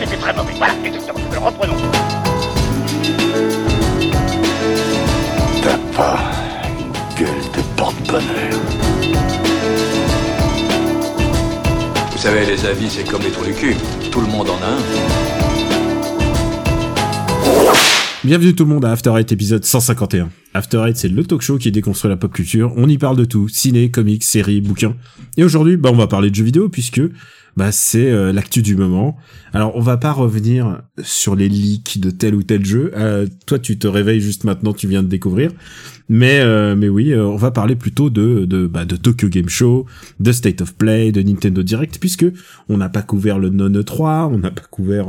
c'était 0.00 0.16
très 0.16 0.34
mauvais. 0.34 0.52
Voilà, 0.56 0.74
exactement. 0.84 1.20
Alors 1.30 1.44
reprenons. 1.44 1.76
T'as 5.62 5.78
pas 5.96 6.18
une 6.78 7.18
gueule 7.18 7.44
de 7.56 7.62
porte-bonheur. 7.76 8.60
Vous 12.12 12.18
savez, 12.18 12.46
les 12.46 12.64
avis, 12.66 12.90
c'est 12.90 13.04
comme 13.04 13.22
les 13.22 13.30
trous 13.30 13.44
du 13.44 13.52
cul. 13.52 13.76
Tout 14.10 14.20
le 14.20 14.26
monde 14.26 14.48
en 14.50 14.62
a 14.62 14.66
un. 14.66 14.80
Bienvenue 18.22 18.54
tout 18.54 18.64
le 18.64 18.70
monde 18.70 18.84
à 18.84 18.92
After 18.92 19.12
Eight 19.18 19.32
épisode 19.32 19.64
151. 19.64 20.28
After 20.52 20.84
Eight 20.86 20.98
c'est 20.98 21.08
le 21.08 21.24
talk 21.24 21.40
show 21.40 21.56
qui 21.56 21.72
déconstruit 21.72 22.10
la 22.10 22.18
pop 22.18 22.30
culture. 22.30 22.70
On 22.76 22.86
y 22.86 22.98
parle 22.98 23.16
de 23.16 23.24
tout, 23.24 23.48
ciné, 23.48 23.90
comics, 23.90 24.22
séries, 24.22 24.60
bouquins. 24.60 24.94
Et 25.38 25.44
aujourd'hui, 25.44 25.78
bah 25.78 25.88
on 25.90 25.96
va 25.96 26.06
parler 26.06 26.28
de 26.28 26.34
jeux 26.34 26.44
vidéo 26.44 26.68
puisque 26.68 27.00
bah 27.56 27.72
c'est 27.72 28.10
euh, 28.10 28.32
l'actu 28.32 28.62
du 28.62 28.76
moment. 28.76 29.16
Alors 29.52 29.76
on 29.76 29.80
va 29.80 29.96
pas 29.96 30.12
revenir 30.12 30.82
sur 31.02 31.34
les 31.34 31.48
leaks 31.48 31.98
de 31.98 32.10
tel 32.10 32.34
ou 32.34 32.42
tel 32.42 32.64
jeu. 32.64 32.92
Euh, 32.96 33.26
toi 33.46 33.58
tu 33.58 33.78
te 33.78 33.86
réveilles 33.86 34.20
juste 34.20 34.44
maintenant, 34.44 34.72
tu 34.72 34.88
viens 34.88 35.02
de 35.02 35.08
découvrir. 35.08 35.50
Mais 36.08 36.40
euh, 36.40 36.74
mais 36.76 36.88
oui, 36.88 37.14
on 37.14 37.36
va 37.36 37.50
parler 37.50 37.76
plutôt 37.76 38.10
de 38.10 38.44
de 38.44 38.66
bah, 38.66 38.84
de 38.84 38.96
Tokyo 38.96 39.28
Game 39.28 39.48
Show, 39.48 39.86
de 40.18 40.32
State 40.32 40.60
of 40.60 40.74
Play, 40.74 41.12
de 41.12 41.22
Nintendo 41.22 41.62
Direct 41.62 41.98
puisque 41.98 42.26
on 42.68 42.76
n'a 42.76 42.88
pas 42.88 43.02
couvert 43.02 43.38
le 43.38 43.50
non 43.50 43.68
E3, 43.68 44.30
on 44.32 44.38
n'a 44.38 44.50
pas 44.50 44.64
couvert 44.70 45.08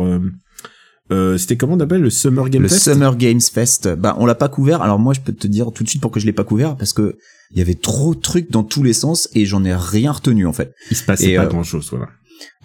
euh, 1.11 1.37
c'était 1.37 1.57
comment 1.57 1.73
on 1.73 1.79
appelle 1.79 2.01
le 2.01 2.09
Summer 2.09 2.49
Game 2.49 2.61
le 2.61 2.69
Fest 2.69 2.83
Summer 2.83 3.15
Games 3.17 3.41
Fest. 3.41 3.89
Bah, 3.95 4.15
on 4.19 4.25
l'a 4.25 4.35
pas 4.35 4.47
couvert. 4.47 4.81
Alors 4.81 4.97
moi, 4.97 5.13
je 5.13 5.19
peux 5.19 5.33
te 5.33 5.47
dire 5.47 5.71
tout 5.73 5.83
de 5.83 5.89
suite 5.89 6.01
pourquoi 6.01 6.21
je 6.21 6.25
l'ai 6.25 6.33
pas 6.33 6.43
couvert 6.43 6.77
parce 6.77 6.93
que 6.93 7.17
il 7.51 7.57
y 7.57 7.61
avait 7.61 7.75
trop 7.75 8.15
de 8.15 8.19
trucs 8.21 8.49
dans 8.49 8.63
tous 8.63 8.81
les 8.81 8.93
sens 8.93 9.27
et 9.33 9.45
j'en 9.45 9.65
ai 9.65 9.75
rien 9.75 10.13
retenu 10.13 10.45
en 10.47 10.53
fait. 10.53 10.73
Il 10.89 10.95
se 10.95 11.03
passait 11.03 11.31
Et, 11.31 11.35
pas 11.35 11.43
euh, 11.43 11.47
grand 11.47 11.63
chose, 11.63 11.89
voilà. 11.91 12.07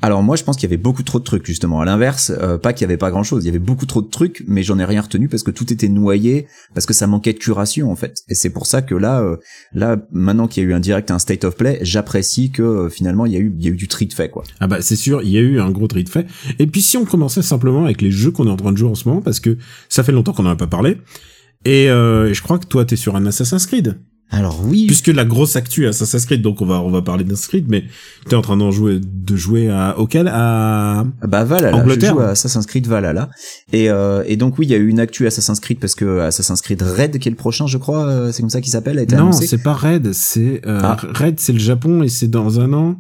Alors 0.02 0.22
moi, 0.22 0.36
je 0.36 0.44
pense 0.44 0.56
qu'il 0.56 0.64
y 0.64 0.72
avait 0.72 0.82
beaucoup 0.82 1.02
trop 1.02 1.18
de 1.18 1.24
trucs 1.24 1.46
justement. 1.46 1.80
À 1.80 1.84
l'inverse, 1.84 2.30
euh, 2.30 2.58
pas 2.58 2.72
qu'il 2.72 2.82
y 2.82 2.84
avait 2.84 2.98
pas 2.98 3.10
grand 3.10 3.22
chose. 3.22 3.44
Il 3.44 3.46
y 3.46 3.50
avait 3.50 3.58
beaucoup 3.58 3.86
trop 3.86 4.02
de 4.02 4.08
trucs, 4.08 4.44
mais 4.46 4.62
j'en 4.62 4.78
ai 4.78 4.84
rien 4.84 5.00
retenu 5.00 5.28
parce 5.28 5.42
que 5.42 5.50
tout 5.50 5.72
était 5.72 5.88
noyé, 5.88 6.46
parce 6.74 6.86
que 6.86 6.92
ça 6.92 7.06
manquait 7.06 7.32
de 7.32 7.38
curation 7.38 7.90
en 7.90 7.96
fait. 7.96 8.22
Et 8.28 8.34
c'est 8.34 8.50
pour 8.50 8.66
ça 8.66 8.82
que 8.82 8.94
là, 8.94 9.22
euh, 9.22 9.36
là, 9.72 9.96
maintenant 10.12 10.48
qu'il 10.48 10.62
y 10.62 10.66
a 10.66 10.68
eu 10.68 10.74
un 10.74 10.80
direct, 10.80 11.10
un 11.10 11.18
state 11.18 11.44
of 11.44 11.56
play, 11.56 11.78
j'apprécie 11.82 12.50
que 12.50 12.62
euh, 12.62 12.88
finalement 12.90 13.26
il 13.26 13.32
y 13.32 13.36
a 13.36 13.38
eu, 13.38 13.54
il 13.58 13.64
y 13.64 13.68
a 13.68 13.70
eu 13.70 13.76
du 13.76 13.88
tri 13.88 14.06
de 14.06 14.12
fait 14.12 14.28
quoi. 14.28 14.44
Ah 14.60 14.66
bah 14.66 14.82
c'est 14.82 14.96
sûr, 14.96 15.22
il 15.22 15.30
y 15.30 15.38
a 15.38 15.40
eu 15.40 15.60
un 15.60 15.70
gros 15.70 15.88
tri 15.88 16.04
de 16.04 16.10
fait. 16.10 16.26
Et 16.58 16.66
puis 16.66 16.82
si 16.82 16.96
on 16.96 17.04
commençait 17.04 17.42
simplement 17.42 17.84
avec 17.84 18.02
les 18.02 18.10
jeux 18.10 18.30
qu'on 18.30 18.46
est 18.46 18.50
en 18.50 18.56
train 18.56 18.72
de 18.72 18.76
jouer 18.76 18.90
en 18.90 18.94
ce 18.94 19.08
moment, 19.08 19.22
parce 19.22 19.40
que 19.40 19.56
ça 19.88 20.02
fait 20.02 20.12
longtemps 20.12 20.32
qu'on 20.32 20.42
n'en 20.42 20.50
a 20.50 20.56
pas 20.56 20.66
parlé. 20.66 20.98
Et 21.64 21.86
je 21.86 22.42
crois 22.42 22.58
que 22.58 22.66
toi 22.66 22.84
t'es 22.84 22.96
sur 22.96 23.16
un 23.16 23.26
Assassin's 23.26 23.66
Creed. 23.66 23.98
Alors 24.30 24.60
oui, 24.64 24.86
Puisque 24.86 25.06
la 25.06 25.24
grosse 25.24 25.54
actu 25.54 25.86
Assassin's 25.86 26.24
Creed, 26.26 26.42
donc 26.42 26.60
on 26.60 26.66
va 26.66 26.80
on 26.80 26.90
va 26.90 27.00
parler 27.00 27.22
d'Assassin's 27.22 27.46
Creed, 27.48 27.66
mais 27.68 27.84
t'es 28.28 28.34
en 28.34 28.42
train 28.42 28.56
d'en 28.56 28.72
jouer 28.72 28.98
de 29.00 29.36
jouer 29.36 29.70
à 29.70 29.96
auquel? 29.98 30.26
À 30.28 31.04
Bah 31.22 31.44
Valhalla, 31.44 31.76
Angleterre. 31.76 32.10
je 32.10 32.16
joue 32.16 32.22
à 32.22 32.28
Assassin's 32.30 32.66
Creed 32.66 32.86
Valhalla. 32.88 33.30
Et, 33.72 33.88
euh, 33.88 34.24
et 34.26 34.36
donc 34.36 34.58
oui, 34.58 34.66
il 34.66 34.70
y 34.70 34.74
a 34.74 34.78
eu 34.78 34.88
une 34.88 34.98
actu 35.00 35.26
Assassin's 35.28 35.60
Creed 35.60 35.78
parce 35.78 35.94
que 35.94 36.20
Assassin's 36.20 36.60
Creed 36.60 36.82
Red, 36.82 37.18
qui 37.20 37.28
est 37.28 37.30
le 37.30 37.36
prochain, 37.36 37.66
je 37.68 37.78
crois, 37.78 38.04
euh, 38.06 38.32
c'est 38.32 38.42
comme 38.42 38.50
ça 38.50 38.60
qu'il 38.60 38.72
s'appelle, 38.72 38.98
a 38.98 39.02
été 39.02 39.14
non, 39.14 39.22
annoncé. 39.22 39.46
c'est 39.46 39.62
pas 39.62 39.74
Red, 39.74 40.12
c'est 40.12 40.60
euh, 40.66 40.80
Ah. 40.82 40.96
Red, 41.14 41.38
c'est 41.38 41.52
le 41.52 41.58
Japon 41.60 42.02
et 42.02 42.08
c'est 42.08 42.28
dans 42.28 42.58
un 42.58 42.72
an. 42.72 42.96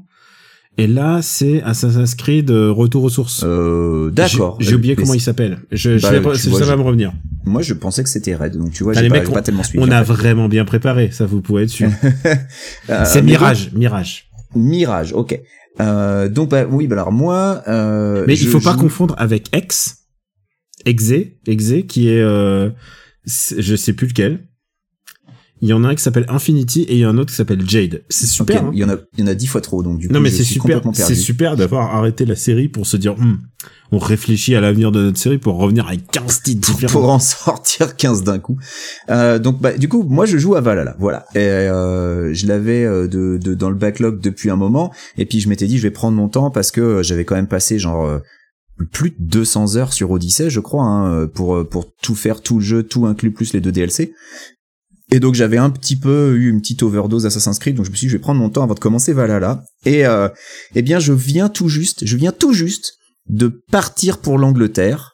Et 0.78 0.86
là, 0.86 1.20
c'est 1.22 1.62
Assassin's 1.62 2.14
Creed 2.14 2.50
euh, 2.50 2.70
Retour 2.70 3.04
aux 3.04 3.08
sources. 3.08 3.42
Euh, 3.44 4.10
d'accord. 4.10 4.58
J'ai 4.60 4.74
oublié 4.74 4.94
comment 4.94 5.14
il 5.14 5.20
s'appelle. 5.20 5.58
Je, 5.72 5.96
je 5.96 6.02
Bah, 6.02 6.32
tu 6.34 6.38
ça 6.38 6.50
vois, 6.50 6.60
va 6.64 6.76
me 6.76 6.82
revenir. 6.82 7.12
Moi, 7.46 7.62
je 7.62 7.72
pensais 7.72 8.02
que 8.02 8.08
c'était 8.10 8.34
Red, 8.34 8.56
donc 8.58 8.72
tu 8.72 8.84
vois, 8.84 8.92
Ah, 8.96 9.02
j'ai 9.02 9.08
pas, 9.08 9.40
tellement 9.40 9.62
suivi. 9.62 9.82
On 9.82 9.90
a 9.90 10.04
fait. 10.04 10.12
vraiment 10.12 10.48
bien 10.48 10.64
préparé, 10.66 11.10
ça 11.12 11.24
vous 11.24 11.40
pouvez 11.40 11.62
être 11.64 11.70
sûr. 11.70 11.88
Euh, 12.90 13.04
c'est 13.06 13.22
mais 13.22 13.32
Mirage, 13.32 13.72
Mirage. 13.72 14.28
donc- 14.54 14.62
Mirage, 14.64 15.12
ok. 15.12 15.40
Euh, 15.80 16.28
donc 16.28 16.50
bah, 16.50 16.66
oui, 16.70 16.86
bah 16.86 16.94
alors 16.96 17.12
moi. 17.12 17.62
Euh, 17.68 18.24
Mais 18.26 18.36
je 18.36 18.44
il 18.44 18.48
faut 18.50 18.60
pas 18.60 18.74
confondre 18.74 19.14
avec 19.18 19.54
X, 19.56 20.04
Exe, 20.84 21.12
Exe 21.46 21.72
qui 21.88 22.08
est, 22.08 22.20
euh, 22.20 22.70
je 23.24 23.76
sais 23.76 23.92
plus 23.92 24.06
lequel. 24.08 24.46
Il 25.62 25.68
y 25.68 25.72
en 25.72 25.84
a 25.84 25.88
un 25.88 25.94
qui 25.94 26.02
s'appelle 26.02 26.26
Infinity 26.28 26.82
et 26.82 26.94
il 26.96 26.98
y 26.98 27.06
en 27.06 27.08
a 27.08 27.12
un 27.12 27.18
autre 27.18 27.30
qui 27.30 27.36
s'appelle 27.36 27.66
Jade. 27.66 28.02
C'est 28.10 28.26
super. 28.26 28.62
hein. 28.64 28.70
il 28.74 28.78
y 28.78 28.84
en 28.84 28.90
a, 28.90 28.96
il 29.16 29.20
y 29.20 29.22
en 29.22 29.26
a 29.26 29.34
dix 29.34 29.46
fois 29.46 29.62
trop, 29.62 29.82
donc 29.82 29.98
du 29.98 30.08
coup, 30.08 30.12
Non 30.12 30.20
mais 30.20 30.30
c'est 30.30 30.44
super, 30.44 30.82
c'est 30.92 31.14
super 31.14 31.56
d'avoir 31.56 31.94
arrêté 31.94 32.26
la 32.26 32.36
série 32.36 32.68
pour 32.68 32.86
se 32.86 32.96
dire, 32.98 33.14
Hmm, 33.16 33.36
on 33.90 33.98
réfléchit 33.98 34.54
à 34.54 34.60
l'avenir 34.60 34.92
de 34.92 35.00
notre 35.02 35.18
série 35.18 35.38
pour 35.38 35.56
revenir 35.56 35.86
avec 35.88 36.10
15 36.10 36.42
titres 36.42 36.66
pour, 36.66 36.74
différents. 36.76 37.00
pour 37.00 37.10
en 37.10 37.18
sortir 37.20 37.96
15 37.96 38.22
d'un 38.24 38.38
coup. 38.38 38.58
Euh, 39.08 39.38
donc 39.38 39.60
bah 39.60 39.72
du 39.78 39.88
coup 39.88 40.02
moi 40.02 40.26
je 40.26 40.36
joue 40.36 40.56
à 40.56 40.60
Valhalla, 40.60 40.94
voilà. 40.98 41.24
Et 41.34 41.38
euh, 41.38 42.34
je 42.34 42.46
l'avais 42.46 42.84
euh, 42.84 43.08
de, 43.08 43.38
de 43.42 43.54
dans 43.54 43.70
le 43.70 43.76
backlog 43.76 44.20
depuis 44.20 44.50
un 44.50 44.56
moment 44.56 44.92
et 45.16 45.24
puis 45.24 45.40
je 45.40 45.48
m'étais 45.48 45.66
dit 45.66 45.78
je 45.78 45.82
vais 45.84 45.90
prendre 45.90 46.16
mon 46.16 46.28
temps 46.28 46.50
parce 46.50 46.70
que 46.70 46.80
euh, 46.80 47.02
j'avais 47.02 47.24
quand 47.24 47.34
même 47.36 47.48
passé 47.48 47.78
genre 47.78 48.04
euh, 48.04 48.18
plus 48.92 49.10
de 49.10 49.16
200 49.20 49.76
heures 49.76 49.92
sur 49.94 50.10
Odyssey, 50.10 50.50
je 50.50 50.60
crois 50.60 50.84
hein, 50.84 51.26
pour 51.28 51.66
pour 51.66 51.86
tout 52.02 52.14
faire 52.14 52.42
tout 52.42 52.58
le 52.58 52.64
jeu, 52.64 52.82
tout 52.82 53.06
inclus 53.06 53.30
plus 53.32 53.54
les 53.54 53.60
deux 53.62 53.72
DLC. 53.72 54.12
Et 55.12 55.20
donc 55.20 55.34
j'avais 55.34 55.56
un 55.58 55.70
petit 55.70 55.96
peu 55.96 56.34
eu 56.36 56.48
une 56.50 56.60
petite 56.60 56.82
overdose 56.82 57.26
Assassin's 57.26 57.58
Creed, 57.58 57.76
donc 57.76 57.86
je 57.86 57.90
me 57.90 57.96
suis 57.96 58.06
dit 58.06 58.10
je 58.10 58.16
vais 58.16 58.20
prendre 58.22 58.40
mon 58.40 58.50
temps 58.50 58.64
avant 58.64 58.74
de 58.74 58.80
commencer 58.80 59.12
Valhalla. 59.12 59.62
Et 59.84 60.04
euh, 60.06 60.28
eh 60.74 60.82
bien 60.82 60.98
je 60.98 61.12
viens 61.12 61.48
tout 61.48 61.68
juste, 61.68 62.04
je 62.04 62.16
viens 62.16 62.32
tout 62.32 62.52
juste 62.52 62.94
de 63.28 63.46
partir 63.70 64.18
pour 64.18 64.36
l'Angleterre. 64.38 65.12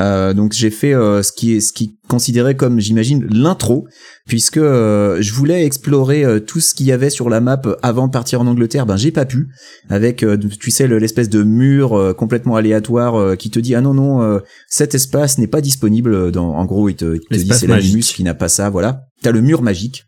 Euh, 0.00 0.32
donc 0.32 0.54
j'ai 0.54 0.70
fait 0.70 0.94
euh, 0.94 1.22
ce 1.22 1.32
qui 1.32 1.52
est 1.52 1.60
ce 1.60 1.70
qui 1.74 1.84
est 1.84 2.08
considéré 2.08 2.56
comme 2.56 2.80
j'imagine 2.80 3.26
l'intro 3.30 3.86
puisque 4.26 4.56
euh, 4.56 5.18
je 5.20 5.34
voulais 5.34 5.66
explorer 5.66 6.24
euh, 6.24 6.40
tout 6.40 6.60
ce 6.60 6.72
qu'il 6.74 6.86
y 6.86 6.92
avait 6.92 7.10
sur 7.10 7.28
la 7.28 7.42
map 7.42 7.60
avant 7.82 8.06
de 8.06 8.12
partir 8.12 8.40
en 8.40 8.46
Angleterre 8.46 8.86
ben 8.86 8.96
j'ai 8.96 9.10
pas 9.12 9.26
pu 9.26 9.48
avec 9.90 10.22
euh, 10.22 10.38
tu 10.58 10.70
sais 10.70 10.86
le- 10.86 10.96
l'espèce 10.98 11.28
de 11.28 11.42
mur 11.42 11.92
euh, 11.92 12.14
complètement 12.14 12.56
aléatoire 12.56 13.16
euh, 13.20 13.36
qui 13.36 13.50
te 13.50 13.58
dit 13.58 13.74
ah 13.74 13.82
non 13.82 13.92
non 13.92 14.22
euh, 14.22 14.38
cet 14.66 14.94
espace 14.94 15.36
n'est 15.36 15.46
pas 15.46 15.60
disponible 15.60 16.32
dans 16.32 16.54
en 16.54 16.64
gros 16.64 16.88
il 16.88 16.94
te, 16.96 17.16
il 17.16 17.20
te 17.20 17.34
dit 17.42 17.48
c'est 17.58 17.66
l'animus 17.82 18.14
qui 18.14 18.24
n'a 18.24 18.34
pas 18.34 18.48
ça 18.48 18.70
voilà 18.70 19.02
t'as 19.22 19.32
le 19.32 19.40
mur 19.40 19.62
magique 19.62 20.04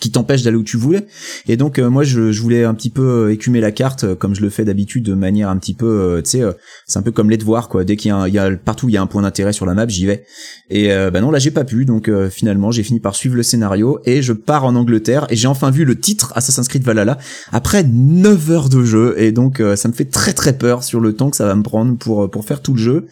qui 0.00 0.10
t'empêche 0.10 0.42
d'aller 0.42 0.58
où 0.58 0.62
tu 0.62 0.76
voulais. 0.76 1.06
Et 1.48 1.56
donc 1.56 1.78
euh, 1.78 1.88
moi 1.88 2.04
je, 2.04 2.30
voulais 2.40 2.64
un 2.64 2.74
petit 2.74 2.90
peu 2.90 3.02
euh, 3.02 3.32
écumer 3.32 3.60
la 3.60 3.72
carte 3.72 4.04
euh, 4.04 4.14
comme 4.14 4.34
je 4.34 4.42
le 4.42 4.50
fais 4.50 4.66
d'habitude 4.66 5.02
de 5.02 5.14
manière 5.14 5.48
un 5.48 5.56
petit 5.56 5.72
peu 5.72 5.86
euh, 5.86 6.20
tu 6.20 6.30
sais 6.32 6.42
c'est 6.86 6.98
un 6.98 7.02
peu 7.02 7.10
comme 7.10 7.30
les 7.30 7.38
devoirs 7.38 7.70
quoi. 7.70 7.84
Dès 7.84 7.96
qu'il 7.96 8.10
y 8.10 8.12
a, 8.12 8.16
un- 8.16 8.28
il 8.28 8.58
partout 8.58 8.90
il 8.90 8.92
y 8.92 8.98
a 8.98 9.02
un 9.02 9.06
point 9.06 9.22
d'intérêt 9.22 9.54
sur 9.54 9.64
la 9.64 9.72
map 9.72 9.88
j'y 9.88 10.04
vais. 10.04 10.26
Et 10.68 10.88
bah 11.10 11.22
non 11.22 11.30
là 11.30 11.38
j'ai 11.38 11.50
pas 11.50 11.64
pu. 11.64 11.86
Donc 11.86 12.10
finalement 12.30 12.70
j'ai 12.70 12.82
fini 12.82 13.00
par 13.00 13.16
suivre 13.16 13.34
le 13.34 13.42
scénario 13.42 14.00
et 14.04 14.20
je 14.20 14.34
pars 14.34 14.66
en 14.66 14.74
Angleterre 14.74 15.26
et 15.30 15.36
j'ai 15.36 15.48
enfin 15.48 15.70
vu 15.70 15.86
le 15.86 15.98
titre 15.98 16.32
Assassin's 16.36 16.68
Creed 16.68 16.82
Valhalla 16.84 17.16
après 17.50 17.82
9 17.82 18.50
heures 18.50 18.68
de 18.68 18.84
jeu. 18.84 19.14
Et 19.16 19.32
donc 19.32 19.62
ça 19.76 19.88
me 19.88 19.94
fait 19.94 20.04
très 20.04 20.34
très 20.34 20.58
peur 20.58 20.84
sur 20.84 21.00
le 21.00 21.14
temps 21.14 21.30
que 21.30 21.36
ça 21.36 21.46
va 21.46 21.54
me 21.54 21.62
prendre 21.62 21.96
pour 21.96 22.30
pour 22.30 22.44
faire 22.44 22.60
tout 22.60 22.74
le 22.74 22.80
jeu 22.80 23.06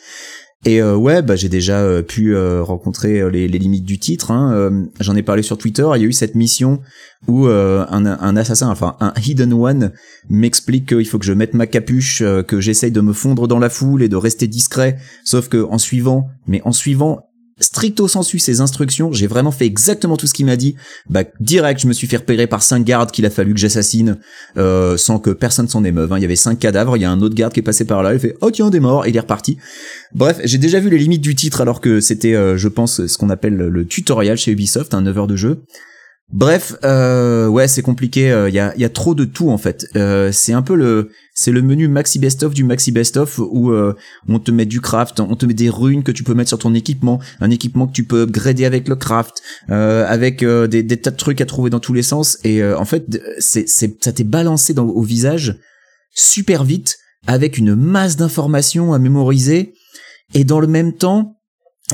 et 0.67 0.83
euh, 0.83 0.97
ouais, 0.97 1.23
bah 1.23 1.37
j'ai 1.37 1.49
déjà 1.49 1.79
euh, 1.79 2.03
pu 2.03 2.35
euh, 2.35 2.61
rencontrer 2.61 3.21
euh, 3.21 3.29
les, 3.29 3.47
limites 3.47 3.85
du 3.85 4.01
titre. 4.01 4.33
Hein. 4.33 4.89
J'en 4.99 5.15
ai 5.15 5.23
parlé 5.23 5.43
sur 5.43 5.57
Twitter. 5.57 5.89
Il 5.95 6.03
y 6.03 6.05
a 6.05 6.09
eu 6.09 6.13
cette 6.13 6.35
mission 6.35 6.81
où 7.29 7.47
un, 7.47 7.89
un 7.89 8.37
assassin, 8.37 8.69
enfin 8.69 8.97
un 9.01 9.13
hidden 9.25 9.53
one, 9.53 9.93
m'explique 10.29 10.89
qu'il 10.89 11.07
faut 11.07 11.19
que 11.19 11.25
je 11.25 11.33
mette 11.33 11.55
ma 11.55 11.67
capuche, 11.67 12.23
que 12.47 12.61
j'essaye 12.61 12.91
de 12.91 13.01
me 13.01 13.13
fondre 13.13 13.49
dans 13.49 13.59
la 13.59 13.71
foule 13.71 14.03
et 14.03 14.09
de 14.09 14.17
rester 14.17 14.47
discret. 14.49 14.99
Sauf 15.25 15.49
que 15.49 15.65
en 15.65 15.79
suivant, 15.79 16.29
mais 16.47 16.61
en 16.65 16.73
suivant 16.73 17.26
stricto 17.59 18.07
sensu 18.07 18.39
ses 18.39 18.61
instructions, 18.61 19.13
j'ai 19.13 19.27
vraiment 19.27 19.51
fait 19.51 19.67
exactement 19.67 20.17
tout 20.17 20.27
ce 20.27 20.35
qu'il 20.35 20.47
m'a 20.47 20.57
dit. 20.57 20.77
Bah 21.09 21.25
direct, 21.41 21.81
je 21.81 21.87
me 21.87 21.93
suis 21.93 22.07
fait 22.07 22.19
repérer 22.19 22.47
par 22.47 22.63
cinq 22.63 22.85
gardes 22.85 23.11
qu'il 23.11 23.25
a 23.25 23.31
fallu 23.31 23.55
que 23.55 23.61
j'assassine 23.61 24.19
euh, 24.57 24.97
sans 24.97 25.19
que 25.19 25.31
personne 25.31 25.69
s'en 25.69 25.83
émeuve. 25.85 26.13
hein. 26.13 26.19
Il 26.19 26.23
y 26.23 26.27
avait 26.27 26.37
cinq 26.37 26.59
cadavres, 26.59 26.97
il 26.97 27.01
y 27.01 27.07
a 27.07 27.11
un 27.11 27.21
autre 27.23 27.35
garde 27.35 27.53
qui 27.53 27.61
est 27.61 27.63
passé 27.63 27.85
par 27.85 28.03
là, 28.03 28.13
il 28.15 28.21
fait 28.21 28.37
oh 28.41 28.51
tiens 28.51 28.71
des 28.71 28.81
morts 28.81 29.07
et 29.07 29.11
il 29.11 29.17
est 29.17 29.21
reparti. 29.21 29.57
Bref, 30.15 30.41
j'ai 30.45 30.59
déjà 30.59 30.81
vu 30.81 30.91
les 30.91 30.99
limites 30.99 31.23
du 31.23 31.35
titre 31.35 31.61
alors 31.61 31.81
que 31.81 32.01
c'était, 32.01 32.35
euh, 32.35 32.57
je 32.57 32.69
pense, 32.69 33.07
ce 33.07 33.19
qu'on 33.19 33.31
appelle 33.31 33.57
le 33.57 33.87
tutoriel 33.87 34.37
chez 34.37 34.53
Ubisoft, 34.53 34.93
un 34.95 35.03
9 35.03 35.19
heures 35.19 35.27
de 35.27 35.37
jeu. 35.37 35.63
Bref, 36.33 36.75
euh, 36.85 37.47
ouais, 37.47 37.69
c'est 37.69 37.83
compliqué. 37.83 38.47
Il 38.49 38.55
y, 38.55 38.59
a, 38.59 38.77
y 38.77 38.85
a 38.85 38.89
trop 38.89 39.15
de 39.15 39.25
tout 39.25 39.51
en 39.51 39.59
fait. 39.59 39.87
Euh, 39.95 40.33
c'est 40.33 40.53
un 40.53 40.63
peu 40.63 40.75
le, 40.75 41.11
c'est 41.35 41.53
le 41.53 41.63
menu 41.63 41.87
maxi 41.87 42.19
best 42.19 42.43
of 42.43 42.53
du 42.53 42.65
maxi 42.65 42.91
best 42.91 43.17
of 43.17 43.39
où 43.39 43.71
euh, 43.71 43.95
on 44.29 44.41
te 44.41 44.51
met 44.51 44.67
du 44.67 44.81
craft, 44.81 45.21
on 45.21 45.37
te 45.37 45.47
met 45.47 45.55
des 45.55 45.71
runes 45.71 46.03
que 46.03 46.11
tu 46.11 46.25
peux 46.25 46.35
mettre 46.35 46.49
sur 46.49 46.59
ton 46.59 46.75
équipement, 46.75 47.21
un 47.41 47.51
équipement 47.51 47.87
que 47.87 47.93
tu 47.93 48.05
peux 48.05 48.23
upgrader 48.23 48.65
avec 48.65 48.89
le 48.89 48.97
craft, 48.97 49.41
euh, 49.71 50.05
avec 50.09 50.43
euh, 50.43 50.67
des, 50.67 50.83
des 50.83 50.97
tas 50.97 51.13
de 51.13 51.17
trucs 51.17 51.41
à 51.41 51.47
trouver 51.47 51.71
dans 51.71 51.79
tous 51.79 51.93
les 51.93 52.03
sens. 52.03 52.39
Et 52.43 52.61
euh, 52.61 52.77
en 52.77 52.85
fait, 52.85 53.05
c'est, 53.39 53.69
ça 53.69 54.13
t'est 54.13 54.25
balancé 54.25 54.77
au 54.77 55.03
visage 55.03 55.59
super 56.13 56.65
vite 56.65 56.97
avec 57.27 57.57
une 57.57 57.77
masse 57.77 58.17
d'informations 58.17 58.93
à 58.95 58.99
mémoriser. 58.99 59.75
Et 60.35 60.43
dans 60.43 60.59
le 60.59 60.67
même 60.67 60.93
temps, 60.93 61.36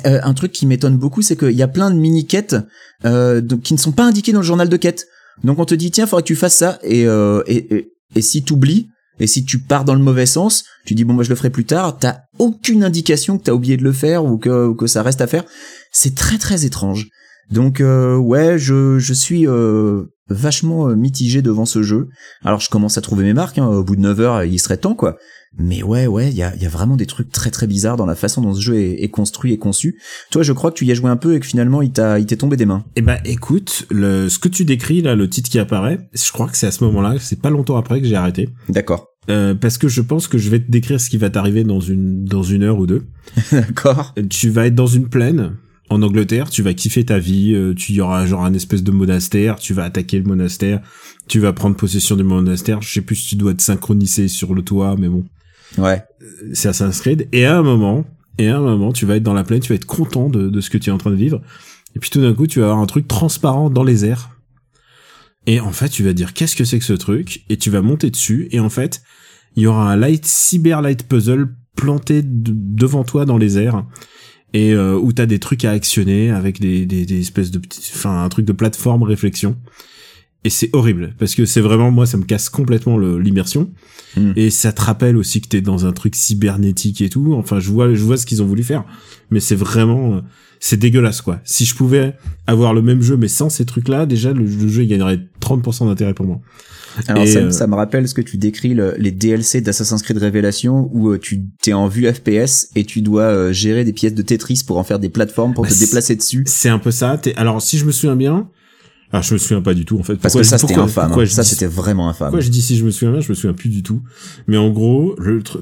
euh, 0.06 0.20
un 0.22 0.34
truc 0.34 0.52
qui 0.52 0.66
m'étonne 0.66 0.96
beaucoup, 0.96 1.22
c'est 1.22 1.36
qu'il 1.36 1.52
y 1.52 1.62
a 1.62 1.68
plein 1.68 1.90
de 1.90 1.96
mini-quêtes 1.96 2.56
euh, 3.04 3.42
qui 3.62 3.74
ne 3.74 3.78
sont 3.78 3.92
pas 3.92 4.04
indiquées 4.04 4.32
dans 4.32 4.40
le 4.40 4.46
journal 4.46 4.68
de 4.68 4.76
quête. 4.76 5.06
Donc 5.44 5.58
on 5.58 5.64
te 5.64 5.74
dit, 5.74 5.90
tiens, 5.90 6.06
faudrait 6.06 6.22
que 6.22 6.28
tu 6.28 6.36
fasses 6.36 6.56
ça. 6.56 6.78
Et, 6.82 7.06
euh, 7.06 7.42
et, 7.46 7.74
et, 7.74 7.92
et 8.16 8.22
si 8.22 8.42
t'oublies, 8.42 8.88
et 9.18 9.26
si 9.26 9.44
tu 9.44 9.58
pars 9.58 9.84
dans 9.84 9.94
le 9.94 10.02
mauvais 10.02 10.26
sens, 10.26 10.64
tu 10.86 10.94
dis, 10.94 11.04
bon, 11.04 11.12
moi 11.12 11.24
je 11.24 11.28
le 11.28 11.36
ferai 11.36 11.50
plus 11.50 11.64
tard, 11.64 11.98
t'as 11.98 12.20
aucune 12.38 12.82
indication 12.82 13.38
que 13.38 13.44
t'as 13.44 13.52
oublié 13.52 13.76
de 13.76 13.84
le 13.84 13.92
faire 13.92 14.24
ou 14.24 14.38
que, 14.38 14.66
ou 14.66 14.74
que 14.74 14.86
ça 14.86 15.02
reste 15.02 15.20
à 15.20 15.26
faire. 15.26 15.44
C'est 15.92 16.14
très 16.14 16.38
très 16.38 16.64
étrange. 16.64 17.08
Donc 17.50 17.80
euh, 17.80 18.16
ouais, 18.16 18.58
je 18.58 18.98
je 18.98 19.12
suis 19.12 19.46
euh, 19.46 20.04
vachement 20.28 20.88
euh, 20.88 20.94
mitigé 20.94 21.42
devant 21.42 21.66
ce 21.66 21.82
jeu. 21.82 22.08
Alors 22.44 22.60
je 22.60 22.70
commence 22.70 22.98
à 22.98 23.00
trouver 23.00 23.24
mes 23.24 23.34
marques. 23.34 23.58
Hein. 23.58 23.66
Au 23.66 23.84
bout 23.84 23.96
de 23.96 24.00
9 24.00 24.20
heures, 24.20 24.44
il 24.44 24.58
serait 24.58 24.76
temps 24.76 24.94
quoi. 24.94 25.16
Mais 25.58 25.82
ouais, 25.82 26.06
ouais, 26.06 26.30
il 26.30 26.34
y 26.34 26.42
a, 26.42 26.56
y 26.56 26.64
a 26.64 26.68
vraiment 26.68 26.96
des 26.96 27.04
trucs 27.04 27.30
très 27.30 27.50
très 27.50 27.66
bizarres 27.66 27.96
dans 27.96 28.06
la 28.06 28.14
façon 28.14 28.40
dont 28.40 28.54
ce 28.54 28.60
jeu 28.60 28.76
est, 28.76 29.02
est 29.02 29.10
construit 29.10 29.52
et 29.52 29.58
conçu. 29.58 30.00
Toi, 30.30 30.42
je 30.42 30.52
crois 30.54 30.70
que 30.70 30.76
tu 30.76 30.86
y 30.86 30.92
as 30.92 30.94
joué 30.94 31.10
un 31.10 31.16
peu 31.16 31.34
et 31.34 31.40
que 31.40 31.46
finalement, 31.46 31.82
il 31.82 31.92
t'a, 31.92 32.18
il 32.18 32.24
t'est 32.24 32.36
tombé 32.36 32.56
des 32.56 32.64
mains. 32.64 32.84
Eh 32.96 33.02
ben, 33.02 33.18
écoute, 33.26 33.86
le, 33.90 34.30
ce 34.30 34.38
que 34.38 34.48
tu 34.48 34.64
décris 34.64 35.02
là, 35.02 35.14
le 35.14 35.28
titre 35.28 35.50
qui 35.50 35.58
apparaît, 35.58 36.08
je 36.14 36.32
crois 36.32 36.48
que 36.48 36.56
c'est 36.56 36.66
à 36.66 36.70
ce 36.70 36.82
moment-là, 36.84 37.16
c'est 37.20 37.40
pas 37.40 37.50
longtemps 37.50 37.76
après 37.76 38.00
que 38.00 38.06
j'ai 38.06 38.16
arrêté, 38.16 38.48
D'accord. 38.70 39.08
Euh, 39.30 39.54
parce 39.54 39.78
que 39.78 39.86
je 39.86 40.00
pense 40.00 40.26
que 40.26 40.36
je 40.36 40.50
vais 40.50 40.58
te 40.58 40.70
décrire 40.70 41.00
ce 41.00 41.08
qui 41.08 41.16
va 41.16 41.30
t'arriver 41.30 41.62
dans 41.62 41.78
une 41.78 42.24
dans 42.24 42.42
une 42.42 42.64
heure 42.64 42.78
ou 42.78 42.86
deux. 42.86 43.04
D'accord. 43.52 44.14
Tu 44.30 44.50
vas 44.50 44.66
être 44.66 44.74
dans 44.74 44.88
une 44.88 45.08
plaine 45.08 45.52
en 45.92 46.02
Angleterre, 46.02 46.50
tu 46.50 46.62
vas 46.62 46.74
kiffer 46.74 47.04
ta 47.04 47.18
vie, 47.18 47.54
euh, 47.54 47.74
tu 47.74 47.92
y 47.92 48.00
aura 48.00 48.26
genre 48.26 48.44
un 48.44 48.54
espèce 48.54 48.82
de 48.82 48.90
monastère, 48.90 49.56
tu 49.56 49.74
vas 49.74 49.84
attaquer 49.84 50.18
le 50.18 50.24
monastère, 50.24 50.80
tu 51.28 51.38
vas 51.38 51.52
prendre 51.52 51.76
possession 51.76 52.16
du 52.16 52.24
monastère. 52.24 52.82
Je 52.82 52.92
sais 52.92 53.00
plus 53.02 53.16
si 53.16 53.28
tu 53.28 53.36
dois 53.36 53.54
te 53.54 53.62
synchroniser 53.62 54.28
sur 54.28 54.54
le 54.54 54.62
toit, 54.62 54.96
mais 54.98 55.08
bon. 55.08 55.24
Ouais. 55.78 56.02
c'est 56.52 56.68
Assassin's 56.68 57.00
Creed. 57.00 57.28
Et 57.32 57.44
à 57.46 57.56
un 57.56 57.62
moment, 57.62 58.04
et 58.38 58.48
à 58.48 58.56
un 58.58 58.60
moment, 58.60 58.92
tu 58.92 59.06
vas 59.06 59.16
être 59.16 59.22
dans 59.22 59.34
la 59.34 59.44
plaine, 59.44 59.60
tu 59.60 59.68
vas 59.68 59.74
être 59.76 59.86
content 59.86 60.28
de, 60.28 60.48
de 60.48 60.60
ce 60.60 60.70
que 60.70 60.78
tu 60.78 60.90
es 60.90 60.92
en 60.92 60.98
train 60.98 61.10
de 61.10 61.16
vivre. 61.16 61.40
Et 61.94 61.98
puis 61.98 62.10
tout 62.10 62.20
d'un 62.20 62.34
coup, 62.34 62.46
tu 62.46 62.60
vas 62.60 62.66
avoir 62.66 62.80
un 62.80 62.86
truc 62.86 63.06
transparent 63.06 63.70
dans 63.70 63.84
les 63.84 64.04
airs. 64.04 64.30
Et 65.46 65.60
en 65.60 65.72
fait, 65.72 65.88
tu 65.88 66.02
vas 66.04 66.12
dire 66.12 66.32
qu'est-ce 66.32 66.56
que 66.56 66.64
c'est 66.64 66.78
que 66.78 66.84
ce 66.84 66.92
truc? 66.92 67.44
Et 67.48 67.56
tu 67.56 67.70
vas 67.70 67.82
monter 67.82 68.10
dessus. 68.10 68.48
Et 68.50 68.60
en 68.60 68.70
fait, 68.70 69.02
il 69.56 69.64
y 69.64 69.66
aura 69.66 69.90
un 69.90 69.96
light 69.96 70.24
cyber 70.24 70.80
light 70.80 71.06
puzzle 71.06 71.48
planté 71.76 72.22
de- 72.22 72.52
devant 72.54 73.04
toi 73.04 73.24
dans 73.24 73.38
les 73.38 73.58
airs. 73.58 73.84
Et 74.54 74.72
euh, 74.72 74.98
où 74.98 75.12
t'as 75.12 75.26
des 75.26 75.38
trucs 75.38 75.64
à 75.64 75.70
actionner 75.70 76.30
avec 76.30 76.60
des, 76.60 76.84
des, 76.84 77.06
des 77.06 77.20
espèces 77.20 77.50
de 77.50 77.58
petits, 77.58 77.90
enfin 77.94 78.22
un 78.22 78.28
truc 78.28 78.44
de 78.44 78.52
plateforme 78.52 79.02
réflexion. 79.02 79.56
Et 80.44 80.50
c'est 80.50 80.70
horrible 80.72 81.14
parce 81.18 81.34
que 81.34 81.46
c'est 81.46 81.60
vraiment 81.60 81.90
moi 81.90 82.04
ça 82.04 82.18
me 82.18 82.24
casse 82.24 82.48
complètement 82.48 82.98
l'immersion 82.98 83.70
Mm. 84.16 84.32
et 84.36 84.50
ça 84.50 84.72
te 84.72 84.82
rappelle 84.82 85.16
aussi 85.16 85.40
que 85.40 85.48
t'es 85.48 85.60
dans 85.60 85.86
un 85.86 85.92
truc 85.92 86.14
cybernétique 86.14 87.00
et 87.00 87.08
tout. 87.08 87.34
Enfin 87.34 87.60
je 87.60 87.70
vois 87.70 87.94
je 87.94 88.02
vois 88.02 88.16
ce 88.16 88.26
qu'ils 88.26 88.42
ont 88.42 88.46
voulu 88.46 88.62
faire, 88.62 88.84
mais 89.30 89.40
c'est 89.40 89.54
vraiment 89.54 90.14
euh, 90.14 90.20
c'est 90.60 90.76
dégueulasse 90.76 91.22
quoi. 91.22 91.40
Si 91.44 91.64
je 91.64 91.74
pouvais 91.74 92.14
avoir 92.46 92.74
le 92.74 92.82
même 92.82 93.02
jeu 93.02 93.16
mais 93.16 93.28
sans 93.28 93.48
ces 93.48 93.64
trucs 93.64 93.88
là, 93.88 94.06
déjà 94.06 94.32
le, 94.32 94.44
le 94.44 94.68
jeu 94.68 94.82
il 94.82 94.88
gagnerait 94.88 95.20
30% 95.40 95.86
d'intérêt 95.86 96.14
pour 96.14 96.26
moi. 96.26 96.40
Alors 97.08 97.26
ça, 97.26 97.38
euh, 97.38 97.50
ça 97.50 97.66
me 97.66 97.74
rappelle 97.74 98.06
ce 98.08 98.14
que 98.14 98.20
tu 98.22 98.36
décris 98.36 98.74
le- 98.74 98.94
les 98.98 99.10
DLC 99.10 99.60
d'Assassin's 99.60 100.02
Creed 100.02 100.18
Révélation 100.18 100.88
où 100.92 101.10
euh, 101.10 101.18
tu 101.18 101.42
t'es 101.60 101.72
en 101.72 101.88
vue 101.88 102.06
FPS 102.12 102.68
et 102.76 102.84
tu 102.84 103.00
dois 103.02 103.22
euh, 103.22 103.52
gérer 103.52 103.84
des 103.84 103.92
pièces 103.92 104.14
de 104.14 104.22
Tetris 104.22 104.62
pour 104.66 104.78
en 104.78 104.84
faire 104.84 104.98
des 104.98 105.08
plateformes 105.08 105.54
pour 105.54 105.64
Bah, 105.64 105.70
te 105.70 105.78
déplacer 105.78 106.16
dessus. 106.16 106.44
C'est 106.46 106.68
un 106.68 106.78
peu 106.78 106.90
ça. 106.90 107.20
Alors 107.36 107.62
si 107.62 107.78
je 107.78 107.84
me 107.84 107.92
souviens 107.92 108.16
bien, 108.16 108.48
alors 109.12 109.22
je 109.22 109.34
me 109.34 109.38
souviens 109.38 109.60
pas 109.62 109.74
du 109.74 109.84
tout 109.84 109.98
en 109.98 110.02
fait. 110.02 110.16
Parce 110.16 110.34
que 110.34 110.42
ça 110.42 110.58
c'était 110.58 110.74
infâme. 110.74 111.06
pourquoi 111.08 111.24
hein. 111.24 111.26
Ça 111.26 111.42
dis- 111.42 111.48
c'était 111.50 111.66
vraiment 111.66 112.08
infâme. 112.08 112.28
Pourquoi 112.28 112.40
je 112.40 112.48
dis 112.50 112.62
si 112.62 112.76
je 112.76 112.84
me 112.84 112.90
souviens 112.90 113.12
bien, 113.12 113.20
je 113.20 113.28
me 113.28 113.34
souviens 113.34 113.52
plus 113.54 113.68
du 113.68 113.82
tout. 113.82 114.00
Mais 114.46 114.56
en 114.56 114.70
gros, 114.70 115.16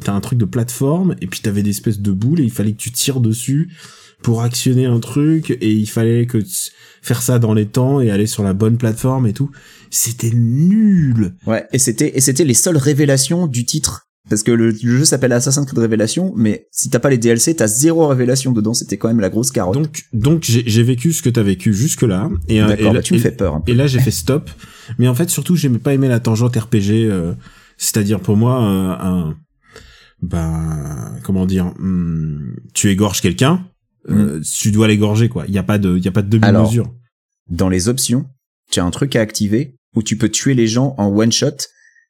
t'as 0.04 0.12
un 0.12 0.20
truc 0.20 0.38
de 0.38 0.44
plateforme 0.44 1.16
et 1.20 1.26
puis 1.26 1.40
t'avais 1.40 1.62
des 1.62 1.70
espèces 1.70 2.00
de 2.00 2.12
boules 2.12 2.40
et 2.40 2.44
il 2.44 2.50
fallait 2.52 2.72
que 2.72 2.76
tu 2.78 2.92
tires 2.92 3.20
dessus 3.20 3.68
pour 4.22 4.42
actionner 4.42 4.84
un 4.86 5.00
truc 5.00 5.50
et 5.50 5.72
il 5.72 5.86
fallait 5.88 6.26
que 6.26 6.38
tu- 6.38 6.70
faire 7.02 7.22
ça 7.22 7.38
dans 7.38 7.54
les 7.54 7.64
temps 7.66 8.00
et 8.02 8.10
aller 8.10 8.26
sur 8.26 8.42
la 8.44 8.52
bonne 8.52 8.76
plateforme 8.76 9.26
et 9.26 9.32
tout. 9.32 9.50
C'était 9.90 10.30
nul. 10.30 11.34
Ouais. 11.46 11.66
Et 11.72 11.78
c'était 11.78 12.16
et 12.16 12.20
c'était 12.20 12.44
les 12.44 12.54
seules 12.54 12.76
révélations 12.76 13.46
du 13.46 13.64
titre. 13.64 14.06
Parce 14.28 14.42
que 14.44 14.52
le, 14.52 14.66
le 14.70 14.98
jeu 14.98 15.04
s'appelle 15.04 15.32
Assassin's 15.32 15.66
Creed 15.66 15.78
Révélation, 15.78 16.32
mais 16.36 16.68
si 16.70 16.88
t'as 16.90 17.00
pas 17.00 17.10
les 17.10 17.18
DLC, 17.18 17.56
t'as 17.56 17.66
zéro 17.66 18.06
révélation 18.06 18.52
dedans. 18.52 18.74
C'était 18.74 18.96
quand 18.96 19.08
même 19.08 19.18
la 19.18 19.30
grosse 19.30 19.50
carotte. 19.50 19.74
Donc 19.74 20.02
donc 20.12 20.44
j'ai 20.44 20.62
j'ai 20.66 20.82
vécu 20.84 21.12
ce 21.12 21.22
que 21.22 21.30
t'as 21.30 21.42
vécu 21.42 21.72
jusque 21.74 22.02
là 22.02 22.30
et, 22.46 22.60
euh, 22.62 22.76
et 22.76 22.82
là- 22.84 22.92
bah, 22.92 23.02
tu 23.02 23.14
me 23.14 23.18
fais 23.18 23.32
peur. 23.32 23.56
Un 23.56 23.60
peu. 23.60 23.72
Et 23.72 23.74
là, 23.74 23.86
j'ai 23.88 23.98
fait 23.98 24.10
stop. 24.12 24.48
Mais 24.98 25.08
en 25.08 25.14
fait, 25.14 25.30
surtout, 25.30 25.56
j'aimais 25.56 25.78
pas 25.78 25.94
aimer 25.94 26.06
la 26.08 26.20
tangente 26.20 26.54
RPG. 26.54 27.06
euh, 27.06 27.32
C'est-à-dire 27.78 28.20
pour 28.20 28.36
moi, 28.36 28.62
euh, 28.62 28.90
un, 29.00 29.36
ben, 30.22 31.18
comment 31.24 31.46
dire, 31.46 31.72
hum, 31.78 32.54
tu 32.74 32.90
égorges 32.90 33.20
quelqu'un, 33.22 33.64
euh, 34.10 34.40
tu 34.42 34.70
dois 34.70 34.86
l'égorger 34.88 35.28
quoi. 35.28 35.44
Il 35.48 35.54
y 35.54 35.58
a 35.58 35.62
pas 35.62 35.78
de, 35.78 35.96
il 35.96 36.04
y 36.04 36.08
a 36.08 36.12
pas 36.12 36.22
de 36.22 36.28
demi-mesure. 36.38 36.92
Dans 37.48 37.68
les 37.68 37.88
options, 37.88 38.26
tu 38.70 38.80
as 38.80 38.84
un 38.84 38.90
truc 38.90 39.16
à 39.16 39.20
activer 39.20 39.74
où 39.96 40.02
tu 40.02 40.16
peux 40.16 40.28
tuer 40.28 40.54
les 40.54 40.66
gens 40.66 40.94
en 40.98 41.06
one 41.08 41.32
shot, 41.32 41.56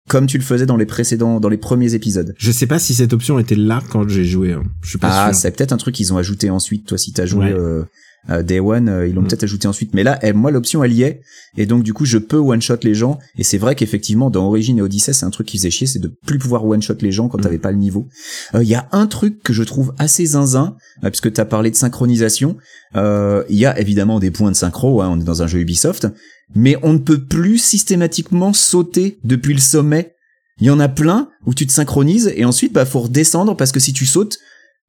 comme 0.09 0.27
tu 0.27 0.39
le 0.39 0.45
faisais 0.45 0.67
dans 0.67 0.77
les 0.77 0.87
précédents, 0.87 1.41
dans 1.41 1.49
les 1.49 1.57
premiers 1.57 1.95
épisodes. 1.95 2.35
Je 2.39 2.51
sais 2.53 2.67
pas 2.67 2.79
si 2.79 2.95
cette 2.95 3.13
option 3.13 3.39
était 3.39 3.55
là 3.55 3.83
quand 3.91 4.09
j'ai 4.09 4.25
joué. 4.25 4.53
hein. 4.53 4.65
Je 4.83 4.91
suis 4.91 4.99
pas 4.99 5.09
Ah, 5.27 5.33
sûr. 5.33 5.41
c'est 5.41 5.51
peut-être 5.57 5.73
un 5.73 5.77
truc 5.77 5.95
qu'ils 5.95 6.13
ont 6.13 6.17
ajouté 6.19 6.51
ensuite. 6.51 6.87
Toi, 6.87 6.99
si 6.99 7.13
t'as 7.13 7.27
joué 7.27 7.47
Ouais. 7.47 7.53
euh, 7.53 7.81
euh, 7.81 7.85
Day 8.29 8.61
One, 8.61 8.89
euh, 8.89 9.07
ils 9.07 9.15
l'ont 9.15 9.23
Mm. 9.23 9.29
peut-être 9.29 9.45
ajouté 9.45 9.67
ensuite. 9.67 9.95
Mais 9.95 10.03
là, 10.03 10.19
moi, 10.35 10.51
l'option 10.51 10.85
elle 10.85 10.93
y 10.93 11.03
est, 11.03 11.21
et 11.57 11.67
donc 11.67 11.83
du 11.83 11.93
coup, 11.95 12.05
je 12.05 12.19
peux 12.19 12.37
one 12.37 12.61
shot 12.61 12.77
les 12.83 12.95
gens. 12.95 13.19
Et 13.39 13.45
c'est 13.45 13.59
vrai 13.59 13.75
qu'effectivement, 13.75 14.31
dans 14.31 14.47
Origin 14.47 14.77
et 14.79 14.83
Odyssey, 14.83 15.13
c'est 15.13 15.25
un 15.27 15.31
truc 15.31 15.47
qui 15.47 15.57
faisait 15.59 15.71
chier, 15.71 15.87
c'est 15.87 15.99
de 15.99 16.13
plus 16.27 16.39
pouvoir 16.39 16.65
one 16.67 16.83
shot 16.83 16.95
les 17.01 17.13
gens 17.13 17.29
quand 17.29 17.39
Mm. 17.39 17.43
t'avais 17.43 17.59
pas 17.59 17.73
le 17.73 17.79
niveau. 17.79 18.07
Euh, 18.55 18.63
Il 18.63 18.69
y 18.69 18.75
a 18.75 18.89
un 18.93 19.07
truc 19.07 19.43
que 19.43 19.53
je 19.53 19.63
trouve 19.63 19.95
assez 19.99 20.27
zinzin, 20.27 20.77
euh, 21.05 21.09
puisque 21.11 21.33
t'as 21.33 21.45
parlé 21.47 21.71
de 21.71 21.77
synchronisation. 21.77 22.57
Euh, 22.97 23.43
Il 23.49 23.57
y 23.59 23.67
a 23.67 23.79
évidemment 23.81 24.21
des 24.21 24.31
points 24.31 24.51
de 24.51 24.57
synchro. 24.57 25.01
Hein, 25.03 25.09
on 25.13 25.21
est 25.21 25.25
dans 25.25 25.43
un 25.43 25.47
jeu 25.47 25.59
Ubisoft, 25.61 26.07
mais 26.55 26.77
on 26.83 26.93
ne 26.93 26.99
peut 26.99 27.25
plus 27.25 27.59
systématiquement 27.59 28.53
sauter 28.53 29.19
depuis 29.25 29.55
le 29.55 29.61
sommet. 29.61 30.15
Il 30.61 30.67
y 30.67 30.71
en 30.71 30.79
a 30.81 30.89
plein 30.89 31.29
où 31.47 31.55
tu 31.55 31.67
te 31.67 31.73
synchronises 31.73 32.31
et 32.37 32.45
ensuite 32.45 32.73
bah 32.75 32.85
faut 32.85 33.01
redescendre 33.01 33.57
parce 33.57 33.73
que 33.73 33.81
si 33.81 33.95
tu 33.95 34.05
sautes 34.05 34.39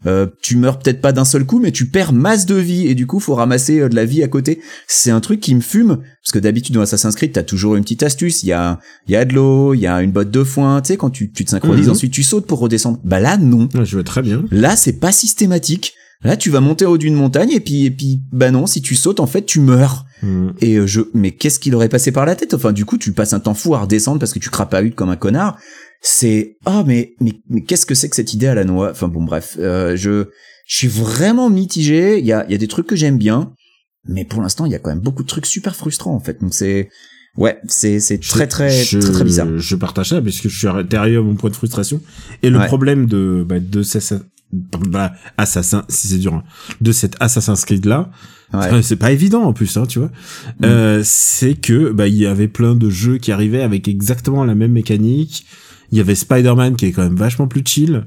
euh, 0.07 0.27
tu 0.42 0.56
meurs 0.57 0.80
peut-être 0.80 1.00
pas 1.01 1.12
d'un 1.12 1.25
seul 1.25 1.45
coup, 1.45 1.59
mais 1.59 1.71
tu 1.71 1.88
perds 1.88 2.12
masse 2.13 2.45
de 2.45 2.56
vie 2.56 2.88
et 2.88 2.95
du 2.95 3.06
coup 3.07 3.19
faut 3.19 3.36
ramasser 3.36 3.80
euh, 3.81 3.89
de 3.89 3.95
la 3.95 4.06
vie 4.06 4.24
à 4.24 4.27
côté. 4.27 4.59
C'est 4.88 5.12
un 5.12 5.19
truc 5.19 5.39
qui 5.39 5.53
me 5.53 5.62
fume 5.62 5.98
parce 6.24 6.31
que 6.33 6.39
d'habitude 6.39 6.75
dans 6.75 6.81
Assassin's 6.81 7.15
Creed 7.15 7.31
t'as 7.33 7.44
toujours 7.44 7.75
une 7.75 7.83
petite 7.83 8.03
astuce. 8.03 8.44
Il 8.44 8.48
y 8.48 8.53
a 8.53 8.80
il 9.07 9.13
y 9.13 9.15
a 9.15 9.25
de 9.25 9.33
l'eau, 9.33 9.74
il 9.74 9.80
y 9.81 9.88
a 9.88 10.01
une 10.01 10.12
botte 10.12 10.31
de 10.31 10.44
foin. 10.44 10.81
Tu 10.81 10.88
sais 10.88 10.98
quand 10.98 11.09
tu, 11.12 11.31
tu 11.31 11.45
te 11.45 11.51
synchronises 11.51 11.86
Mhm. 11.86 11.92
ensuite 11.92 12.13
tu 12.13 12.24
sautes 12.24 12.48
pour 12.48 12.59
redescendre. 12.59 13.00
Bah 13.03 13.19
là 13.19 13.38
non. 13.38 13.69
Je 13.83 13.95
vois 13.95 14.03
très 14.03 14.21
bien. 14.21 14.44
Là 14.51 14.75
c'est 14.75 15.00
pas 15.00 15.12
systématique. 15.12 15.94
Là 16.24 16.38
tu 16.38 16.50
vas 16.51 16.59
monter 16.62 16.86
au 16.86 16.92
haut 16.94 16.98
d'une 16.98 17.15
montagne 17.15 17.51
et 17.51 17.59
puis 17.59 17.86
et 17.86 17.92
puis 17.92 18.21
bah 18.31 18.51
non 18.51 18.68
si 18.68 18.81
tu 18.81 18.95
sautes 18.95 19.19
en 19.19 19.27
fait 19.27 19.45
tu 19.45 19.59
meurs. 19.59 20.06
Hum. 20.24 20.53
Et 20.62 20.75
euh, 20.77 20.86
je, 20.86 21.01
mais 21.15 21.31
qu'est-ce 21.31 21.57
qu'il 21.59 21.74
aurait 21.74 21.89
passé 21.89 22.12
par 22.12 22.27
la 22.27 22.36
tête? 22.36 22.53
Enfin, 22.53 22.74
du 22.74 22.86
coup, 22.86 23.00
tu 23.00 23.12
passes 23.12 23.33
un 23.33 23.39
temps 23.39 23.56
fou 23.56 23.74
à 23.74 23.80
redescendre 23.80 24.19
parce 24.19 24.33
que 24.33 24.38
tu 24.38 24.51
crapahutes 24.51 24.94
comme 24.94 25.09
un 25.09 25.15
connard. 25.15 25.57
C'est, 26.03 26.57
oh, 26.65 26.83
mais, 26.86 27.13
mais, 27.21 27.33
mais 27.50 27.62
qu'est-ce 27.62 27.86
que 27.86 27.94
c'est 27.94 28.09
que 28.09 28.15
cette 28.15 28.33
idée 28.33 28.48
à 28.48 28.56
la 28.56 28.63
noix? 28.63 28.89
Enfin, 28.89 29.07
bon, 29.07 29.24
bref, 29.24 29.56
euh, 29.59 29.95
je, 29.95 30.25
je 30.65 30.75
suis 30.77 30.88
vraiment 30.88 31.50
mitigé. 31.51 32.18
Il 32.18 32.25
y 32.25 32.33
a, 32.33 32.44
il 32.48 32.51
y 32.51 32.56
a 32.56 32.57
des 32.57 32.68
trucs 32.68 32.88
que 32.88 32.95
j'aime 32.95 33.19
bien, 33.19 33.53
mais 34.07 34.25
pour 34.25 34.42
l'instant, 34.42 34.65
il 34.65 34.71
y 34.71 34.75
a 34.75 34.80
quand 34.80 34.89
même 34.89 35.00
beaucoup 35.00 35.21
de 35.21 35.27
trucs 35.27 35.45
super 35.45 35.75
frustrants 35.75 36.15
en 36.15 36.19
fait. 36.19 36.42
Donc 36.42 36.56
c'est, 36.56 36.89
ouais, 37.38 37.59
c'est, 37.68 38.00
c'est 38.00 38.18
très, 38.18 38.48
très, 38.48 38.71
je, 38.71 38.98
très, 38.98 39.12
très 39.12 39.24
bizarre. 39.24 39.48
Je 39.57 39.75
partage 39.75 40.10
ça 40.10 40.22
parce 40.22 40.39
que 40.39 40.50
je 40.50 40.58
suis 40.58 40.67
à 40.67 40.74
mon 41.22 41.36
point 41.36 41.51
de 41.51 41.55
frustration. 41.55 42.01
Et 42.41 42.50
le 42.50 42.58
Ouais. 42.58 42.65
problème 42.65 43.05
de, 43.05 43.46
bah, 43.48 43.60
de 43.60 43.84
ces, 43.84 44.00
bah, 44.51 45.13
assassin, 45.38 45.86
si 45.88 46.08
c'est 46.08 46.17
dur, 46.17 46.34
hein, 46.34 46.43
de 46.81 46.91
cet 46.91 47.15
Assassin's 47.20 47.63
Creed 47.63 47.86
là, 47.86 48.10
Ouais. 48.53 48.74
Euh, 48.74 48.81
c'est 48.81 48.98
pas 48.98 49.13
évident 49.13 49.43
en 49.43 49.53
plus, 49.53 49.77
hein, 49.77 49.86
tu 49.86 50.00
vois. 50.00 50.10
Mm. 50.60 50.65
Euh, 50.65 51.01
c'est 51.05 51.53
que 51.53 51.91
bah 51.91 52.10
il 52.10 52.17
y 52.17 52.25
avait 52.25 52.50
plein 52.50 52.75
de 52.75 52.89
jeux 52.89 53.17
qui 53.17 53.31
arrivaient 53.31 53.62
avec 53.62 53.88
exactement 53.88 54.43
la 54.43 54.55
même 54.55 54.74
mécanique. 54.74 55.46
Il 55.91 55.98
y 55.98 56.01
avait 56.01 56.15
Spider-Man 56.15 56.75
qui 56.75 56.86
est 56.88 56.91
quand 56.91 57.03
même 57.03 57.15
vachement 57.15 57.48
plus 57.48 57.63
chill. 57.65 58.05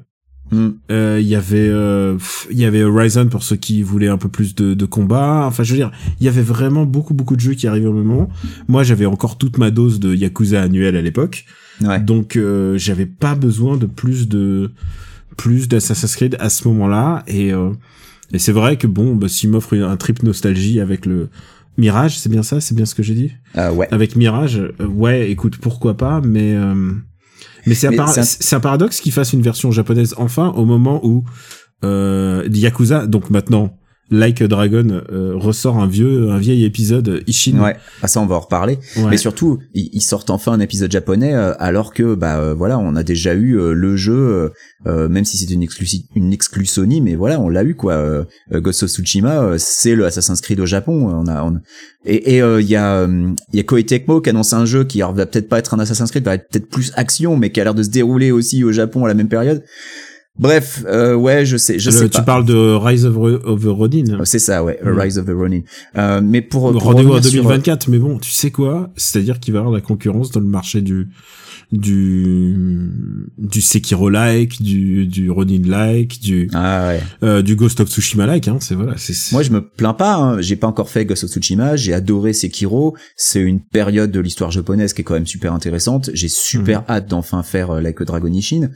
Mm. 0.51 0.69
Euh, 0.91 1.19
Il 1.21 1.27
y 1.27 1.35
avait 1.35 1.69
euh, 1.69 2.17
il 2.51 2.59
y 2.59 2.65
avait 2.65 2.83
Horizon 2.83 3.27
pour 3.29 3.43
ceux 3.43 3.57
qui 3.57 3.83
voulaient 3.83 4.09
un 4.09 4.19
peu 4.19 4.29
plus 4.29 4.55
de, 4.55 4.75
de 4.75 4.85
combat. 4.87 5.45
Enfin, 5.47 5.63
je 5.63 5.73
veux 5.73 5.79
dire, 5.79 5.91
il 6.21 6.27
y 6.27 6.29
avait 6.29 6.43
vraiment 6.43 6.85
beaucoup 6.87 7.15
beaucoup 7.15 7.35
de 7.37 7.41
jeux 7.41 7.55
qui 7.55 7.67
arrivaient 7.67 7.87
au 7.89 7.93
même 7.95 8.05
moment. 8.05 8.29
Moi, 8.69 8.83
j'avais 8.83 9.07
encore 9.07 9.39
toute 9.39 9.59
ma 9.59 9.71
dose 9.71 10.01
de 10.01 10.15
Yakuza 10.15 10.61
annuel 10.63 10.97
à 10.97 11.03
l'époque, 11.03 11.45
Ouais. 11.83 11.99
donc 11.99 12.37
euh, 12.37 12.79
j'avais 12.79 13.07
pas 13.07 13.35
besoin 13.35 13.77
de 13.77 13.87
plus 13.87 14.29
de 14.29 14.71
plus 15.37 15.67
d'Assassin's 15.67 16.15
Creed 16.15 16.37
à 16.39 16.49
ce 16.51 16.69
moment-là. 16.69 17.25
Et 17.27 17.53
euh, 17.53 17.71
et 18.33 18.39
c'est 18.39 18.53
vrai 18.53 18.77
que 18.77 18.87
bon, 18.87 19.15
bah, 19.17 19.29
s'il 19.29 19.51
m'offre 19.51 19.77
un 19.77 19.97
trip 19.97 20.23
nostalgie 20.23 20.79
avec 20.81 21.07
le 21.07 21.29
Mirage, 21.79 22.19
c'est 22.19 22.29
bien 22.31 22.43
ça, 22.45 22.61
c'est 22.61 22.75
bien 22.75 22.85
ce 22.87 22.95
que 22.95 23.03
j'ai 23.03 23.15
dit? 23.15 23.33
Ouais. 23.57 23.89
Avec 23.93 24.15
Mirage, 24.15 24.63
ouais, 24.81 25.31
écoute, 25.31 25.57
pourquoi 25.61 25.97
pas, 25.97 26.21
mais 26.21 26.55
euh, 26.55 26.93
mais 27.67 27.75
c'est 27.75 27.87
un, 28.55 28.61
paradoxe 28.61 29.01
qu'ils 29.01 29.13
fassent 29.13 29.33
une 29.33 29.43
version 29.43 29.71
japonaise 29.71 30.15
enfin 30.19 30.49
au 30.49 30.65
moment 30.65 31.01
où 31.05 31.25
euh, 31.85 32.49
Yakuza, 32.51 33.07
donc 33.07 33.31
maintenant 33.31 33.77
Like 34.11 34.43
a 34.43 34.49
Dragon 34.49 35.03
euh, 35.11 35.33
ressort 35.35 35.79
un 35.79 35.87
vieux 35.87 36.31
un 36.31 36.39
vieil 36.39 36.65
épisode 36.65 37.23
Ishin. 37.27 37.59
Ouais. 37.59 37.77
Ah, 38.03 38.07
ça, 38.09 38.21
on 38.21 38.27
va 38.27 38.35
en 38.37 38.41
reparler. 38.41 38.79
Ouais. 38.99 39.05
Mais 39.11 39.17
surtout, 39.17 39.61
ils, 39.73 39.89
ils 39.95 40.03
sortent 40.03 40.29
enfin 40.31 40.53
un 40.53 40.61
épisode 40.61 40.93
japonais 40.93 41.33
euh, 41.35 41.55
alors 41.59 41.95
que 41.95 42.15
bah 42.15 42.39
euh, 42.39 42.55
voilà, 42.55 42.79
on 42.79 42.97
a 42.97 43.03
déjà 43.03 43.33
eu 43.35 43.59
euh, 43.59 43.73
le 43.73 43.97
jeu, 43.97 44.15
euh, 44.15 44.49
euh, 44.87 45.09
même 45.09 45.25
si 45.25 45.39
c'était 45.39 45.55
une 45.55 45.63
exclusi 45.63 46.07
une 46.15 46.33
exclu 46.35 46.67
Sony, 46.67 47.01
mais 47.01 47.15
voilà, 47.15 47.41
on 47.41 47.49
l'a 47.49 47.65
eu 47.65 47.75
quoi. 47.75 48.27
Ghost 48.53 48.83
of 48.83 48.91
Tsushima, 48.91 49.43
euh, 49.43 49.55
c'est 49.59 49.95
le 49.95 50.05
Assassin's 50.05 50.41
Creed 50.43 50.61
au 50.61 50.67
Japon. 50.67 51.09
On 51.09 51.27
a 51.27 51.43
on- 51.43 51.61
et 52.05 52.35
et 52.37 52.43
euh, 52.43 52.61
il 52.61 52.69
y 52.69 52.77
a 52.77 53.07
il 53.07 53.57
y 53.57 53.61
a 53.61 53.63
Koei 53.63 53.85
Tecmo 53.85 54.21
qui 54.21 54.29
annonce 54.31 54.53
un 54.53 54.67
jeu 54.67 54.85
qui 54.85 55.01
alors, 55.01 55.15
va 55.15 55.25
peut-être 55.25 55.49
pas 55.49 55.59
être 55.59 55.73
un 55.73 55.79
Assassin's 55.79 56.11
Creed, 56.11 56.25
va 56.25 56.35
être 56.35 56.49
peut-être 56.51 56.69
plus 56.69 56.93
action, 56.97 57.37
mais 57.39 57.51
qui 57.51 57.61
a 57.61 57.65
l'air 57.65 57.75
de 57.75 57.83
se 57.83 57.89
dérouler 57.91 58.31
aussi 58.33 58.63
au 58.65 58.71
Japon 58.73 59.07
à 59.07 59.09
la 59.09 59.15
même 59.15 59.29
période. 59.29 59.63
Bref, 60.39 60.83
euh, 60.87 61.15
ouais, 61.15 61.47
je 61.47 61.57
sais, 61.57 61.79
je 61.79 61.91
Le- 61.91 61.97
sais 61.97 62.09
tu 62.09 62.19
pas. 62.19 62.23
parles 62.23 62.45
de 62.45 62.55
Rise 62.75 63.07
of, 63.07 63.15
the 63.15 63.67
Ronin. 63.67 64.25
C'est 64.25 64.41
ça, 64.41 64.65
ouais. 64.65 64.81
Rise 64.83 65.17
of 65.19 65.27
the 65.27 65.31
Ronin. 65.31 65.61
Euh, 65.97 66.21
mais 66.25 66.43
pour, 66.43 66.73
pour 66.73 66.83
Rendez-vous 66.83 67.11
en 67.11 67.15
revenir 67.15 67.31
sur- 67.31 67.43
2024, 67.45 67.89
mais 67.89 67.99
bon, 67.99 68.19
tu 68.19 68.31
sais 68.33 68.51
quoi? 68.51 68.91
C'est-à-dire 68.97 69.39
qu'il 69.39 69.53
va 69.53 69.59
y 69.59 69.61
avoir 69.61 69.73
la 69.73 69.81
concurrence 69.81 70.33
dans 70.33 70.41
le 70.41 70.47
marché 70.47 70.81
du 70.81 71.09
du 71.73 72.57
du 73.39 73.61
Sekiro-like, 73.61 74.63
du 74.63 75.07
du 75.07 75.31
Ronin-like, 75.31 76.21
du 76.21 76.49
Ah 76.55 76.89
ouais. 76.89 77.01
euh, 77.23 77.43
du 77.43 77.57
Ghost 77.57 77.81
of 77.81 77.89
Tsushima-like. 77.89 78.49
Hein, 78.49 78.59
c'est 78.61 78.75
voilà, 78.75 78.95
c'est 78.97 79.15
Moi, 79.33 79.43
je 79.43 79.51
me 79.51 79.61
plains 79.61 79.95
pas. 79.95 80.17
Hein. 80.17 80.41
J'ai 80.41 80.57
pas 80.57 80.67
encore 80.67 80.89
fait 80.91 81.05
Ghost 81.05 81.25
of 81.25 81.31
Tsushima. 81.31 81.77
J'ai 81.77 81.93
adoré 81.95 82.33
Sekiro. 82.33 82.97
C'est 83.17 83.41
une 83.41 83.61
période 83.61 84.11
de 84.11 84.21
l'histoire 84.21 84.51
japonaise 84.51 84.93
qui 84.93 85.03
est 85.03 85.05
quand 85.05 85.15
même 85.15 85.27
super 85.27 85.53
intéressante. 85.53 86.11
J'ai 86.15 86.29
super 86.29 86.85
hâte 86.89 87.09
d'enfin 87.09 87.43
faire 87.43 87.71
euh, 87.71 87.81
Like 87.81 88.01
a 88.01 88.05
Dragon 88.05 88.33
Ishin. 88.33 88.71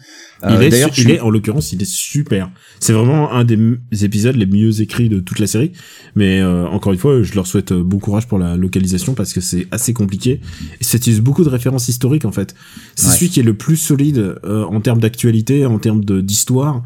Euh, 0.45 0.57
il 0.61 0.62
est, 0.75 0.80
il 0.88 0.92
suis- 0.95 1.11
est 1.12 1.21
en 1.21 1.30
l'occurrence, 1.30 1.73
il 1.73 1.83
est 1.83 1.88
super. 1.90 2.50
C'est 2.80 2.92
vraiment 2.92 3.33
un 3.33 3.45
des 3.45 3.59
épisodes 4.02 4.37
les 4.37 4.47
mieux 4.47 4.80
écrits 4.80 5.09
de 5.09 5.21
toute 5.21 5.38
la 5.38 5.47
série. 5.47 5.73
Mais 6.14 6.40
euh, 6.40 6.66
encore 6.66 6.92
une 6.92 6.99
fois, 6.99 7.23
je 7.23 7.35
leur 7.35 7.47
souhaite 7.47 7.73
bon 7.73 7.99
courage 7.99 8.26
pour 8.28 8.38
la 8.38 8.57
localisation 8.57 9.14
parce 9.14 9.33
que 9.33 9.40
c'est 9.40 9.66
assez 9.71 9.92
compliqué. 9.92 10.40
Et 10.80 10.85
ça 10.85 10.97
utilise 10.97 11.21
beaucoup 11.21 11.45
de 11.45 11.49
références 11.49 11.88
historiques 11.88 12.25
en 12.25 12.33
fait. 12.33 12.54
C'est 12.94 13.08
Ouais. 13.08 13.14
celui 13.14 13.28
qui 13.30 13.40
est 13.40 13.44
le 13.44 13.54
plus 13.54 13.76
solide 13.76 14.37
euh, 14.44 14.64
en 14.64 14.80
termes 14.80 15.00
d'actualité, 15.00 15.66
en 15.66 15.78
termes 15.78 16.04
de 16.04 16.20
d'histoire, 16.20 16.82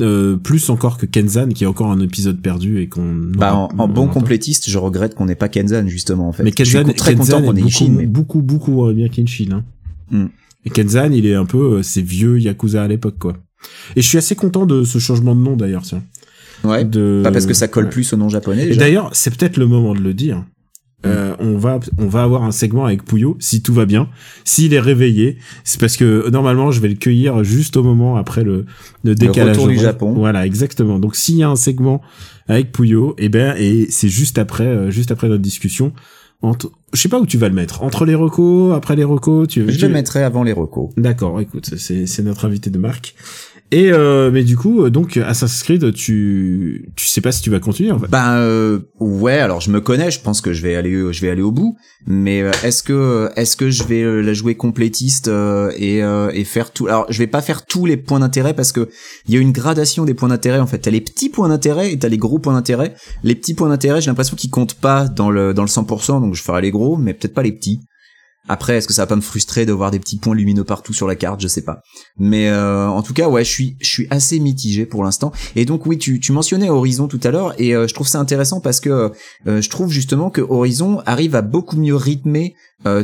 euh, 0.00 0.36
plus 0.36 0.70
encore 0.70 0.98
que 0.98 1.06
Kenzan 1.06 1.48
qui 1.50 1.64
est 1.64 1.66
encore 1.68 1.90
un 1.92 2.00
épisode 2.00 2.40
perdu 2.40 2.80
et 2.80 2.88
qu'on. 2.88 3.14
bah, 3.14 3.54
en, 3.54 3.68
en 3.78 3.88
bon 3.88 4.08
complétiste, 4.08 4.68
je 4.68 4.78
regrette 4.78 5.14
qu'on 5.14 5.26
n'ait 5.26 5.34
pas 5.36 5.48
Kenzan 5.48 5.86
justement 5.86 6.28
en 6.28 6.32
fait. 6.32 6.42
Mais 6.42 6.52
je 6.58 6.64
suis 6.64 6.78
Kenzan, 6.78 6.92
très 6.94 7.14
Kenzan 7.14 7.36
content 7.36 7.46
qu'on 7.46 7.56
ait 7.56 7.60
beaucoup, 7.60 7.68
Ishin. 7.68 7.92
Mais... 7.96 8.06
beaucoup, 8.06 8.42
beaucoup 8.42 8.92
bien 8.92 9.08
qu'Inshin. 9.08 9.50
Hein. 9.52 9.64
Hmm. 10.10 10.26
Et 10.64 10.70
Kenzan, 10.70 11.12
il 11.12 11.26
est 11.26 11.34
un 11.34 11.44
peu 11.46 11.78
euh, 11.78 11.82
ces 11.82 12.02
vieux 12.02 12.38
Yakuza 12.40 12.82
à 12.82 12.88
l'époque, 12.88 13.18
quoi. 13.18 13.36
Et 13.96 14.02
je 14.02 14.08
suis 14.08 14.18
assez 14.18 14.34
content 14.34 14.66
de 14.66 14.82
ce 14.84 14.98
changement 14.98 15.34
de 15.34 15.40
nom 15.40 15.56
d'ailleurs, 15.56 15.82
tiens. 15.82 16.02
Ouais. 16.64 16.84
De... 16.84 17.20
Pas 17.22 17.30
parce 17.30 17.46
que 17.46 17.54
ça 17.54 17.68
colle 17.68 17.84
Ouais. 17.84 17.90
plus 17.90 18.12
au 18.12 18.16
nom 18.16 18.28
japonais. 18.30 18.68
Et 18.68 18.76
d'ailleurs, 18.76 19.10
c'est 19.12 19.34
peut-être 19.36 19.58
le 19.58 19.66
moment 19.66 19.94
de 19.94 20.00
le 20.00 20.14
dire. 20.14 20.44
Euh, 21.06 21.34
on 21.38 21.56
va 21.58 21.80
on 21.98 22.06
va 22.06 22.22
avoir 22.22 22.44
un 22.44 22.52
segment 22.52 22.84
avec 22.86 23.04
Pouillot 23.04 23.36
si 23.38 23.62
tout 23.62 23.74
va 23.74 23.84
bien. 23.86 24.08
S'il 24.44 24.72
est 24.74 24.80
réveillé, 24.80 25.38
c'est 25.64 25.78
parce 25.80 25.96
que 25.96 26.28
normalement 26.30 26.70
je 26.70 26.80
vais 26.80 26.88
le 26.88 26.94
cueillir 26.94 27.44
juste 27.44 27.76
au 27.76 27.82
moment 27.82 28.16
après 28.16 28.42
le, 28.44 28.64
le 29.02 29.14
décalage. 29.14 29.56
retour 29.56 29.68
du. 29.68 29.76
Japon. 29.78 30.12
Voilà, 30.14 30.46
exactement. 30.46 30.98
Donc 30.98 31.14
s'il 31.16 31.36
y 31.36 31.42
a 31.42 31.48
un 31.50 31.56
segment 31.56 32.00
avec 32.48 32.72
Pouillot, 32.72 33.14
et 33.18 33.28
ben 33.28 33.54
et 33.58 33.86
c'est 33.90 34.08
juste 34.08 34.38
après 34.38 34.64
euh, 34.66 34.90
juste 34.90 35.10
après 35.10 35.28
notre 35.28 35.42
discussion. 35.42 35.92
Entre, 36.42 36.70
je 36.92 37.00
sais 37.00 37.08
pas 37.08 37.18
où 37.18 37.24
tu 37.24 37.38
vas 37.38 37.48
le 37.48 37.54
mettre. 37.54 37.82
Entre 37.82 38.04
les 38.04 38.14
recos, 38.14 38.74
après 38.74 38.96
les 38.96 39.04
recos, 39.04 39.48
tu 39.48 39.64
Je 39.66 39.78
tu- 39.78 39.86
le 39.86 39.92
mettrai 39.92 40.22
avant 40.22 40.42
les 40.42 40.52
recos. 40.52 40.90
D'accord, 40.98 41.40
écoute, 41.40 41.70
c'est 41.78 42.04
c'est 42.06 42.22
notre 42.22 42.44
invité 42.44 42.68
de 42.68 42.78
marque. 42.78 43.14
Et 43.74 43.90
euh, 43.90 44.30
mais 44.30 44.44
du 44.44 44.56
coup, 44.56 44.84
euh, 44.84 44.90
donc 44.90 45.16
Assassin's 45.16 45.64
Creed, 45.64 45.92
tu 45.94 46.92
tu 46.94 47.06
sais 47.08 47.20
pas 47.20 47.32
si 47.32 47.42
tu 47.42 47.50
vas 47.50 47.58
continuer 47.58 47.90
en 47.90 47.98
fait. 47.98 48.06
Ben 48.06 48.34
euh, 48.34 48.78
ouais, 49.00 49.40
alors 49.40 49.60
je 49.60 49.68
me 49.72 49.80
connais, 49.80 50.12
je 50.12 50.20
pense 50.20 50.40
que 50.40 50.52
je 50.52 50.62
vais 50.62 50.76
aller 50.76 51.12
je 51.12 51.20
vais 51.20 51.28
aller 51.28 51.42
au 51.42 51.50
bout, 51.50 51.76
mais 52.06 52.40
euh, 52.40 52.52
est-ce 52.62 52.84
que 52.84 53.30
est-ce 53.34 53.56
que 53.56 53.70
je 53.70 53.82
vais 53.82 54.02
euh, 54.02 54.20
la 54.20 54.32
jouer 54.32 54.54
complétiste 54.54 55.28
et 55.76 55.98
et 55.98 56.44
faire 56.44 56.70
tout 56.70 56.86
Alors, 56.86 57.06
je 57.10 57.18
vais 57.18 57.26
pas 57.26 57.42
faire 57.42 57.66
tous 57.66 57.84
les 57.84 57.96
points 57.96 58.20
d'intérêt 58.20 58.54
parce 58.54 58.70
que 58.70 58.88
il 59.26 59.34
y 59.34 59.36
a 59.36 59.40
une 59.40 59.50
gradation 59.50 60.04
des 60.04 60.14
points 60.14 60.28
d'intérêt 60.28 60.60
en 60.60 60.68
fait. 60.68 60.78
T'as 60.78 60.92
les 60.92 61.00
petits 61.00 61.28
points 61.28 61.48
d'intérêt 61.48 61.92
et 61.92 61.98
t'as 61.98 62.08
les 62.08 62.18
gros 62.18 62.38
points 62.38 62.54
d'intérêt. 62.54 62.94
Les 63.24 63.34
petits 63.34 63.54
points 63.54 63.70
d'intérêt, 63.70 64.00
j'ai 64.00 64.08
l'impression 64.08 64.36
qu'ils 64.36 64.50
comptent 64.50 64.74
pas 64.74 65.08
dans 65.08 65.32
le 65.32 65.52
dans 65.52 65.62
le 65.62 65.68
100%, 65.68 66.20
donc 66.20 66.36
je 66.36 66.42
ferai 66.44 66.62
les 66.62 66.70
gros, 66.70 66.96
mais 66.96 67.12
peut-être 67.12 67.34
pas 67.34 67.42
les 67.42 67.50
petits. 67.50 67.80
Après, 68.48 68.76
est-ce 68.76 68.86
que 68.86 68.92
ça 68.92 69.02
va 69.02 69.06
pas 69.06 69.16
me 69.16 69.22
frustrer 69.22 69.64
de 69.64 69.72
voir 69.72 69.90
des 69.90 69.98
petits 69.98 70.18
points 70.18 70.34
lumineux 70.34 70.64
partout 70.64 70.92
sur 70.92 71.06
la 71.06 71.16
carte? 71.16 71.40
Je 71.40 71.48
sais 71.48 71.62
pas. 71.62 71.80
Mais 72.18 72.48
euh, 72.48 72.88
en 72.88 73.02
tout 73.02 73.14
cas, 73.14 73.28
ouais, 73.28 73.44
je 73.44 73.50
suis, 73.50 73.76
je 73.80 73.88
suis 73.88 74.06
assez 74.10 74.38
mitigé 74.38 74.84
pour 74.84 75.02
l'instant. 75.02 75.32
Et 75.56 75.64
donc 75.64 75.86
oui, 75.86 75.96
tu, 75.96 76.20
tu 76.20 76.32
mentionnais 76.32 76.68
Horizon 76.68 77.08
tout 77.08 77.20
à 77.24 77.30
l'heure, 77.30 77.54
et 77.58 77.74
euh, 77.74 77.88
je 77.88 77.94
trouve 77.94 78.06
ça 78.06 78.20
intéressant 78.20 78.60
parce 78.60 78.80
que 78.80 79.12
euh, 79.46 79.62
je 79.62 79.70
trouve 79.70 79.90
justement 79.90 80.30
que 80.30 80.42
Horizon 80.42 81.00
arrive 81.06 81.34
à 81.34 81.42
beaucoup 81.42 81.76
mieux 81.76 81.96
rythmer 81.96 82.54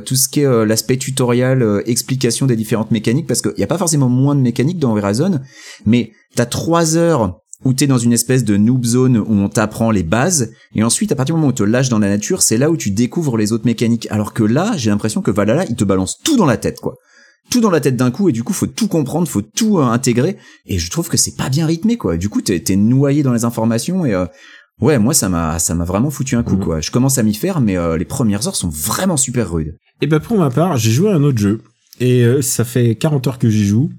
tout 0.05 0.15
ce 0.15 0.29
qui 0.29 0.41
est 0.41 0.67
l'aspect 0.67 0.99
tutoriel, 0.99 1.83
explication 1.87 2.45
des 2.45 2.55
différentes 2.55 2.91
mécaniques, 2.91 3.27
parce 3.27 3.41
qu'il 3.41 3.55
n'y 3.57 3.65
a 3.65 3.67
pas 3.67 3.79
forcément 3.79 4.11
moins 4.11 4.35
de 4.35 4.43
mécaniques 4.43 4.79
dans 4.79 4.95
Horizon, 4.95 5.41
mais 5.87 6.13
t'as 6.37 6.45
trois 6.45 6.99
heures 6.99 7.41
où 7.65 7.73
t'es 7.75 7.87
dans 7.87 7.99
une 7.99 8.13
espèce 8.13 8.45
de 8.45 8.57
noob 8.57 8.85
zone 8.85 9.19
où 9.19 9.33
on 9.33 9.49
t'apprend 9.49 9.91
les 9.91 10.03
bases, 10.03 10.53
et 10.75 10.83
ensuite 10.83 11.13
à 11.13 11.15
partir 11.17 11.35
du 11.35 11.39
moment 11.41 11.49
où 11.49 11.51
on 11.51 11.55
te 11.55 11.63
lâche 11.63 11.89
dans 11.91 11.99
la 11.99 12.09
nature, 12.09 12.43
c'est 12.43 12.57
là 12.59 12.71
où 12.71 12.77
tu 12.77 12.91
découvres 12.91 13.37
les 13.37 13.53
autres 13.53 13.67
mécaniques. 13.67 14.07
Alors 14.11 14.33
que 14.33 14.43
là, 14.43 14.73
j'ai 14.77 14.91
l'impression 14.91 15.21
que 15.23 15.31
Valhalla, 15.31 15.65
il 15.69 15.77
te 15.77 15.85
balance 15.85 16.19
tout 16.25 16.37
dans 16.37 16.47
la 16.47 16.57
tête, 16.57 16.81
quoi. 16.81 16.95
Tout 17.51 17.61
dans 17.61 17.71
la 17.71 17.81
tête 17.81 17.97
d'un 17.97 18.11
coup, 18.11 18.29
et 18.29 18.33
du 18.33 18.45
coup, 18.45 18.53
faut 18.53 18.67
tout 18.67 18.87
comprendre, 18.89 19.27
faut 19.29 19.43
tout 19.43 19.79
euh, 19.79 19.83
intégrer, 19.83 20.37
et 20.67 20.79
je 20.79 20.91
trouve 20.91 21.09
que 21.09 21.17
c'est 21.17 21.37
pas 21.37 21.49
bien 21.49 21.67
rythmé, 21.67 21.97
quoi. 21.97 22.17
Du 22.17 22.29
coup, 22.29 22.41
t'es 22.41 22.63
noyé 22.77 23.23
dans 23.23 23.33
les 23.33 23.45
informations, 23.45 24.07
et 24.07 24.15
euh, 24.15 24.25
ouais, 24.81 24.99
moi, 24.99 25.13
ça 25.15 25.29
m'a 25.29 25.59
ça 25.59 25.75
m'a 25.75 25.85
vraiment 25.85 26.11
foutu 26.11 26.37
un 26.37 26.43
coup, 26.43 26.57
Mhm. 26.57 26.65
quoi. 26.65 26.81
Je 26.81 26.91
commence 26.91 27.19
à 27.19 27.23
m'y 27.23 27.35
faire, 27.35 27.61
mais 27.61 27.77
euh, 27.77 27.99
les 27.99 28.05
premières 28.05 28.47
heures 28.49 28.57
sont 28.57 28.69
vraiment 28.71 29.17
super 29.17 29.53
rudes. 29.53 29.77
Et 30.01 30.07
ben 30.07 30.21
pour 30.21 30.39
ma 30.39 30.49
part, 30.51 30.77
j'ai 30.79 30.93
joué 30.93 31.11
à 31.11 31.15
un 31.17 31.23
autre 31.25 31.39
jeu 31.39 31.61
et 31.99 32.25
euh, 32.25 32.41
ça 32.41 32.65
fait 32.65 32.95
40 32.95 33.27
heures 33.27 33.39
que 33.39 33.51
j'y 33.51 33.67
joue. 33.67 33.91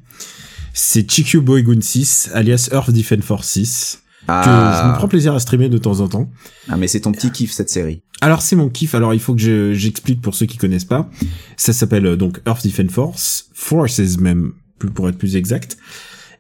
C'est 0.74 1.10
Chikyu 1.10 1.42
Boygun 1.42 1.82
6, 1.82 2.32
alias 2.34 2.70
Earth 2.72 2.92
Defense 2.92 3.24
Force 3.24 3.48
6, 3.50 4.04
que 4.28 4.34
je 4.34 4.88
me 4.90 4.96
prends 4.96 5.08
plaisir 5.08 5.34
à 5.34 5.40
streamer 5.40 5.70
de 5.70 5.78
temps 5.78 6.00
en 6.00 6.08
temps. 6.08 6.30
ah, 6.70 6.78
mais 6.78 6.88
c'est 6.88 7.02
ton 7.02 7.12
petit 7.12 7.32
kiff, 7.32 7.52
cette 7.52 7.70
série. 7.70 8.02
Alors 8.22 8.42
c'est 8.42 8.56
mon 8.56 8.70
kiff, 8.70 8.94
alors 8.96 9.14
il 9.14 9.20
faut 9.20 9.34
que 9.34 9.42
je- 9.42 9.74
j'explique 9.74 10.22
pour 10.22 10.36
ceux 10.36 10.46
qui 10.46 10.58
connaissent 10.58 10.86
pas. 10.86 11.10
Ça 11.58 11.74
s'appelle 11.74 12.06
euh, 12.06 12.16
donc 12.16 12.40
Earth 12.48 12.66
Defense 12.66 12.92
Force, 12.92 13.50
Forces 13.54 14.18
même, 14.20 14.54
pour 14.94 15.10
être 15.10 15.18
plus 15.18 15.36
exact. 15.36 15.78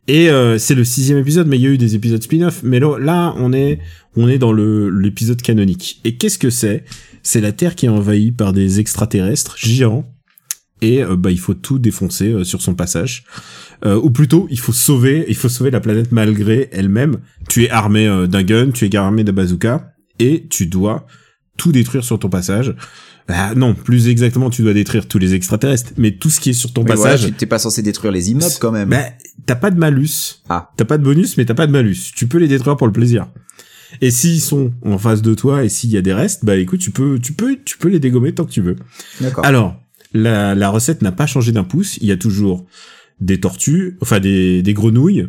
Et 0.07 0.29
euh, 0.29 0.57
c'est 0.57 0.75
le 0.75 0.83
sixième 0.83 1.17
épisode, 1.19 1.47
mais 1.47 1.57
il 1.57 1.61
y 1.61 1.67
a 1.67 1.69
eu 1.69 1.77
des 1.77 1.95
épisodes 1.95 2.21
spin-off. 2.21 2.61
Mais 2.63 2.79
là, 2.79 2.97
là, 2.99 3.33
on 3.37 3.51
est, 3.53 3.79
on 4.15 4.27
est 4.27 4.37
dans 4.39 4.51
le 4.51 4.89
l'épisode 4.89 5.41
canonique. 5.41 6.01
Et 6.03 6.17
qu'est-ce 6.17 6.37
que 6.39 6.49
c'est? 6.49 6.85
C'est 7.23 7.41
la 7.41 7.51
Terre 7.51 7.75
qui 7.75 7.85
est 7.85 7.89
envahie 7.89 8.31
par 8.31 8.51
des 8.53 8.79
extraterrestres 8.79 9.57
géants. 9.57 10.05
Et 10.83 11.03
euh, 11.03 11.15
bah 11.15 11.29
il 11.29 11.39
faut 11.39 11.53
tout 11.53 11.77
défoncer 11.77 12.29
euh, 12.31 12.43
sur 12.43 12.61
son 12.63 12.73
passage. 12.73 13.25
Euh, 13.83 13.99
ou 13.99 14.11
plutôt, 14.11 14.47
il 14.51 14.59
faut 14.59 14.73
sauver, 14.73 15.25
il 15.27 15.35
faut 15.35 15.49
sauver 15.49 15.71
la 15.71 15.79
planète 15.79 16.11
malgré 16.11 16.69
elle-même. 16.71 17.17
Tu 17.49 17.63
es 17.63 17.69
armé 17.69 18.07
euh, 18.07 18.27
d'un 18.27 18.43
gun, 18.43 18.71
tu 18.71 18.85
es 18.85 18.95
armé 18.95 19.23
d'un 19.23 19.33
bazooka, 19.33 19.93
et 20.19 20.45
tu 20.49 20.67
dois 20.67 21.07
tout 21.57 21.71
détruire 21.71 22.03
sur 22.03 22.19
ton 22.19 22.29
passage. 22.29 22.75
Ah, 23.27 23.53
non, 23.55 23.73
plus 23.73 24.07
exactement, 24.07 24.49
tu 24.49 24.61
dois 24.61 24.73
détruire 24.73 25.07
tous 25.07 25.17
les 25.17 25.33
extraterrestres, 25.33 25.93
mais 25.97 26.11
tout 26.11 26.29
ce 26.29 26.39
qui 26.39 26.51
est 26.51 26.53
sur 26.53 26.73
ton 26.73 26.83
Mais 26.83 26.95
voilà, 26.95 27.13
passage. 27.13 27.29
tu 27.29 27.33
t'es 27.33 27.45
pas 27.45 27.59
censé 27.59 27.81
détruire 27.81 28.11
les 28.11 28.31
immeubles 28.31 28.53
quand 28.59 28.71
même. 28.71 28.89
Bah, 28.89 29.05
t'as 29.45 29.55
pas 29.55 29.71
de 29.71 29.79
malus. 29.79 30.41
Ah. 30.49 30.71
T'as 30.77 30.85
pas 30.85 30.97
de 30.97 31.03
bonus, 31.03 31.37
mais 31.37 31.45
t'as 31.45 31.53
pas 31.53 31.67
de 31.67 31.71
malus. 31.71 32.11
Tu 32.15 32.27
peux 32.27 32.37
les 32.39 32.47
détruire 32.47 32.77
pour 32.77 32.87
le 32.87 32.93
plaisir. 32.93 33.27
Et 34.01 34.11
s'ils 34.11 34.41
sont 34.41 34.73
en 34.83 34.97
face 34.97 35.21
de 35.21 35.33
toi 35.33 35.63
et 35.63 35.69
s'il 35.69 35.89
y 35.91 35.97
a 35.97 36.01
des 36.01 36.13
restes, 36.13 36.45
bah 36.45 36.55
écoute, 36.55 36.79
tu 36.79 36.91
peux, 36.91 37.19
tu 37.19 37.33
peux, 37.33 37.57
tu 37.63 37.77
peux 37.77 37.89
les 37.89 37.99
dégommer 37.99 38.33
tant 38.33 38.45
que 38.45 38.51
tu 38.51 38.61
veux. 38.61 38.75
D'accord. 39.19 39.45
Alors, 39.45 39.75
la, 40.13 40.55
la 40.55 40.69
recette 40.69 41.01
n'a 41.01 41.11
pas 41.11 41.25
changé 41.25 41.51
d'un 41.51 41.63
pouce. 41.63 41.97
Il 41.97 42.07
y 42.07 42.11
a 42.11 42.17
toujours 42.17 42.65
des 43.21 43.39
tortues, 43.39 43.97
enfin 44.01 44.19
des, 44.19 44.61
des 44.61 44.73
grenouilles. 44.73 45.27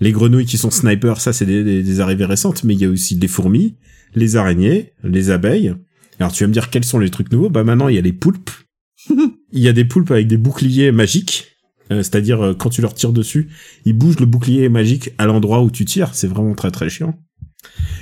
Les 0.00 0.12
grenouilles 0.12 0.46
qui 0.46 0.58
sont 0.58 0.70
snipers, 0.70 1.20
ça 1.20 1.32
c'est 1.32 1.46
des, 1.46 1.62
des, 1.62 1.82
des 1.82 2.00
arrivées 2.00 2.24
récentes, 2.24 2.64
mais 2.64 2.74
il 2.74 2.80
y 2.80 2.84
a 2.84 2.88
aussi 2.88 3.16
des 3.16 3.28
fourmis, 3.28 3.76
les 4.14 4.36
araignées, 4.36 4.92
les 5.04 5.30
abeilles. 5.30 5.74
Alors 6.18 6.32
tu 6.32 6.42
vas 6.42 6.48
me 6.48 6.52
dire 6.52 6.70
quels 6.70 6.84
sont 6.84 6.98
les 6.98 7.10
trucs 7.10 7.30
nouveaux? 7.30 7.50
Bah 7.50 7.64
maintenant 7.64 7.88
il 7.88 7.96
y 7.96 7.98
a 7.98 8.02
les 8.02 8.12
poulpes. 8.12 8.50
il 9.08 9.60
y 9.60 9.68
a 9.68 9.72
des 9.72 9.84
poulpes 9.84 10.10
avec 10.10 10.26
des 10.26 10.38
boucliers 10.38 10.90
magiques. 10.90 11.48
Euh, 11.90 12.02
C'est-à-dire 12.02 12.40
euh, 12.40 12.54
quand 12.54 12.70
tu 12.70 12.80
leur 12.80 12.94
tires 12.94 13.12
dessus, 13.12 13.48
ils 13.84 13.92
bougent 13.92 14.20
le 14.20 14.26
bouclier 14.26 14.68
magique 14.68 15.10
à 15.18 15.26
l'endroit 15.26 15.62
où 15.62 15.70
tu 15.70 15.84
tires. 15.84 16.14
C'est 16.14 16.28
vraiment 16.28 16.54
très 16.54 16.70
très 16.70 16.88
chiant. 16.88 17.18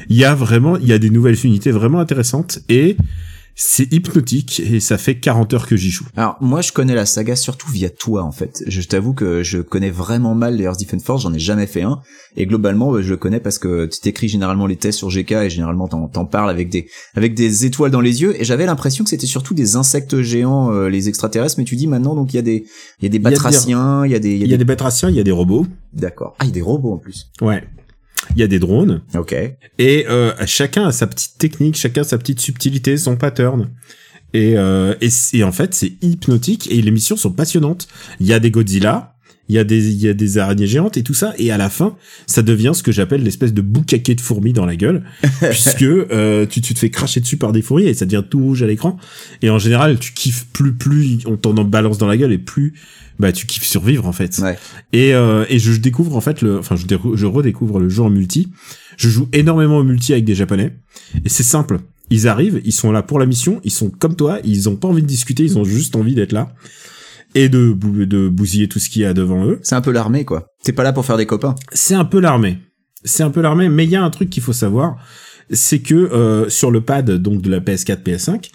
Il 0.09 0.17
y 0.17 0.25
a 0.25 0.35
vraiment, 0.35 0.77
il 0.77 0.87
y 0.87 0.93
a 0.93 0.99
des 0.99 1.11
nouvelles 1.11 1.39
unités 1.45 1.71
vraiment 1.71 2.01
intéressantes 2.01 2.61
et 2.69 2.97
c'est 3.55 3.93
hypnotique 3.93 4.61
et 4.61 4.81
ça 4.81 4.97
fait 4.99 5.19
40 5.19 5.53
heures 5.55 5.67
que 5.67 5.77
j'y 5.77 5.91
joue. 5.91 6.07
Alors 6.17 6.37
moi 6.41 6.63
je 6.63 6.73
connais 6.73 6.95
la 6.95 7.07
saga 7.07 7.37
surtout 7.37 7.71
via 7.71 7.91
toi 7.91 8.23
en 8.23 8.33
fait. 8.33 8.63
Je 8.67 8.81
t'avoue 8.83 9.13
que 9.13 9.43
je 9.43 9.59
connais 9.59 9.91
vraiment 9.91 10.35
mal 10.35 10.57
les 10.57 10.65
Earth 10.65 10.81
Defense 10.81 11.03
Force, 11.05 11.23
j'en 11.23 11.33
ai 11.35 11.39
jamais 11.39 11.67
fait 11.67 11.83
un 11.83 12.01
et 12.37 12.47
globalement 12.47 12.95
euh, 12.95 13.03
je 13.03 13.11
le 13.11 13.17
connais 13.17 13.41
parce 13.41 13.59
que 13.59 13.87
tu 13.87 14.01
t'écris 14.01 14.29
généralement 14.29 14.67
les 14.67 14.77
tests 14.77 14.99
sur 14.99 15.11
GK 15.11 15.33
et 15.33 15.51
généralement 15.51 15.87
t'en, 15.89 16.09
t'en 16.09 16.25
parles 16.25 16.51
avec 16.51 16.71
des 16.71 16.89
avec 17.15 17.35
des 17.35 17.67
étoiles 17.67 17.91
dans 17.91 18.01
les 18.01 18.23
yeux 18.23 18.41
et 18.41 18.45
j'avais 18.45 18.65
l'impression 18.67 19.05
que 19.05 19.11
c'était 19.11 19.27
surtout 19.27 19.55
des 19.55 19.77
insectes 19.77 20.23
géants 20.23 20.73
euh, 20.73 20.89
les 20.89 21.09
extraterrestres 21.09 21.57
mais 21.59 21.65
tu 21.65 21.77
dis 21.77 21.87
maintenant 21.87 22.15
donc 22.15 22.33
il 22.33 22.37
y 22.37 22.41
a 22.41 22.43
des 22.43 22.65
il 23.01 23.05
y 23.05 23.07
a 23.07 23.09
des 23.11 23.17
y 23.19 23.21
a 23.21 23.31
des- 23.31 23.35
batraciens, 23.37 24.07
il 24.07 24.13
y 24.13 24.15
a 24.15 24.19
des 24.19 24.31
il 24.33 24.39
y 24.39 24.43
a 24.43 24.45
Il 24.47 24.51
y 24.51 24.55
a 24.55 24.57
des 24.57 24.59
des 24.59 24.65
batraciens, 24.65 25.11
il 25.11 25.17
y 25.17 25.21
a 25.21 25.25
des 25.25 25.31
robots. 25.31 25.67
d'accord. 25.93 26.35
Ah, 26.39 26.45
il 26.45 26.49
y 26.49 26.51
a 26.51 26.55
des 26.55 26.63
robots 26.63 26.93
en 26.95 26.99
plus. 26.99 27.31
Ouais. 27.41 27.63
Il 28.31 28.39
y 28.41 28.43
a 28.43 28.47
des 28.47 28.59
drones. 28.59 29.03
OK. 29.15 29.35
Et 29.79 30.07
euh, 30.09 30.33
chacun 30.47 30.87
a 30.87 30.93
sa 30.93 31.07
petite 31.07 31.39
technique, 31.39 31.77
chacun 31.77 32.03
a 32.03 32.05
sa 32.05 32.19
petite 32.19 32.41
subtilité, 32.41 32.97
son 32.97 33.17
pattern. 33.17 33.71
Et, 34.35 34.57
euh, 34.57 34.95
et, 35.01 35.09
et 35.35 35.45
en 35.45 35.53
fait, 35.53 35.75
c'est 35.75 35.93
hypnotique 36.01 36.71
et 36.71 36.81
les 36.81 36.91
missions 36.91 37.17
sont 37.17 37.33
passionnantes. 37.33 37.89
Il 38.21 38.27
y 38.27 38.33
a 38.33 38.41
des 38.41 38.51
Godzilla, 38.51 39.12
il 39.49 39.55
y 39.55 39.59
a 39.59 39.65
des 39.65 39.91
il 39.91 40.01
y 40.01 40.09
a 40.09 40.15
des 40.15 40.39
araignées 40.39 40.67
géantes 40.67 40.97
et 40.97 41.03
tout 41.03 41.15
ça. 41.15 41.35
Et 41.39 41.51
à 41.51 41.57
la 41.57 41.69
fin 41.69 41.97
ça 42.27 42.43
devient 42.43 42.73
ce 42.75 42.83
que 42.83 42.93
j'appelle 42.93 43.23
l'espèce 43.23 43.53
de 43.53 43.63
boucaquet 43.63 44.15
de 44.15 44.21
fourmis 44.21 44.53
dans 44.53 44.67
la 44.67 44.77
gueule. 44.77 45.05
Puisque 45.41 45.83
euh, 45.83 46.47
tu, 46.47 46.61
tu 46.61 46.75
te 46.75 46.79
fais 46.79 46.91
cracher 46.91 47.21
dessus 47.21 47.37
par 47.37 47.53
des 47.53 47.63
fourmis 47.63 47.85
et 47.85 47.95
ça 47.95 48.07
devient 48.07 48.25
tout 48.29 48.41
rouge 48.41 48.63
à 48.63 48.67
l'écran. 48.67 48.97
Et 49.43 49.51
en 49.51 49.59
général 49.59 49.99
tu 49.99 50.13
kiffes 50.13 50.47
plus 50.53 50.73
plus 50.73 51.19
on 51.27 51.37
t'en 51.37 51.57
en 51.57 51.65
balance 51.65 51.99
dans 51.99 52.07
la 52.07 52.17
gueule 52.17 52.33
et 52.33 52.39
plus 52.39 52.75
bah 53.19 53.33
tu 53.33 53.47
kiffes 53.47 53.65
survivre 53.65 54.07
en 54.07 54.13
fait. 54.13 54.39
Ouais. 54.39 54.59
et 54.93 55.15
euh, 55.15 55.45
et 55.49 55.59
je 55.59 55.73
découvre 55.77 56.17
en 56.17 56.21
fait 56.21 56.43
le 56.43 56.59
enfin 56.59 56.77
je, 56.77 56.87
je 57.15 57.27
redécouvre 57.27 57.79
le 57.79 57.89
jeu 57.89 58.03
en 58.03 58.11
multi. 58.11 58.49
Je 58.97 59.09
joue 59.09 59.29
énormément 59.33 59.79
au 59.79 59.85
multi 59.85 60.13
avec 60.13 60.25
des 60.25 60.35
japonais. 60.35 60.77
Et 61.25 61.29
c'est 61.29 61.43
simple. 61.43 61.79
Ils 62.11 62.29
arrivent 62.29 62.61
ils 62.65 62.73
sont 62.73 62.93
là 62.93 63.03
pour 63.03 63.19
la 63.19 63.27
mission 63.27 63.61
ils 63.65 63.71
sont 63.71 63.91
comme 63.91 64.17
toi 64.17 64.39
ils 64.45 64.69
ont 64.69 64.77
pas 64.77 64.89
envie 64.89 65.03
de 65.03 65.07
discuter 65.07 65.45
ils 65.45 65.57
ont 65.57 65.65
juste 65.65 65.97
envie 65.97 66.15
d'être 66.15 66.33
là 66.33 66.53
et 67.35 67.49
de, 67.49 67.73
bou- 67.73 68.05
de 68.07 68.29
bousiller 68.29 68.69
tout 68.69 68.79
ce 68.79 68.89
qu'il 68.89 69.03
y 69.03 69.05
a 69.05 69.15
devant 69.15 69.47
eux. 69.47 69.59
C'est 69.63 69.75
un 69.75 69.81
peu 69.81 69.93
l'armée, 69.93 70.25
quoi. 70.25 70.47
T'es 70.65 70.73
pas 70.73 70.83
là 70.83 70.93
pour 70.93 71.05
faire 71.07 71.17
des 71.17 71.27
copains. 71.27 71.55
C'est 71.73 71.95
un 71.95 72.05
peu 72.05 72.21
l'armée. 72.21 72.59
C'est 73.05 73.23
un 73.23 73.31
peu 73.31 73.41
l'armée, 73.41 73.69
mais 73.69 73.85
il 73.85 73.91
y 73.91 73.97
a 73.97 74.03
un 74.03 74.11
truc 74.11 74.31
qu'il 74.31 74.43
faut 74.43 74.53
savoir, 74.53 74.97
c'est 75.51 75.81
que 75.81 75.95
euh, 75.95 76.49
sur 76.49 76.71
le 76.71 76.81
pad 76.83 77.11
donc 77.11 77.43
de 77.43 77.51
la 77.51 77.61
PS4, 77.61 78.03
PS5, 78.03 78.51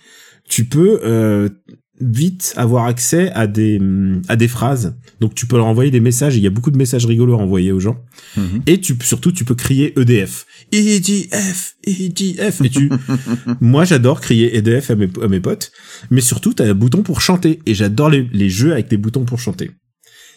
tu 0.48 0.66
peux 0.66 1.02
euh, 1.04 1.50
vite 2.00 2.54
avoir 2.58 2.86
accès 2.86 3.32
à 3.32 3.48
des 3.48 3.82
à 4.28 4.36
des 4.36 4.48
phrases. 4.48 4.96
Donc 5.20 5.34
tu 5.34 5.48
peux 5.48 5.56
leur 5.58 5.66
envoyer 5.66 5.90
des 5.92 6.00
messages. 6.00 6.36
Il 6.38 6.44
y 6.44 6.48
a 6.48 6.52
beaucoup 6.52 6.70
de 6.72 6.78
messages 6.78 7.06
rigolos 7.06 7.34
à 7.34 7.38
envoyer 7.38 7.72
aux 7.72 7.80
gens. 7.80 7.98
Mhm. 8.36 8.62
Et 8.68 8.80
tu 8.80 8.96
surtout 9.02 9.32
tu 9.32 9.46
peux 9.46 9.56
crier 9.56 10.00
EDF. 10.00 10.46
EDF, 10.72 11.76
EDF. 11.86 12.62
Et 12.62 12.70
tu, 12.70 12.90
moi 13.62 13.86
j'adore 13.86 14.22
crier 14.22 14.56
EDF 14.58 14.92
à 14.92 14.96
mes, 14.96 15.10
à 15.24 15.28
mes 15.28 15.40
potes, 15.40 15.72
mais 16.12 16.22
surtout 16.22 16.54
t'as 16.54 16.66
un 16.70 16.74
bouton 16.74 17.02
pour 17.04 17.22
chanter. 17.22 17.60
Et 17.66 17.74
j'adore 17.74 18.10
les, 18.10 18.28
les 18.32 18.50
jeux 18.50 18.74
avec 18.74 18.88
des 18.90 18.98
boutons 18.98 19.26
pour 19.26 19.40
chanter. 19.40 19.72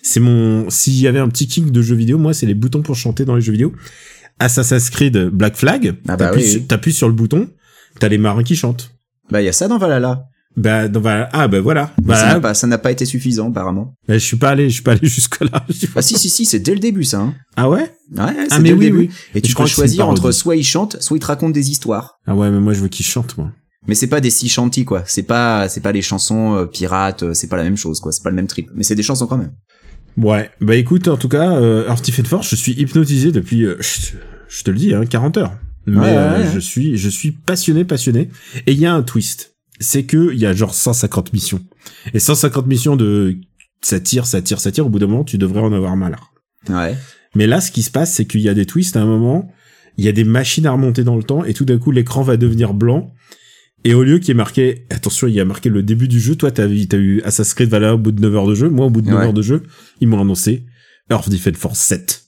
C'est 0.03 0.21
mon, 0.21 0.71
s'il 0.71 0.95
y 0.99 1.07
avait 1.07 1.19
un 1.19 1.29
petit 1.29 1.47
king 1.47 1.71
de 1.71 1.83
jeux 1.83 1.95
vidéo, 1.97 2.17
moi 2.17 2.33
c'est 2.33 2.47
les 2.47 2.55
boutons 2.55 2.81
pour 2.83 2.97
chanter 2.97 3.25
dans 3.27 3.35
les 3.35 3.43
jeux 3.43 3.53
vidéo. 3.53 3.73
Assassin's 4.39 4.89
Creed 4.89 5.19
Black 5.29 5.57
Flag, 5.57 5.97
Ah 6.09 6.17
bah 6.17 6.31
t'appuies 6.31 6.43
oui, 6.43 6.91
sur- 6.91 6.99
sur 6.99 7.09
le 7.09 7.15
bouton, 7.15 7.51
t'as 7.99 8.09
les 8.09 8.17
marins 8.17 8.43
qui 8.43 8.57
chantent. 8.57 8.95
Bah, 9.31 9.43
il 9.43 9.45
y 9.45 9.49
a 9.49 9.53
ça 9.53 9.69
dans 9.69 9.77
Valhalla. 9.77 10.25
Bah, 10.57 10.89
bah, 10.89 11.29
ah 11.33 11.47
bah 11.49 11.61
voilà. 11.61 11.93
Mais 12.05 12.15
ça 12.15 12.27
Bah, 12.27 12.35
n'a 12.35 12.41
pas, 12.41 12.55
ça 12.55 12.67
n'a 12.67 12.79
pas 12.79 12.91
été 12.91 13.05
suffisant, 13.05 13.51
apparemment. 13.51 13.95
bah, 14.09 14.15
je 14.15 14.25
suis 14.25 14.37
pas 14.37 14.51
allé, 14.51 14.69
je 14.69 14.75
suis 14.75 14.83
pas 14.83 14.93
allé 14.93 15.01
jusque 15.09 15.41
là. 15.41 15.65
Ah 15.95 16.03
si, 16.03 16.19
si, 16.19 16.29
si, 16.29 16.45
c'est 16.45 16.59
dès 16.59 16.75
le 16.75 16.81
début, 16.81 17.05
ça. 17.05 17.21
Hein. 17.21 17.35
Ah 17.57 17.69
ouais? 17.71 17.83
Ouais, 18.17 18.35
c'est 18.49 18.49
Ah, 18.51 18.59
mais 18.59 18.71
dès 18.71 18.75
le 18.75 18.79
oui, 18.79 18.85
début. 18.87 18.99
oui. 18.99 19.11
Et 19.35 19.41
tu 19.41 19.55
peux 19.55 19.67
choisir 19.67 20.09
entre 20.09 20.33
soit 20.33 20.57
il 20.57 20.65
chante, 20.65 20.97
soit 21.01 21.17
il 21.17 21.21
te 21.21 21.27
raconte 21.27 21.53
des 21.53 21.71
histoires. 21.71 22.19
Ah 22.27 22.35
ouais, 22.35 22.51
mais 22.51 22.61
moi 22.61 22.73
je 22.73 22.81
veux 22.81 22.89
qu'ils 22.89 23.07
chantent, 23.07 23.39
moi. 23.39 23.53
Mais 23.87 23.95
c'est 23.95 24.09
pas 24.09 24.21
des 24.21 24.31
si 24.31 24.49
chantis, 24.49 24.85
quoi. 24.85 25.03
C'est 25.07 25.23
pas, 25.23 25.69
c'est 25.69 25.81
pas 25.81 25.93
les 25.93 26.03
chansons 26.03 26.55
euh, 26.57 26.67
pirates, 26.67 27.23
euh, 27.23 27.33
c'est 27.35 27.47
pas 27.49 27.57
la 27.57 27.63
même 27.65 27.77
chose, 27.79 27.99
quoi. 28.01 28.13
C'est 28.13 28.23
pas 28.23 28.29
le 28.31 28.37
même 28.37 28.47
trip. 28.49 28.69
Mais 28.75 28.83
c'est 28.83 28.95
des 28.95 29.03
chansons 29.03 29.27
quand 29.27 29.39
même. 29.39 29.53
Ouais, 30.19 30.51
bah 30.61 30.75
écoute, 30.75 31.07
en 31.09 31.17
tout 31.17 31.29
cas, 31.29 31.53
euh, 31.53 31.89
Defense 32.05 32.27
Force, 32.29 32.51
je 32.51 32.57
suis 32.57 32.73
hypnotisé 32.73 33.31
depuis, 33.33 33.65
euh, 33.65 33.77
je, 33.81 34.17
je 34.49 34.63
te 34.65 34.71
le 34.71 34.77
dis, 34.77 34.93
hein, 34.93 35.07
40 35.07 35.37
heures. 35.39 35.53
Mais 35.87 35.97
Ouais, 35.97 36.03
ouais, 36.09 36.17
ouais. 36.41 36.51
je 36.53 36.59
suis, 36.59 36.99
je 36.99 37.09
suis 37.09 37.31
passionné, 37.33 37.85
passionné. 37.85 38.29
Et 38.67 38.73
il 38.73 38.79
y 38.81 38.85
a 38.87 38.93
un 38.93 39.03
twist, 39.03 39.55
c'est 39.81 40.05
que 40.05 40.33
il 40.33 40.39
y 40.39 40.47
a 40.47 40.53
genre 40.53 40.75
150 40.75 41.33
missions. 41.33 41.61
Et 42.15 42.19
150 42.19 42.67
missions 42.67 42.97
de 42.97 43.37
ça 43.83 44.01
tire, 44.01 44.27
ça 44.27 44.43
tire, 44.43 44.61
ça 44.61 44.71
tire. 44.71 44.87
Au 44.87 44.91
bout 44.91 44.99
d'un 44.99 45.07
moment, 45.07 45.25
tu 45.25 45.39
devrais 45.39 45.61
en 45.61 45.73
avoir 45.73 45.97
marre. 45.97 46.33
Ouais. 46.69 46.97
Mais 47.35 47.47
là, 47.47 47.61
ce 47.61 47.71
qui 47.71 47.83
se 47.83 47.91
passe, 47.91 48.15
c'est 48.15 48.27
qu'il 48.27 48.41
y 48.41 48.49
a 48.49 48.55
des 48.55 48.67
twists 48.67 48.97
à 48.97 49.03
un 49.03 49.07
moment. 49.07 49.51
Il 49.97 50.05
y 50.05 50.09
a 50.09 50.13
des 50.13 50.25
machines 50.25 50.67
à 50.67 50.73
remonter 50.73 51.05
dans 51.05 51.17
le 51.17 51.23
temps, 51.23 51.45
et 51.45 51.55
tout 51.55 51.65
d'un 51.65 51.79
coup, 51.79 51.91
l'écran 51.91 52.23
va 52.23 52.37
devenir 52.37 52.75
blanc. 52.75 53.13
Et 53.85 53.95
au 53.95 54.03
lieu 54.05 54.19
qu'il 54.19 54.29
y 54.29 54.31
ait 54.33 54.35
marqué, 54.35 54.87
attention, 54.91 55.27
il 55.27 55.35
y 55.35 55.41
a 55.41 55.45
marqué 55.45 55.69
le 55.71 55.83
début 55.83 56.09
du 56.09 56.21
jeu, 56.21 56.37
toi, 56.37 56.51
t'as 56.51 56.69
eu 56.69 57.23
Assassin's 57.23 57.55
Creed 57.55 57.71
Valhalla 57.71 57.95
au 57.95 57.99
bout 57.99 58.13
de 58.13 58.21
9 58.21 58.35
heures 58.35 58.47
de 58.47 58.55
jeu. 58.55 58.69
Moi, 58.69 58.87
au 58.87 58.91
bout 58.91 59.01
de 59.01 59.09
9 59.09 59.19
Ouais. 59.19 59.25
heures 59.27 59.33
de 59.33 59.43
jeu, 59.43 59.63
ils 60.01 60.09
m'ont 60.09 60.21
annoncé 60.21 60.67
Earth 61.11 61.31
Defense 61.31 61.57
Force 61.57 61.79
7. 61.79 62.25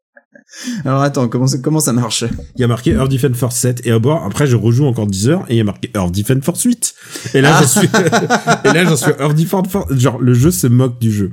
Alors 0.83 1.01
attends, 1.01 1.27
comment 1.27 1.47
ça, 1.47 1.57
comment 1.59 1.79
ça 1.79 1.93
marche? 1.93 2.23
Il 2.55 2.61
y 2.61 2.63
a 2.63 2.67
marqué 2.67 2.91
Earth 2.91 3.11
Defense 3.11 3.37
Force 3.37 3.55
7 3.57 3.85
et 3.85 3.91
à 3.91 3.99
bord, 3.99 4.23
après 4.25 4.47
je 4.47 4.55
rejoue 4.55 4.85
encore 4.85 5.07
10 5.07 5.29
heures 5.29 5.45
et 5.49 5.53
il 5.53 5.57
y 5.57 5.61
a 5.61 5.63
marqué 5.63 5.89
Earth 5.95 6.11
Defense 6.13 6.43
Force 6.43 6.63
8. 6.63 6.95
Et 7.35 7.41
là 7.41 7.55
Ah. 7.55 7.61
j'en 7.61 7.67
suis 7.67 7.87
et 8.65 8.73
là 8.73 8.83
j'en 8.85 8.95
suis 8.97 9.11
Earth 9.19 9.35
Defense 9.35 9.67
Force 9.69 9.93
genre 9.95 10.19
le 10.19 10.33
jeu 10.33 10.51
se 10.51 10.67
moque 10.67 10.99
du 10.99 11.11
jeu. 11.11 11.31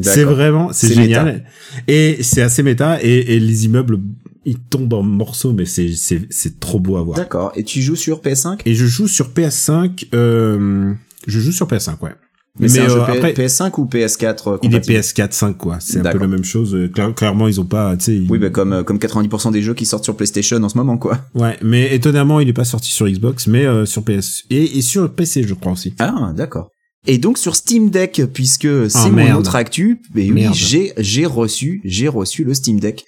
C'est 0.00 0.24
vraiment 0.24 0.72
c'est 0.72 0.88
C'est 0.88 0.94
génial 0.94 1.44
et 1.88 2.18
c'est 2.22 2.42
assez 2.42 2.62
méta 2.62 3.02
et, 3.02 3.34
et 3.36 3.40
les 3.40 3.64
immeubles 3.66 3.98
ils 4.44 4.58
tombent 4.58 4.94
en 4.94 5.02
morceaux 5.02 5.52
mais 5.52 5.66
c'est 5.66 5.92
c'est 5.96 6.22
c'est 6.30 6.58
trop 6.60 6.80
beau 6.80 6.96
à 6.96 7.02
voir. 7.02 7.16
D'accord. 7.18 7.52
Et 7.56 7.62
tu 7.64 7.80
joues 7.82 7.96
sur 7.96 8.20
PS5 8.20 8.60
Et 8.64 8.74
je 8.74 8.86
joue 8.86 9.06
sur 9.08 9.28
PS5 9.30 10.08
euh, 10.14 10.92
je 11.26 11.40
joue 11.40 11.52
sur 11.52 11.66
PS5 11.68 12.00
ouais. 12.02 12.10
Mais, 12.58 12.68
c'est 12.68 12.80
un 12.80 12.88
jeu 12.88 13.00
euh, 13.00 13.06
P- 13.06 13.12
après 13.12 13.32
PS5 13.32 13.80
ou 13.80 13.86
PS4 13.86 14.26
euh, 14.52 14.58
il 14.62 14.74
est 14.74 14.80
compatible 14.80 14.98
PS4 14.98 15.32
5 15.32 15.56
quoi, 15.56 15.78
c'est 15.80 16.00
un 16.06 16.12
peu 16.12 16.18
la 16.18 16.26
même 16.26 16.44
chose 16.44 16.74
Euh, 16.74 16.88
Cla- 16.88 17.14
clairement 17.14 17.48
ils 17.48 17.58
ont 17.60 17.64
pas 17.64 17.96
tu 17.96 18.04
sais 18.04 18.16
ils- 18.16 18.30
Oui, 18.30 18.38
bah 18.38 18.50
comme 18.50 18.84
comme 18.84 18.98
90% 18.98 19.52
des 19.52 19.62
jeux 19.62 19.72
qui 19.72 19.86
sortent 19.86 20.04
sur 20.04 20.14
PlayStation 20.16 20.62
en 20.62 20.68
ce 20.68 20.76
moment, 20.76 20.98
quoi. 20.98 21.18
Ouais, 21.34 21.56
mais 21.62 21.94
étonnamment, 21.94 22.40
il 22.40 22.48
est 22.50 22.52
pas 22.52 22.64
sorti 22.64 22.90
sur 22.92 23.08
Xbox, 23.08 23.46
mais 23.46 23.64
euh, 23.64 23.86
sur 23.86 24.04
PS 24.04 24.42
et, 24.50 24.76
et 24.78 24.82
sur 24.82 25.10
PC, 25.14 25.44
je 25.48 25.54
crois 25.54 25.72
aussi. 25.72 25.94
Ah, 25.98 26.32
d'accord. 26.36 26.68
Et 27.06 27.16
donc 27.18 27.38
sur 27.38 27.56
Steam 27.56 27.88
Deck, 27.88 28.22
puisque 28.34 28.68
c'est 28.90 28.98
Ah, 28.98 29.08
mon 29.08 29.16
merde. 29.16 29.40
autre 29.40 29.56
actu, 29.56 30.02
mais 30.14 30.30
oui, 30.30 30.46
j'ai 30.52 30.92
j'ai 30.98 31.24
reçu 31.26 31.80
j'ai 31.84 32.08
reçu 32.08 32.44
le 32.44 32.52
Steam 32.52 32.78
Deck. 32.80 33.04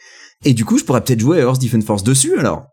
Et 0.47 0.55
du 0.55 0.65
coup, 0.65 0.79
je 0.79 0.85
pourrais 0.85 1.03
peut-être 1.05 1.21
jouer 1.21 1.39
à 1.41 1.43
Earth 1.43 1.61
Defense 1.61 1.85
Force 1.85 2.03
dessus 2.03 2.39
alors. 2.39 2.65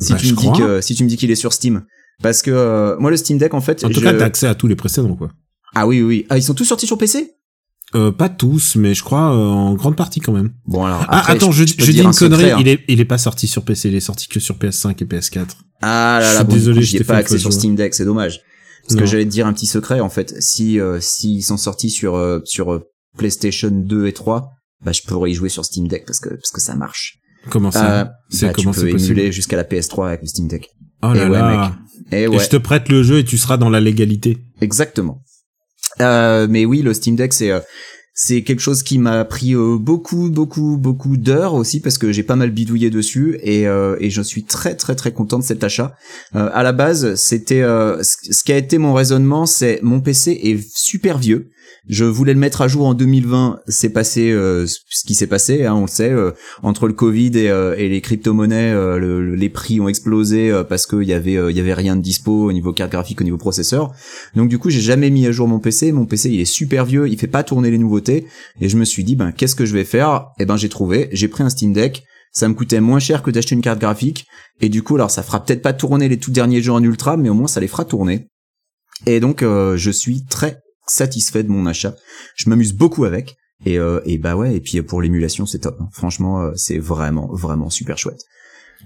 Si 0.00 0.12
Bah, 0.12 0.18
tu 0.18 0.32
me 0.32 0.36
dis 0.36 0.58
que 0.58 0.80
si 0.80 0.94
tu 0.96 1.04
me 1.04 1.08
dis 1.08 1.16
qu'il 1.16 1.30
est 1.30 1.36
sur 1.36 1.52
Steam, 1.52 1.82
parce 2.22 2.42
que 2.42 2.50
euh, 2.50 2.96
moi 2.98 3.10
le 3.12 3.16
Steam 3.16 3.38
Deck 3.38 3.54
en 3.54 3.60
fait, 3.60 3.84
En 3.84 3.88
tout 3.88 4.00
je- 4.00 4.04
cas, 4.04 4.12
t'as 4.14 4.24
accès 4.26 4.46
à 4.48 4.54
tous 4.56 4.66
les 4.66 4.74
précédents, 4.76 5.14
quoi. 5.14 5.30
Ah 5.74 5.86
oui 5.86 6.00
oui, 6.00 6.06
oui. 6.06 6.26
ah 6.30 6.38
ils 6.38 6.42
sont 6.42 6.54
tous 6.54 6.64
sortis 6.64 6.86
sur 6.86 6.98
PC. 6.98 7.32
Euh, 7.94 8.10
pas 8.10 8.30
tous, 8.30 8.76
mais 8.76 8.94
je 8.94 9.02
crois 9.02 9.34
euh, 9.34 9.44
en 9.48 9.74
grande 9.74 9.96
partie 9.96 10.20
quand 10.20 10.32
même. 10.32 10.52
Bon 10.66 10.84
alors 10.84 11.04
Ah, 11.08 11.30
attends, 11.30 11.52
je, 11.52 11.66
je, 11.66 11.74
peux 11.76 11.84
dis 11.92 12.00
une 12.00 12.06
un 12.06 12.12
secret, 12.12 12.36
connerie. 12.38 12.50
hein. 12.52 12.56
Il 12.60 12.68
est, 12.68 12.80
il 12.88 13.00
est 13.00 13.04
pas 13.04 13.18
sorti 13.18 13.46
sur 13.46 13.64
PC, 13.64 13.88
il 13.90 13.94
est 13.94 14.00
sorti 14.00 14.28
que 14.28 14.40
sur 14.40 14.56
PS5 14.56 14.92
et 15.02 15.04
PS4. 15.04 15.46
Ah 15.82 16.18
Je 16.20 16.26
là 16.26 16.32
là, 16.32 16.36
suis 16.38 16.44
bon, 16.46 16.52
désolé, 16.54 16.82
je 16.82 17.02
pas 17.02 17.16
accès 17.16 17.38
sur 17.38 17.52
Steam 17.52 17.74
Deck, 17.74 17.92
c'est 17.94 18.06
dommage. 18.06 18.40
Parce 18.84 18.94
Non. 18.94 19.00
que 19.00 19.06
j'allais 19.06 19.24
te 19.26 19.30
dire 19.30 19.46
un 19.46 19.52
petit 19.52 19.66
secret 19.66 20.00
en 20.00 20.08
fait, 20.08 20.34
si 20.40 20.80
euh, 20.80 21.00
s'ils 21.00 21.44
sont 21.44 21.56
sortis 21.58 21.90
sur 21.90 22.16
euh, 22.16 22.40
sur 22.44 22.72
euh, 22.72 22.80
PlayStation 23.18 23.70
2 23.70 24.06
et 24.06 24.12
3, 24.12 24.48
bah 24.84 24.92
je 24.92 25.02
pourrais 25.02 25.30
y 25.30 25.34
jouer 25.34 25.50
sur 25.50 25.64
Steam 25.64 25.86
Deck 25.86 26.04
parce 26.06 26.18
que 26.18 26.30
parce 26.30 26.50
que 26.50 26.60
ça 26.62 26.74
marche. 26.74 27.18
Comment 27.50 27.70
ça 27.70 28.00
Euh, 28.00 28.04
C'est 28.30 28.46
bah, 28.46 28.52
tu 28.56 28.62
comment 28.62 28.72
peux 28.72 28.80
c'est 28.80 28.90
possible 28.90 29.12
émuler 29.18 29.32
jusqu'à 29.32 29.56
la 29.56 29.64
PS3 29.64 30.06
avec 30.08 30.22
le 30.22 30.28
Steam 30.28 30.48
Deck. 30.48 30.68
Oh 31.02 31.12
là 31.12 31.26
Et 31.26 31.28
ouais, 31.28 31.38
là. 31.38 31.76
Et 32.10 32.22
Et 32.22 32.28
ouais, 32.28 32.42
je 32.42 32.48
te 32.48 32.56
prête 32.56 32.88
le 32.88 33.02
jeu 33.02 33.18
et 33.18 33.24
tu 33.24 33.36
seras 33.36 33.56
dans 33.58 33.68
la 33.70 33.80
légalité. 33.80 34.38
exactement. 34.62 35.22
Euh, 36.00 36.46
mais 36.48 36.64
oui, 36.64 36.82
le 36.82 36.94
Steam 36.94 37.16
Deck 37.16 37.32
c'est 37.32 37.50
euh, 37.50 37.60
c'est 38.14 38.42
quelque 38.42 38.60
chose 38.60 38.82
qui 38.82 38.98
m'a 38.98 39.24
pris 39.24 39.54
euh, 39.54 39.78
beaucoup 39.78 40.30
beaucoup 40.30 40.76
beaucoup 40.76 41.16
d'heures 41.16 41.54
aussi 41.54 41.80
parce 41.80 41.96
que 41.96 42.12
j'ai 42.12 42.22
pas 42.22 42.36
mal 42.36 42.50
bidouillé 42.50 42.90
dessus 42.90 43.38
et 43.42 43.66
euh, 43.66 43.96
et 44.00 44.10
je 44.10 44.20
suis 44.20 44.44
très 44.44 44.74
très 44.74 44.94
très 44.94 45.12
content 45.12 45.38
de 45.38 45.44
cet 45.44 45.64
achat. 45.64 45.96
Euh, 46.36 46.50
à 46.52 46.62
la 46.62 46.72
base, 46.72 47.14
c'était 47.14 47.62
euh, 47.62 48.02
ce 48.02 48.16
ce 48.30 48.44
qui 48.44 48.52
a 48.52 48.56
été 48.56 48.78
mon 48.78 48.92
raisonnement, 48.92 49.46
c'est 49.46 49.80
mon 49.82 50.00
PC 50.00 50.32
est 50.42 50.76
super 50.76 51.18
vieux. 51.18 51.50
Je 51.88 52.04
voulais 52.04 52.32
le 52.32 52.38
mettre 52.38 52.60
à 52.62 52.68
jour 52.68 52.86
en 52.86 52.94
2020, 52.94 53.60
c'est 53.66 53.90
passé 53.90 54.30
euh, 54.30 54.66
ce 54.66 55.04
qui 55.06 55.14
s'est 55.14 55.26
passé, 55.26 55.64
hein, 55.64 55.74
on 55.74 55.82
le 55.82 55.86
sait, 55.88 56.10
euh, 56.10 56.30
entre 56.62 56.86
le 56.86 56.92
Covid 56.92 57.32
et, 57.36 57.50
euh, 57.50 57.74
les 57.74 58.00
crypto-monnaies, 58.00 58.72
le- 58.72 58.98
le- 59.24 59.34
les 59.34 59.48
prix 59.48 59.80
ont 59.80 59.88
explosé 59.88 60.52
parce 60.68 60.86
qu'il 60.86 61.02
y 61.02 61.12
avait 61.12 61.32
il 61.50 61.56
y 61.56 61.60
avait 61.60 61.74
rien 61.74 61.96
de 61.96 62.00
dispo 62.02 62.44
au 62.48 62.52
niveau 62.52 62.72
carte 62.72 62.92
graphique, 62.92 63.20
au 63.20 63.24
niveau 63.24 63.36
processeur. 63.38 63.92
Donc 64.36 64.48
du 64.48 64.58
coup, 64.58 64.70
j'ai 64.70 64.80
jamais 64.80 65.10
mis 65.10 65.26
à 65.26 65.32
jour 65.32 65.48
mon 65.48 65.58
PC. 65.58 65.90
Mon 65.92 66.06
PC, 66.06 66.30
il 66.30 66.40
est 66.40 66.44
super 66.44 66.84
vieux, 66.84 67.08
il 67.08 67.18
fait 67.18 67.26
pas 67.26 67.42
tourner 67.42 67.70
les 67.70 67.78
nouveautés. 67.78 68.26
Et 68.60 68.68
je 68.68 68.76
me 68.76 68.84
suis 68.84 69.02
dit, 69.04 69.16
ben 69.16 69.32
qu'est-ce 69.32 69.56
que 69.56 69.64
je 69.66 69.74
vais 69.74 69.84
faire? 69.84 70.26
Eh 70.38 70.44
ben 70.46 70.56
j'ai 70.56 70.68
trouvé, 70.68 71.08
j'ai 71.12 71.28
pris 71.28 71.42
un 71.42 71.50
Steam 71.50 71.72
Deck. 71.72 72.04
Ça 72.32 72.48
me 72.48 72.54
coûtait 72.54 72.80
moins 72.80 72.98
cher 73.00 73.22
que 73.22 73.30
d'acheter 73.30 73.54
une 73.54 73.60
carte 73.60 73.80
graphique. 73.80 74.24
Et 74.60 74.68
du 74.68 74.82
coup, 74.82 74.94
alors 74.94 75.10
ça 75.10 75.22
fera 75.22 75.44
peut-être 75.44 75.60
pas 75.62 75.72
tourner 75.72 76.08
les 76.08 76.16
tout 76.18 76.30
derniers 76.30 76.62
jeux 76.62 76.72
en 76.72 76.82
ultra, 76.82 77.16
mais 77.16 77.28
au 77.28 77.34
moins 77.34 77.48
ça 77.48 77.60
les 77.60 77.68
fera 77.68 77.84
tourner. 77.84 78.28
Et 79.06 79.18
donc 79.20 79.42
je 79.42 79.90
suis 79.90 80.24
très 80.24 80.58
satisfait 80.86 81.42
de 81.42 81.48
mon 81.48 81.66
achat. 81.66 81.94
Je 82.36 82.48
m'amuse 82.50 82.72
beaucoup 82.72 83.04
avec. 83.04 83.36
Et, 83.64 83.78
euh, 83.78 84.00
et 84.04 84.18
bah 84.18 84.34
ouais, 84.34 84.56
et 84.56 84.60
puis 84.60 84.82
pour 84.82 85.00
l'émulation, 85.02 85.46
c'est 85.46 85.60
top. 85.60 85.76
hein. 85.80 85.88
Franchement, 85.92 86.42
euh, 86.42 86.50
c'est 86.56 86.78
vraiment, 86.78 87.28
vraiment 87.32 87.70
super 87.70 87.96
chouette. 87.96 88.20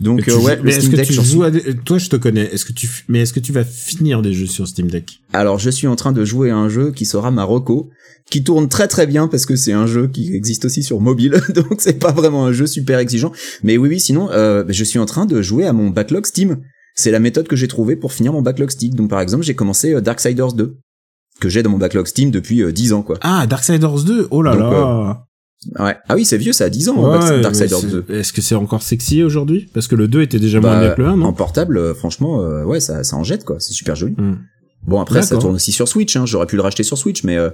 Donc 0.00 0.28
euh, 0.28 0.36
ouais, 0.38 0.56
le 0.56 0.70
que 0.90 0.96
tu 1.06 1.12
joues 1.24 1.42
à 1.44 1.50
des- 1.50 1.74
toi 1.74 1.96
je 1.96 2.10
te 2.10 2.16
connais. 2.16 2.42
Est-ce 2.52 2.66
que 2.66 2.72
tu, 2.74 2.86
mais 3.08 3.20
est-ce 3.20 3.32
que 3.32 3.40
tu 3.40 3.52
vas 3.52 3.64
finir 3.64 4.20
des 4.20 4.34
jeux 4.34 4.44
sur 4.46 4.68
Steam 4.68 4.90
Deck? 4.90 5.20
Alors 5.32 5.58
je 5.58 5.70
suis 5.70 5.86
en 5.86 5.96
train 5.96 6.12
de 6.12 6.22
jouer 6.22 6.50
à 6.50 6.56
un 6.56 6.68
jeu 6.68 6.92
qui 6.92 7.06
sera 7.06 7.30
Marocco, 7.30 7.88
qui 8.30 8.44
tourne 8.44 8.68
très 8.68 8.88
très 8.88 9.06
bien 9.06 9.26
parce 9.26 9.46
que 9.46 9.56
c'est 9.56 9.72
un 9.72 9.86
jeu 9.86 10.06
qui 10.08 10.34
existe 10.34 10.66
aussi 10.66 10.82
sur 10.82 11.00
mobile, 11.00 11.40
donc 11.54 11.76
c'est 11.78 11.98
pas 11.98 12.12
vraiment 12.12 12.44
un 12.44 12.52
jeu 12.52 12.66
super 12.66 12.98
exigeant. 12.98 13.32
Mais 13.62 13.78
oui 13.78 13.88
oui, 13.88 13.98
sinon 13.98 14.28
euh, 14.30 14.64
je 14.68 14.84
suis 14.84 14.98
en 14.98 15.06
train 15.06 15.24
de 15.24 15.40
jouer 15.40 15.64
à 15.64 15.72
mon 15.72 15.88
backlog 15.88 16.26
Steam. 16.26 16.58
C'est 16.94 17.10
la 17.10 17.18
méthode 17.18 17.48
que 17.48 17.56
j'ai 17.56 17.68
trouvée 17.68 17.96
pour 17.96 18.12
finir 18.12 18.34
mon 18.34 18.42
backlog 18.42 18.70
Steam. 18.70 18.92
Donc 18.92 19.08
par 19.08 19.22
exemple 19.22 19.44
j'ai 19.44 19.54
commencé 19.54 19.94
euh, 19.94 20.02
Darksiders 20.02 20.52
2 20.52 20.76
que 21.40 21.48
j'ai 21.48 21.62
dans 21.62 21.70
mon 21.70 21.78
backlog 21.78 22.06
Steam 22.06 22.30
depuis 22.30 22.62
euh, 22.62 22.72
10 22.72 22.92
ans 22.92 23.02
quoi. 23.02 23.16
Ah, 23.20 23.46
Darksiders 23.46 24.02
2. 24.04 24.28
Oh 24.30 24.42
là 24.42 24.52
Donc, 24.56 24.72
là. 24.72 25.22
Ouais. 25.84 25.96
Ah 26.08 26.14
oui 26.14 26.24
c'est 26.24 26.38
vieux, 26.38 26.52
ça 26.52 26.64
a 26.64 26.68
10 26.68 26.88
ans 26.90 26.96
Ouais, 27.10 27.40
Darksiders 27.42 27.78
c'est- 27.80 27.86
2. 27.88 28.04
Est-ce 28.10 28.32
que 28.32 28.40
c'est 28.42 28.54
encore 28.54 28.82
sexy 28.82 29.22
aujourd'hui? 29.22 29.68
Parce 29.74 29.88
que 29.88 29.96
le 29.96 30.06
2 30.08 30.22
était 30.22 30.38
déjà 30.38 30.60
moins 30.60 30.74
Bah, 30.76 30.80
bien 30.80 30.90
que 30.94 31.00
le 31.02 31.08
1, 31.08 31.12
en 31.12 31.16
non 31.16 31.32
portable, 31.32 31.78
euh, 31.78 31.94
franchement, 31.94 32.40
euh, 32.42 32.64
ouais, 32.64 32.78
ça, 32.80 33.02
ça 33.04 33.16
en 33.16 33.24
jette 33.24 33.44
quoi. 33.44 33.56
C'est 33.58 33.72
super 33.72 33.96
joli. 33.96 34.14
Hmm. 34.16 34.36
Bon 34.86 35.00
après 35.00 35.22
ça 35.22 35.36
tourne 35.36 35.54
aussi 35.56 35.72
sur 35.72 35.88
Switch, 35.88 36.14
hein. 36.16 36.26
j'aurais 36.26 36.46
pu 36.46 36.54
le 36.56 36.62
racheter 36.62 36.84
sur 36.84 36.96
Switch, 36.96 37.24
mais 37.24 37.36
euh, 37.36 37.50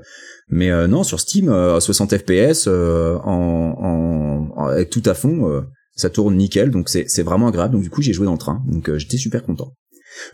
mais 0.50 0.70
euh, 0.70 0.86
non 0.86 1.02
sur 1.02 1.18
Steam 1.18 1.48
euh, 1.48 1.76
à 1.76 1.80
60 1.80 2.14
FPS 2.18 2.66
euh, 2.66 3.16
en, 3.24 4.50
en, 4.56 4.60
en- 4.62 4.66
avec 4.66 4.90
tout 4.90 5.02
à 5.06 5.14
fond, 5.14 5.48
euh, 5.48 5.62
ça 5.96 6.10
tourne 6.10 6.36
nickel, 6.36 6.70
donc 6.70 6.90
c'est 6.90 7.04
c'est 7.08 7.22
vraiment 7.22 7.48
agréable. 7.48 7.74
Donc 7.74 7.82
du 7.84 7.88
coup 7.90 8.02
j'ai 8.02 8.12
joué 8.12 8.26
dans 8.26 8.32
le 8.32 8.38
train, 8.38 8.62
donc 8.68 8.90
euh, 8.90 8.98
j'étais 8.98 9.16
super 9.16 9.42
content. 9.44 9.72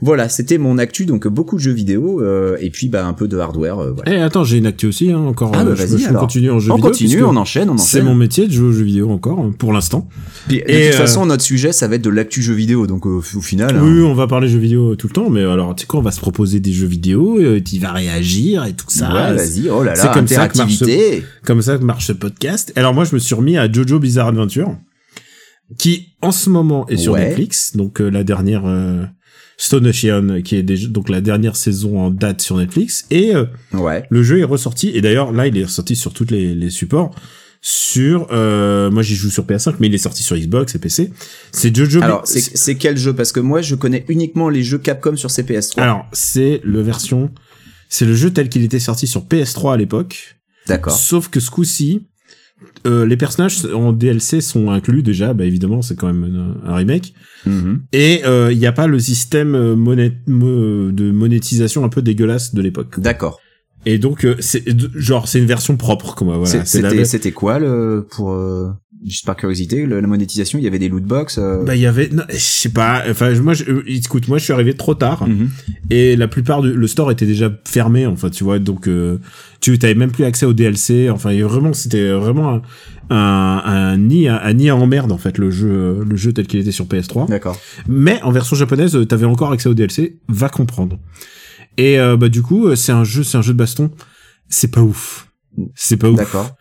Voilà, 0.01 0.29
c'était 0.29 0.59
mon 0.59 0.77
actu, 0.79 1.07
donc 1.07 1.27
beaucoup 1.29 1.57
de 1.57 1.61
jeux 1.61 1.73
vidéo 1.73 2.21
euh, 2.23 2.57
et 2.61 2.71
puis 2.71 2.88
bah 2.88 3.07
un 3.07 3.12
peu 3.12 3.27
de 3.29 3.38
hardware. 3.38 3.79
euh, 3.79 3.93
voilà. 3.93 4.12
Eh, 4.12 4.21
attends, 4.21 4.45
j'ai 4.45 4.59
une 4.59 4.67
actu 4.67 4.87
aussi, 4.87 5.11
hein, 5.12 5.19
encore. 5.19 5.53
Ah, 5.55 5.64
bah, 5.64 5.71
euh, 5.71 5.77
je, 5.77 5.83
vas-y, 5.85 5.99
je 6.03 6.09
alors. 6.09 6.21
continue 6.23 6.51
en 6.51 6.59
jeu 6.59 6.73
on 6.73 6.77
vidéo. 6.77 6.91
continue, 6.91 7.23
on 7.25 7.37
enchaîne, 7.37 7.71
on 7.71 7.77
C'est 7.79 7.99
enchaîne. 7.99 8.05
mon 8.09 8.14
métier 8.14 8.47
de 8.47 8.53
jouer 8.53 8.69
aux 8.69 8.73
jeux 8.73 8.85
vidéo 8.85 9.11
encore, 9.11 9.45
euh, 9.45 9.51
pour 9.51 9.73
l'instant. 9.73 10.09
Puis, 10.49 10.59
de 10.59 10.62
Et, 10.62 10.91
toute 10.91 10.95
euh, 10.95 10.99
façon, 10.99 11.27
notre 11.27 11.43
sujet, 11.45 11.73
ça 11.73 11.88
va 11.88 11.95
être 11.97 12.03
de 12.03 12.11
l'actu 12.11 12.43
jeu 12.43 12.55
vidéo, 12.55 12.87
donc 12.87 13.07
au 13.07 13.21
final. 13.23 13.77
hein. 13.77 13.83
Oui, 13.83 14.03
on 14.03 14.14
va 14.14 14.27
parler 14.27 14.49
jeux 14.49 14.59
vidéo 14.59 14.95
tout 14.97 15.07
le 15.09 15.12
temps, 15.12 15.31
mais 15.31 15.43
alors, 15.43 15.75
tu 15.75 15.83
sais 15.83 15.87
quoi, 15.87 16.01
on 16.01 16.03
va 16.03 16.11
se 16.12 16.21
proposer 16.21 16.61
des 16.61 16.73
jeux 16.73 16.87
vidéo, 16.87 17.38
euh, 17.38 17.61
tu 17.62 17.79
vas 17.79 17.93
réagir 17.93 18.64
et 18.64 18.73
tout 18.75 18.87
ça. 18.88 19.12
ouais, 19.33 19.38
C'est 19.38 19.61
vas-y, 19.62 19.71
oh 19.71 19.83
là 19.83 19.95
c'est 19.95 20.07
là, 20.09 20.12
comme 20.14 20.29
ça 20.29 20.49
que 20.49 20.59
marche 20.59 20.75
ce- 20.77 21.21
comme 21.45 21.62
ça 21.62 21.79
que 21.79 21.85
marche 21.85 22.07
ce 22.07 22.12
podcast. 22.12 22.73
Alors 22.77 22.95
moi, 22.95 23.05
je 23.05 23.14
me 23.14 23.19
suis 23.21 23.35
remis 23.35 23.57
à 23.57 23.71
Jojo 23.71 23.99
Bizarre 23.99 24.29
Adventure, 24.29 24.77
qui 25.79 26.09
en 26.23 26.31
ce 26.33 26.51
moment 26.51 26.87
est 26.88 26.97
sur 26.97 27.12
Ouais. 27.12 27.29
Netflix, 27.29 27.77
donc 27.77 28.01
la 28.01 28.25
dernière 28.25 28.62
euh, 28.67 29.05
Stone 29.61 29.88
Ocean, 29.88 30.40
qui 30.42 30.55
est 30.57 30.62
donc 30.62 31.09
la 31.09 31.21
dernière 31.21 31.57
saison 31.57 32.01
en 32.01 32.11
date 32.11 32.40
sur 32.40 32.57
Netflix, 32.57 33.05
et 33.11 33.35
euh, 33.35 33.44
Ouais. 33.75 34.05
le 34.09 34.23
jeu 34.23 34.38
est 34.38 34.44
ressorti, 34.44 34.90
et 34.94 35.01
d'ailleurs 35.01 35.33
là, 35.33 35.47
il 35.49 35.59
est 35.59 35.64
ressorti 35.64 35.97
sur 35.97 36.12
tous 36.12 36.27
les, 36.31 36.55
les 36.55 36.71
supports. 36.71 37.14
Sur, 37.61 38.29
euh, 38.31 38.88
moi 38.88 39.03
j'y 39.03 39.16
joue 39.16 39.31
sur 39.31 39.44
PS5, 39.44 39.75
mais 39.81 39.88
il 39.88 39.94
est 39.94 39.99
sorti 39.99 40.23
sur 40.23 40.37
Xbox 40.37 40.77
et 40.77 40.79
PC. 40.79 41.11
C'est 41.51 41.75
Jojo. 41.75 42.01
Alors, 42.03 42.23
c'est 42.25 42.40
c'est 42.57 42.77
quel 42.77 42.97
jeu? 42.97 43.12
Parce 43.14 43.33
que 43.33 43.40
moi, 43.40 43.62
je 43.62 43.75
connais 43.75 44.05
uniquement 44.09 44.49
les 44.49 44.62
jeux 44.62 44.79
Capcom 44.79 45.16
sur 45.16 45.29
CPS3. 45.29 45.81
alors 45.81 46.07
c'est 46.12 46.61
le 46.62 46.81
version, 46.83 47.33
c'est 47.88 48.05
le 48.05 48.14
jeu 48.14 48.31
tel 48.33 48.49
qu'il 48.49 48.62
était 48.62 48.79
sorti 48.79 49.09
sur 49.09 49.25
PS3 49.25 49.75
à 49.75 49.77
l'époque. 49.77 50.37
D'accord. 50.68 50.92
Sauf 50.97 51.29
que 51.31 51.40
ce 51.40 51.51
coup-ci, 51.51 52.07
euh, 52.87 53.07
les 53.07 53.16
personnages 53.16 53.64
en 53.66 53.92
DLC 53.92 54.40
sont 54.40 54.71
inclus 54.71 55.03
déjà, 55.03 55.35
bah 55.35 55.44
évidemment 55.44 55.83
c'est 55.83 55.97
quand 55.97 56.12
même 56.12 56.57
un, 56.64 56.71
un 56.71 56.75
remake. 56.75 57.14
Mhm. 57.47 57.83
Et 57.92 58.23
euh, 58.25 58.53
il 58.53 58.59
n'y 58.59 58.66
a 58.66 58.73
pas 58.73 58.87
le 58.87 58.99
système 58.99 59.55
euh, 59.55 60.90
de 60.92 61.11
monétisation 61.11 61.85
un 61.85 61.88
peu 61.88 62.03
dégueulasse 62.03 62.55
de 62.55 62.62
l'époque. 62.62 62.99
D'accord. 63.01 63.40
Et 63.87 63.99
donc 63.99 64.25
euh, 64.25 64.35
c'est 64.41 64.64
genre 64.97 65.29
c'est 65.29 65.38
une 65.38 65.47
version 65.47 65.77
propre 65.77 66.14
quoi. 66.14 66.37
Voilà. 66.38 66.59
La- 66.59 66.64
C'était 66.64 67.05
c'était 67.05 67.33
quoi 67.33 67.59
le 67.59 68.07
pour 68.11 68.33
euh, 68.33 68.69
juste 69.07 69.25
par 69.25 69.37
curiosité 69.37 69.87
le- 69.87 70.01
la 70.01 70.07
monétisation 70.09 70.59
Il 70.59 70.64
y 70.64 70.67
avait 70.69 70.81
des 70.81 70.88
loot 70.88 71.05
box. 71.05 71.38
euh, 71.38 71.62
Bah 71.64 71.77
il 71.77 71.81
y 71.81 71.87
avait, 71.87 72.11
je 72.31 72.37
sais 72.37 72.69
pas. 72.71 73.05
Enfin 73.09 73.33
moi, 73.41 73.55
je, 73.55 73.64
euh, 73.64 73.83
écoute, 73.87 74.27
moi 74.29 74.38
je 74.38 74.45
suis 74.45 74.53
arrivé 74.53 74.75
trop 74.75 74.95
tard 74.95 75.27
mhm. 75.29 75.49
et 75.91 76.17
la 76.17 76.27
plupart 76.29 76.61
du 76.62 76.73
le 76.73 76.87
store 76.88 77.12
était 77.12 77.25
déjà 77.25 77.51
fermé. 77.67 78.05
Enfin 78.07 78.31
tu 78.31 78.43
vois, 78.45 78.59
donc 78.59 78.88
euh, 78.88 79.19
tu 79.61 79.79
t'avais 79.79 79.95
même 79.95 80.11
plus 80.11 80.25
accès 80.25 80.45
au 80.45 80.53
DLC. 80.53 81.09
Enfin 81.09 81.33
vraiment 81.45 81.73
c'était 81.73 82.11
vraiment 82.11 82.55
un, 82.55 82.62
un, 83.11 83.62
un 83.64 83.97
nid 83.97 84.27
à, 84.29 84.45
un 84.45 84.53
nid 84.55 84.69
à 84.71 84.77
emmerde 84.77 85.12
en 85.12 85.19
fait 85.19 85.38
le 85.38 85.51
jeu 85.53 86.05
le 86.07 86.17
jeu 86.17 86.33
tel 86.33 86.47
qu'il 86.49 86.59
était 86.61 86.73
sur 86.73 86.87
PS3. 86.87 87.29
D'accord. 87.29 87.59
Mais 87.87 88.21
en 88.23 88.33
version 88.33 88.57
japonaise, 88.57 88.99
t'avais 89.09 89.25
encore 89.27 89.53
accès 89.53 89.69
au 89.69 89.75
DLC. 89.75 90.19
Va 90.29 90.49
comprendre. 90.49 90.99
Et 91.79 91.99
euh, 91.99 92.17
bah 92.19 92.29
du 92.29 92.43
coup, 92.43 92.67
euh, 92.67 92.77
c'est 92.77 92.93
un 92.93 93.05
jeu, 93.05 93.23
c'est 93.23 93.38
un 93.38 93.43
jeu 93.43 93.55
de 93.55 93.59
baston. 93.59 93.91
C'est 94.51 94.71
pas 94.71 94.83
ouf. 94.83 95.29
C'est 95.75 95.97
pas 95.97 96.11
ouf. 96.11 96.17
D'accord. 96.17 96.55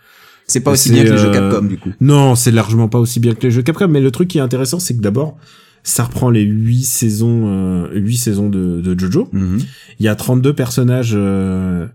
C'est 0.48 0.62
pas 0.62 0.72
aussi 0.72 0.92
bien 0.92 1.04
que 1.04 1.10
les 1.10 1.18
jeux 1.18 1.28
euh, 1.30 1.34
Capcom 1.34 1.66
du 1.68 1.78
coup. 1.78 1.92
Non, 2.00 2.36
c'est 2.36 2.52
largement 2.52 2.88
pas 2.88 3.00
aussi 3.00 3.20
bien 3.20 3.34
que 3.36 3.42
les 3.44 3.52
jeux 3.52 3.64
Capcom. 3.64 3.88
Mais 3.90 4.00
le 4.00 4.12
truc 4.12 4.30
qui 4.30 4.38
est 4.38 4.42
intéressant, 4.42 4.80
c'est 4.80 4.96
que 4.96 5.02
d'abord, 5.02 5.38
ça 5.84 6.04
reprend 6.06 6.30
les 6.30 6.44
huit 6.44 6.84
saisons, 6.86 7.44
euh, 7.48 7.90
huit 7.94 8.18
saisons 8.18 8.50
de, 8.50 8.80
de 8.82 8.98
JoJo. 8.98 9.28
Mhm. 9.34 9.60
Il 10.00 10.06
y 10.06 10.08
a 10.10 10.16
32 10.16 10.54
personnages, 10.54 11.14
euh, 11.16 11.88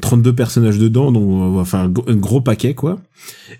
32 0.00 0.34
personnages 0.34 0.78
dedans, 0.78 1.12
donc 1.12 1.66
faire 1.66 1.80
un 1.80 1.88
gros- 1.88 2.40
paquet 2.40 2.74
quoi. 2.74 2.98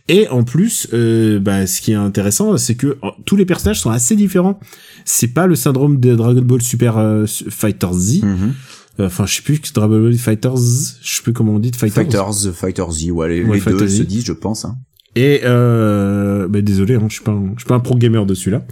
Et 0.09 0.29
en 0.29 0.45
plus, 0.45 0.89
euh, 0.95 1.41
bah, 1.41 1.67
ce 1.67 1.81
qui 1.83 1.93
est 1.93 1.97
intéressant, 1.97 2.57
c'est 2.57 2.75
que 2.77 2.97
oh, 3.03 3.11
tous 3.27 3.37
les 3.37 3.45
personnages 3.45 3.81
sont 3.81 3.91
assez 3.91 4.17
différents. 4.17 4.59
C'est 5.05 5.29
pas 5.35 5.47
le 5.47 5.57
syndrome 5.57 6.01
de 6.01 6.15
Dragon 6.15 6.41
Ball 6.43 6.63
Super 6.63 6.97
euh, 6.97 7.27
Fighter 7.27 7.89
Z. 7.93 8.23
Mhm. 8.23 8.55
Enfin, 9.01 9.27
je 9.27 9.37
sais 9.37 9.43
plus 9.43 9.61
Dragon 9.73 10.01
Ball 10.01 10.15
Fighters, 10.15 10.57
je 10.57 11.17
sais 11.17 11.23
plus 11.23 11.33
comment 11.33 11.55
on 11.55 11.59
dit, 11.59 11.71
Fighters. 11.75 12.05
Fighters, 12.05 12.53
Fighters 12.55 12.91
Z, 12.91 13.11
ouais, 13.11 13.29
les, 13.29 13.45
Ouais, 13.45 13.61
les 13.65 13.73
deux 13.73 13.87
Z. 13.87 13.99
se 13.99 14.03
disent, 14.03 14.25
je 14.25 14.33
pense. 14.33 14.65
Hein. 14.65 14.77
Et 15.16 15.40
euh, 15.44 16.47
bah, 16.49 16.61
désolé, 16.61 16.94
hein, 16.94 17.07
je 17.09 17.14
suis 17.14 17.25
pas, 17.25 17.33
un, 17.33 17.53
je 17.55 17.61
suis 17.61 17.66
pas 17.68 17.75
un 17.75 17.81
pro 17.81 17.97
gamer 17.97 18.25
dessus 18.27 18.51
là. 18.51 18.62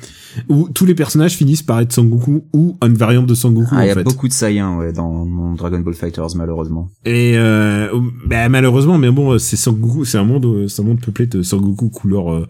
Où 0.49 0.69
tous 0.69 0.85
les 0.85 0.95
personnages 0.95 1.35
finissent 1.35 1.63
par 1.63 1.81
être 1.81 1.93
Sangoku 1.93 2.45
ou 2.53 2.77
une 2.85 2.95
variante 2.95 3.27
de 3.27 3.35
Sangoku 3.35 3.69
Ah, 3.73 3.85
il 3.85 3.89
y 3.89 3.91
a 3.91 3.95
fait. 3.95 4.05
beaucoup 4.05 4.29
de 4.29 4.33
Saiyans 4.33 4.79
ouais, 4.79 4.93
dans 4.93 5.25
mon 5.25 5.55
Dragon 5.55 5.81
Ball 5.81 5.95
Fighters 5.95 6.37
malheureusement. 6.37 6.91
Et 7.05 7.33
euh, 7.37 7.89
bah, 8.27 8.49
malheureusement, 8.49 8.99
mais 8.99 9.11
bon, 9.11 9.39
c'est 9.39 9.57
Sangoku, 9.57 10.05
c'est 10.05 10.19
un 10.19 10.25
monde, 10.25 10.45
euh, 10.45 10.69
c'est 10.69 10.83
un 10.83 10.85
monde 10.85 11.01
peuplé 11.01 11.27
de 11.27 11.43
Sangoku 11.43 11.89
couleur 11.89 12.33
euh, 12.33 12.47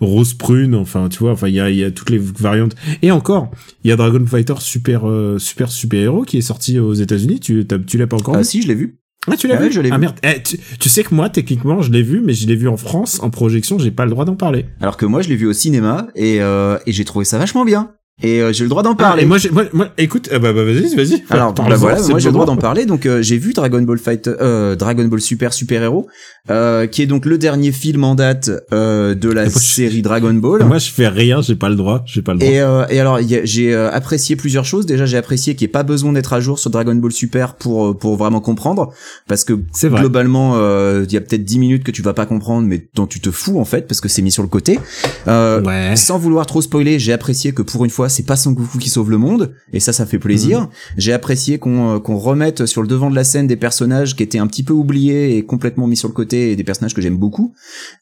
rose 0.00 0.34
prune. 0.34 0.74
Enfin, 0.74 1.08
tu 1.08 1.20
vois, 1.20 1.30
enfin, 1.32 1.48
il 1.48 1.54
y 1.54 1.60
a, 1.60 1.70
y 1.70 1.84
a 1.84 1.90
toutes 1.90 2.10
les 2.10 2.18
variantes. 2.18 2.74
Et 3.02 3.10
encore, 3.12 3.50
il 3.84 3.88
y 3.88 3.92
a 3.92 3.96
Dragon 3.96 4.26
Fighter 4.26 4.54
Super, 4.58 5.08
euh, 5.08 5.38
super 5.38 5.70
super 5.70 6.00
héros 6.02 6.22
qui 6.24 6.38
est 6.38 6.42
sorti 6.42 6.78
aux 6.80 6.92
États-Unis. 6.94 7.40
Tu, 7.40 7.64
l'as 7.96 8.06
pas 8.06 8.16
encore 8.16 8.34
Ah 8.34 8.38
vu? 8.40 8.44
si, 8.44 8.62
je 8.62 8.68
l'ai 8.68 8.74
vu. 8.74 8.97
Ah, 9.32 9.36
tu 9.36 9.46
l'as 9.48 9.56
ouais, 9.58 9.66
vu 9.68 9.72
je 9.72 9.80
l'ai 9.80 9.90
Ah 9.90 9.96
vu. 9.96 10.00
merde. 10.02 10.16
Eh, 10.22 10.42
tu, 10.42 10.58
tu 10.78 10.88
sais 10.88 11.02
que 11.04 11.14
moi, 11.14 11.28
techniquement, 11.28 11.82
je 11.82 11.90
l'ai 11.90 12.02
vu, 12.02 12.20
mais 12.24 12.32
je 12.32 12.46
l'ai 12.46 12.56
vu 12.56 12.68
en 12.68 12.76
France 12.76 13.20
en 13.22 13.30
projection. 13.30 13.78
J'ai 13.78 13.90
pas 13.90 14.04
le 14.04 14.10
droit 14.10 14.24
d'en 14.24 14.36
parler. 14.36 14.66
Alors 14.80 14.96
que 14.96 15.06
moi, 15.06 15.22
je 15.22 15.28
l'ai 15.28 15.36
vu 15.36 15.46
au 15.46 15.52
cinéma 15.52 16.08
et, 16.14 16.40
euh, 16.40 16.78
et 16.86 16.92
j'ai 16.92 17.04
trouvé 17.04 17.24
ça 17.24 17.38
vachement 17.38 17.64
bien. 17.64 17.92
Et 18.22 18.42
euh, 18.42 18.52
j'ai 18.52 18.64
le 18.64 18.68
droit 18.70 18.82
d'en 18.82 18.92
Ah, 18.92 18.96
parler. 18.96 19.22
et 19.22 19.26
moi, 19.26 19.38
moi, 19.52 19.64
moi, 19.72 19.88
écoute, 19.96 20.28
euh, 20.32 20.40
bah, 20.40 20.52
bah, 20.52 20.64
vas-y, 20.64 20.94
vas-y. 20.96 21.22
Alors 21.30 21.52
bah 21.52 21.64
voilà, 21.76 22.00
moi 22.08 22.18
j'ai 22.18 22.28
le 22.28 22.32
droit 22.32 22.46
d'en 22.46 22.56
parler. 22.56 22.84
Donc 22.84 23.06
euh, 23.06 23.22
j'ai 23.22 23.38
vu 23.38 23.52
Dragon 23.52 23.80
Ball 23.82 23.98
Fight, 23.98 24.26
euh, 24.26 24.74
Dragon 24.74 25.04
Ball 25.04 25.20
Super 25.20 25.52
Super 25.52 25.82
Héros, 25.84 26.08
euh, 26.50 26.86
qui 26.88 27.02
est 27.02 27.06
donc 27.06 27.26
le 27.26 27.38
dernier 27.38 27.70
film 27.70 28.02
en 28.02 28.16
date 28.16 28.50
euh, 28.72 29.14
de 29.14 29.30
la 29.30 29.42
moi, 29.44 29.50
série 29.52 30.02
Dragon 30.02 30.34
Ball. 30.34 30.64
Moi, 30.64 30.78
je 30.78 30.90
fais 30.90 31.06
rien, 31.06 31.42
j'ai 31.42 31.54
pas 31.54 31.68
le 31.68 31.76
droit, 31.76 32.02
j'ai 32.06 32.22
pas 32.22 32.32
le 32.32 32.40
droit. 32.40 32.50
Et, 32.50 32.60
euh, 32.60 32.86
et 32.90 32.98
alors 32.98 33.20
j'ai 33.44 33.72
euh, 33.72 33.88
apprécié 33.92 34.34
plusieurs 34.34 34.64
choses. 34.64 34.84
Déjà 34.84 35.06
j'ai 35.06 35.16
apprécié 35.16 35.54
qu'il 35.54 35.66
n'y 35.66 35.70
ait 35.70 35.72
pas 35.72 35.84
besoin 35.84 36.12
d'être 36.12 36.32
à 36.32 36.40
jour 36.40 36.58
sur 36.58 36.70
Dragon 36.70 36.96
Ball 36.96 37.12
Super 37.12 37.54
pour 37.54 37.96
pour 37.96 38.16
vraiment 38.16 38.40
comprendre, 38.40 38.92
parce 39.28 39.44
que 39.44 39.52
vrai. 39.52 40.00
globalement 40.00 40.54
euh, 40.56 41.04
il 41.06 41.12
y 41.12 41.16
a 41.16 41.20
peut-être 41.20 41.44
10 41.44 41.58
minutes 41.60 41.84
que 41.84 41.92
tu 41.92 42.02
vas 42.02 42.14
pas 42.14 42.26
comprendre, 42.26 42.66
mais 42.66 42.88
dont 42.94 43.06
tu 43.06 43.20
te 43.20 43.30
fous 43.30 43.60
en 43.60 43.64
fait 43.64 43.86
parce 43.86 44.00
que 44.00 44.08
c'est 44.08 44.22
mis 44.22 44.32
sur 44.32 44.42
le 44.42 44.48
côté. 44.48 44.80
Ouais. 45.28 45.94
sans 45.96 46.18
vouloir 46.18 46.46
trop 46.46 46.62
spoiler, 46.62 46.98
j'ai 46.98 47.12
apprécié 47.12 47.52
que 47.52 47.62
pour 47.62 47.84
une 47.84 47.90
fois, 47.90 48.07
c'est 48.08 48.24
pas 48.24 48.36
Sangoku 48.36 48.78
qui 48.78 48.88
sauve 48.90 49.10
le 49.10 49.18
monde, 49.18 49.54
et 49.72 49.80
ça, 49.80 49.92
ça 49.92 50.06
fait 50.06 50.18
plaisir. 50.18 50.60
Mhm. 50.62 50.68
J'ai 50.96 51.12
apprécié 51.12 51.58
qu'on 51.58 51.96
euh, 51.96 51.98
qu'on 51.98 52.16
remette 52.16 52.66
sur 52.66 52.82
le 52.82 52.88
devant 52.88 53.10
de 53.10 53.14
la 53.16 53.24
scène 53.24 53.46
des 53.46 53.56
personnages 53.56 54.16
qui 54.16 54.22
étaient 54.22 54.38
un 54.38 54.46
petit 54.46 54.62
peu 54.62 54.72
oubliés 54.72 55.36
et 55.36 55.44
complètement 55.44 55.86
mis 55.86 55.96
sur 55.96 56.08
le 56.08 56.14
côté, 56.14 56.52
et 56.52 56.56
des 56.56 56.64
personnages 56.64 56.94
que 56.94 57.00
j'aime 57.02 57.16
beaucoup. 57.16 57.52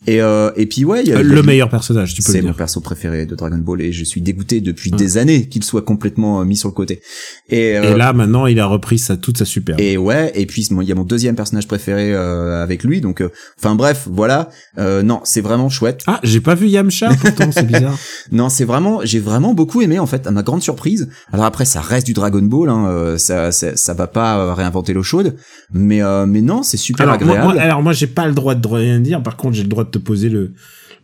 Et 0.06 0.20
euh, 0.22 0.50
et 0.56 0.66
puis 0.66 0.84
ouais, 0.84 1.02
il 1.02 1.08
y 1.08 1.12
a- 1.12 1.16
Euh, 1.16 1.22
il 1.22 1.28
y 1.28 1.32
a 1.32 1.34
le 1.34 1.42
meilleur 1.42 1.68
personnage, 1.68 2.14
tu 2.14 2.22
peux 2.22 2.32
c'est 2.32 2.38
le 2.38 2.44
mon 2.44 2.48
dire. 2.50 2.56
perso 2.56 2.80
préféré 2.80 3.26
de 3.26 3.34
Dragon 3.34 3.58
Ball 3.58 3.80
et 3.82 3.92
je 3.92 4.04
suis 4.04 4.20
dégoûté 4.20 4.60
depuis 4.60 4.90
des 4.90 5.18
années 5.18 5.48
qu'il 5.48 5.64
soit 5.64 5.82
complètement 5.82 6.40
euh, 6.40 6.44
mis 6.44 6.56
sur 6.56 6.68
le 6.68 6.74
côté. 6.74 7.00
Et, 7.48 7.76
euh, 7.76 7.94
Et 7.94 7.96
là, 7.96 8.12
maintenant, 8.12 8.46
il 8.46 8.58
a 8.60 8.66
repris 8.66 8.98
sa, 8.98 9.16
toute 9.16 9.38
sa 9.38 9.44
super. 9.44 9.76
et 9.78 9.96
ouais, 9.96 10.32
et 10.34 10.46
puis 10.46 10.62
il 10.70 10.82
y 10.88 10.92
a 10.92 10.94
mon 10.94 11.04
deuxième 11.04 11.34
personnage 11.36 11.66
préféré 11.68 12.12
euh, 12.14 12.62
avec 12.62 12.84
lui, 12.84 13.00
donc 13.00 13.20
euh, 13.20 13.30
enfin 13.58 13.74
bref, 13.74 14.06
voilà. 14.10 14.48
Euh, 14.78 15.02
non, 15.02 15.20
c'est 15.24 15.40
vraiment 15.40 15.68
chouette. 15.68 16.02
Ah, 16.06 16.20
j'ai 16.22 16.40
pas 16.40 16.54
vu 16.54 16.66
Yamcha, 16.68 17.10
pourtant, 17.20 17.50
c'est 17.52 17.66
bizarre. 17.66 17.98
Non, 18.32 18.48
c'est 18.48 18.64
vraiment, 18.64 19.00
j'ai 19.04 19.20
vraiment 19.20 19.54
beaucoup 19.54 19.82
aimé 19.82 19.95
en 19.98 20.06
fait, 20.06 20.26
à 20.26 20.30
ma 20.30 20.42
grande 20.42 20.62
surprise. 20.62 21.08
Alors 21.32 21.44
après, 21.44 21.64
ça 21.64 21.80
reste 21.80 22.06
du 22.06 22.12
Dragon 22.12 22.42
Ball, 22.42 22.68
hein, 22.68 22.86
euh, 22.88 23.18
ça, 23.18 23.52
ça, 23.52 23.76
ça 23.76 23.94
va 23.94 24.06
pas 24.06 24.54
réinventer 24.54 24.92
l'eau 24.92 25.02
chaude, 25.02 25.36
mais 25.72 26.02
euh, 26.02 26.26
mais 26.26 26.40
non, 26.40 26.62
c'est 26.62 26.76
super 26.76 27.08
Alors 27.08 27.20
moi, 27.22 27.34
agréable. 27.36 27.54
moi, 27.54 27.62
alors 27.62 27.82
moi, 27.82 27.92
j'ai 27.92 28.06
pas 28.06 28.26
le 28.26 28.32
droit 28.34 28.54
de 28.54 28.66
rien 28.68 29.00
dire. 29.00 29.22
Par 29.22 29.36
contre, 29.36 29.54
j'ai 29.56 29.62
le 29.62 29.68
droit 29.68 29.84
de 29.84 29.90
te 29.90 29.98
poser 29.98 30.28
le. 30.28 30.52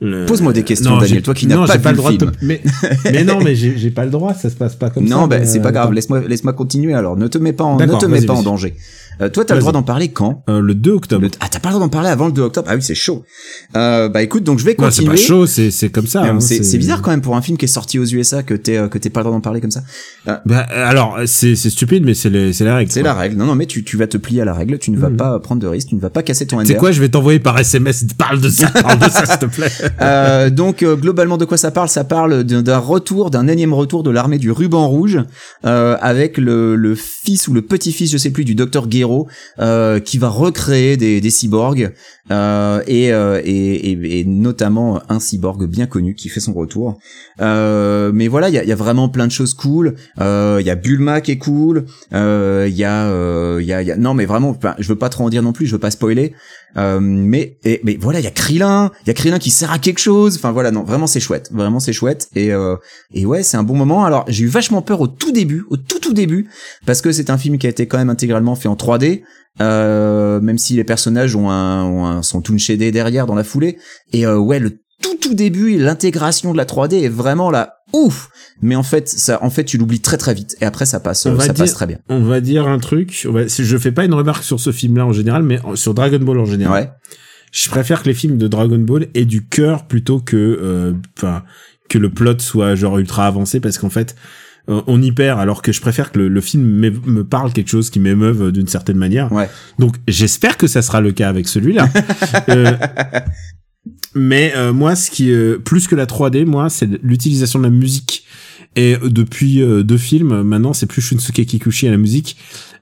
le- 0.01 0.27
Pose-moi 0.27 0.53
des 0.53 0.63
questions, 0.65 0.91
Non, 0.91 0.99
Daniel, 0.99 1.23
toi 1.23 1.35
qui 1.35 1.47
n'as 1.47 1.57
non, 1.57 1.67
pas 1.67 1.77
le 1.91 1.97
droit 1.97 2.13
de 2.13 2.19
film. 2.19 2.31
te- 2.33 2.45
Mais, 2.45 2.61
mais 3.13 3.25
non, 3.25 3.39
mais 3.43 3.55
j'ai 3.55 3.91
pas 3.91 4.05
le 4.05 4.11
droit. 4.11 4.35
Ça 4.35 4.51
se 4.51 4.57
passe 4.57 4.75
pas 4.77 4.91
comme 4.91 5.07
ça. 5.09 5.15
non, 5.15 5.27
mais, 5.27 5.45
c'est 5.45 5.61
pas 5.61 5.69
euh, 5.69 5.73
grave, 5.73 5.93
laisse-moi 5.93 6.21
laisse-moi 6.27 6.53
continuer 6.53 6.95
alors. 6.95 7.17
Ne 7.17 7.29
te 7.29 7.39
mets 7.39 7.53
pas 7.53 7.65
en, 7.65 7.77
ne 7.79 7.87
te 7.99 8.07
mets 8.07 8.23
pas 8.23 8.35
en 8.35 8.43
danger. 8.43 8.75
Euh, 9.20 9.29
toi, 9.29 9.44
t'as 9.44 9.55
le 9.55 9.61
droit 9.61 9.72
d'en 9.72 9.83
parler 9.83 10.09
quand? 10.09 10.42
Euh, 10.48 10.61
le 10.61 10.75
2 10.75 10.90
octobre. 10.92 11.22
Le- 11.22 11.31
Ah, 11.40 11.46
t'as 11.51 11.61
pas 11.61 11.68
le 11.68 11.75
droit 11.75 11.85
d'en 11.87 11.90
parler 11.90 12.09
avant 12.09 12.27
le 12.27 12.33
2 12.33 12.42
octobre? 12.42 12.66
Ah 12.70 12.75
oui, 12.77 12.83
c'est 12.83 12.94
chaud. 12.94 13.25
Euh, 13.77 14.09
bah 14.09 14.22
écoute, 14.22 14.44
donc 14.44 14.59
je 14.59 14.64
vais 14.64 14.70
Ouais, 14.72 14.90
c'est 14.90 15.03
continuer. 15.03 15.16
pas 15.16 15.20
chaud, 15.20 15.46
c'est 15.46 15.70
c'est 15.70 15.90
comme 15.90 16.07
ça. 16.07 16.25
Euh, 16.25 16.33
hein, 16.33 16.40
c'est 16.40 16.62
c'est 16.64 16.79
bizarre 16.79 17.03
quand 17.03 17.11
même 17.11 17.20
pour 17.20 17.37
un 17.37 17.42
film 17.42 17.57
qui 17.59 17.64
est 17.66 17.68
sorti 17.68 17.98
aux 17.98 18.05
USA 18.07 18.42
que 18.42 18.55
t'es 18.55 18.77
euh, 18.77 18.88
que 18.88 18.98
t'aies 18.98 19.11
pas 19.11 19.20
le 19.20 19.25
droit 19.25 19.37
d'en 19.37 19.40
parler 19.40 19.61
comme 19.61 19.70
ça. 19.70 19.83
Bah, 20.27 20.40
euh, 20.48 20.64
alors, 20.88 21.18
c'est 21.27 21.57
c'est 21.57 21.70
stupide, 21.70 22.05
mais 22.05 22.14
c'est 22.14 22.31
les- 22.31 22.53
c'est 22.53 22.64
la 22.64 22.77
règle. 22.77 22.90
C'est 22.90 23.03
la 23.03 23.14
règle. 23.14 23.37
Non 23.37 23.46
non, 23.46 23.55
mais 23.55 23.66
tu 23.66 23.85
tu 23.85 23.96
vas 23.96 24.07
te 24.07 24.16
plier 24.16 24.40
à 24.42 24.44
la 24.44 24.55
règle. 24.55 24.79
Tu 24.79 24.90
ne 24.90 24.96
vas 24.98 25.11
Mhm. 25.11 25.16
pas 25.16 25.38
prendre 25.40 25.61
de 25.61 25.66
risque. 25.66 25.88
Tu 25.88 25.94
ne 25.94 26.01
vas 26.01 26.11
pas 26.11 26.22
casser 26.22 26.46
ton 26.46 26.61
NDR. 26.61 26.79
quoi, 26.79 26.92
je 26.92 27.01
vais 27.01 27.09
t'envoyer 27.09 27.38
par 27.38 27.59
SMS. 27.59 28.05
Parle 28.18 28.40
de 28.40 28.48
ça, 28.48 28.68
parle 28.68 28.98
de 28.98 29.09
ça, 29.11 29.27
s'il 29.27 29.38
te 29.38 29.46
plaît. 29.46 29.70
Euh, 30.01 30.51
donc 30.51 30.83
euh, 30.83 30.96
globalement 30.96 31.37
de 31.37 31.44
quoi 31.44 31.57
ça 31.57 31.70
parle? 31.70 31.88
Ça 31.88 32.05
parle 32.05 32.44
d'un 32.44 32.79
retour, 32.79 33.31
d'un 33.31 33.46
énième 33.46 33.72
retour 33.75 34.03
de 34.03 34.11
l'armée 34.11 34.38
du 34.38 34.51
ruban 34.51 34.88
rouge 34.88 35.18
euh, 35.64 35.96
avec 36.01 36.38
le, 36.38 36.77
le 36.77 36.94
fils 36.94 37.46
ou 37.48 37.53
le 37.55 37.62
petit-fils, 37.62 38.11
je 38.11 38.16
sais 38.18 38.31
plus, 38.31 38.44
du 38.44 38.55
docteur 38.55 38.88
Guéraud 38.88 39.02
euh, 39.59 40.01
qui 40.01 40.19
va 40.19 40.29
recréer 40.29 40.97
des, 40.97 41.21
des 41.21 41.31
cyborgs 41.31 41.93
euh, 42.31 42.83
et, 42.87 43.12
euh, 43.12 43.41
et, 43.45 43.91
et, 43.93 44.21
et 44.21 44.25
notamment 44.25 45.03
un 45.09 45.21
cyborg 45.21 45.67
bien 45.67 45.87
connu 45.87 46.15
qui 46.15 46.29
fait 46.29 46.41
son 46.41 46.53
retour. 46.53 46.99
Mais 47.38 48.29
voilà, 48.29 48.49
il 48.49 48.55
y 48.55 48.59
a, 48.59 48.65
y 48.65 48.73
a 48.73 48.77
vraiment 48.77 49.09
plein 49.09 49.27
de 49.27 49.33
choses 49.33 49.55
cool. 49.55 49.95
Il 50.19 50.67
y 50.67 50.71
a 50.71 50.75
Bulma 50.75 51.21
qui 51.21 51.33
est 51.33 51.38
cool. 51.38 51.87
Il 52.12 52.17
y 52.17 52.85
a, 52.85 53.61
y 53.61 53.73
a, 53.73 53.83
y 53.83 53.91
a, 53.91 53.97
non 53.97 54.15
mais 54.15 54.27
vraiment, 54.27 54.57
je 54.79 54.88
veux 54.88 54.99
pas 54.99 55.09
trop 55.09 55.25
en 55.25 55.31
dire 55.31 55.43
non 55.43 55.53
plus, 55.53 55.67
je 55.67 55.73
veux 55.73 55.81
pas 55.81 55.91
spoiler. 55.91 56.35
Euh, 56.77 57.01
mais 57.01 57.59
et, 57.65 57.81
mais 57.85 57.97
voilà, 58.01 58.21
il 58.21 58.25
y 58.25 58.29
a 58.29 58.31
Krillin, 58.31 58.91
il 59.05 59.09
y 59.09 59.11
a 59.11 59.15
Krillin 59.15 59.39
qui 59.39 59.51
sert 59.51 59.71
à 59.71 59.79
quelque 59.79 59.99
chose. 59.99 60.37
Enfin 60.37 60.53
voilà, 60.53 60.71
non, 60.71 60.83
vraiment 60.83 61.07
c'est 61.07 61.21
chouette, 61.21 61.51
vraiment 61.53 61.81
c'est 61.81 61.93
chouette. 61.93 62.29
Et 62.35 62.53
euh, 62.53 62.77
et 63.13 63.27
ouais, 63.27 63.43
c'est 63.43 63.57
un 63.57 63.63
bon 63.63 63.77
moment. 63.77 64.05
Alors 64.05 64.25
j'ai 64.29 64.45
eu 64.45 64.49
vachement 64.49 64.83
peur 64.83 65.01
au 65.01 65.07
tout 65.07 65.33
début, 65.33 65.65
au 65.71 65.77
tout 65.77 65.99
tout 65.99 66.15
début, 66.15 66.49
parce 66.87 67.01
que 67.01 67.13
c'est 67.13 67.31
un 67.31 67.39
film 67.39 67.59
qui 67.59 67.67
a 67.67 67.71
été 67.71 67.87
quand 67.87 67.99
même 67.99 68.11
intégralement 68.11 68.55
fait 68.55 68.69
en 68.69 68.77
3D. 68.77 69.23
Euh, 69.61 70.41
même 70.41 70.57
si 70.57 70.75
les 70.75 70.85
personnages 70.85 71.37
ont 71.37 71.51
un, 71.51 71.85
ont 71.85 72.07
un 72.07 72.23
sont 72.23 72.41
tout 72.41 72.57
derrière 72.57 73.27
dans 73.27 73.35
la 73.35 73.45
foulée. 73.45 73.79
Et 74.13 74.27
euh, 74.27 74.39
ouais, 74.39 74.59
le 74.59 74.79
tout 75.03 75.17
tout 75.21 75.35
début, 75.35 75.77
l'intégration 75.79 76.53
de 76.53 76.57
la 76.57 76.65
3D 76.65 76.95
est 77.03 77.09
vraiment 77.09 77.51
là 77.51 77.77
ouf. 77.93 78.29
Mais 78.62 78.75
en 78.77 78.83
fait, 78.83 79.09
ça, 79.09 79.43
en 79.43 79.51
fait, 79.51 79.65
tu 79.65 79.77
l'oublies 79.77 80.01
très 80.01 80.17
très 80.17 80.33
vite. 80.35 80.57
Et 80.61 80.65
après, 80.65 80.87
ça 80.87 81.01
passe, 81.01 81.27
On 81.27 81.35
va 81.35 81.45
ça 81.45 81.53
dire- 81.53 81.65
passe 81.65 81.75
très 81.75 81.87
bien. 81.87 81.99
On 82.09 82.21
va 82.23 82.41
dire 82.41 82.67
un 82.67 82.79
truc. 82.79 83.27
On 83.29 83.33
va, 83.33 83.47
je 83.47 83.77
fais 83.79 83.93
pas 83.93 84.05
une 84.05 84.15
remarque 84.15 84.45
sur 84.45 84.59
ce 84.61 84.73
film-là 84.73 85.05
en 85.07 85.12
général, 85.12 85.43
mais 85.43 85.59
sur 85.75 85.93
Dragon 85.93 86.19
Ball 86.21 86.38
en 86.38 86.45
général. 86.47 86.83
Ouais. 86.85 86.91
Je 87.53 87.69
préfère 87.69 88.03
que 88.03 88.09
les 88.09 88.15
films 88.15 88.38
de 88.38 88.49
Dragon 88.49 88.79
Ball 88.79 89.09
aient 89.15 89.27
du 89.27 89.45
cœur 89.47 89.87
plutôt 89.87 90.21
que, 90.21 90.37
euh, 90.62 90.93
enfin, 91.19 91.43
que 91.91 91.99
le 91.99 92.09
plot 92.09 92.38
soit 92.38 92.75
genre 92.77 92.99
ultra 92.99 93.27
avancé 93.27 93.61
parce 93.61 93.77
qu'en 93.77 93.91
fait, 93.91 94.15
euh, 94.71 94.81
on 94.87 95.03
y 95.03 95.12
perd 95.12 95.38
alors 95.41 95.61
que 95.61 95.71
je 95.73 95.81
préfère 95.83 96.12
que 96.12 96.21
le, 96.21 96.29
le 96.29 96.41
film 96.41 96.62
me 96.65 97.25
parle 97.25 97.53
quelque 97.53 97.69
chose 97.69 97.91
qui 97.91 98.01
m'émeuve 98.01 98.53
d'une 98.53 98.69
certaine 98.69 98.97
manière. 98.97 99.31
Ouais. 99.33 99.51
Donc 99.79 99.97
j'espère 100.09 100.57
que 100.57 100.67
ça 100.67 100.81
sera 100.81 101.01
le 101.03 101.12
cas 101.12 101.29
avec 101.29 101.47
celui-là. 101.49 101.88
Euh, 102.49 102.73
mais 104.14 104.53
euh, 104.57 104.72
moi, 104.72 104.94
ce 104.96 105.11
qui 105.11 105.31
euh, 105.31 105.59
plus 105.59 105.88
que 105.88 105.94
la 105.94 106.07
3D, 106.07 106.44
moi, 106.44 106.68
c'est 106.68 106.88
l'utilisation 107.03 107.59
de 107.59 107.64
la 107.64 107.70
musique. 107.70 108.25
Et 108.77 108.94
euh, 108.94 109.09
depuis 109.09 109.62
euh, 109.62 109.83
deux 109.83 109.98
films, 109.98 110.42
maintenant, 110.42 110.72
c'est 110.72 110.87
plus 110.87 111.03
Shunsuke 111.03 111.44
Kikuchi 111.44 111.88
à 111.88 111.90
la 111.90 111.96
musique. 111.96 112.37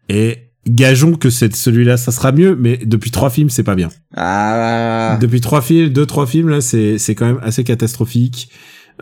Et 0.08 0.50
gageons 0.68 1.14
que 1.14 1.30
c'est 1.30 1.54
celui-là, 1.54 1.96
ça 1.96 2.12
sera 2.12 2.32
mieux. 2.32 2.56
Mais 2.56 2.78
depuis 2.78 3.10
trois 3.10 3.30
films, 3.30 3.50
c'est 3.50 3.62
pas 3.62 3.74
bien. 3.74 3.90
Ah. 4.16 5.18
Depuis 5.20 5.40
trois 5.40 5.62
films, 5.62 5.90
deux 5.90 6.06
trois 6.06 6.26
films 6.26 6.48
là, 6.48 6.60
c'est 6.60 6.98
c'est 6.98 7.14
quand 7.14 7.26
même 7.26 7.40
assez 7.42 7.64
catastrophique 7.64 8.50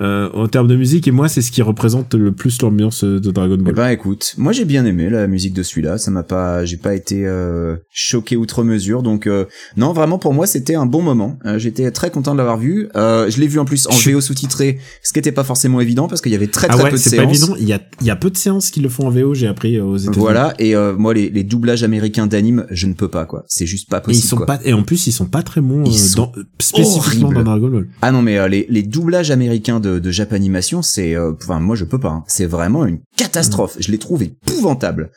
euh, 0.01 0.29
en 0.35 0.49
termes 0.49 0.69
de 0.69 0.77
musique. 0.77 1.09
Et 1.09 1.11
moi, 1.11 1.29
c'est 1.29 1.43
ce 1.43 1.51
qui 1.51 1.63
représente 1.63 2.15
le 2.15 2.33
plus 2.33 2.61
l'ambiance 2.63 3.05
de 3.05 3.31
Dragon 3.31 3.57
Eh 3.61 3.63
Ball. 3.63 3.75
ben 3.75 3.89
écoute, 3.89 4.35
moi 4.39 4.53
j'ai 4.53 4.65
bien 4.65 4.85
aimé 4.87 5.09
la 5.11 5.27
musique 5.27 5.55
de 5.55 5.63
celui-là, 5.63 5.99
ça 5.99 6.11
m'a 6.11 6.23
pas, 6.23 6.65
j'ai 6.65 6.77
pas 6.77 6.95
été 6.95 7.27
euh, 7.27 7.77
choqué 7.91 8.37
outre 8.37 8.63
mesure, 8.65 9.03
donc 9.03 9.27
euh, 9.27 9.45
non 9.77 9.93
vraiment 9.93 10.19
pour 10.19 10.33
moi 10.35 10.47
c'était 10.47 10.75
un 10.75 10.87
bon 10.87 11.03
moment. 11.03 11.39
Euh, 11.47 11.59
J'étais 11.59 11.91
très 11.91 12.11
content 12.11 12.33
de 12.33 12.39
l'avoir 12.39 12.59
vu. 12.59 12.89
Euh, 12.97 13.29
je 13.31 13.41
l'ai 13.41 13.47
vu 13.49 13.59
en 13.59 13.65
plus 13.65 13.87
en 13.89 13.93
Je- 13.93 14.11
VO 14.11 14.21
sous-titré, 14.21 14.79
ce 15.03 15.13
qui 15.13 15.19
était 15.19 15.33
pas 15.33 15.45
forcément 15.45 15.81
évident 15.81 16.09
parce 16.09 16.21
qu'il 16.21 16.33
y 16.33 16.37
avait 16.37 16.47
très 16.47 16.69
ah 16.71 16.75
très 16.75 16.85
ouais, 16.85 16.91
peu 16.91 16.97
de 16.97 17.01
c'est 17.01 17.17
pas 17.17 17.23
séances. 17.23 17.37
évident. 17.43 17.57
Il 17.61 17.69
y 17.69 17.73
a 17.73 17.81
il 18.01 18.07
y 18.07 18.11
a 18.11 18.17
peu 18.17 18.31
de 18.31 18.37
séances 18.37 18.71
qui 18.71 18.81
le 18.81 18.89
font 18.89 19.07
en 19.07 19.11
VO. 19.11 19.35
J'ai 19.35 19.47
appris 19.49 19.77
euh, 19.77 19.85
aux 19.85 19.97
États-Unis. 19.97 20.17
Voilà 20.21 20.55
et 20.59 20.75
euh, 20.77 20.95
moi 20.97 21.15
les, 21.15 21.29
les 21.31 21.43
doublages 21.45 21.83
américains 21.83 22.27
d'anime, 22.27 22.67
je 22.71 22.87
ne 22.87 22.95
peux 22.95 23.09
pas 23.09 23.25
quoi. 23.27 23.45
C'est 23.49 23.67
juste 23.67 23.89
pas 23.91 23.99
Et 23.99 24.03
possible. 24.03 24.25
ils 24.25 24.29
sont 24.29 24.37
quoi. 24.37 24.47
pas 24.47 24.61
et 24.65 24.73
en 24.73 24.83
plus 24.83 25.07
ils 25.07 25.13
sont 25.13 25.27
pas 25.27 25.43
très 25.43 25.61
bons 25.61 25.85
Ils 25.85 26.13
euh, 26.13 26.17
dans, 26.17 26.33
spécifiquement 26.61 27.33
dans 27.33 27.43
Dragon 27.43 27.69
Ball. 27.69 27.89
Ah 28.03 28.13
non 28.13 28.23
mais 28.23 28.39
euh, 28.39 28.49
les, 28.49 28.67
les 28.69 28.83
doublages 28.83 29.31
américains 29.31 29.81
de, 29.81 29.88
de 29.99 30.11
Japanimation, 30.11 30.83
c'est, 30.83 31.15
euh, 31.17 31.33
enfin 31.43 31.59
moi 31.61 31.75
je 31.77 31.85
peux 31.85 31.99
pas. 31.99 32.11
hein. 32.11 32.25
C'est 32.27 32.47
vraiment 32.47 32.85
une 32.85 32.99
catastrophe. 33.17 33.77
Je 33.81 33.91
les 33.91 33.99
trouve 33.99 34.23
épouvantables. 34.23 35.11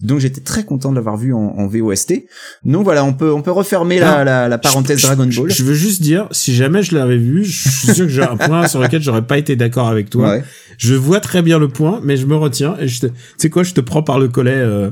Donc 0.00 0.20
j'étais 0.20 0.40
très 0.40 0.62
content 0.64 0.90
de 0.90 0.94
l'avoir 0.94 1.16
vu 1.16 1.34
en, 1.34 1.38
en 1.56 1.66
VOST. 1.66 2.24
Donc 2.64 2.84
voilà, 2.84 3.04
on 3.04 3.12
peut 3.14 3.32
on 3.32 3.42
peut 3.42 3.50
refermer 3.50 3.98
la, 3.98 4.18
Ah, 4.18 4.24
la, 4.24 4.48
la 4.48 4.58
parenthèse 4.58 4.98
Je- 5.00 5.06
Dragon 5.06 5.26
Ball. 5.36 5.50
Je 5.50 5.64
veux 5.64 5.74
juste 5.74 6.02
dire, 6.02 6.28
si 6.30 6.54
jamais 6.54 6.82
je 6.84 6.94
l'avais 6.94 7.16
vu, 7.16 7.44
je 7.44 7.68
suis 7.68 7.94
sûr 7.94 8.06
que 8.06 8.12
j'ai 8.12 8.22
un 8.22 8.36
point 8.36 8.68
sur 8.68 8.80
lequel 8.80 9.02
j'aurais 9.02 9.26
pas 9.26 9.38
été 9.38 9.56
d'accord 9.56 9.88
avec 9.88 10.08
toi. 10.08 10.28
Ouais. 10.30 10.44
Je 10.76 10.94
vois 10.94 11.18
très 11.20 11.42
bien 11.42 11.58
le 11.58 11.66
point, 11.68 12.00
mais 12.04 12.16
je 12.16 12.26
me 12.26 12.36
retiens. 12.36 12.76
Et 12.78 12.86
je 12.86 13.00
te, 13.00 13.06
tu 13.06 13.12
sais 13.38 13.50
quoi, 13.50 13.64
je 13.64 13.74
te 13.74 13.80
prends 13.80 14.04
par 14.04 14.20
le 14.20 14.28
collet 14.28 14.52
euh, 14.54 14.90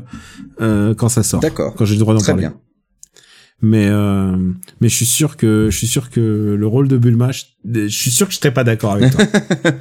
euh, 0.61 0.93
quand 0.95 1.09
ça 1.09 1.23
sort, 1.23 1.39
D'accord. 1.41 1.75
quand 1.77 1.85
j'ai 1.85 1.95
le 1.95 2.01
droit 2.01 2.15
d'en 2.15 2.19
Très 2.21 2.33
parler. 2.33 2.49
bien. 2.49 2.55
Mais 3.63 3.89
euh, 3.89 4.37
mais 4.81 4.89
je 4.91 4.95
suis 4.95 5.07
sûr 5.07 5.37
que 5.39 5.69
je 5.71 5.77
suis 5.77 5.87
sûr 5.87 6.11
que 6.11 6.55
le 6.59 6.67
rôle 6.67 6.89
de 6.89 6.99
Bulma, 6.99 7.33
je, 7.33 7.45
je 7.65 7.89
suis 7.89 8.11
sûr 8.11 8.27
que 8.29 8.35
je 8.35 8.39
serais 8.39 8.53
pas 8.53 8.65
d'accord 8.65 8.93
avec 8.93 9.13
toi. 9.13 9.25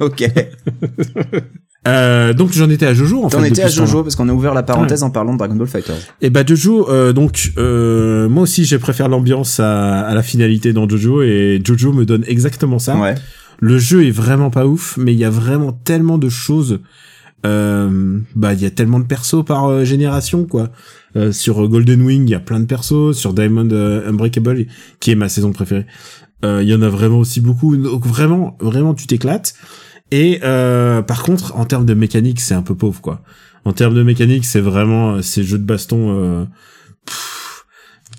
ok. 0.00 0.24
euh, 1.88 2.32
donc 2.32 2.52
j'en 2.52 2.70
étais 2.70 2.86
à 2.86 2.94
Jojo 2.94 3.22
en 3.24 3.28
T'en 3.28 3.40
fait. 3.40 3.48
étais 3.48 3.62
à. 3.62 3.68
Jojo 3.68 4.02
parce 4.02 4.16
qu'on 4.16 4.28
a 4.28 4.32
ouvert 4.32 4.54
la 4.54 4.62
parenthèse 4.62 5.02
en 5.02 5.10
parlant 5.10 5.34
de 5.34 5.38
Dragon 5.38 5.54
Ball 5.56 5.66
Fighters. 5.66 6.00
Et 6.22 6.30
bah 6.30 6.42
Jojo, 6.46 6.88
euh, 6.90 7.12
donc 7.12 7.52
euh, 7.58 8.28
moi 8.30 8.44
aussi 8.44 8.64
je 8.64 8.76
préfère 8.76 9.08
l'ambiance 9.08 9.60
à, 9.60 10.00
à 10.00 10.14
la 10.14 10.22
finalité 10.22 10.72
dans 10.72 10.88
Jojo 10.88 11.22
et 11.22 11.60
Jojo 11.62 11.92
me 11.92 12.06
donne 12.06 12.24
exactement 12.26 12.78
ça. 12.78 12.96
Ouais. 12.96 13.14
Le 13.60 13.78
jeu 13.78 14.06
est 14.06 14.10
vraiment 14.10 14.50
pas 14.50 14.66
ouf, 14.66 14.96
mais 14.96 15.12
il 15.12 15.18
y 15.18 15.24
a 15.24 15.30
vraiment 15.30 15.72
tellement 15.72 16.18
de 16.18 16.28
choses. 16.28 16.80
Euh, 17.44 18.18
bah 18.34 18.54
il 18.54 18.62
y 18.62 18.66
a 18.66 18.70
tellement 18.70 18.98
de 18.98 19.04
persos 19.04 19.44
par 19.44 19.66
euh, 19.66 19.84
génération 19.84 20.46
quoi. 20.46 20.70
Euh, 21.16 21.32
sur 21.32 21.66
Golden 21.68 22.02
Wing 22.02 22.24
il 22.26 22.30
y 22.30 22.34
a 22.34 22.40
plein 22.40 22.60
de 22.60 22.66
persos, 22.66 23.12
sur 23.16 23.32
Diamond 23.32 23.68
euh, 23.72 24.08
Unbreakable 24.08 24.66
qui 25.00 25.10
est 25.10 25.14
ma 25.14 25.28
saison 25.28 25.50
préférée. 25.52 25.86
euh, 26.44 26.62
Il 26.62 26.68
y 26.68 26.74
en 26.74 26.82
a 26.82 26.88
vraiment 26.88 27.18
aussi 27.18 27.40
beaucoup. 27.40 27.76
Donc 27.76 28.06
vraiment 28.06 28.56
vraiment 28.60 28.94
tu 28.94 29.06
t'éclates. 29.06 29.54
Et 30.12 30.38
par 30.40 31.22
contre 31.24 31.56
en 31.56 31.64
termes 31.64 31.86
de 31.86 31.94
mécanique 31.94 32.40
c'est 32.40 32.54
un 32.54 32.62
peu 32.62 32.74
pauvre 32.76 33.00
quoi. 33.00 33.22
En 33.64 33.72
termes 33.72 33.94
de 33.94 34.02
mécanique 34.04 34.44
c'est 34.44 34.60
vraiment 34.60 35.20
ces 35.22 35.42
jeux 35.42 35.58
de 35.58 35.64
baston 35.64 36.46
pff, 37.06 37.64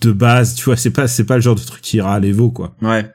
de 0.02 0.12
base 0.12 0.56
tu 0.56 0.66
vois 0.66 0.76
c'est 0.76 0.90
pas 0.92 1.08
c'est 1.08 1.24
pas 1.24 1.36
le 1.36 1.42
genre 1.42 1.56
de 1.56 1.62
truc 1.62 1.82
qui 1.82 1.98
ira 1.98 2.16
à 2.16 2.20
l'Evo 2.20 2.52
quoi 2.52 2.76
Ouais. 2.82 3.10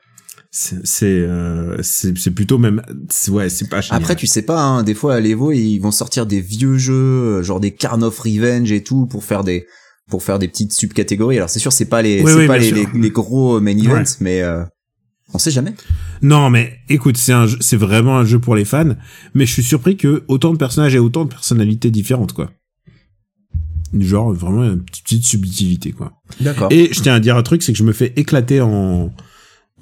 C'est 0.54 0.86
c'est 0.86 1.06
euh, 1.06 1.78
c'est 1.82 2.30
plutôt 2.30 2.58
même 2.58 2.82
ouais 3.30 3.48
c'est 3.48 3.68
pas 3.70 3.80
génial. 3.80 4.02
Après, 4.02 4.14
tu 4.16 4.26
sais 4.26 4.42
pas, 4.42 4.60
hein, 4.60 4.82
des 4.82 4.92
fois 4.94 5.14
à 5.14 5.20
l'Evo, 5.20 5.50
ils 5.50 5.78
vont 5.78 5.90
sortir 5.90 6.26
des 6.26 6.42
vieux 6.42 6.76
jeux, 6.76 6.92
euh, 7.38 7.42
genre 7.42 7.58
des 7.58 7.70
Carn 7.72 8.02
of 8.04 8.18
Revenge 8.18 8.70
et 8.70 8.82
tout, 8.84 9.06
pour 9.06 9.24
faire 9.24 9.44
des 9.44 9.66
pour 10.10 10.22
faire 10.22 10.38
des 10.38 10.48
petites 10.48 10.72
subcatégories. 10.74 11.38
Alors 11.38 11.48
c'est 11.48 11.58
sûr, 11.58 11.72
c'est 11.72 11.86
pas 11.86 12.02
les 12.02 12.22
Oui, 12.22 12.30
c'est 12.30 12.38
oui, 12.40 12.46
pas 12.46 12.58
les, 12.58 12.70
les, 12.70 12.86
les 12.94 13.10
gros 13.10 13.60
main 13.60 13.74
Ouais. 13.78 13.86
events, 13.86 14.16
mais 14.20 14.42
euh, 14.42 14.62
on 15.32 15.38
sait 15.38 15.50
jamais. 15.50 15.72
non 16.20 16.50
mais 16.50 16.74
écoute 16.90 17.16
c'est 17.16 17.32
un 17.32 17.46
c'est 17.60 17.78
vraiment 17.78 18.18
un 18.18 18.26
jeu 18.26 18.38
pour 18.38 18.54
les 18.54 18.66
fans 18.66 18.94
mais 19.34 19.46
je 19.46 19.52
suis 19.54 19.62
surpris 19.62 19.96
que 19.96 20.22
autant 20.28 20.52
de 20.52 20.58
personnages 20.58 20.94
et 20.94 20.98
autant 20.98 21.24
de 21.24 21.30
personnalités 21.30 21.90
différentes 21.90 22.34
quoi 22.34 22.50
genre 23.98 24.32
vraiment 24.34 24.64
une 24.64 24.82
petite, 24.84 25.04
petite 25.04 25.24
subtilité 25.24 25.92
quoi 25.92 26.12
D'accord. 26.40 26.68
et 26.70 26.92
je 26.92 27.00
tiens 27.00 27.14
à 27.14 27.20
dire 27.20 27.36
un 27.38 27.42
truc 27.42 27.62
c'est 27.62 27.72
que 27.72 27.78
je 27.78 27.84
me 27.84 27.92
fais 27.94 28.12
éclater 28.16 28.60
en 28.60 29.10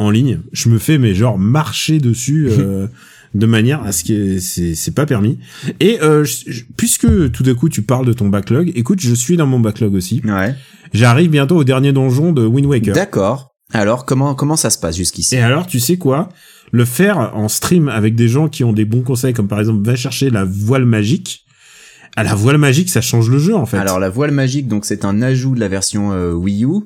en 0.00 0.10
ligne 0.10 0.40
je 0.52 0.68
me 0.68 0.78
fais 0.78 0.98
mais 0.98 1.14
genre 1.14 1.38
marcher 1.38 1.98
dessus 1.98 2.48
euh, 2.50 2.86
de 3.34 3.46
manière 3.46 3.82
à 3.84 3.92
ce 3.92 4.02
que 4.04 4.38
c'est 4.40 4.74
c'est 4.74 4.90
pas 4.94 5.06
permis 5.06 5.38
et 5.78 6.00
euh, 6.02 6.24
je- 6.24 6.50
je- 6.50 6.62
puisque 6.76 7.06
tout 7.32 7.42
d'un 7.42 7.54
coup 7.54 7.68
tu 7.68 7.82
parles 7.82 8.06
de 8.06 8.12
ton 8.12 8.28
backlog 8.28 8.72
écoute 8.74 8.98
je 9.00 9.14
suis 9.14 9.36
dans 9.36 9.46
mon 9.46 9.60
backlog 9.60 9.94
aussi 9.94 10.20
Ouais. 10.24 10.54
j'arrive 10.92 11.30
bientôt 11.30 11.56
au 11.56 11.64
dernier 11.64 11.92
donjon 11.92 12.32
de 12.32 12.44
Wind 12.44 12.66
Waker 12.66 12.94
D'accord. 12.94 13.46
Alors 13.72 14.04
comment 14.04 14.34
comment 14.34 14.56
ça 14.56 14.68
se 14.70 14.78
passe 14.78 14.96
jusqu'ici? 14.96 15.36
Et 15.36 15.40
alors, 15.40 15.68
tu 15.68 15.78
sais 15.78 15.96
quoi? 15.96 16.28
Le 16.72 16.84
faire 16.84 17.30
en 17.36 17.46
stream 17.48 17.88
avec 17.88 18.16
des 18.16 18.26
gens 18.26 18.48
qui 18.48 18.64
ont 18.64 18.72
des 18.72 18.84
bons 18.84 19.02
conseils, 19.02 19.32
comme 19.32 19.46
par 19.46 19.60
exemple, 19.60 19.84
va 19.86 19.94
chercher 19.94 20.28
la 20.28 20.42
voile 20.44 20.84
magique. 20.86 21.44
À 22.16 22.24
la 22.24 22.34
voile 22.34 22.58
magique, 22.58 22.90
ça 22.90 23.00
change 23.00 23.30
le 23.30 23.38
jeu, 23.38 23.54
en 23.54 23.66
fait. 23.66 23.76
Alors 23.78 24.00
la 24.00 24.08
voile 24.10 24.32
magique, 24.32 24.66
donc 24.66 24.84
c'est 24.84 25.04
un 25.04 25.22
ajout 25.22 25.54
de 25.54 25.60
la 25.60 25.68
version 25.68 26.10
euh, 26.12 26.32
Wii 26.32 26.64
U. 26.64 26.80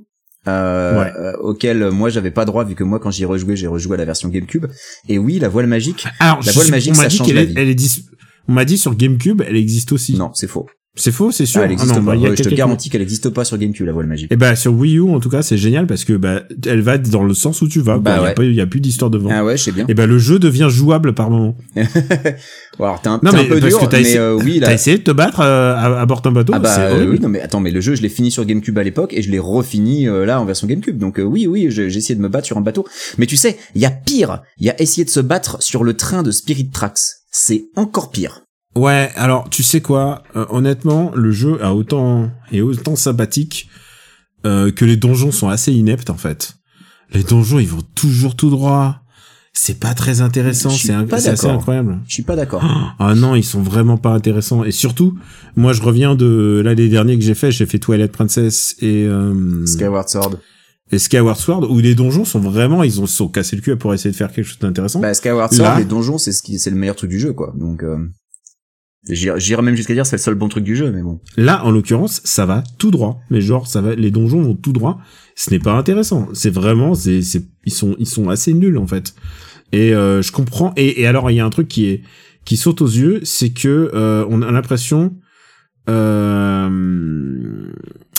Euh, 0.47 1.01
Ouais. 1.01 1.13
euh, 1.19 1.33
auquel 1.39 1.83
euh, 1.83 1.91
moi 1.91 2.11
j'avais 2.11 2.31
pas 2.31 2.45
droit 2.45 2.65
vu 2.65 2.75
que 2.75 2.85
moi 2.85 2.99
quand 3.01 3.11
j'y 3.11 3.25
rejoué 3.25 3.57
j'ai 3.57 3.67
rejoué 3.67 3.95
à 3.95 3.97
la 3.99 4.05
version 4.05 4.29
GameCube 4.29 4.67
et 5.09 5.17
oui 5.17 5.39
la 5.39 5.49
voile 5.49 5.67
magique 5.67 6.07
Alors, 6.21 6.41
la 6.45 6.53
voile 6.53 6.65
suis- 6.67 6.71
magique, 6.71 6.93
on 6.93 6.97
ça 6.97 7.09
dit 7.09 7.17
change 7.17 7.33
la 7.33 7.45
vie. 7.45 7.55
elle 7.57 7.69
est 7.71 7.75
dis- 7.75 8.05
on 8.47 8.53
m'a 8.53 8.67
dit 8.67 8.77
sur 8.77 8.95
GameCube, 8.95 9.41
elle 9.47 9.57
existe 9.57 9.93
aussi. 9.93 10.15
non 10.19 10.31
c'est 10.35 10.47
faux 10.47 10.67
C'est 10.97 11.11
faux, 11.11 11.33
c'est 11.33 11.45
sûr. 11.45 11.61
Ah, 11.61 11.65
elle 11.65 11.73
existe 11.73 11.91
Ah 11.93 11.99
non, 11.99 12.05
pas. 12.05 12.11
bah, 12.13 12.17
il 12.17 12.23
y 12.23 12.27
a 12.27 12.31
Ouais, 12.31 12.37
je 12.37 12.43
te 12.45 12.55
garantis 12.55 12.89
qu'elle 12.89 13.03
existe 13.03 13.29
pas 13.31 13.45
sur 13.45 13.59
GameCube 13.59 13.85
la 13.85 13.93
voile 13.93 14.07
magique 14.07 14.31
Et 14.33 14.37
bah, 14.37 14.55
sur 14.55 14.73
Wii 14.75 14.99
U, 14.99 15.11
en 15.11 15.19
tout 15.19 15.29
cas, 15.29 15.43
c'est 15.43 15.57
génial 15.59 15.89
parce 15.89 16.05
que, 16.05 16.13
bah, 16.13 16.43
elle 16.67 16.83
va 16.83 16.99
dans 16.99 17.25
le 17.25 17.35
sens 17.35 17.63
où 17.63 17.69
tu 17.69 17.81
vas. 17.81 17.99
Bah 17.99 18.13
il 18.13 18.15
y 18.15 18.19
a 18.19 18.23
ouais. 18.23 18.35
pas- 18.35 18.45
il 18.45 18.55
y 18.55 18.61
a 18.61 18.67
plus 18.67 18.79
d'histoire 18.81 19.11
devant. 19.11 19.29
ah 19.33 19.45
ouais 19.45 19.57
je 19.57 19.65
sais 19.65 19.73
bien. 19.73 19.87
Et 19.89 19.95
bah, 19.95 20.07
le 20.07 20.19
jeu 20.19 20.39
devient 20.39 20.69
jouable 20.71 21.13
par 21.15 21.31
moment. 21.31 21.57
Bon, 22.79 22.87
alors 22.87 23.01
t'es 23.01 23.09
un, 23.09 23.21
Non, 23.23 23.31
un 23.31 23.37
mais 23.37 23.45
peu 23.47 23.61
parce 23.61 23.69
dur 23.69 23.79
que 23.81 23.85
t'as 23.87 23.97
mais 23.99 24.03
essayé- 24.03 24.19
euh, 24.19 24.35
oui 24.35 24.59
là. 24.59 24.67
T'as 24.67 24.75
essayé 24.75 24.99
de 24.99 25.03
te 25.05 25.13
battre 25.13 25.39
euh, 25.41 25.75
à, 25.77 26.01
à 26.01 26.07
bord 26.07 26.23
d'un 26.23 26.33
bateau 26.33 26.53
ah 26.57 26.59
bah 26.59 26.77
euh, 26.81 27.07
oui 27.09 27.21
non 27.21 27.29
mais 27.29 27.41
attends 27.41 27.61
mais 27.61 27.71
le 27.71 27.81
jeu 27.81 27.95
je 27.95 28.03
l'ai 28.03 28.09
fini 28.09 28.33
sur 28.33 28.45
GameCube 28.45 28.77
à 28.77 28.83
l'époque 28.83 29.13
et 29.15 29.23
je 29.23 29.31
l'ai 29.31 29.39
refini 29.39 30.09
euh, 30.09 30.27
là 30.27 30.41
en 30.41 30.45
version 30.45 30.67
GameCube. 30.67 30.99
Donc 30.99 31.21
euh, 31.21 31.23
oui 31.23 31.47
oui 31.47 31.67
j'ai 31.71 31.87
essayé 31.87 32.17
de 32.17 32.21
me 32.21 32.29
battre 32.29 32.47
sur 32.49 32.57
un 32.59 32.63
bateau. 32.63 32.85
Mais 33.17 33.27
tu 33.27 33.37
sais 33.37 33.57
il 33.77 33.81
y 33.81 33.87
a 33.87 33.91
pire. 33.93 34.43
Il 34.59 34.67
y 34.67 34.71
a 34.71 34.81
essayé 34.83 35.05
de 35.05 35.11
se 35.11 35.21
battre 35.21 35.63
sur 35.63 35.85
le 35.85 35.95
train 35.95 36.25
de 36.25 36.33
Spirit 36.33 36.71
Tracks. 36.71 36.99
C'est 37.31 37.67
encore 37.77 38.11
pire 38.11 38.41
Ouais, 38.77 39.11
alors 39.17 39.49
tu 39.51 39.63
sais 39.63 39.81
quoi, 39.81 40.23
euh, 40.37 40.47
honnêtement, 40.51 41.13
le 41.15 41.31
jeu 41.31 41.63
a 41.65 41.75
autant 41.75 42.31
est 42.51 42.61
autant 42.61 42.97
sympathique 42.97 43.69
euh, 44.47 44.73
que 44.73 44.85
les 44.85 44.97
donjons 44.97 45.31
sont 45.31 45.49
assez 45.49 45.73
ineptes 45.73 46.11
en 46.11 46.17
fait. 46.17 46.55
Les 47.13 47.23
donjons, 47.23 47.59
ils 47.61 47.69
vont 47.69 47.83
toujours 47.95 48.35
tout 48.35 48.51
droit. 48.51 49.01
c'est 49.53 49.79
pas 49.79 49.95
très 49.95 50.21
intéressant. 50.21 50.71
C'est 50.71 50.93
assez 50.93 51.47
incroyable. 51.47 52.01
Je 52.09 52.15
suis 52.15 52.23
pas 52.25 52.35
d'accord. 52.35 52.65
Ah 52.99 53.15
non, 53.15 53.37
ils 53.37 53.45
sont 53.45 53.63
vraiment 53.63 53.97
pas 53.99 54.11
intéressants. 54.11 54.65
Et 54.65 54.73
surtout, 54.73 55.17
moi, 55.57 55.73
je 55.73 55.83
reviens 55.83 56.15
de 56.17 56.61
là 56.65 56.75
les 56.75 56.89
derniers 56.89 57.17
que 57.17 57.25
j'ai 57.25 57.35
fait. 57.35 57.53
J'ai 57.53 57.67
fait 57.67 57.79
Twilight 57.79 58.11
Princess 58.11 58.75
et 58.81 59.05
euh, 59.05 59.65
Skyward 59.67 60.09
Sword. 60.09 60.39
et 60.91 60.99
Skyward 60.99 61.37
Sword, 61.39 61.71
où 61.71 61.79
les 61.79 61.95
donjons 61.95 62.25
sont 62.25 62.41
vraiment, 62.41 62.83
ils 62.83 63.01
ont 63.01 63.07
sont 63.07 63.29
cassés 63.29 63.55
le 63.57 63.63
cul 63.63 63.77
pour 63.77 63.95
essayer 63.95 64.11
de 64.11 64.17
faire 64.17 64.33
quelque 64.33 64.47
chose 64.47 64.59
d'intéressant. 64.59 64.99
Bah, 65.01 65.15
Skyward 65.15 65.53
Sword, 65.53 65.69
Là- 65.75 65.79
les 65.79 65.85
donjons, 65.85 66.19
c'est 66.19 66.33
ce 66.33 66.43
qui, 66.43 66.59
c'est 66.59 66.71
le 66.71 66.77
meilleur 66.77 66.97
truc 66.97 67.11
du 67.11 67.21
jeu, 67.21 67.33
quoi. 67.33 67.53
Donc, 67.57 67.83
euh, 67.85 67.99
j'irais 69.09 69.63
même 69.63 69.77
jusqu'à 69.77 69.95
dire 69.95 70.07
c'est 70.07 70.17
le 70.17 70.23
seul 70.23 70.35
bon 70.35 70.49
truc 70.49 70.65
du 70.65 70.77
jeu, 70.77 70.91
mais 70.91 71.03
bon. 71.03 71.21
Là, 71.37 71.65
en 71.65 71.71
l'occurrence, 71.71 72.21
ça 72.25 72.47
va 72.47 72.65
tout 72.79 72.91
droit. 72.91 73.21
Mais 73.31 73.41
genre, 73.41 73.67
ça 73.67 73.81
va, 73.81 73.95
les 73.95 74.11
donjons 74.11 74.43
vont 74.43 74.55
tout 74.55 74.73
droit. 74.73 75.01
Ce 75.35 75.51
n'est 75.51 75.59
pas 75.59 75.73
intéressant. 75.73 76.29
C'est 76.33 76.51
vraiment, 76.51 76.95
c'est, 76.95 77.23
c'est, 77.23 77.45
ils 77.65 77.73
sont, 77.73 77.97
ils 77.99 78.07
sont 78.07 78.29
assez 78.29 78.55
nuls 78.55 78.79
en 78.79 78.87
fait. 78.87 79.15
Et 79.73 79.95
euh, 79.95 80.23
je 80.23 80.33
comprends. 80.33 80.73
Et, 80.77 81.03
et 81.03 81.07
alors, 81.07 81.31
il 81.31 81.35
y 81.35 81.41
a 81.41 81.45
un 81.45 81.51
truc 81.51 81.69
qui 81.69 81.87
est, 81.87 82.03
qui 82.45 82.57
saute 82.57 82.81
aux 82.81 82.87
yeux, 82.87 83.21
c'est 83.25 83.51
que 83.51 83.91
euh, 83.95 84.25
on 84.29 84.43
a 84.43 84.51
l'impression, 84.51 85.15
euh, 85.91 86.69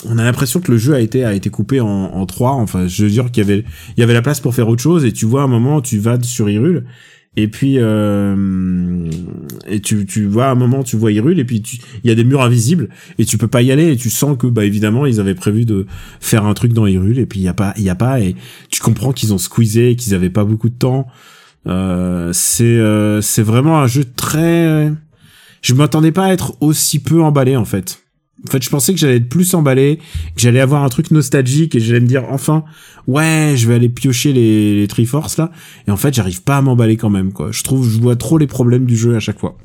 on 0.04 0.18
a 0.18 0.24
l'impression 0.24 0.60
que 0.60 0.70
le 0.70 0.78
jeu 0.78 0.94
a 0.94 1.00
été 1.00 1.24
a 1.24 1.32
été 1.32 1.48
coupé 1.50 1.80
en, 1.80 1.86
en 1.88 2.26
trois. 2.26 2.52
Enfin, 2.52 2.86
je 2.86 3.04
veux 3.04 3.10
dire 3.10 3.30
qu'il 3.30 3.42
y 3.42 3.46
avait, 3.46 3.64
il 3.96 4.00
y 4.00 4.02
avait 4.02 4.14
la 4.14 4.22
place 4.22 4.40
pour 4.40 4.54
faire 4.54 4.68
autre 4.68 4.82
chose. 4.82 5.04
Et 5.04 5.12
tu 5.12 5.26
vois, 5.26 5.42
à 5.42 5.44
un 5.44 5.48
moment, 5.48 5.80
tu 5.80 5.98
vas 5.98 6.20
sur 6.22 6.48
Hyrule. 6.48 6.84
Et 7.38 7.48
puis 7.48 7.74
euh, 7.76 9.10
et 9.68 9.80
tu 9.80 10.06
tu 10.06 10.26
vois 10.26 10.46
à 10.46 10.50
un 10.52 10.54
moment 10.54 10.82
tu 10.82 10.96
vois 10.96 11.12
Hyrule 11.12 11.38
et 11.38 11.44
puis 11.44 11.62
il 12.02 12.08
y 12.08 12.10
a 12.10 12.14
des 12.14 12.24
murs 12.24 12.40
invisibles 12.40 12.88
et 13.18 13.26
tu 13.26 13.36
peux 13.36 13.46
pas 13.46 13.60
y 13.60 13.70
aller 13.70 13.92
et 13.92 13.96
tu 13.96 14.08
sens 14.08 14.38
que 14.38 14.46
bah 14.46 14.64
évidemment 14.64 15.04
ils 15.04 15.20
avaient 15.20 15.34
prévu 15.34 15.66
de 15.66 15.86
faire 16.18 16.46
un 16.46 16.54
truc 16.54 16.72
dans 16.72 16.86
Hyrule 16.86 17.18
et 17.18 17.26
puis 17.26 17.40
il 17.40 17.42
y 17.42 17.48
a 17.48 17.52
pas 17.52 17.74
il 17.76 17.82
y 17.82 17.90
a 17.90 17.94
pas 17.94 18.20
et 18.20 18.36
tu 18.70 18.80
comprends 18.80 19.12
qu'ils 19.12 19.34
ont 19.34 19.38
squeezé 19.38 19.96
qu'ils 19.96 20.14
avaient 20.14 20.30
pas 20.30 20.44
beaucoup 20.44 20.70
de 20.70 20.74
temps. 20.74 21.06
Euh, 21.66 22.30
c'est 22.32 22.64
euh, 22.64 23.20
c'est 23.20 23.42
vraiment 23.42 23.80
un 23.80 23.86
jeu 23.86 24.04
très 24.04 24.90
je 25.60 25.74
m'attendais 25.74 26.12
pas 26.12 26.26
à 26.26 26.32
être 26.32 26.56
aussi 26.60 27.00
peu 27.00 27.22
emballé 27.22 27.54
en 27.56 27.66
fait 27.66 28.05
en 28.46 28.50
fait 28.50 28.62
je 28.62 28.70
pensais 28.70 28.92
que 28.92 28.98
j'allais 28.98 29.16
être 29.16 29.28
plus 29.28 29.54
emballé 29.54 29.96
que 30.34 30.40
j'allais 30.40 30.60
avoir 30.60 30.84
un 30.84 30.88
truc 30.88 31.10
nostalgique 31.10 31.74
et 31.74 31.80
j'allais 31.80 32.00
me 32.00 32.06
dire 32.06 32.24
enfin 32.30 32.64
ouais 33.06 33.54
je 33.56 33.66
vais 33.66 33.74
aller 33.74 33.88
piocher 33.88 34.32
les, 34.32 34.80
les 34.80 34.88
Triforce 34.88 35.38
là 35.38 35.50
et 35.88 35.90
en 35.90 35.96
fait 35.96 36.12
j'arrive 36.12 36.42
pas 36.42 36.58
à 36.58 36.62
m'emballer 36.62 36.96
quand 36.96 37.10
même 37.10 37.32
quoi 37.32 37.50
je 37.52 37.62
trouve 37.62 37.88
je 37.88 37.98
vois 37.98 38.16
trop 38.16 38.36
les 38.38 38.46
problèmes 38.46 38.84
du 38.84 38.96
jeu 38.96 39.16
à 39.16 39.20
chaque 39.20 39.38
fois 39.38 39.56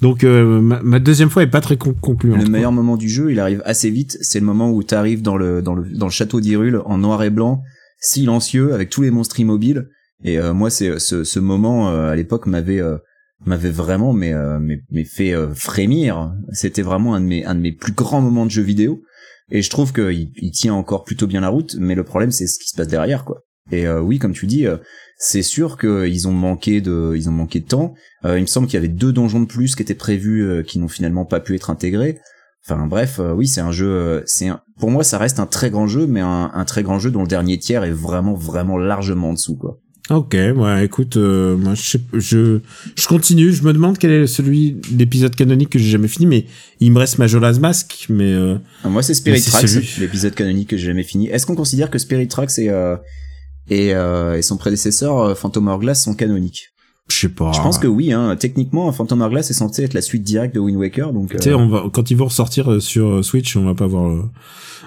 donc 0.00 0.22
euh, 0.22 0.60
ma, 0.60 0.80
ma 0.82 0.98
deuxième 1.00 1.30
fois 1.30 1.42
est 1.42 1.48
pas 1.48 1.60
très 1.60 1.76
con 1.76 1.94
concluante 2.00 2.36
Le 2.38 2.42
quoi. 2.44 2.50
meilleur 2.52 2.72
moment 2.72 2.96
du 2.96 3.08
jeu, 3.08 3.32
il 3.32 3.40
arrive 3.40 3.62
assez 3.64 3.90
vite. 3.90 4.16
C'est 4.20 4.38
le 4.38 4.46
moment 4.46 4.70
où 4.70 4.82
t'arrives 4.82 5.22
dans 5.22 5.36
le, 5.36 5.60
dans 5.60 5.74
le, 5.74 5.88
dans 5.88 6.06
le 6.06 6.12
château 6.12 6.40
d'Hyrule 6.40 6.80
en 6.84 6.98
noir 6.98 7.22
et 7.24 7.30
blanc, 7.30 7.62
silencieux, 8.00 8.74
avec 8.74 8.90
tous 8.90 9.02
les 9.02 9.10
monstres 9.10 9.40
immobiles. 9.40 9.88
Et 10.22 10.38
euh, 10.38 10.54
moi, 10.54 10.70
c'est 10.70 10.98
ce, 11.00 11.24
ce 11.24 11.40
moment 11.40 11.90
euh, 11.90 12.12
à 12.12 12.16
l'époque 12.16 12.46
m'avait 12.46 12.80
euh, 12.80 12.98
m'avait 13.46 13.70
vraiment 13.70 14.12
mais, 14.12 14.32
euh, 14.32 14.58
mais, 14.60 14.82
mais 14.90 15.04
fait 15.04 15.32
euh, 15.32 15.54
frémir. 15.54 16.34
C'était 16.52 16.82
vraiment 16.82 17.14
un 17.14 17.20
de 17.20 17.26
mes 17.26 17.44
un 17.44 17.54
de 17.54 17.60
mes 17.60 17.72
plus 17.72 17.92
grands 17.92 18.20
moments 18.20 18.46
de 18.46 18.50
jeu 18.50 18.62
vidéo. 18.62 19.02
Et 19.50 19.62
je 19.62 19.70
trouve 19.70 19.92
qu'il 19.92 20.30
il 20.36 20.50
tient 20.50 20.74
encore 20.74 21.04
plutôt 21.04 21.26
bien 21.26 21.40
la 21.40 21.48
route. 21.48 21.76
Mais 21.78 21.94
le 21.94 22.04
problème, 22.04 22.30
c'est 22.30 22.46
ce 22.46 22.58
qui 22.58 22.68
se 22.68 22.76
passe 22.76 22.88
derrière, 22.88 23.24
quoi. 23.24 23.44
Et 23.70 23.86
euh, 23.86 24.00
oui, 24.00 24.18
comme 24.18 24.32
tu 24.32 24.46
dis, 24.46 24.66
c'est 25.16 25.42
sûr 25.42 25.78
qu'ils 25.78 26.28
ont 26.28 26.32
manqué 26.32 26.80
de, 26.80 27.14
ils 27.16 27.28
ont 27.28 27.32
manqué 27.32 27.60
de 27.60 27.66
temps. 27.66 27.94
Il 28.24 28.40
me 28.40 28.46
semble 28.46 28.66
qu'il 28.66 28.74
y 28.74 28.78
avait 28.78 28.88
deux 28.88 29.12
donjons 29.12 29.40
de 29.40 29.46
plus 29.46 29.74
qui 29.74 29.82
étaient 29.82 29.94
prévus, 29.94 30.64
qui 30.66 30.78
n'ont 30.78 30.88
finalement 30.88 31.24
pas 31.24 31.40
pu 31.40 31.54
être 31.54 31.70
intégrés. 31.70 32.18
Enfin 32.66 32.86
bref, 32.86 33.20
oui, 33.36 33.46
c'est 33.46 33.60
un 33.60 33.72
jeu. 33.72 34.22
c'est 34.26 34.48
pour 34.78 34.90
moi, 34.90 35.04
ça 35.04 35.18
reste 35.18 35.38
un 35.38 35.46
très 35.46 35.70
grand 35.70 35.86
jeu, 35.86 36.06
mais 36.06 36.20
un, 36.20 36.50
un 36.52 36.64
très 36.64 36.82
grand 36.82 36.98
jeu 36.98 37.10
dont 37.10 37.22
le 37.22 37.28
dernier 37.28 37.58
tiers 37.58 37.84
est 37.84 37.92
vraiment, 37.92 38.34
vraiment 38.34 38.78
largement 38.78 39.30
en 39.30 39.32
dessous, 39.34 39.56
quoi. 39.56 39.80
Ok, 40.10 40.32
ouais, 40.34 40.84
écoute, 40.86 41.18
euh, 41.18 41.54
moi 41.58 41.74
je, 41.74 41.82
sais- 41.82 42.00
je 42.14 42.60
je 42.96 43.06
continue, 43.08 43.52
je 43.52 43.62
me 43.62 43.74
demande 43.74 43.98
quel 43.98 44.10
est 44.10 44.26
celui 44.26 44.72
d'épisode 44.90 45.36
canonique 45.36 45.68
que 45.68 45.78
j'ai 45.78 45.90
jamais 45.90 46.08
fini, 46.08 46.24
mais 46.24 46.46
il 46.80 46.92
me 46.92 46.98
reste 46.98 47.18
Majora's 47.18 47.58
Mask, 47.60 48.06
mais 48.08 48.32
euh, 48.32 48.56
Ah, 48.84 48.88
Moi, 48.88 49.02
c'est 49.02 49.12
Spirit 49.12 49.42
Tracks, 49.42 49.68
celui- 49.68 49.86
l'épisode 50.00 50.34
canonique 50.34 50.70
que 50.70 50.78
j'ai 50.78 50.86
jamais 50.86 51.02
fini. 51.02 51.28
Est-ce 51.28 51.44
qu'on 51.44 51.56
considère 51.56 51.90
que 51.90 51.98
Spirit 51.98 52.26
Tracks 52.28 52.58
et 52.58 52.70
euh, 52.70 52.96
et, 53.68 53.94
euh, 53.94 54.38
et 54.38 54.40
son 54.42 54.56
prédécesseur 54.56 55.18
euh, 55.18 55.34
Phantom 55.34 55.68
Hourglass 55.68 56.02
sont 56.02 56.14
canoniques? 56.14 56.68
Je 57.10 57.16
sais 57.16 57.28
pas. 57.28 57.52
Je 57.52 57.60
pense 57.60 57.78
que 57.78 57.86
oui. 57.86 58.12
Hein. 58.12 58.36
Techniquement, 58.36 58.90
Phantom 58.92 59.20
Hourglass 59.22 59.50
est 59.50 59.54
censé 59.54 59.82
être 59.82 59.94
la 59.94 60.02
suite 60.02 60.22
directe 60.22 60.54
de 60.54 60.60
Wind 60.60 60.78
Waker, 60.78 61.12
donc. 61.12 61.30
Tu 61.30 61.38
sais, 61.42 61.50
euh, 61.50 61.56
on 61.56 61.68
va 61.68 61.84
quand 61.92 62.10
ils 62.10 62.16
vont 62.16 62.26
ressortir 62.26 62.70
euh, 62.70 62.80
sur 62.80 63.06
euh, 63.08 63.22
Switch, 63.22 63.56
on 63.56 63.64
va 63.64 63.74
pas 63.74 63.86
voir, 63.86 64.08
euh, 64.10 64.22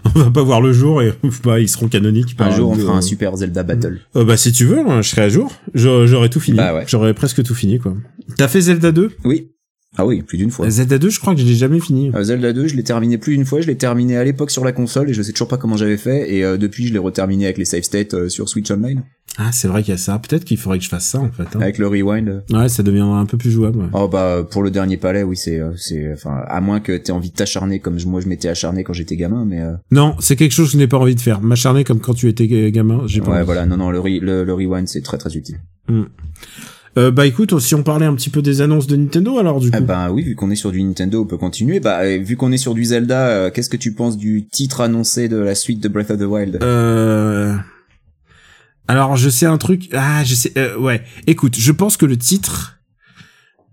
on 0.15 0.19
va 0.19 0.31
pas 0.31 0.43
voir 0.43 0.62
le 0.62 0.71
jour 0.73 1.01
et 1.01 1.13
bah 1.43 1.60
ils 1.60 1.67
seront 1.69 1.88
canoniques. 1.88 2.36
un 2.39 2.51
jour, 2.51 2.69
on 2.71 2.75
de- 2.75 2.81
fera 2.81 2.95
un 2.97 3.01
Super 3.01 3.36
Zelda 3.38 3.63
Battle. 3.63 4.01
Euh, 4.15 4.23
bah 4.23 4.38
si 4.38 4.51
tu 4.51 4.65
veux, 4.65 4.79
hein, 4.79 5.01
je 5.01 5.10
serai 5.10 5.23
à 5.23 5.29
jour. 5.29 5.51
J'aurais 5.73 6.07
j'aurais 6.07 6.29
tout 6.29 6.39
fini. 6.39 6.57
Bah 6.57 6.73
ouais. 6.75 6.84
J'aurais 6.88 7.13
presque 7.13 7.43
tout 7.43 7.55
fini 7.55 7.79
quoi. 7.79 7.95
T'as 8.38 8.47
fait 8.47 8.62
Zelda 8.62 8.91
2 8.91 9.12
Oui. 9.25 9.49
Ah 9.97 10.06
oui, 10.06 10.21
plus 10.21 10.38
d'une 10.38 10.51
fois. 10.51 10.69
Zelda 10.69 10.97
2, 10.97 11.10
je 11.10 11.19
crois 11.19 11.36
que 11.36 11.41
je 11.41 11.45
l'ai 11.45 11.54
jamais 11.54 11.82
fini. 11.82 12.12
Euh, 12.15 12.23
Zelda 12.23 12.54
2, 12.54 12.67
je 12.67 12.75
l'ai 12.77 12.84
terminé 12.84 13.17
plus 13.17 13.36
d'une 13.36 13.45
fois. 13.45 13.60
Je 13.60 13.67
l'ai 13.67 13.75
terminé 13.75 14.15
à 14.15 14.23
l'époque 14.23 14.49
sur 14.49 14.63
la 14.63 14.71
console 14.71 15.10
et 15.10 15.13
je 15.13 15.21
sais 15.21 15.34
toujours 15.34 15.49
pas 15.49 15.58
comment 15.58 15.75
j'avais 15.75 15.97
fait. 15.97 16.34
Et 16.34 16.45
euh, 16.45 16.56
depuis, 16.58 16.88
je 16.88 16.93
l'ai 16.93 16.99
reterminé 16.99 17.43
avec 17.43 17.58
les 17.58 17.65
save 17.65 17.82
states 17.84 18.13
euh, 18.13 18.30
sur 18.30 18.47
Switch 18.47 18.71
Online, 18.71 19.04
Ah, 19.38 19.51
c'est 19.51 19.67
vrai 19.67 19.84
qu'il 19.84 19.91
y 19.91 19.95
a 19.95 19.97
ça. 19.97 20.17
Peut-être 20.17 20.45
qu'il 20.45 20.56
faudrait 20.58 20.77
que 20.77 20.86
je 20.86 20.89
fasse 20.89 21.06
ça 21.08 21.19
en 21.19 21.30
fait. 21.30 21.43
hein. 21.43 21.60
avec 21.62 21.77
le 21.77 21.88
rewind. 21.88 22.41
Ouais, 22.51 22.69
ça 22.69 22.84
deviendra 22.84 23.19
un 23.19 23.25
peu 23.25 23.38
plus 23.38 23.51
jouable. 23.51 23.80
ouais. 23.80 23.88
Oh 23.91 24.08
bah 24.08 24.47
pour 24.49 24.63
le 24.63 24.71
dernier 24.71 24.95
palais, 24.95 25.23
oui, 25.23 25.36
c'est 25.36 25.60
euh, 25.60 25.71
c'est 25.75 26.13
enfin 26.13 26.41
à 26.47 26.62
moins 26.62 26.80
que 26.80 26.95
t'aies 26.95 27.12
envie 27.12 27.30
de 27.32 27.36
t'acharner 27.36 27.80
comme 27.80 27.99
je- 27.99 28.08
moi 28.08 28.21
je 28.21 28.30
m'étais 28.30 28.47
acharné 28.47 28.86
quand 28.86 28.93
j'étais 28.93 29.17
gamin, 29.17 29.43
mais 29.45 29.60
euh, 29.62 29.73
Non, 29.91 30.15
c'est 30.19 30.38
quelque 30.38 30.54
chose 30.54 30.67
que 30.67 30.73
je 30.73 30.77
n'ai 30.77 30.88
pas 30.88 30.99
envie 30.99 31.15
de 31.15 31.19
faire. 31.21 31.41
M'acharner 31.41 31.84
comme 31.84 31.99
quand 31.99 32.13
tu 32.13 32.30
étais 32.30 32.47
ga- 32.47 32.71
gamin, 32.71 33.01
j'ai 33.08 33.19
pas 33.19 33.32
ouais 33.32 33.36
envie. 33.39 33.45
voilà, 33.45 33.65
non 33.65 33.75
non 33.75 33.91
le, 33.91 33.99
re- 33.99 34.21
le 34.21 34.45
le 34.45 34.54
rewind 34.54 34.88
c'est 34.88 35.01
très 35.01 35.17
très 35.17 35.36
utile. 35.36 35.58
Euh, 36.97 37.10
bah 37.10 37.25
écoute, 37.25 37.58
si 37.60 37.73
on 37.73 37.84
parlait 37.84 38.06
un 38.06 38.13
petit 38.15 38.30
peu 38.30 38.41
des 38.41 38.60
annonces 38.62 38.86
de 38.88 38.95
Nintendo 38.97 39.39
alors 39.39 39.60
du 39.62 39.71
coup. 39.71 39.77
Ah 39.77 39.82
bah 39.82 40.12
oui, 40.12 40.23
vu 40.23 40.36
qu'on 40.36 40.51
est 40.51 40.56
sur 40.56 40.71
du 40.71 40.84
Nintendo, 40.84 41.21
on 41.21 41.25
peut 41.25 41.38
continuer. 41.38 41.80
Bah 41.80 41.99
euh, 42.01 42.17
vu 42.21 42.36
qu'on 42.36 42.51
est 42.51 42.58
sur 42.58 42.73
du 42.73 42.84
Zelda, 42.84 43.27
euh, 43.30 43.49
qu'est-ce 43.51 43.69
que 43.69 43.77
tu 43.77 43.93
penses 43.93 44.17
du 44.17 44.45
titre 44.51 44.82
annoncé 44.82 45.30
de 45.30 45.38
la 45.38 45.56
suite 45.56 45.80
de 45.82 45.88
Breath 45.88 46.12
of 46.12 46.19
the 46.19 46.23
Wild? 46.23 46.60
Euh... 46.62 47.56
Alors 48.89 49.15
je 49.15 49.30
sais 49.30 49.45
un 49.45 49.58
truc. 49.58 49.89
Ah, 49.93 50.23
je 50.25 50.36
sais. 50.36 50.51
euh, 50.58 50.77
ouais. 50.77 51.01
Écoute, 51.27 51.56
je 51.58 51.71
pense 51.71 51.95
que 51.95 52.06
le 52.06 52.17
titre, 52.17 52.80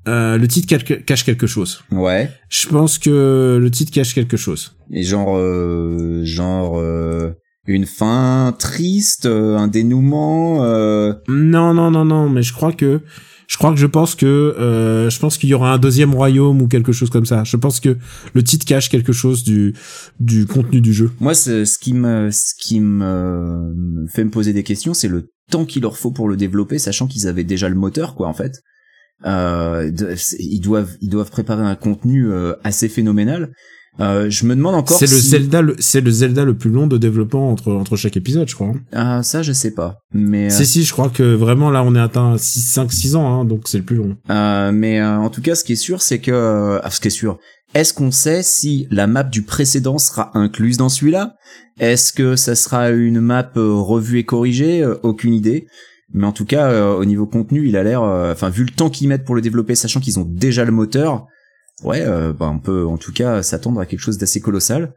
euh, 0.07 0.39
le 0.39 0.47
titre 0.47 0.69
cache- 0.69 1.05
cache 1.05 1.25
quelque 1.25 1.49
chose. 1.49 1.83
Ouais. 1.91 2.31
Je 2.49 2.69
pense 2.69 2.99
que 2.99 3.59
le 3.61 3.71
titre 3.73 3.91
cache 3.93 4.15
quelque 4.15 4.37
chose. 4.37 4.77
Et 4.93 5.03
genre 5.03 5.37
euh, 5.37 6.21
genre 6.25 6.79
euh, 6.79 7.33
une 7.75 7.87
fin 7.87 8.55
triste, 8.59 9.27
euh, 9.27 9.57
un 9.57 9.69
dénouement. 9.69 10.65
Euh... 10.65 11.15
Non, 11.29 11.75
non, 11.75 11.91
non, 11.91 12.05
non. 12.05 12.29
Mais 12.29 12.43
je 12.43 12.53
crois 12.53 12.73
que, 12.73 13.01
je 13.47 13.57
crois 13.57 13.71
que 13.71 13.79
je 13.79 13.87
pense 13.87 14.15
que, 14.15 14.27
euh, 14.27 15.11
je 15.11 15.19
pense 15.19 15.39
qu'il 15.39 15.49
y 15.49 15.55
aura 15.55 15.73
un 15.73 15.79
deuxième 15.79 16.15
royaume 16.15 16.63
ou 16.63 16.69
quelque 16.69 16.93
chose 16.93 17.11
comme 17.11 17.27
ça. 17.27 17.45
Je 17.45 17.57
pense 17.57 17.81
que 17.81 17.97
le 18.35 18.43
titre 18.43 18.67
cache 18.67 18.89
quelque 18.89 19.13
chose 19.13 19.45
du 19.45 19.75
du 20.21 20.47
contenu 20.47 20.81
du 20.81 20.93
jeu. 20.93 21.11
Moi, 21.21 21.35
ce 21.35 21.79
qui 21.79 21.95
me 21.95 22.31
ce 22.31 22.55
qui 22.59 22.81
me 22.81 24.07
fait 24.13 24.25
me 24.25 24.31
poser 24.31 24.53
des 24.53 24.63
questions, 24.63 24.95
c'est 24.95 25.09
le 25.09 25.31
temps 25.51 25.65
qu'il 25.65 25.83
leur 25.83 25.97
faut 25.97 26.11
pour 26.11 26.29
le 26.29 26.37
développer, 26.37 26.79
sachant 26.79 27.07
qu'ils 27.07 27.27
avaient 27.27 27.45
déjà 27.45 27.69
le 27.69 27.75
moteur, 27.75 28.15
quoi, 28.15 28.29
en 28.29 28.35
fait. 28.35 28.63
Euh, 29.25 29.91
ils 30.39 30.61
doivent 30.61 30.97
ils 31.01 31.09
doivent 31.09 31.31
préparer 31.31 31.65
un 31.65 31.75
contenu 31.75 32.31
euh, 32.31 32.55
assez 32.63 32.89
phénoménal. 32.89 33.53
Euh, 34.01 34.31
je 34.31 34.47
me 34.47 34.55
demande 34.55 34.75
encore 34.77 34.97
C'est 34.99 35.11
le 35.11 35.17
si- 35.21 35.29
Zelda, 35.31 35.61
le- 35.61 35.77
c'est 35.81 36.01
le 36.01 36.11
Zelda 36.11 36.45
le 36.45 36.57
plus 36.57 36.71
long 36.71 36.87
de 36.87 36.97
développement 36.99 37.51
entre 37.51 37.73
entre 37.73 37.97
chaque 37.97 38.17
épisode, 38.17 38.49
je 38.49 38.55
crois. 38.55 38.69
hein. 38.69 38.81
Ah, 38.93 39.23
ça, 39.23 39.43
je 39.43 39.53
sais 39.53 39.73
pas. 39.73 39.99
Mais 40.15 40.47
euh, 40.47 40.51
Si 40.51 40.67
si, 40.67 40.85
je 40.85 40.93
crois 40.93 41.09
que 41.09 41.35
vraiment 41.35 41.71
là 41.71 41.83
on 41.85 41.95
est 41.97 42.01
atteint 42.01 42.37
6 42.39 42.61
5 42.61 42.93
6 42.93 43.17
ans 43.17 43.27
hein, 43.41 43.45
donc 43.45 43.63
c'est 43.67 43.79
le 43.79 43.85
plus 43.85 43.97
long. 43.97 44.17
Euh, 44.31 44.71
mais 44.73 45.01
euh, 45.01 45.17
en 45.19 45.31
tout 45.31 45.43
cas, 45.43 45.55
ce 45.57 45.65
qui 45.65 45.73
est 45.73 45.77
sûr, 45.77 46.01
c'est 46.03 46.21
que 46.21 46.31
euh, 46.31 46.79
ah, 46.85 46.91
ce 46.91 47.01
qui 47.01 47.09
est 47.09 47.11
sûr, 47.11 47.39
est-ce 47.75 47.93
qu'on 47.93 48.11
sait 48.13 48.43
si 48.45 48.87
la 48.91 49.07
map 49.09 49.25
du 49.25 49.43
précédent 49.43 49.99
sera 49.99 50.31
incluse 50.39 50.77
dans 50.77 50.89
celui-là? 50.89 51.35
Est-ce 51.81 52.13
que 52.13 52.37
ça 52.37 52.55
sera 52.55 52.91
une 52.91 53.21
map 53.21 53.51
euh, 53.57 53.73
revue 53.75 54.19
et 54.19 54.25
corrigée? 54.25 54.83
Euh, 54.83 54.95
Aucune 55.03 55.35
idée. 55.35 55.67
Mais 56.15 56.25
en 56.27 56.33
tout 56.33 56.47
cas, 56.47 56.71
euh, 56.71 56.95
au 56.95 57.05
niveau 57.05 57.27
contenu, 57.27 57.69
il 57.69 57.77
a 57.77 57.83
l'air, 57.83 58.03
euh, 58.03 58.33
enfin 58.33 58.49
vu 58.49 58.65
le 58.65 58.71
temps 58.71 58.89
qu'ils 58.89 59.09
mettent 59.09 59.25
pour 59.27 59.35
le 59.35 59.43
développer, 59.43 59.75
sachant 59.75 60.01
qu'ils 60.01 60.19
ont 60.19 60.25
déjà 60.27 60.65
le 60.65 60.73
moteur, 60.73 61.27
ouais, 61.85 62.03
euh, 62.03 62.33
bah, 62.33 62.51
on 62.53 62.59
peut 62.59 62.87
en 62.87 62.97
tout 62.99 63.13
cas 63.13 63.43
s'attendre 63.43 63.81
à 63.81 63.87
quelque 63.87 64.01
chose 64.01 64.19
d'assez 64.19 64.41
colossal. 64.41 64.95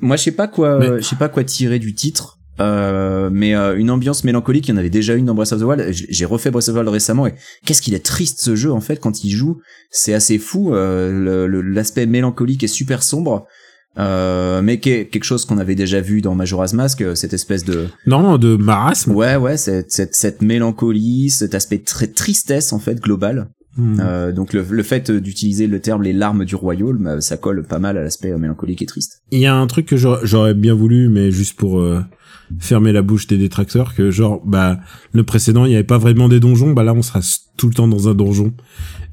Moi, 0.00 0.16
je 0.16 0.22
sais 0.24 0.32
pas 0.32 0.48
quoi, 0.48 0.78
Mais- 0.78 1.00
je 1.02 1.06
sais 1.06 1.16
pas 1.16 1.28
quoi 1.28 1.44
tirer 1.44 1.78
du 1.78 1.94
titre. 1.94 2.38
Euh, 2.60 3.30
mais 3.32 3.54
euh, 3.54 3.76
une 3.78 3.90
ambiance 3.90 4.24
mélancolique, 4.24 4.68
il 4.68 4.72
y 4.72 4.74
en 4.74 4.76
avait 4.76 4.90
déjà 4.90 5.14
une 5.14 5.24
dans 5.24 5.34
Breath 5.34 5.52
of 5.52 5.60
the 5.60 5.64
Wild. 5.64 5.86
J'ai 5.90 6.24
refait 6.26 6.50
Breath 6.50 6.68
of 6.68 6.74
the 6.74 6.78
Wild 6.78 6.88
récemment 6.90 7.26
et 7.26 7.34
qu'est-ce 7.64 7.80
qu'il 7.80 7.94
est 7.94 8.04
triste 8.04 8.40
ce 8.42 8.54
jeu 8.54 8.70
en 8.70 8.80
fait 8.80 8.96
quand 9.00 9.24
il 9.24 9.30
joue. 9.30 9.60
C'est 9.90 10.12
assez 10.12 10.38
fou. 10.38 10.74
euh, 10.74 11.48
L'aspect 11.62 12.04
mélancolique 12.06 12.62
est 12.62 12.68
super 12.68 13.02
sombre, 13.02 13.46
euh, 13.98 14.60
mais 14.60 14.80
qui 14.80 14.90
est 14.90 15.08
quelque 15.08 15.24
chose 15.24 15.46
qu'on 15.46 15.56
avait 15.58 15.74
déjà 15.74 16.00
vu 16.02 16.20
dans 16.20 16.34
Majora's 16.34 16.74
Mask, 16.74 17.00
euh, 17.00 17.14
cette 17.14 17.32
espèce 17.32 17.64
de 17.64 17.88
Non, 18.06 18.36
de 18.36 18.56
marasme. 18.56 19.12
ouais 19.12 19.36
ouais 19.36 19.56
cette, 19.56 19.90
cette, 19.90 20.14
cette 20.14 20.42
mélancolie, 20.42 21.30
cet 21.30 21.54
aspect 21.54 21.78
très 21.78 22.06
tristesse 22.08 22.72
en 22.74 22.78
fait 22.78 23.00
global. 23.00 23.48
Hmm. 23.76 23.98
Euh, 24.00 24.32
donc 24.32 24.52
le, 24.52 24.64
le 24.68 24.82
fait 24.82 25.10
d'utiliser 25.10 25.66
le 25.66 25.80
terme 25.80 26.02
les 26.02 26.12
larmes 26.12 26.44
du 26.44 26.54
royaume, 26.54 27.06
euh, 27.06 27.20
ça 27.20 27.36
colle 27.38 27.62
pas 27.62 27.78
mal 27.78 27.96
à 27.96 28.02
l'aspect 28.02 28.30
euh, 28.30 28.38
mélancolique 28.38 28.82
et 28.82 28.86
triste. 28.86 29.22
Il 29.30 29.38
y 29.38 29.46
a 29.46 29.54
un 29.54 29.66
truc 29.66 29.86
que 29.86 29.96
j'aurais 29.96 30.54
bien 30.54 30.74
voulu, 30.74 31.08
mais 31.08 31.30
juste 31.30 31.56
pour 31.56 31.80
euh, 31.80 32.00
fermer 32.58 32.92
la 32.92 33.02
bouche 33.02 33.26
des 33.26 33.38
détracteurs, 33.38 33.94
que 33.94 34.10
genre, 34.10 34.42
bah, 34.44 34.80
le 35.12 35.22
précédent, 35.24 35.64
il 35.64 35.70
n'y 35.70 35.74
avait 35.74 35.84
pas 35.84 35.98
vraiment 35.98 36.28
des 36.28 36.40
donjons, 36.40 36.72
bah 36.72 36.82
là, 36.82 36.92
on 36.92 37.02
sera 37.02 37.20
tout 37.56 37.68
le 37.68 37.74
temps 37.74 37.88
dans 37.88 38.08
un 38.08 38.14
donjon. 38.14 38.52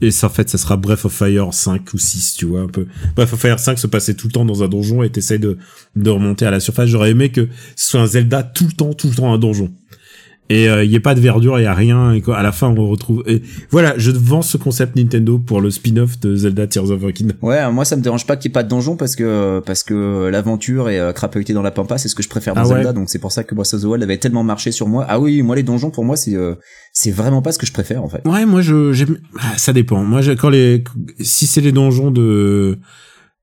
Et 0.01 0.11
ça, 0.11 0.27
en 0.27 0.29
fait, 0.29 0.49
ça 0.49 0.57
sera 0.57 0.77
Breath 0.77 1.05
of 1.05 1.13
Fire 1.13 1.53
5 1.53 1.93
ou 1.93 1.97
6, 1.97 2.35
tu 2.35 2.45
vois, 2.45 2.61
un 2.61 2.67
peu. 2.67 2.87
Breath 3.15 3.33
of 3.33 3.39
Fire 3.39 3.59
5 3.59 3.77
se 3.77 3.87
passait 3.87 4.13
tout 4.13 4.27
le 4.27 4.33
temps 4.33 4.45
dans 4.45 4.63
un 4.63 4.67
donjon 4.67 5.03
et 5.03 5.09
t'essayes 5.09 5.39
de, 5.39 5.57
de 5.95 6.09
remonter 6.09 6.45
à 6.45 6.51
la 6.51 6.59
surface. 6.59 6.89
J'aurais 6.89 7.11
aimé 7.11 7.29
que 7.29 7.47
ce 7.75 7.91
soit 7.91 8.01
un 8.01 8.05
Zelda 8.05 8.43
tout 8.43 8.65
le 8.65 8.71
temps, 8.71 8.93
tout 8.93 9.07
le 9.07 9.15
temps 9.15 9.33
un 9.33 9.37
donjon. 9.37 9.71
Et 10.51 10.67
euh, 10.67 10.83
il 10.83 10.91
y 10.91 10.95
ait 10.95 10.99
pas 10.99 11.13
de 11.13 11.19
verdure, 11.19 11.59
il 11.59 11.63
y 11.63 11.67
a 11.67 11.75
rien, 11.75 12.11
et 12.11 12.21
quoi, 12.21 12.37
à 12.37 12.41
la 12.41 12.51
fin, 12.51 12.69
on 12.75 12.87
retrouve... 12.87 13.23
Et 13.27 13.43
voilà, 13.69 13.93
je 13.97 14.09
vends 14.09 14.41
ce 14.41 14.57
concept 14.57 14.95
Nintendo 14.95 15.37
pour 15.37 15.61
le 15.61 15.69
spin-off 15.69 16.19
de 16.19 16.35
Zelda 16.35 16.65
Tears 16.65 16.89
of 16.89 17.01
the 17.01 17.13
Kingdom. 17.13 17.35
Ouais, 17.43 17.71
moi 17.71 17.85
ça 17.85 17.95
me 17.95 18.01
dérange 18.01 18.25
pas 18.25 18.35
qu'il 18.35 18.49
y 18.49 18.51
ait 18.51 18.53
pas 18.53 18.63
de 18.63 18.69
donjon 18.69 18.95
parce 18.95 19.15
que 19.15 19.61
parce 19.65 19.83
que 19.83 20.27
l'aventure 20.31 20.89
et 20.89 20.99
euh, 20.99 21.13
crapahuter 21.13 21.53
dans 21.53 21.61
la 21.61 21.69
pampa, 21.69 21.99
c'est 21.99 22.07
ce 22.07 22.15
que 22.15 22.23
je 22.23 22.29
préfère 22.29 22.55
dans 22.55 22.61
Ah 22.61 22.67
ouais. 22.67 22.75
Zelda, 22.75 22.93
donc 22.93 23.09
c'est 23.09 23.19
pour 23.19 23.31
ça 23.31 23.43
que 23.43 23.53
Breath 23.53 23.73
of 23.75 23.81
the 23.81 23.85
Wild 23.85 24.03
avait 24.03 24.17
tellement 24.17 24.43
marché 24.43 24.71
sur 24.71 24.87
moi. 24.87 25.05
Ah 25.07 25.19
oui, 25.19 25.41
moi 25.43 25.55
les 25.55 25.63
donjons 25.63 25.91
pour 25.91 26.03
moi 26.03 26.15
c'est 26.15 26.35
euh, 26.35 26.55
c'est 26.93 27.11
vraiment 27.11 27.43
pas 27.43 27.51
ce 27.51 27.59
que 27.59 27.67
je 27.67 27.71
préfère 27.71 28.03
en 28.03 28.09
fait. 28.09 28.21
Ouais, 28.25 28.45
moi 28.47 28.61
je 28.61 28.91
j'aime 28.91 29.19
ah, 29.39 29.57
ça 29.57 29.71
dépend. 29.71 30.03
Moi 30.03 30.21
quand 30.35 30.49
les 30.49 30.83
si 31.19 31.45
c'est 31.45 31.61
les 31.61 31.71
donjons 31.71 32.09
de 32.09 32.79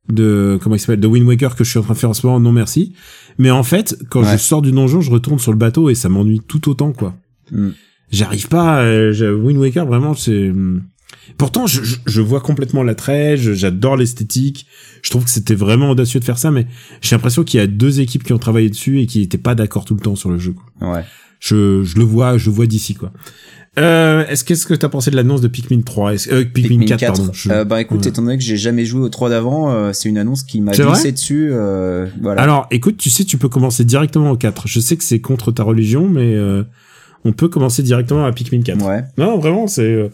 de 0.08 0.58
comment 0.62 0.76
il 0.76 0.78
s'appelle 0.78 1.00
de 1.00 1.06
Wind 1.06 1.26
Waker 1.26 1.56
que 1.56 1.64
je 1.64 1.70
suis 1.70 1.78
en 1.78 1.82
train 1.82 1.94
de 1.94 1.98
faire 1.98 2.10
en 2.10 2.14
ce 2.14 2.26
moment, 2.26 2.40
non 2.40 2.52
merci. 2.52 2.94
Mais 3.38 3.50
en 3.50 3.62
fait, 3.62 3.96
quand 4.10 4.22
Ouais. 4.22 4.32
je 4.32 4.36
sors 4.38 4.62
du 4.62 4.72
donjon, 4.72 5.00
je 5.00 5.10
retourne 5.10 5.38
sur 5.38 5.52
le 5.52 5.58
bateau 5.58 5.90
et 5.90 5.94
ça 5.94 6.08
m'ennuie 6.08 6.40
tout 6.46 6.68
autant 6.70 6.92
quoi. 6.92 7.14
Mm. 7.52 7.70
J'arrive 8.10 8.48
pas 8.48 8.82
euh, 8.82 9.34
Wind 9.34 9.58
Waker 9.58 9.86
vraiment 9.86 10.14
c'est 10.14 10.52
Pourtant, 11.38 11.66
je, 11.66 11.82
je, 11.82 11.96
je 12.06 12.20
vois 12.20 12.40
complètement 12.40 12.82
l'attrait, 12.82 13.36
j'adore 13.36 13.96
l'esthétique. 13.96 14.66
Je 15.02 15.10
trouve 15.10 15.24
que 15.24 15.30
c'était 15.30 15.54
vraiment 15.54 15.90
audacieux 15.90 16.20
de 16.20 16.24
faire 16.24 16.38
ça, 16.38 16.50
mais 16.50 16.66
j'ai 17.00 17.14
l'impression 17.16 17.44
qu'il 17.44 17.58
y 17.58 17.62
a 17.62 17.66
deux 17.66 18.00
équipes 18.00 18.22
qui 18.24 18.32
ont 18.32 18.38
travaillé 18.38 18.70
dessus 18.70 19.00
et 19.00 19.06
qui 19.06 19.22
étaient 19.22 19.38
pas 19.38 19.54
d'accord 19.54 19.84
tout 19.84 19.94
le 19.94 20.00
temps 20.00 20.16
sur 20.16 20.30
le 20.30 20.38
jeu. 20.38 20.52
Quoi. 20.52 20.92
Ouais. 20.94 21.04
Je, 21.40 21.82
je 21.84 21.96
le 21.98 22.04
vois, 22.04 22.38
je 22.38 22.48
le 22.48 22.54
vois 22.56 22.66
d'ici 22.66 22.94
quoi. 22.94 23.12
Euh, 23.78 24.24
est-ce 24.28 24.42
qu'est-ce 24.44 24.64
que 24.66 24.72
t'as 24.74 24.88
pensé 24.88 25.10
de 25.10 25.16
l'annonce 25.16 25.42
de 25.42 25.48
Pikmin 25.48 25.82
3 25.82 26.14
Est-ce- 26.14 26.30
euh, 26.32 26.44
Pikmin, 26.44 26.86
4, 26.86 27.00
pardon. 27.16 27.30
je- 27.32 27.50
Euh, 27.50 27.64
bah 27.64 27.80
écoute, 27.82 28.00
Ouais. 28.02 28.08
étant 28.08 28.22
donné 28.22 28.38
que 28.38 28.42
j'ai 28.42 28.56
jamais 28.56 28.86
joué 28.86 29.02
au 29.02 29.08
3 29.10 29.28
d'avant, 29.28 29.70
euh, 29.70 29.92
c'est 29.92 30.08
une 30.08 30.16
annonce 30.18 30.42
qui 30.44 30.60
m'a 30.62 30.72
glissé 30.72 31.12
dessus. 31.12 31.50
euh, 31.52 32.06
voilà. 32.22 32.40
Alors, 32.42 32.66
écoute, 32.70 32.96
tu 32.96 33.10
sais, 33.10 33.24
tu 33.24 33.36
peux 33.36 33.48
commencer 33.50 33.84
directement 33.84 34.30
au 34.30 34.36
4. 34.36 34.66
Je 34.66 34.80
sais 34.80 34.96
que 34.96 35.04
c'est 35.04 35.20
contre 35.20 35.52
ta 35.52 35.62
religion, 35.62 36.08
mais 36.08 36.34
euh, 36.34 36.62
on 37.24 37.32
peut 37.32 37.48
commencer 37.48 37.82
directement 37.82 38.24
à 38.24 38.32
Pikmin 38.32 38.62
4. 38.62 38.82
ouais. 38.86 39.04
Non, 39.18 39.38
vraiment, 39.38 39.66
c'est 39.66 39.82
euh, 39.82 40.08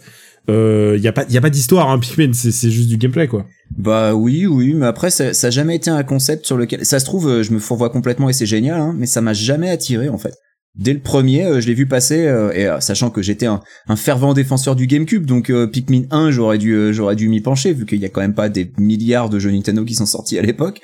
euh, 0.50 0.98
y 1.00 1.06
a 1.06 1.12
pas 1.12 1.24
y 1.30 1.36
a 1.36 1.40
pas 1.40 1.50
d'histoire 1.50 1.88
hein, 1.88 2.00
Pikmin, 2.00 2.32
c'est 2.32 2.50
c'est 2.50 2.70
juste 2.70 2.88
du 2.88 2.96
gameplay 2.96 3.28
quoi. 3.28 3.46
Bah 3.78 4.12
oui, 4.14 4.44
oui, 4.46 4.74
mais 4.74 4.86
après 4.86 5.10
ça, 5.10 5.32
ça 5.34 5.46
a 5.46 5.50
jamais 5.50 5.76
été 5.76 5.88
un 5.88 6.02
concept 6.02 6.46
sur 6.46 6.56
lequel 6.56 6.84
ça 6.84 6.98
se 6.98 7.04
trouve, 7.04 7.42
je 7.42 7.52
me 7.52 7.60
fourvoie 7.60 7.90
complètement 7.90 8.28
et 8.28 8.32
c'est 8.32 8.44
génial, 8.44 8.80
hein, 8.80 8.92
mais 8.98 9.06
ça 9.06 9.20
m'a 9.20 9.34
jamais 9.34 9.70
attiré 9.70 10.08
en 10.08 10.18
fait. 10.18 10.34
Dès 10.75 10.95
le 10.95 11.01
premier, 11.01 11.45
euh, 11.45 11.61
je 11.61 11.66
l'ai 11.66 11.75
vu 11.75 11.87
passer 11.87 12.27
euh, 12.27 12.51
et 12.53 12.66
euh, 12.66 12.81
sachant 12.81 13.11
que 13.11 13.20
j'étais 13.20 13.45
un, 13.47 13.61
un 13.89 13.97
fervent 13.97 14.33
défenseur 14.33 14.75
du 14.75 14.87
GameCube, 14.87 15.27
donc 15.27 15.51
euh, 15.51 15.66
Pikmin 15.66 16.05
1, 16.11 16.31
j'aurais 16.31 16.57
dû 16.59 16.73
euh, 16.73 16.93
j'aurais 16.93 17.14
dû 17.16 17.29
m'y 17.29 17.41
pencher 17.43 17.75
vu 17.75 17.85
qu'il 17.85 18.01
y 18.01 18.07
a 18.07 18.09
quand 18.09 18.23
même 18.23 18.35
pas 18.35 18.49
des 18.49 18.73
milliards 18.79 19.29
de 19.29 19.39
jeux 19.39 19.51
Nintendo 19.51 19.85
qui 19.85 19.95
sont 19.95 20.07
sortis 20.07 20.39
à 20.39 20.43
l'époque. 20.43 20.81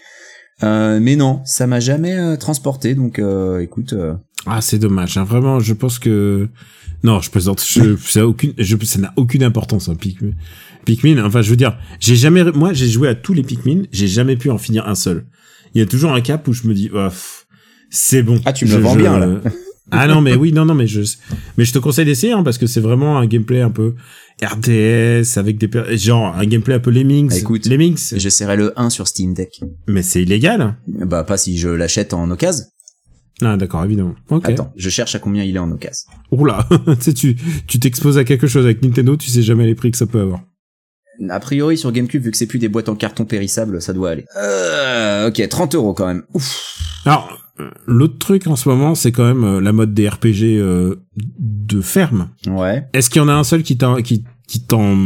Euh, 0.63 0.99
mais 1.01 1.17
non, 1.17 1.41
ça 1.45 1.67
m'a 1.67 1.81
jamais 1.81 2.19
euh, 2.19 2.37
transporté, 2.37 2.95
donc 2.95 3.19
euh, 3.19 3.61
écoute. 3.61 3.93
euh, 3.95 4.15
Ah, 4.45 4.61
c'est 4.61 4.79
dommage. 4.79 5.17
Hein. 5.17 5.25
Vraiment, 5.25 5.59
je 5.61 5.73
pense 5.73 5.99
que 5.99 6.49
non, 7.05 7.21
je 7.21 7.31
plaisante. 7.31 7.65
Je, 7.67 7.97
ça 8.05 8.27
aucune, 8.27 8.53
je, 8.59 8.77
ça 8.85 8.99
n'a 8.99 9.13
aucune 9.17 9.45
importance. 9.45 9.89
Hein, 9.89 9.95
Pikmin. 9.95 10.33
Pikmin. 10.85 11.25
Enfin, 11.25 11.41
je 11.43 11.49
veux 11.51 11.57
dire, 11.57 11.79
j'ai 12.01 12.17
jamais, 12.17 12.45
moi, 12.53 12.73
j'ai 12.75 12.89
joué 12.89 13.09
à 13.09 13.15
tous 13.15 13.33
les 13.35 13.43
Pikmin, 13.45 13.85
j'ai 13.93 14.09
jamais 14.09 14.37
pu 14.37 14.51
en 14.51 14.59
finir 14.59 14.87
un 14.89 14.97
seul. 14.97 15.27
Il 15.75 15.79
y 15.79 15.83
a 15.83 15.87
toujours 15.87 16.13
un 16.13 16.21
cap 16.21 16.47
où 16.49 16.53
je 16.53 16.67
me 16.67 16.75
dis, 16.75 16.91
oh, 16.93 17.09
c'est 17.89 18.23
bon. 18.25 18.41
Ah, 18.45 18.53
tu 18.53 18.65
me 18.67 18.71
Je- 18.71 18.77
le 18.79 18.83
vends 18.83 18.95
je- 18.95 18.99
bien, 18.99 19.19
là. 19.19 19.29
ah 19.91 20.07
non, 20.07 20.21
mais 20.21 20.35
oui, 20.35 20.53
non, 20.53 20.65
non, 20.65 20.75
mais 20.75 20.87
je, 20.87 21.01
mais 21.57 21.65
je 21.65 21.73
te 21.73 21.79
conseille 21.79 22.05
d'essayer 22.05 22.33
hein, 22.33 22.43
parce 22.43 22.59
que 22.59 22.67
c'est 22.67 22.81
vraiment 22.81 23.19
un 23.19 23.27
gameplay 23.27 23.61
un 23.61 23.71
peu 23.71 23.95
RTS 24.43 25.37
avec 25.37 25.59
des, 25.59 25.97
genre 25.97 26.35
un 26.37 26.47
gameplay 26.47 26.75
un 26.75 26.81
peu 26.81 26.91
Lemmings. 26.91 27.31
Bah, 27.31 27.37
écoute, 27.37 27.67
Lemmings. 27.67 28.15
j'essaierai 28.17 28.57
le 28.57 28.79
1 28.79 28.91
sur 28.91 29.09
Steam 29.09 29.35
Deck. 29.35 29.61
Mais 29.87 30.03
c'est 30.03 30.23
illégal. 30.23 30.77
Bah 30.87 31.25
pas 31.25 31.37
si 31.37 31.59
je 31.59 31.69
l'achète 31.69 32.15
en 32.15 32.31
occasion. 32.31 32.65
Ah 33.41 33.57
d'accord, 33.57 33.85
évidemment. 33.85 34.15
Ok. 34.31 34.49
Attends, 34.49 34.73
je 34.77 34.91
cherche 34.91 35.15
à 35.15 35.19
combien 35.21 35.45
il 35.45 35.57
est 35.57 35.61
en 35.61 35.71
occasion. 35.71 36.11
Oula, 36.33 36.67
tu 36.87 36.95
sais, 37.01 37.13
tu, 37.15 37.37
tu 37.67 37.79
t'exposes 37.79 38.19
à 38.19 38.25
quelque 38.25 38.47
chose 38.47 38.65
avec 38.65 38.83
Nintendo, 38.83 39.17
tu 39.17 39.31
sais 39.31 39.43
jamais 39.43 39.65
les 39.65 39.75
prix 39.75 39.91
que 39.91 39.97
ça 39.99 40.07
peut 40.07 40.21
avoir. 40.21 40.41
A 41.29 41.41
priori 41.41 41.77
sur 41.77 41.91
GameCube, 41.91 42.23
vu 42.23 42.31
que 42.31 42.37
c'est 42.37 42.47
plus 42.47 42.59
des 42.59 42.69
boîtes 42.69 42.89
en 42.89 42.95
carton 42.95 43.25
périssable, 43.25 43.83
ça 43.83 43.93
doit 43.93 44.11
aller. 44.11 44.25
Euh, 44.37 45.29
ok, 45.29 45.49
30 45.49 45.75
euros 45.75 45.95
quand 45.95 46.07
même. 46.07 46.23
Ouf. 46.33 46.79
Alors, 47.05 47.48
l'autre 47.87 48.19
truc 48.19 48.47
en 48.47 48.57
ce 48.57 48.69
moment, 48.69 48.95
c'est 48.95 49.13
quand 49.13 49.25
même 49.27 49.45
euh, 49.45 49.61
la 49.61 49.73
mode 49.73 49.95
des 49.95 50.09
RPG 50.09 50.59
euh, 50.59 50.97
de 51.39 51.81
ferme. 51.81 52.31
Ouais. 52.47 52.85
Est-ce 52.93 53.11
qu'il 53.11 53.21
y 53.21 53.25
en 53.25 53.29
a 53.29 53.35
un 53.35 53.45
seul 53.45 53.63
qui 53.63 53.77
t'en, 53.77 53.97
qui, 54.03 54.25
qui 54.47 54.61
t'en, 54.65 54.97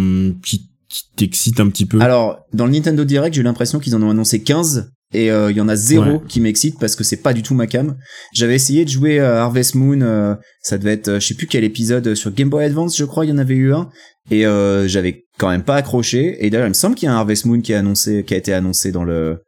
qui, 0.45 0.71
qui 0.89 1.03
t'excite 1.17 1.61
un 1.61 1.69
petit 1.69 1.87
peu? 1.87 2.01
Alors, 2.01 2.41
dans 2.53 2.67
le 2.67 2.73
Nintendo 2.73 3.05
Direct, 3.05 3.35
j'ai 3.35 3.41
eu 3.41 3.45
l'impression 3.45 3.79
qu'ils 3.79 3.95
en 3.97 4.03
ont 4.03 4.11
annoncé 4.11 4.43
15 4.43 4.91
et 5.15 5.31
euh, 5.31 5.51
il 5.51 5.57
y 5.57 5.61
en 5.61 5.69
a 5.69 5.77
zéro 5.77 6.05
Ouais. 6.05 6.21
qui 6.27 6.41
m'excite 6.41 6.79
parce 6.79 6.97
que 6.97 7.05
c'est 7.05 7.19
pas 7.23 7.35
du 7.35 7.43
tout 7.43 7.55
ma 7.55 7.67
cam. 7.67 7.97
J'avais 8.33 8.55
essayé 8.55 8.85
de 8.85 8.91
jouer 8.91 9.21
à 9.21 9.43
Harvest 9.43 9.75
Moon, 9.75 10.01
euh, 10.01 10.35
ça 10.63 10.79
devait 10.79 10.93
être, 10.95 11.09
euh, 11.09 11.21
je 11.21 11.27
sais 11.27 11.35
plus 11.35 11.47
quel 11.47 11.65
épisode 11.65 12.15
sur 12.15 12.33
Game 12.33 12.49
Boy 12.49 12.65
Advance, 12.65 12.97
je 12.97 13.05
crois, 13.05 13.27
il 13.27 13.29
y 13.29 13.33
en 13.33 13.39
avait 13.39 13.55
eu 13.55 13.75
un 13.75 13.89
et 14.31 14.47
euh, 14.47 14.89
j'avais 14.89 15.25
quand 15.39 15.51
même 15.51 15.65
pas 15.65 15.75
accroché. 15.77 16.45
Et 16.45 16.49
d'ailleurs, 16.49 16.67
il 16.67 16.71
me 16.71 16.75
semble 16.75 16.95
qu'il 16.95 17.07
y 17.07 17.09
a 17.11 17.13
un 17.15 17.17
Harvest 17.19 17.45
Moon 17.45 17.61
qui 17.61 17.75
a 17.75 17.79
annoncé, 17.81 18.25
qui 18.25 18.33
a 18.35 18.37
été 18.39 18.55
annoncé 18.55 18.91
dans 18.93 19.05
le 19.05 19.39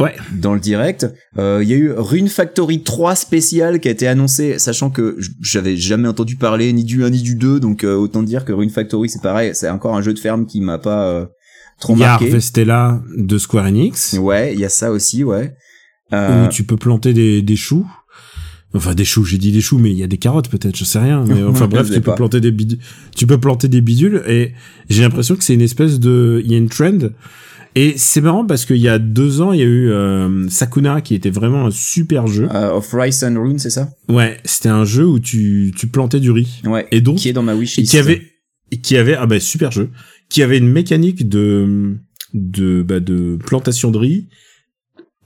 Ouais. 0.00 0.14
dans 0.32 0.54
le 0.54 0.60
direct. 0.60 1.06
Euh, 1.38 1.60
Il 1.62 1.68
y 1.68 1.74
a 1.74 1.76
eu 1.76 1.92
Rune 1.94 2.28
Factory 2.28 2.82
3 2.82 3.14
spécial 3.14 3.78
qui 3.78 3.88
a 3.88 3.90
été 3.90 4.08
annoncé, 4.08 4.58
sachant 4.58 4.90
que 4.90 5.18
j'avais 5.40 5.76
jamais 5.76 6.08
entendu 6.08 6.36
parler 6.36 6.72
ni 6.72 6.82
du 6.84 7.04
1 7.04 7.10
ni 7.10 7.22
du 7.22 7.34
2, 7.36 7.60
donc 7.60 7.84
euh, 7.84 7.94
autant 7.94 8.22
dire 8.22 8.44
que 8.44 8.52
Rune 8.52 8.70
Factory 8.70 9.08
c'est 9.08 9.22
pareil, 9.22 9.52
c'est 9.54 9.68
encore 9.68 9.94
un 9.94 10.02
jeu 10.02 10.12
de 10.14 10.18
ferme 10.18 10.46
qui 10.46 10.60
m'a 10.60 10.78
pas 10.78 11.06
euh, 11.08 11.26
trop 11.78 11.94
Il 11.94 12.00
y 12.00 12.04
a 12.04 12.08
marqué. 12.08 12.26
Harvestella 12.26 13.02
de 13.16 13.38
Square 13.38 13.66
Enix, 13.66 14.14
Ouais, 14.14 14.54
il 14.54 14.60
y 14.60 14.64
a 14.64 14.68
ça 14.70 14.90
aussi, 14.90 15.24
ouais. 15.24 15.54
Euh, 16.12 16.46
où 16.46 16.48
tu 16.48 16.64
peux 16.64 16.76
planter 16.76 17.12
des, 17.14 17.40
des 17.42 17.56
choux. 17.56 17.86
Enfin, 18.74 18.94
des 18.94 19.04
choux, 19.04 19.24
j'ai 19.24 19.36
dit 19.36 19.52
des 19.52 19.60
choux, 19.60 19.78
mais 19.78 19.90
il 19.90 19.98
y 19.98 20.02
a 20.02 20.06
des 20.06 20.16
carottes 20.16 20.48
peut-être, 20.48 20.76
je 20.76 20.84
sais 20.84 20.98
rien. 20.98 21.24
Mais 21.26 21.42
enfin 21.48 21.68
bref, 21.68 21.88
tu 21.88 21.94
peux 21.96 22.00
pas. 22.00 22.14
planter 22.14 22.40
des 22.40 22.50
bidules, 22.50 22.78
tu 23.14 23.26
peux 23.26 23.38
planter 23.38 23.68
des 23.68 23.82
bidules, 23.82 24.22
et 24.26 24.52
j'ai 24.88 25.02
l'impression 25.02 25.36
que 25.36 25.44
c'est 25.44 25.54
une 25.54 25.60
espèce 25.60 26.00
de, 26.00 26.40
il 26.44 26.50
y 26.50 26.54
a 26.54 26.58
une 26.58 26.70
trend. 26.70 27.10
Et 27.74 27.94
c'est 27.96 28.20
marrant 28.20 28.44
parce 28.44 28.66
qu'il 28.66 28.76
y 28.76 28.88
a 28.88 28.98
deux 28.98 29.40
ans, 29.40 29.52
il 29.52 29.60
y 29.60 29.62
a 29.62 29.66
eu 29.66 29.88
euh, 29.90 30.46
Sakuna 30.50 31.00
qui 31.00 31.14
était 31.14 31.30
vraiment 31.30 31.66
un 31.66 31.70
super 31.70 32.26
jeu. 32.26 32.46
euh, 32.54 32.72
of 32.72 32.90
Rice 32.92 33.22
and 33.22 33.40
Rune, 33.42 33.58
c'est 33.58 33.70
ça? 33.70 33.88
Ouais, 34.08 34.36
c'était 34.44 34.68
un 34.68 34.84
jeu 34.84 35.06
où 35.06 35.18
tu, 35.18 35.72
tu 35.76 35.86
plantais 35.86 36.20
du 36.20 36.30
riz. 36.30 36.60
Ouais. 36.64 36.86
Et 36.90 37.00
donc, 37.00 37.16
Qui 37.16 37.30
est 37.30 37.32
dans 37.32 37.42
ma 37.42 37.54
et 37.54 37.58
wishlist. 37.58 37.90
qui 37.90 37.96
avait, 37.98 38.20
et 38.70 38.80
qui 38.80 38.96
avait, 38.98 39.14
ah 39.14 39.24
bah 39.26 39.40
super 39.40 39.72
jeu, 39.72 39.88
qui 40.28 40.42
avait 40.42 40.58
une 40.58 40.68
mécanique 40.68 41.28
de, 41.30 41.96
de, 42.34 42.82
bah, 42.82 43.00
de 43.00 43.38
plantation 43.44 43.90
de 43.90 43.98
riz 43.98 44.28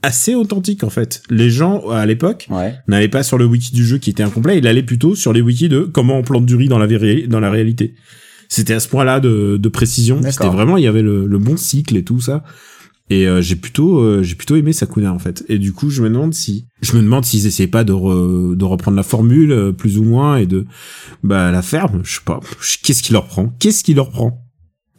assez 0.01 0.33
authentique 0.35 0.83
en 0.85 0.89
fait. 0.89 1.23
Les 1.29 1.49
gens 1.49 1.89
à 1.89 2.05
l'époque 2.05 2.47
Ouais. 2.49 2.75
n'allaient 2.87 3.07
pas 3.09 3.23
sur 3.23 3.37
le 3.37 3.45
wiki 3.45 3.73
du 3.73 3.85
jeu 3.85 3.97
qui 3.97 4.11
était 4.11 4.23
incomplet, 4.23 4.57
il 4.57 4.67
allait 4.67 4.83
plutôt 4.83 5.15
sur 5.15 5.33
les 5.33 5.41
wikis 5.41 5.67
de 5.69 5.81
comment 5.81 6.17
on 6.19 6.23
plante 6.23 6.45
du 6.45 6.55
riz 6.55 6.67
dans 6.69 6.77
la, 6.79 6.87
dans 7.27 7.39
la 7.41 7.49
réalité. 7.51 7.95
C'était 8.49 8.73
à 8.73 8.79
ce 8.79 8.87
point-là 8.87 9.19
de, 9.19 9.57
de 9.57 9.69
précision. 9.69 10.19
C'était 10.31 10.45
vraiment, 10.55 10.77
il 10.77 10.83
y 10.83 10.87
avait 10.87 11.01
le, 11.01 11.25
le 11.25 11.37
bon 11.37 11.57
cycle 11.57 11.95
et 11.97 12.03
tout 12.03 12.21
ça. 12.21 12.43
Et 13.09 13.25
euh, 13.25 13.41
j'ai 13.41 13.55
plutôt, 13.55 13.99
euh, 13.99 14.21
j'ai 14.21 14.35
plutôt 14.35 14.57
aimé 14.57 14.73
Sakuna 14.73 15.13
en 15.13 15.19
fait. 15.19 15.45
Et 15.47 15.59
du 15.59 15.71
coup, 15.71 15.89
je 15.89 16.01
me 16.01 16.09
demande 16.09 16.33
si, 16.33 16.67
je 16.81 16.95
me 16.97 17.01
demande 17.01 17.23
s'ils 17.23 17.45
essayaient 17.47 17.67
pas 17.69 17.85
de, 17.85 17.93
re- 17.93 18.53
de 18.55 18.65
reprendre 18.65 18.97
la 18.97 19.03
formule 19.03 19.51
euh, 19.53 19.71
plus 19.71 19.97
ou 19.97 20.03
moins 20.03 20.35
et 20.37 20.45
de, 20.45 20.65
bah 21.23 21.49
la 21.51 21.61
ferme. 21.61 22.01
Je 22.03 22.15
sais 22.15 22.21
pas. 22.25 22.41
Qu'est-ce 22.83 23.01
qui 23.01 23.13
leur 23.13 23.25
prend? 23.27 23.47
Qu'est-ce 23.59 23.83
qui 23.85 23.93
leur 23.93 24.09
prend? 24.09 24.43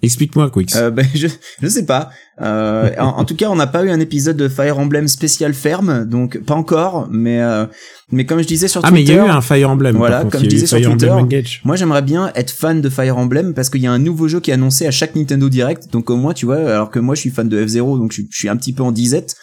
Explique-moi, 0.01 0.51
Quix. 0.51 0.74
Euh, 0.76 0.90
ben, 0.90 1.07
je, 1.14 1.26
je 1.61 1.68
sais 1.68 1.84
pas. 1.84 2.11
Euh, 2.41 2.91
en, 2.99 3.07
en 3.18 3.24
tout 3.24 3.34
cas, 3.34 3.49
on 3.51 3.57
n'a 3.57 3.66
pas 3.66 3.82
eu 3.84 3.91
un 3.91 4.01
épisode 4.01 4.36
de 4.36 4.49
Fire 4.49 4.78
Emblem 4.78 5.09
spécial 5.09 5.55
ferme, 5.55 6.05
donc 6.05 6.39
pas 6.39 6.55
encore. 6.55 7.09
Mais 7.11 7.41
euh, 7.43 7.66
mais 8.12 8.24
comme 8.26 8.41
je 8.41 8.47
disais 8.47 8.68
sur 8.68 8.80
ah 8.84 8.91
mais 8.91 9.01
il 9.01 9.05
y 9.05 9.07
Twitter, 9.07 9.20
a 9.22 9.26
eu 9.26 9.30
un 9.30 9.41
Fire 9.41 9.70
Emblem. 9.70 9.97
Voilà, 9.97 10.20
contre. 10.20 10.32
comme 10.32 10.45
je 10.45 10.49
disais 10.49 10.66
sur 10.66 10.78
Fire 10.78 10.91
Twitter. 10.91 11.51
Moi, 11.64 11.76
j'aimerais 11.76 12.03
bien 12.03 12.30
être 12.34 12.51
fan 12.51 12.80
de 12.80 12.89
Fire 12.89 13.18
Emblem 13.18 13.55
parce 13.55 13.70
qu'il 13.70 13.80
y 13.82 13.86
a 13.86 13.93
un 13.93 13.99
nouveau 13.99 14.28
jeu 14.28 14.41
qui 14.41 14.51
est 14.51 14.55
annoncé 14.55 14.86
à 14.86 14.91
chaque 14.91 15.14
Nintendo 15.16 15.49
Direct. 15.49 15.93
Donc 15.93 16.11
au 16.11 16.16
moins, 16.16 16.32
tu 16.34 16.47
vois, 16.47 16.59
alors 16.59 16.91
que 16.91 16.99
moi, 17.01 17.14
je 17.14 17.20
suis 17.22 17.30
fan 17.30 17.49
de 17.49 17.64
F0, 17.64 17.99
donc 17.99 18.12
je, 18.12 18.20
suis- 18.22 18.28
je 18.30 18.39
suis 18.39 18.49
un 18.49 18.57
petit 18.57 18.72
peu 18.72 18.82
en 18.82 18.93
disette. 18.93 19.34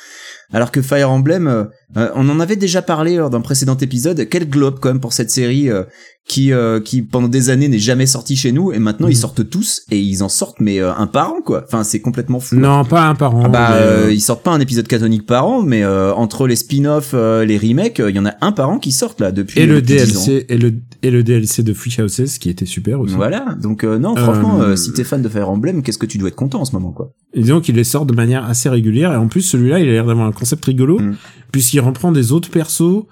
Alors 0.54 0.72
que 0.72 0.82
Fire 0.82 1.10
Emblem, 1.10 1.48
euh, 1.48 1.64
euh, 1.98 2.10
on 2.14 2.30
en 2.30 2.39
avait 2.39 2.56
déjà 2.56 2.84
parlé 2.84 3.16
lors 3.18 3.32
d'un 3.32 3.41
précédent 3.41 3.76
épisode. 3.78 4.28
Quel 4.30 4.48
globe 4.48 4.78
quand 4.80 4.89
même 4.89 5.00
pour 5.00 5.12
cette 5.12 5.32
série 5.32 5.72
euh, 5.72 5.84
qui, 6.28 6.54
euh, 6.54 6.80
qui 6.80 7.02
pendant 7.02 7.28
des 7.28 7.50
années 7.50 7.68
n'est 7.68 7.80
jamais 7.80 8.06
sortie 8.06 8.36
chez 8.36 8.52
nous 8.52 8.72
et 8.72 8.78
maintenant 8.78 9.08
ils 9.08 9.16
Mhm. 9.16 9.22
sortent 9.22 9.50
tous 9.50 9.82
et 9.89 10.00
ils 10.00 10.22
en 10.24 10.30
sortent 10.30 10.60
mais 10.60 10.80
euh, 10.80 10.93
un 10.93 11.08
par 11.08 11.34
an 11.34 11.41
quoi. 11.43 11.64
Enfin, 11.68 11.84
c'est 11.84 12.00
complètement 12.00 12.39
fou. 12.39 12.58
Non, 12.58 12.85
pas 12.86 13.08
un 13.08 13.16
par 13.16 13.36
an. 13.36 13.44
Ah 13.46 13.50
bah, 13.50 13.68
mais, 13.72 13.76
euh, 13.78 14.06
euh, 14.08 14.14
ils 14.14 14.22
sortent 14.22 14.44
pas 14.44 14.52
un 14.52 14.60
épisode 14.60 14.88
canonique 14.88 15.26
par 15.26 15.46
an, 15.48 15.62
mais 15.64 15.84
euh, 15.84 16.14
entre 16.14 16.48
les 16.48 16.56
spin-offs, 16.56 17.12
euh, 17.14 17.44
les 17.46 17.58
remakes, 17.58 18.02
il 18.08 18.16
y 18.16 18.20
en 18.20 18.26
a 18.26 18.34
un 18.42 18.52
par 18.52 18.70
an 18.70 18.80
qui 18.80 18.92
sortent 18.92 19.20
là 19.22 19.32
depuis. 19.32 19.60
et 19.60 19.66
le 19.66 19.82
depuis 19.82 19.96
10 20.06 20.18
ans. 20.18 20.26
DLC 20.26 20.46
et 20.50 20.58
le 20.58 20.74
et 21.04 21.12
le 21.12 21.24
DLC 21.24 21.62
de 21.64 21.74
Free 21.74 21.94
Houses 22.02 22.38
qui 22.40 22.50
était 22.50 22.66
super 22.66 23.00
aussi. 23.00 23.14
Voilà. 23.16 23.56
Donc 23.62 23.84
non, 23.84 24.16
franchement, 24.16 24.76
si 24.76 24.92
t'es 24.94 25.04
fan 25.04 25.22
de 25.22 25.30
Fire 25.30 25.50
Emblem, 25.50 25.84
qu'est-ce 25.84 25.98
que 26.00 26.06
tu 26.08 26.18
dois 26.18 26.30
être 26.30 26.36
content 26.36 26.62
en 26.62 26.66
ce 26.66 26.72
moment, 26.74 26.92
quoi? 26.92 27.12
Et 27.34 27.42
disons 27.42 27.60
qu'il 27.62 27.76
les 27.76 27.84
sort 27.84 28.06
de 28.06 28.14
manière 28.14 28.46
assez 28.46 28.70
régulière 28.70 29.12
et 29.14 29.18
en 29.18 29.28
plus 29.28 29.42
celui-là 29.42 29.80
il 29.80 29.90
a 29.90 29.92
l'air 29.92 30.06
d'avoir 30.06 30.26
un 30.28 30.32
concept 30.32 30.64
rigolo 30.66 31.00
Mm. 31.00 31.16
puisqu'il 31.52 31.80
reprend 31.82 32.12
des 32.12 32.32
autres 32.32 32.50
persos 32.50 33.04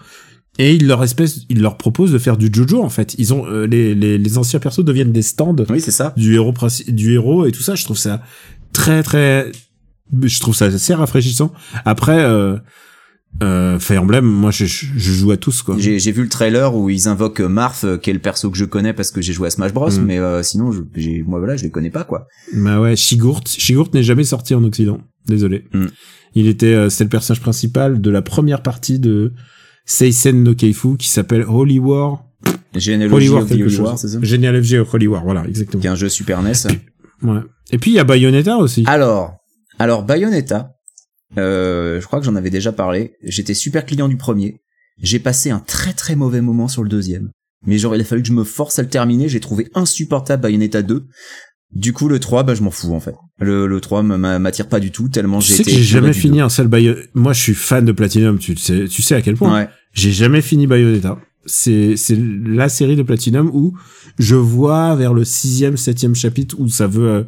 et 0.59 0.73
il 0.75 0.87
leur 0.87 1.03
espèce 1.03 1.41
leur 1.49 1.77
propose 1.77 2.11
de 2.11 2.17
faire 2.19 2.37
du 2.37 2.49
Jojo 2.53 2.81
en 2.83 2.89
fait. 2.89 3.15
Ils 3.17 3.33
ont 3.33 3.45
euh, 3.47 3.65
les, 3.65 3.93
les 3.95 4.17
les 4.17 4.37
anciens 4.37 4.59
persos 4.59 4.85
deviennent 4.85 5.11
des 5.11 5.21
stands 5.23 5.55
Oui, 5.69 5.81
c'est 5.81 5.91
ça. 5.91 6.13
du 6.15 6.35
héros 6.35 6.53
du 6.87 7.13
héros 7.13 7.45
et 7.45 7.51
tout 7.51 7.61
ça. 7.63 7.73
Je 7.75 7.83
trouve 7.83 7.97
ça 7.97 8.21
très 8.73 9.03
très 9.03 9.51
je 10.21 10.39
trouve 10.39 10.55
ça 10.55 10.65
assez 10.65 10.93
rafraîchissant. 10.93 11.51
Après 11.85 12.23
euh, 12.23 12.57
euh, 13.41 13.79
Fire 13.79 14.03
Emblem, 14.03 14.25
moi 14.25 14.51
je, 14.51 14.65
je 14.65 14.85
je 14.95 15.11
joue 15.11 15.31
à 15.31 15.37
tous 15.37 15.63
quoi. 15.63 15.75
J'ai 15.79 15.97
j'ai 15.97 16.11
vu 16.11 16.21
le 16.21 16.29
trailer 16.29 16.75
où 16.75 16.89
ils 16.89 17.07
invoquent 17.07 17.41
Marth, 17.41 17.83
euh, 17.83 17.97
qui 17.97 18.09
est 18.09 18.13
le 18.13 18.19
perso 18.19 18.51
que 18.51 18.57
je 18.57 18.65
connais 18.65 18.93
parce 18.93 19.11
que 19.11 19.21
j'ai 19.21 19.33
joué 19.33 19.47
à 19.47 19.49
Smash 19.49 19.73
Bros. 19.73 19.89
Mm. 19.89 20.05
Mais 20.05 20.19
euh, 20.19 20.43
sinon, 20.43 20.71
je, 20.71 20.81
j'ai, 20.95 21.23
moi 21.23 21.39
voilà, 21.39 21.55
je 21.57 21.63
les 21.63 21.71
connais 21.71 21.89
pas, 21.89 22.03
quoi. 22.03 22.27
Bah 22.53 22.79
ouais, 22.79 22.95
Shigurt, 22.95 23.47
Shigurt 23.47 23.93
n'est 23.93 24.03
jamais 24.03 24.23
sorti 24.23 24.53
en 24.53 24.63
Occident. 24.63 24.99
Désolé. 25.27 25.65
Mm. 25.73 25.85
Il 26.35 26.47
était, 26.47 26.73
euh, 26.73 26.89
c'était 26.89 27.05
le 27.05 27.09
personnage 27.09 27.41
principal 27.41 28.01
de 28.01 28.09
la 28.11 28.21
première 28.21 28.61
partie 28.61 28.99
de 28.99 29.33
Seisen 29.85 30.43
no 30.43 30.53
Keifu 30.53 30.97
qui 30.97 31.09
s'appelle 31.09 31.45
Holy 31.47 31.79
War. 31.79 32.25
Holy 32.75 33.29
War 33.29 33.45
quelque 33.45 33.63
Holy 33.63 33.75
chose. 33.75 33.79
War, 33.79 33.99
c'est 33.99 34.07
ça 34.09 34.17
of 34.17 34.93
Holy 34.93 35.07
War, 35.07 35.23
voilà, 35.23 35.45
exactement. 35.47 35.81
Qui 35.81 35.87
est 35.87 35.91
un 35.91 35.95
jeu 35.95 36.09
Super 36.09 36.41
NES. 36.41 36.53
Ouais. 37.21 37.39
Et 37.71 37.77
puis 37.77 37.91
il 37.91 37.95
y 37.95 37.99
a 37.99 38.03
Bayonetta 38.03 38.57
aussi. 38.57 38.83
Alors, 38.87 39.35
alors 39.79 40.03
Bayonetta, 40.03 40.71
euh, 41.37 41.99
je 42.01 42.05
crois 42.05 42.19
que 42.19 42.25
j'en 42.25 42.35
avais 42.35 42.49
déjà 42.49 42.71
parlé. 42.71 43.13
J'étais 43.23 43.53
super 43.53 43.85
client 43.85 44.07
du 44.07 44.17
premier. 44.17 44.61
J'ai 45.01 45.19
passé 45.19 45.49
un 45.49 45.59
très 45.59 45.93
très 45.93 46.15
mauvais 46.15 46.41
moment 46.41 46.67
sur 46.67 46.83
le 46.83 46.89
deuxième. 46.89 47.29
Mais 47.65 47.77
genre, 47.77 47.95
il 47.95 48.01
a 48.01 48.03
fallu 48.03 48.21
que 48.21 48.27
je 48.27 48.33
me 48.33 48.43
force 48.43 48.77
à 48.77 48.81
le 48.81 48.89
terminer. 48.89 49.29
J'ai 49.29 49.39
trouvé 49.39 49.69
insupportable 49.73 50.43
Bayonetta 50.43 50.81
2. 50.81 51.05
Du 51.71 51.91
coup, 51.93 52.07
le 52.07 52.19
3, 52.19 52.43
bah, 52.43 52.53
je 52.53 52.61
m'en 52.61 52.69
fous, 52.69 52.93
en 52.93 52.99
fait. 52.99 53.15
Le, 53.39 53.65
le 53.65 53.81
3 53.81 54.03
m'a- 54.03 54.37
m'attire 54.37 54.67
pas 54.67 54.79
du 54.79 54.91
tout, 54.91 55.09
tellement 55.09 55.39
tu 55.39 55.47
j'ai 55.47 55.53
sais 55.55 55.61
été 55.63 55.71
que 55.71 55.77
j'ai 55.77 55.83
écœuré 55.83 56.01
jamais 56.01 56.13
fini 56.13 56.39
un 56.41 56.49
seul 56.49 56.67
Bayonetta. 56.67 57.07
Moi, 57.15 57.33
je 57.33 57.41
suis 57.41 57.53
fan 57.55 57.83
de 57.85 57.91
Platinum. 57.91 58.37
Tu 58.37 58.55
sais, 58.57 58.87
tu 58.87 59.01
sais 59.01 59.15
à 59.15 59.21
quel 59.23 59.33
2. 59.33 59.37
point. 59.39 59.55
Ouais. 59.61 59.69
J'ai 59.93 60.11
jamais 60.11 60.41
fini 60.41 60.67
Bayonetta. 60.67 61.17
C'est 61.45 61.95
la 62.45 62.69
série 62.69 62.95
de 62.95 63.03
Platinum 63.03 63.49
où 63.53 63.73
je 64.17 64.35
vois 64.35 64.95
vers 64.95 65.13
le 65.13 65.25
sixième, 65.25 65.77
septième 65.77 66.15
chapitre 66.15 66.55
où 66.59 66.69
ça 66.69 66.87
veut 66.87 67.09
euh, 67.09 67.23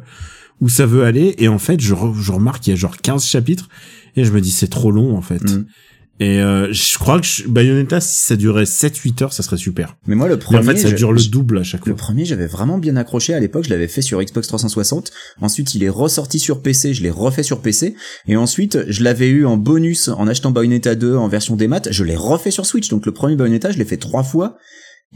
où 0.60 0.68
ça 0.68 0.86
veut 0.86 1.04
aller 1.04 1.34
et 1.38 1.48
en 1.48 1.58
fait 1.58 1.80
je, 1.80 1.94
je 2.18 2.32
remarque 2.32 2.62
qu'il 2.62 2.72
y 2.72 2.74
a 2.74 2.78
genre 2.78 2.96
15 2.96 3.24
chapitres 3.24 3.68
et 4.16 4.24
je 4.24 4.32
me 4.32 4.40
dis 4.40 4.50
c'est 4.50 4.68
trop 4.68 4.90
long 4.90 5.16
en 5.16 5.22
fait. 5.22 5.42
Mm. 5.42 5.66
Et 6.18 6.40
euh, 6.40 6.72
je 6.72 6.96
crois 6.98 7.20
que 7.20 7.26
je- 7.26 7.46
Bayonetta 7.46 8.00
si 8.00 8.24
ça 8.24 8.36
durait 8.36 8.64
7-8 8.64 9.20
heures 9.22 9.32
ça 9.34 9.42
serait 9.42 9.58
super. 9.58 9.96
Mais 10.06 10.14
moi, 10.14 10.28
le 10.28 10.36
Mais 10.36 10.40
premier, 10.40 10.58
en 10.60 10.62
fait 10.62 10.76
ça 10.78 10.88
je- 10.88 10.94
dure 10.96 11.12
le 11.12 11.22
double 11.22 11.58
à 11.58 11.62
chaque 11.62 11.84
Le 11.84 11.92
fois. 11.92 11.98
premier, 12.06 12.24
j'avais 12.24 12.46
vraiment 12.46 12.78
bien 12.78 12.96
accroché 12.96 13.34
à 13.34 13.40
l'époque. 13.40 13.64
Je 13.64 13.70
l'avais 13.70 13.86
fait 13.88 14.00
sur 14.00 14.22
Xbox 14.22 14.48
360. 14.48 15.12
Ensuite, 15.42 15.74
il 15.74 15.84
est 15.84 15.90
ressorti 15.90 16.38
sur 16.38 16.62
PC. 16.62 16.94
Je 16.94 17.02
l'ai 17.02 17.10
refait 17.10 17.42
sur 17.42 17.60
PC. 17.60 17.96
Et 18.28 18.36
ensuite, 18.36 18.78
je 18.88 19.02
l'avais 19.04 19.28
eu 19.28 19.44
en 19.44 19.58
bonus 19.58 20.08
en 20.08 20.26
achetant 20.26 20.50
Bayonetta 20.52 20.94
2 20.94 21.16
en 21.16 21.28
version 21.28 21.54
des 21.54 21.68
maths. 21.68 21.88
Je 21.90 22.02
l'ai 22.02 22.16
refait 22.16 22.50
sur 22.50 22.64
Switch. 22.64 22.88
Donc 22.88 23.04
le 23.04 23.12
premier 23.12 23.36
Bayonetta, 23.36 23.70
je 23.70 23.76
l'ai 23.78 23.84
fait 23.84 23.98
trois 23.98 24.22
fois. 24.22 24.56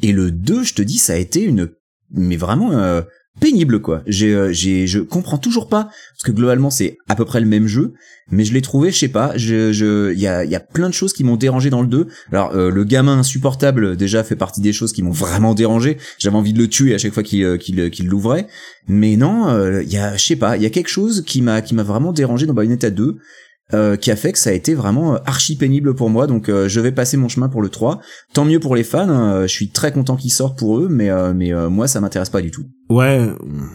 Et 0.03 0.13
le 0.13 0.31
2, 0.31 0.65
je 0.65 0.75
te 0.75 0.83
dis, 0.83 0.99
ça 0.99 1.15
a 1.15 1.17
été 1.17 1.43
une, 1.43 1.71
mais 2.13 2.37
vraiment 2.37 2.73
euh, 2.73 3.01
pénible 3.39 3.81
quoi. 3.81 4.03
J'ai, 4.07 4.35
euh, 4.35 4.53
j'ai, 4.53 4.87
je 4.87 4.99
comprends 4.99 5.39
toujours 5.39 5.69
pas 5.69 5.85
parce 5.85 6.23
que 6.25 6.33
globalement 6.33 6.71
c'est 6.71 6.99
à 7.09 7.15
peu 7.15 7.25
près 7.25 7.41
le 7.41 7.47
même 7.47 7.67
jeu, 7.67 7.95
mais 8.31 8.45
je 8.45 8.53
l'ai 8.53 8.63
trouvé, 8.63 8.91
je 8.91 8.99
sais 8.99 9.09
pas, 9.09 9.33
je, 9.37 9.73
je, 9.73 10.13
il 10.13 10.21
y 10.21 10.27
a, 10.27 10.45
y 10.45 10.55
a 10.55 10.61
plein 10.61 10.89
de 10.89 10.95
choses 10.95 11.13
qui 11.13 11.23
m'ont 11.23 11.37
dérangé 11.37 11.71
dans 11.71 11.83
le 11.83 11.89
2. 11.89 12.09
Alors 12.33 12.55
euh, 12.55 12.71
le 12.71 12.85
gamin 12.85 13.19
insupportable 13.19 13.97
déjà 13.97 14.25
fait 14.25 14.37
partie 14.37 14.61
des 14.61 14.73
choses 14.73 14.93
qui 14.93 15.03
m'ont 15.03 15.11
vraiment 15.11 15.55
dérangé. 15.55 15.97
J'avais 16.19 16.37
envie 16.37 16.53
de 16.53 16.59
le 16.59 16.69
tuer 16.69 16.95
à 16.95 16.99
chaque 16.99 17.13
fois 17.13 17.23
qu'il, 17.23 17.45
euh, 17.45 17.57
qu'il, 17.57 17.91
qu'il 17.91 18.07
l'ouvrait, 18.07 18.47
mais 18.89 19.17
non, 19.17 19.49
il 19.81 19.93
y 19.93 19.99
a, 19.99 20.17
je 20.17 20.25
sais 20.25 20.37
pas, 20.37 20.57
il 20.57 20.63
y 20.63 20.67
a 20.67 20.71
quelque 20.71 20.89
chose 20.89 21.23
qui 21.27 21.43
m'a, 21.43 21.63
qui 21.63 21.75
m'a 21.75 21.83
vraiment 21.83 22.13
dérangé 22.13 22.47
dans 22.47 22.55
Bayonetta 22.55 22.91
2. 22.91 23.19
Euh, 23.75 23.97
qui 23.97 24.11
a 24.11 24.17
fait 24.17 24.33
que 24.33 24.39
ça 24.39 24.51
a 24.51 24.53
été 24.53 24.75
vraiment 24.75 25.15
euh, 25.15 25.19
archi 25.27 25.57
pénible 25.57 25.95
pour 25.95 26.11
moi 26.11 26.27
donc 26.27 26.49
euh, 26.49 26.69
je 26.69 26.81
vais 26.81 26.93
passer 26.93 27.17
mon 27.17 27.29
chemin 27.29 27.49
pour 27.49 27.63
le 27.63 27.69
3 27.69 28.01
tant 28.33 28.45
mieux 28.45 28.61
pour 28.61 28.77
les 28.77 28.85
fans 28.85 29.09
hein, 29.09 29.43
je 29.43 29.53
suis 29.53 29.71
très 29.71 29.93
content 29.93 30.17
qu'ils 30.17 30.33
sortent 30.33 30.59
pour 30.59 30.79
eux 30.79 30.89
mais 30.91 31.11
euh, 31.11 31.33
mais 31.35 31.53
euh, 31.53 31.71
moi 31.71 31.89
ça 31.89 32.01
m'intéresse 32.01 32.31
pas 32.31 32.43
du 32.43 32.51
tout 32.51 32.65
Ouais, 32.91 33.29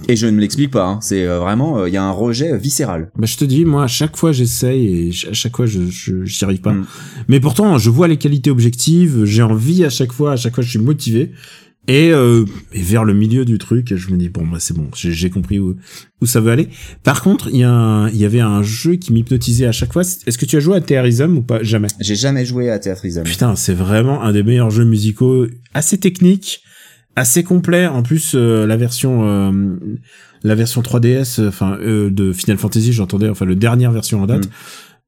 et 0.10 0.18
je 0.18 0.28
ne 0.28 0.32
me 0.32 0.42
l'explique 0.42 0.72
pas 0.72 0.86
hein. 0.86 1.00
c'est 1.02 1.26
euh, 1.26 1.40
vraiment 1.40 1.80
euh, 1.80 1.88
il 1.88 1.94
y 1.94 1.98
a 1.98 2.04
un 2.04 2.12
rejet 2.12 2.58
viscéral 2.58 3.12
bah 3.16 3.26
je 3.26 3.38
te 3.38 3.46
dis 3.46 3.64
moi 3.64 3.84
à 3.84 3.88
chaque 3.88 4.18
fois 4.18 4.34
j'essaye 4.34 5.08
et 5.08 5.30
à 5.30 5.34
chaque 5.34 5.56
fois 5.56 5.66
je 5.66 5.88
je 5.88 6.26
j'y 6.26 6.44
arrive 6.44 6.62
pas. 6.62 6.74
Mm. 6.74 6.86
Mais 7.30 7.40
pourtant 7.40 7.78
je 7.78 7.90
vois 7.90 8.08
les 8.08 8.18
qualités 8.18 8.50
objectives, 8.50 9.24
j'ai 9.24 9.42
envie 9.42 9.86
à 9.86 9.90
chaque 9.90 10.12
fois, 10.12 10.34
à 10.34 10.36
chaque 10.36 10.56
fois 10.56 10.64
je 10.64 10.70
suis 10.70 10.80
motivé. 10.80 11.32
Et, 11.88 12.12
euh, 12.12 12.46
et 12.74 12.82
vers 12.82 13.04
le 13.04 13.14
milieu 13.14 13.46
du 13.46 13.58
truc, 13.60 13.96
je 13.96 14.10
me 14.12 14.18
dis 14.18 14.30
bon 14.30 14.46
bah 14.48 14.58
c'est 14.60 14.74
bon, 14.76 14.88
j'ai 14.96 15.30
compris 15.30 15.60
où, 15.60 15.76
où 16.22 16.26
ça 16.26 16.40
veut 16.42 16.52
aller. 16.52 16.68
Par 17.04 17.22
contre, 17.22 17.50
il 17.52 17.58
y 17.60 17.64
a 17.64 17.72
un- 17.72 18.10
il 18.10 18.18
y 18.18 18.26
avait 18.26 18.40
un 18.40 18.64
jeu 18.64 18.96
qui 18.96 19.14
m'hypnotisait 19.14 19.68
à 19.68 19.72
chaque 19.72 19.94
fois. 19.94 20.02
Est-ce 20.02 20.38
que 20.38 20.46
tu 20.46 20.56
as 20.58 20.60
joué 20.60 20.78
à 20.78 20.82
Terrorism 20.82 21.38
ou 21.38 21.42
pas? 21.44 21.62
Jamais. 21.62 21.88
j'ai 22.00 22.16
jamais 22.16 22.44
joué 22.46 22.72
à 22.72 22.80
Theatrism 22.80 23.24
Putain, 23.24 23.56
c'est 23.56 23.74
vraiment 23.76 24.24
un 24.24 24.32
des 24.32 24.42
meilleurs 24.42 24.72
jeux 24.72 24.86
musicaux, 24.86 25.46
assez 25.76 26.00
technique, 26.00 26.62
assez 27.16 27.44
complet. 27.44 27.86
En 27.86 28.02
plus, 28.02 28.34
euh, 28.34 28.66
la 28.66 28.78
version 28.78 29.28
euh, 29.28 29.52
la 30.44 30.56
version 30.56 30.82
3DS, 30.82 31.40
euh, 31.40 31.50
enfin 31.50 31.78
euh, 31.82 32.10
de 32.10 32.34
Final 32.34 32.58
Fantasy, 32.58 32.94
j'entendais, 32.94 33.30
enfin 33.30 33.46
le 33.46 33.56
dernière 33.56 33.92
version 33.92 34.24
en 34.24 34.26
date. 34.26 34.46
Mm. 34.48 34.50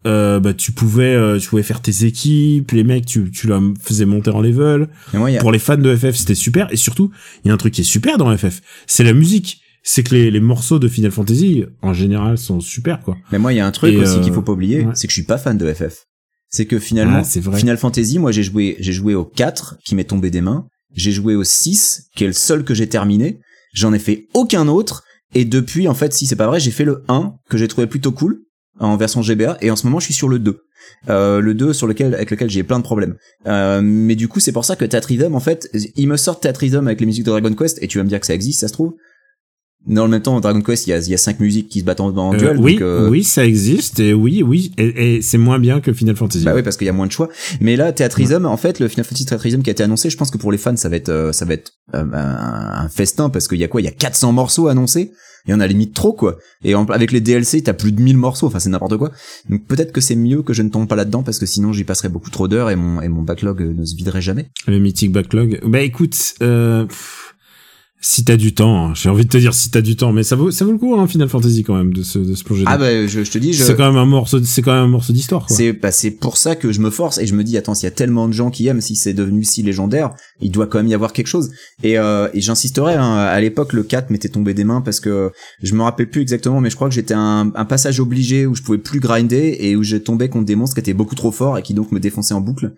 Euh, 0.06 0.40
bah 0.40 0.54
tu 0.54 0.72
pouvais 0.72 1.16
euh, 1.16 1.40
tu 1.40 1.50
pouvais 1.50 1.64
faire 1.64 1.82
tes 1.82 2.06
équipes 2.06 2.72
les 2.72 2.84
mecs 2.84 3.08
tu 3.08 3.32
tu 3.32 3.48
la 3.48 3.60
faisais 3.82 4.06
monter 4.06 4.30
en 4.30 4.42
level. 4.42 4.90
Et 5.14 5.18
moi 5.18 5.32
y 5.32 5.38
a 5.38 5.40
pour 5.42 5.52
les 5.52 5.58
fans 5.60 5.76
de 5.78 5.96
FF 5.96 6.16
c'était 6.16 6.36
super. 6.36 6.72
Et 6.72 6.76
surtout 6.78 7.12
il 7.44 7.48
y 7.48 7.52
a 7.52 7.54
un 7.54 7.58
truc 7.58 7.74
qui 7.74 7.82
est 7.82 7.84
super 7.84 8.18
dans 8.18 8.36
FF 8.38 8.62
c'est 8.86 9.04
la 9.04 9.14
musique. 9.14 9.62
C'est 9.82 10.04
que 10.04 10.14
les, 10.14 10.30
les 10.32 10.40
morceaux 10.42 10.80
de 10.80 10.88
Final 10.88 11.12
Fantasy 11.12 11.64
en 11.82 11.94
général 11.94 12.38
sont 12.38 12.60
super 12.60 13.00
quoi. 13.02 13.18
Mais 13.32 13.40
moi 13.40 13.54
il 13.54 13.56
y 13.56 13.60
a 13.60 13.66
un 13.66 13.72
truc 13.72 13.94
Et, 13.94 13.98
aussi 13.98 14.18
euh, 14.18 14.22
qu'il 14.22 14.34
faut 14.34 14.42
pas 14.44 14.52
oublier 14.52 14.86
ouais. 14.86 14.92
c'est 14.94 15.08
que 15.08 15.12
je 15.12 15.16
suis 15.18 15.26
pas 15.26 15.38
fan 15.40 15.58
de 15.58 15.74
FF 15.74 16.06
c'est 16.50 16.66
que 16.68 16.78
finalement 16.78 17.24
Ah, 17.24 17.40
vrai. 17.40 17.60
Final 17.60 17.78
Fantasy 17.78 18.20
moi 18.20 18.32
j'ai 18.32 18.44
joué 18.44 18.78
j'ai 18.80 18.94
joué 18.94 19.16
au 19.16 19.26
4 19.26 19.78
qui 19.84 19.96
m'est 19.96 20.04
tombé 20.06 20.30
des 20.30 20.42
mains. 20.42 20.68
J'ai 20.94 21.12
joué 21.12 21.36
au 21.36 21.44
6 21.44 22.10
qui 22.16 22.24
est 22.24 22.28
le 22.28 22.34
seul 22.34 22.64
que 22.64 22.74
j'ai 22.76 22.88
terminé. 22.88 23.40
J'en 23.74 23.94
ai 23.94 24.00
fait 24.00 24.28
aucun 24.36 24.68
autre. 24.68 25.04
Et 25.34 25.44
depuis 25.44 25.88
en 25.88 25.94
fait 25.96 26.14
si 26.14 26.28
c'est 26.28 26.36
pas 26.36 26.48
vrai 26.48 26.60
j'ai 26.60 26.72
fait 26.72 26.86
le 26.86 27.04
1 27.08 27.34
que 27.50 27.58
j'ai 27.58 27.68
trouvé 27.68 27.88
plutôt 27.88 28.12
cool 28.12 28.44
en 28.80 28.98
version 28.98 29.22
GBA 29.22 29.58
et 29.62 29.72
en 29.72 29.76
ce 29.76 29.86
moment 29.86 30.00
je 30.00 30.06
suis 30.06 30.14
sur 30.14 30.30
le 30.30 30.40
2 30.40 30.64
euh, 31.10 31.40
le 31.40 31.54
2 31.54 31.74
sur 31.74 31.88
lequel 31.88 32.14
avec 32.16 32.32
lequel 32.32 32.50
j'ai 32.50 32.64
plein 32.64 32.80
de 32.80 32.84
problèmes. 32.84 33.16
Euh, 33.46 33.82
mais 33.84 34.16
du 34.16 34.28
coup 34.28 34.40
c'est 34.40 34.52
pour 34.52 34.66
ça 34.66 34.76
que 34.76 34.86
Theatrhythm 34.86 35.36
en 35.36 35.40
fait 35.40 35.70
il 35.96 36.08
me 36.08 36.18
sort 36.18 36.40
Theatrhythm 36.40 36.88
avec 36.88 37.00
les 37.00 37.06
musiques 37.06 37.26
de 37.26 37.32
Dragon 37.32 37.54
Quest 37.54 37.82
et 37.82 37.88
tu 37.88 37.98
vas 37.98 38.04
me 38.04 38.10
dire 38.10 38.20
que 38.20 38.26
ça 38.26 38.34
existe 38.34 38.62
ça 38.62 38.68
se 38.68 38.74
trouve 38.74 38.96
dans 39.88 40.04
le 40.04 40.12
même 40.12 40.22
temps 40.22 40.40
Dragon 40.40 40.62
Quest 40.62 40.86
il 40.88 40.92
y 40.92 40.94
a 40.94 41.00
il 41.00 41.10
y 41.10 41.14
a 41.14 41.18
cinq 41.18 41.40
musiques 41.40 41.70
qui 41.70 41.80
se 41.80 41.86
battent 41.86 42.02
en, 42.02 42.16
en 42.16 42.34
Euh, 42.34 42.38
duel 42.38 42.58
oui 42.60 42.74
donc, 42.74 42.82
euh, 42.82 43.10
oui 43.10 43.24
ça 43.24 43.46
existe 43.46 44.00
et 44.00 44.14
oui 44.14 44.44
oui 44.44 44.72
et, 44.78 45.16
et 45.18 45.22
c'est 45.22 45.38
moins 45.38 45.60
bien 45.60 45.80
que 45.82 45.92
Final 45.94 46.16
Fantasy 46.16 46.44
bah 46.46 46.54
oui, 46.56 46.62
parce 46.64 46.78
qu'il 46.78 46.86
y 46.88 46.90
a 46.90 46.94
moins 46.94 47.08
de 47.08 47.12
choix. 47.12 47.30
Mais 47.62 47.76
là, 47.76 47.92
Theatrhythm, 47.92 48.46
en 48.46 48.58
fait, 48.58 48.80
le 48.80 48.88
Final 48.88 49.06
Fantasy 49.06 49.26
Theatrhythm 49.26 49.62
qui 49.62 49.70
a 49.70 49.72
été 49.72 49.84
annoncé, 49.84 50.10
je 50.10 50.18
pense 50.18 50.30
que 50.32 50.38
pour 50.38 50.52
les 50.52 50.58
fans, 50.58 50.76
ça 50.76 50.90
va 50.90 50.96
être, 50.98 51.10
euh, 51.10 51.32
ça 51.32 51.46
va 51.46 51.54
être 51.54 51.72
euh, 51.96 52.04
un, 52.14 52.90
festin 52.90 53.30
parce 53.30 53.48
qu'il 53.48 53.58
y 53.60 53.64
a 53.64 53.68
quoi? 53.68 53.82
Il 53.82 53.86
y 53.86 53.88
a 53.88 53.92
400 53.92 54.32
morceaux 54.34 54.68
annoncés? 54.68 55.12
Et 55.50 55.54
on 55.54 55.62
a 55.62 55.68
limite 55.68 55.94
trop 55.94 56.12
quoi. 56.12 56.38
Et 56.66 56.76
en- 56.76 56.84
avec 56.88 57.14
les 57.14 57.22
DLC, 57.22 57.62
t'as 57.64 57.72
plus 57.74 57.94
de 57.94 58.02
1000 58.02 58.18
morceaux. 58.18 58.48
Enfin, 58.48 58.60
c'est 58.60 58.70
n'importe 58.70 58.98
quoi. 58.98 59.12
Donc 59.50 59.66
peut-être 59.66 59.94
que 59.94 60.02
c'est 60.02 60.16
mieux 60.18 60.42
que 60.42 60.52
je 60.52 60.62
ne 60.62 60.68
tombe 60.70 60.90
pas 60.90 60.98
là-dedans 60.98 61.24
parce 61.24 61.40
que 61.40 61.46
sinon 61.46 61.72
j'y 61.72 61.86
passerais 61.86 62.10
beaucoup 62.10 62.30
trop 62.30 62.50
d'heures 62.50 62.70
et 62.70 62.76
mon 62.76 63.00
et 63.02 63.08
mon 63.08 63.22
backlog 63.22 63.62
ne 63.62 63.86
se 63.86 63.96
viderait 63.96 64.22
jamais. 64.22 64.50
Le 64.68 64.80
mythique 64.80 65.14
backlog. 65.14 65.62
Bah 65.66 65.80
écoute, 65.80 66.18
euh, 66.42 66.86
pff, 66.86 67.27
si 68.00 68.24
t'as 68.24 68.38
du 68.38 68.54
temps, 68.54 68.90
hein, 68.90 68.94
j'ai 68.94 69.10
envie 69.10 69.26
de 69.26 69.30
te 69.30 69.38
dire 69.38 69.56
si 69.56 69.72
t'as 69.72 69.82
du 69.82 69.96
temps, 69.96 70.14
mais 70.14 70.22
ça 70.22 70.36
vaut 70.36 70.52
ça 70.52 70.66
vaut 70.66 70.72
le 70.72 70.78
coup 70.78 70.96
hein, 70.96 71.08
Final 71.08 71.30
Fantasy 71.30 71.64
quand 71.64 71.76
même 71.76 71.94
de 71.94 72.04
se 72.04 72.20
de 72.20 72.36
se 72.36 72.44
plonger. 72.44 72.64
Ah 72.68 72.78
bah 72.78 73.08
je, 73.08 73.24
je 73.24 73.32
te 73.32 73.40
dis, 73.40 73.54
je, 73.54 73.64
c'est 73.64 73.76
quand 73.76 73.88
même 73.88 73.98
un 73.98 74.06
morceau, 74.06 74.40
c'est 74.44 74.62
quand 74.62 74.74
même 74.74 74.84
un 74.84 74.88
morceau 74.88 75.14
d'histoire 75.14 75.48
quoi. 75.48 75.58
C'est 75.58 75.74
bah, 75.74 75.92
c'est 75.92 76.12
pour 76.12 76.38
ça 76.38 76.56
que 76.56 76.72
je 76.72 76.80
me 76.80 76.92
force 76.92 77.18
et 77.18 77.26
je 77.26 77.34
me 77.34 77.44
dis 77.44 77.58
attends 77.58 77.74
s'il 77.74 77.86
y 77.86 77.92
a 77.92 77.96
tellement 77.96 78.28
de 78.28 78.34
gens 78.34 78.52
qui 78.52 78.68
aiment 78.68 78.82
si 78.82 78.96
c'est 78.96 79.16
devenu 79.16 79.44
si 79.44 79.64
légendaire 79.64 80.14
il 80.40 80.52
doit 80.52 80.68
quand 80.68 80.78
même 80.78 80.88
y 80.88 80.94
avoir 80.94 81.12
quelque 81.12 81.28
chose 81.28 81.50
et, 81.82 81.98
euh, 81.98 82.30
et 82.34 82.42
j'insisterai 82.42 82.94
hein, 82.94 83.16
à 83.16 83.42
l'époque 83.42 83.74
le 83.74 83.82
4 83.82 84.12
m'était 84.12 84.30
tombé 84.30 84.54
des 84.54 84.64
mains 84.64 84.82
parce 84.82 85.00
que 85.00 85.32
je 85.64 85.74
me 85.74 85.82
rappelle 85.82 86.10
plus 86.10 86.22
exactement 86.22 86.62
mais 86.62 86.70
je 86.70 86.76
crois 86.76 86.90
que 86.90 86.96
j'étais 86.96 87.16
un, 87.16 87.52
un 87.56 87.66
passage 87.66 88.00
obligé 88.00 88.46
où 88.46 88.54
je 88.54 88.62
pouvais 88.62 88.78
plus 88.78 89.00
grinder 89.00 89.58
et 89.60 89.76
où 89.76 89.82
j'ai 89.82 90.04
tombé 90.04 90.30
contre 90.30 90.46
des 90.46 90.56
monstres 90.56 90.76
qui 90.76 90.82
étaient 90.82 90.94
beaucoup 90.94 91.16
trop 91.16 91.32
forts 91.32 91.58
et 91.58 91.64
qui 91.64 91.74
donc 91.74 91.92
me 91.92 92.00
défonçaient 92.00 92.36
en 92.36 92.42
boucle 92.42 92.74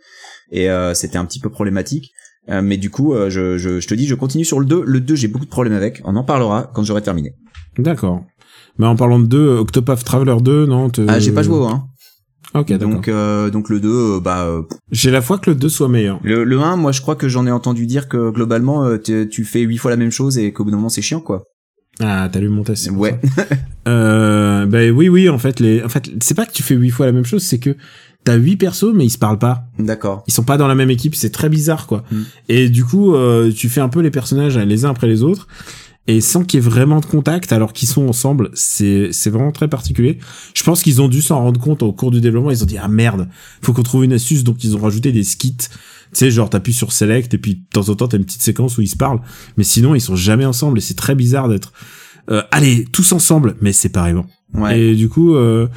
et 0.52 0.70
euh, 0.70 0.94
c'était 0.94 1.18
un 1.18 1.26
petit 1.26 1.40
peu 1.40 1.50
problématique 1.50 2.14
Euh, 2.50 2.62
mais 2.64 2.78
du 2.78 2.90
coup 2.90 3.14
euh, 3.14 3.30
je, 3.30 3.58
je, 3.58 3.80
je 3.80 3.88
te 3.88 3.94
dis 3.94 4.08
je 4.08 4.16
continue 4.16 4.44
sur 4.46 4.60
le 4.60 4.66
2 4.66 4.84
le 4.86 5.00
2 5.02 5.16
j'ai 5.16 5.28
beaucoup 5.28 5.46
de 5.46 5.50
problèmes 5.52 5.74
avec 5.74 6.02
on 6.04 6.16
en 6.16 6.24
parlera 6.24 6.72
quand 6.74 6.84
j'aurai 6.84 7.02
terminé 7.02 7.34
D'accord. 7.78 8.24
Mais 8.80 8.88
en 8.88 8.96
parlant 8.96 9.20
de 9.20 9.26
2, 9.28 9.58
Octopath 9.58 10.04
Traveler 10.04 10.38
2, 10.42 10.66
non 10.66 10.90
te- 10.90 11.06
ah 11.08 11.20
j'ai 11.20 11.32
pas 11.32 11.44
joué 11.44 11.58
au 11.58 11.66
1 11.66 11.84
Ok, 12.56 12.74
donc 12.80 13.08
euh, 13.08 13.52
donc 13.52 13.70
le 13.70 13.80
2 13.80 13.90
euh, 13.90 14.20
bah 14.20 14.46
euh, 14.48 14.64
J'ai 14.92 15.12
la 15.12 15.22
foi 15.22 15.38
que 15.38 15.52
le 15.52 15.56
2 15.56 15.70
soit 15.70 15.88
meilleur. 15.90 16.20
Le, 16.24 16.44
le 16.44 16.60
1, 16.60 16.78
moi 16.78 16.92
je 16.92 17.02
crois 17.02 17.16
que 17.16 17.28
j'en 17.30 17.46
ai 17.46 17.52
entendu 17.52 17.86
dire 17.86 18.08
que 18.08 18.32
globalement 18.32 18.84
euh, 18.86 18.98
tu 18.98 19.44
fais 19.46 19.62
huit 19.62 19.78
fois 19.78 19.92
la 19.92 19.98
même 19.98 20.10
chose 20.12 20.40
et 20.40 20.52
qu'au 20.52 20.64
bout 20.64 20.72
d'un 20.72 20.78
moment 20.78 20.90
c'est 20.90 21.04
chiant 21.04 21.20
quoi. 21.22 21.44
Ah, 22.02 22.30
t'as 22.32 22.40
lu 22.40 22.48
mon 22.50 22.64
test. 22.64 22.90
Ouais. 22.92 23.20
Euh, 23.88 24.66
ben 24.66 24.92
oui, 24.96 25.10
oui, 25.10 25.28
en 25.30 25.38
fait, 25.38 25.60
les, 25.60 25.84
en 25.84 25.90
fait, 25.90 26.10
c'est 26.22 26.36
pas 26.36 26.46
que 26.46 26.52
tu 26.54 26.64
fais 26.64 26.76
huit 26.76 26.92
fois 26.92 27.06
la 27.06 27.12
même 27.12 27.26
chose, 27.26 27.44
c'est 27.44 27.60
que 27.60 27.76
t'as 28.24 28.36
huit 28.36 28.58
persos 28.58 28.94
mais 28.94 29.06
ils 29.06 29.10
se 29.10 29.18
parlent 29.18 29.40
pas. 29.40 29.66
D'accord. 29.78 30.24
Ils 30.28 30.34
sont 30.34 30.44
pas 30.44 30.58
dans 30.58 30.68
la 30.68 30.76
même 30.76 30.90
équipe, 30.90 31.16
c'est 31.16 31.32
très 31.32 31.50
bizarre 31.50 31.88
quoi. 31.88 32.04
Mm. 32.12 32.22
Et 32.50 32.70
du 32.70 32.86
coup, 32.86 33.14
euh, 33.14 33.52
tu 33.52 33.70
fais 33.70 33.82
un 33.82 33.90
peu 33.90 34.02
les 34.02 34.12
personnages 34.12 34.58
les 34.58 34.86
uns 34.86 34.92
après 34.92 35.08
les 35.08 35.24
autres 35.24 35.48
et 36.08 36.22
sans 36.22 36.44
qu'il 36.44 36.60
y 36.60 36.66
ait 36.66 36.68
vraiment 36.68 37.02
de 37.02 37.06
contact 37.06 37.54
alors 37.54 37.72
qu'ils 37.72 37.88
sont 37.88 38.08
ensemble, 38.08 38.50
c'est 38.56 39.10
c'est 39.12 39.30
vraiment 39.30 39.52
très 39.52 39.68
particulier. 39.68 40.18
Je 40.56 40.64
pense 40.64 40.82
qu'ils 40.82 41.02
ont 41.04 41.08
dû 41.08 41.22
s'en 41.22 41.40
rendre 41.40 41.60
compte 41.60 41.84
au 41.84 41.94
cours 41.94 42.10
du 42.10 42.20
développement, 42.20 42.50
ils 42.50 42.64
ont 42.64 42.66
dit 42.66 42.80
ah 42.80 42.88
merde, 42.88 43.30
faut 43.62 43.74
qu'on 43.74 43.84
trouve 43.84 44.06
une 44.06 44.14
astuce 44.14 44.44
donc 44.44 44.64
ils 44.64 44.76
ont 44.76 44.80
rajouté 44.80 45.12
des 45.12 45.24
skits. 45.24 45.56
Tu 45.58 45.68
sais 46.14 46.32
genre 46.32 46.50
t'appuies 46.50 46.74
sur 46.74 46.92
select 46.92 47.36
et 47.36 47.38
puis 47.38 47.56
de 47.56 47.62
temps 47.72 47.90
en 47.90 47.96
temps 47.96 48.08
t'as 48.08 48.18
une 48.18 48.26
petite 48.26 48.42
séquence 48.42 48.80
où 48.80 48.82
ils 48.82 48.88
se 48.88 48.96
parlent, 48.96 49.22
mais 49.56 49.64
sinon 49.64 49.94
ils 49.94 50.02
sont 50.02 50.16
jamais 50.16 50.46
ensemble 50.46 50.80
et 50.80 50.82
c'est 50.82 50.96
très 50.96 51.14
bizarre 51.14 51.48
d'être 51.48 51.74
euh, 52.32 52.42
allez 52.52 52.86
tous 52.92 53.12
ensemble 53.12 53.56
mais 53.62 53.72
séparément. 53.72 54.26
Ouais. 54.56 54.80
Et 54.80 54.96
du 54.96 55.10
coup, 55.10 55.36
euh, 55.36 55.68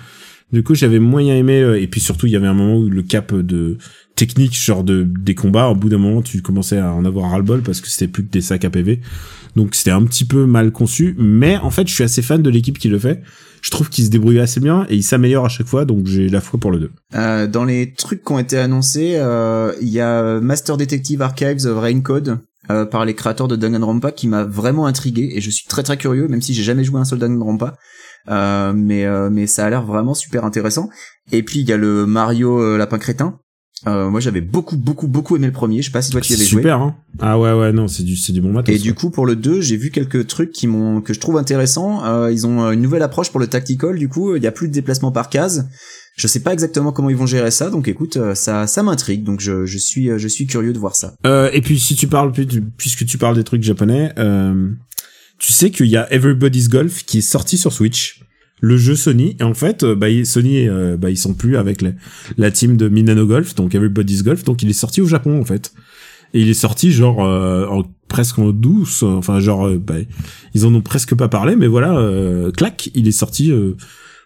du 0.53 0.62
coup, 0.62 0.74
j'avais 0.74 0.98
moyen 0.98 1.34
aimé. 1.34 1.61
euh, 1.61 1.80
et 1.80 1.86
puis 1.86 2.00
surtout, 2.00 2.26
il 2.26 2.32
y 2.32 2.36
avait 2.36 2.46
un 2.46 2.55
moment 2.55 2.76
où 2.76 2.88
le 2.88 3.03
cap 3.03 3.34
de 3.34 3.78
technique, 4.16 4.55
genre 4.55 4.84
de 4.84 5.03
des 5.05 5.34
combats, 5.34 5.68
au 5.68 5.74
bout 5.74 5.88
d'un 5.88 5.98
moment, 5.98 6.22
tu 6.22 6.42
commençais 6.42 6.78
à 6.78 6.92
en 6.92 7.05
avoir 7.05 7.30
ras-le-bol 7.30 7.62
parce 7.62 7.80
que 7.80 7.88
c'était 7.88 8.09
plus 8.09 8.24
que 8.24 8.30
des 8.30 8.42
sacs 8.42 8.64
à 8.64 8.70
PV. 8.70 9.00
Donc 9.57 9.74
c'était 9.74 9.90
un 9.90 10.03
petit 10.05 10.24
peu 10.24 10.46
mal 10.46 10.72
conçu. 10.72 11.14
Mais 11.18 11.57
en 11.57 11.70
fait, 11.70 11.88
je 11.88 11.94
suis 11.94 12.05
assez 12.05 12.22
fan 12.22 12.42
de 12.42 12.50
l'équipe 12.50 12.78
qui 12.78 12.88
le 12.88 12.98
fait. 12.98 13.22
Je 13.62 13.70
trouve 13.70 13.88
qu'il 13.88 14.05
se 14.05 14.11
débrouille 14.11 14.40
assez 14.40 14.61
bien 14.61 14.86
et 14.88 14.96
il 14.96 15.03
s'améliore 15.03 15.44
à 15.44 15.48
chaque 15.48 15.68
fois. 15.68 15.84
Donc 15.84 16.07
j'ai 16.07 16.28
la 16.28 16.40
foi 16.40 16.59
pour 16.59 16.70
le 16.70 16.80
2. 16.80 16.90
Euh, 17.14 17.46
dans 17.46 17.64
les 17.64 17.92
trucs 17.92 18.24
qui 18.24 18.32
ont 18.32 18.38
été 18.38 18.59
annoncés, 18.59 19.14
euh, 19.16 19.72
il 19.80 19.88
y 19.88 20.00
a 20.00 20.40
Master 20.40 20.76
Detective 20.76 21.22
Archives 21.22 21.66
of 21.66 21.78
Raincode 21.78 22.38
euh, 22.70 22.84
par 22.84 23.05
les 23.05 23.14
créateurs 23.14 23.48
de 23.48 23.57
Danganronpa 23.57 24.11
qui 24.11 24.26
m'a 24.26 24.44
vraiment 24.44 24.86
intrigué 24.86 25.32
et 25.34 25.40
je 25.40 25.50
suis 25.50 25.66
très 25.66 25.82
très 25.82 25.96
curieux, 25.96 26.28
même 26.28 26.42
si 26.42 26.55
j'ai 26.55 26.64
jamais 26.64 26.84
joué 26.84 27.00
un 27.00 27.05
seul 27.05 27.20
Danganronpa. 27.20 27.76
Euh, 28.28 28.72
mais 28.74 29.04
euh, 29.04 29.30
mais 29.30 29.46
ça 29.46 29.66
a 29.66 29.70
l'air 29.70 29.82
vraiment 29.84 30.14
super 30.14 30.44
intéressant. 30.44 30.88
Et 31.32 31.42
puis 31.42 31.60
il 31.60 31.68
y 31.68 31.72
a 31.72 31.76
le 31.76 32.06
Mario 32.06 32.60
euh, 32.60 32.76
Lapin 32.78 32.98
Crétin. 32.98 33.38
Euh, 33.88 34.08
moi 34.10 34.20
j'avais 34.20 34.40
beaucoup 34.40 34.76
beaucoup 34.76 35.08
beaucoup 35.08 35.34
aimé 35.34 35.46
le 35.46 35.52
premier. 35.52 35.82
Je 35.82 35.86
sais 35.86 35.92
pas 35.92 36.02
si 36.02 36.12
toi 36.12 36.20
tu 36.20 36.32
y 36.32 36.36
avais 36.36 36.44
joué. 36.44 36.60
super, 36.60 36.80
hein. 36.80 36.94
Ah 37.20 37.36
ouais, 37.38 37.52
ouais, 37.52 37.72
non, 37.72 37.88
c'est 37.88 38.04
du, 38.04 38.14
c'est 38.14 38.32
du 38.32 38.40
bon 38.40 38.52
matos. 38.52 38.72
Et 38.74 38.78
du 38.78 38.94
coup 38.94 39.10
pour 39.10 39.26
le 39.26 39.34
2, 39.34 39.60
j'ai 39.60 39.76
vu 39.76 39.90
quelques 39.90 40.28
trucs 40.28 40.52
qui 40.52 40.68
m'ont 40.68 41.00
que 41.00 41.12
je 41.12 41.18
trouve 41.18 41.36
intéressants. 41.36 42.04
Euh, 42.04 42.30
ils 42.30 42.46
ont 42.46 42.70
une 42.70 42.80
nouvelle 42.80 43.02
approche 43.02 43.30
pour 43.30 43.40
le 43.40 43.48
tactical. 43.48 43.98
Du 43.98 44.08
coup, 44.08 44.36
il 44.36 44.42
y 44.42 44.46
a 44.46 44.52
plus 44.52 44.68
de 44.68 44.72
déplacement 44.72 45.10
par 45.10 45.30
case. 45.30 45.68
Je 46.16 46.26
sais 46.28 46.40
pas 46.40 46.52
exactement 46.52 46.92
comment 46.92 47.08
ils 47.08 47.16
vont 47.16 47.26
gérer 47.26 47.50
ça, 47.50 47.70
donc 47.70 47.88
écoute, 47.88 48.18
ça 48.34 48.66
ça 48.66 48.82
m'intrigue. 48.82 49.24
Donc 49.24 49.40
je, 49.40 49.64
je 49.64 49.78
suis 49.78 50.10
je 50.16 50.28
suis 50.28 50.46
curieux 50.46 50.74
de 50.74 50.78
voir 50.78 50.94
ça. 50.94 51.14
Euh, 51.26 51.48
et 51.54 51.62
puis 51.62 51.80
si 51.80 51.96
tu 51.96 52.06
parles, 52.06 52.32
puisque 52.76 53.06
tu 53.06 53.16
parles 53.18 53.34
des 53.34 53.44
trucs 53.44 53.62
japonais, 53.62 54.12
euh, 54.18 54.68
tu 55.39 55.53
sais 55.53 55.70
qu'il 55.70 55.87
y 55.87 55.97
a 55.97 56.12
Everybody's 56.12 56.68
Golf 56.68 57.05
qui 57.05 57.18
est 57.18 57.22
sorti 57.22 57.59
sur 57.59 57.72
Switch, 57.72 58.20
le 58.61 58.76
jeu 58.76 58.95
Sony. 58.95 59.37
Et 59.41 59.43
en 59.43 59.55
fait, 59.55 59.83
euh, 59.83 59.95
bah, 59.95 60.07
Sony, 60.24 60.68
euh, 60.68 60.97
bah, 60.97 61.11
ils 61.11 61.18
sont 61.18 61.35
plus 61.35 61.57
avec 61.57 61.85
la, 62.37 62.51
team 62.51 62.76
de 62.76 62.89
Minano 62.89 63.26
Golf, 63.26 63.55
donc 63.55 63.74
Everybody's 63.74 64.22
Golf. 64.22 64.45
Donc 64.45 64.62
il 64.62 64.70
est 64.70 64.74
sorti 64.74 65.03
au 65.03 65.07
Japon 65.07 65.41
en 65.41 65.45
fait. 65.45 65.72
Et 66.35 66.41
il 66.41 66.49
est 66.49 66.55
sorti 66.55 66.93
genre 66.93 67.22
euh, 67.22 67.66
en, 67.66 67.83
presque 68.09 68.39
en 68.39 68.53
douce, 68.53 69.03
enfin 69.03 69.41
genre 69.41 69.66
euh, 69.66 69.78
bah, 69.78 69.97
ils 70.55 70.64
en 70.64 70.74
ont 70.74 70.80
presque 70.80 71.14
pas 71.14 71.28
parlé, 71.28 71.57
mais 71.57 71.66
voilà, 71.66 72.01
clac, 72.57 72.91
il 72.95 73.07
est 73.07 73.12
sorti 73.12 73.53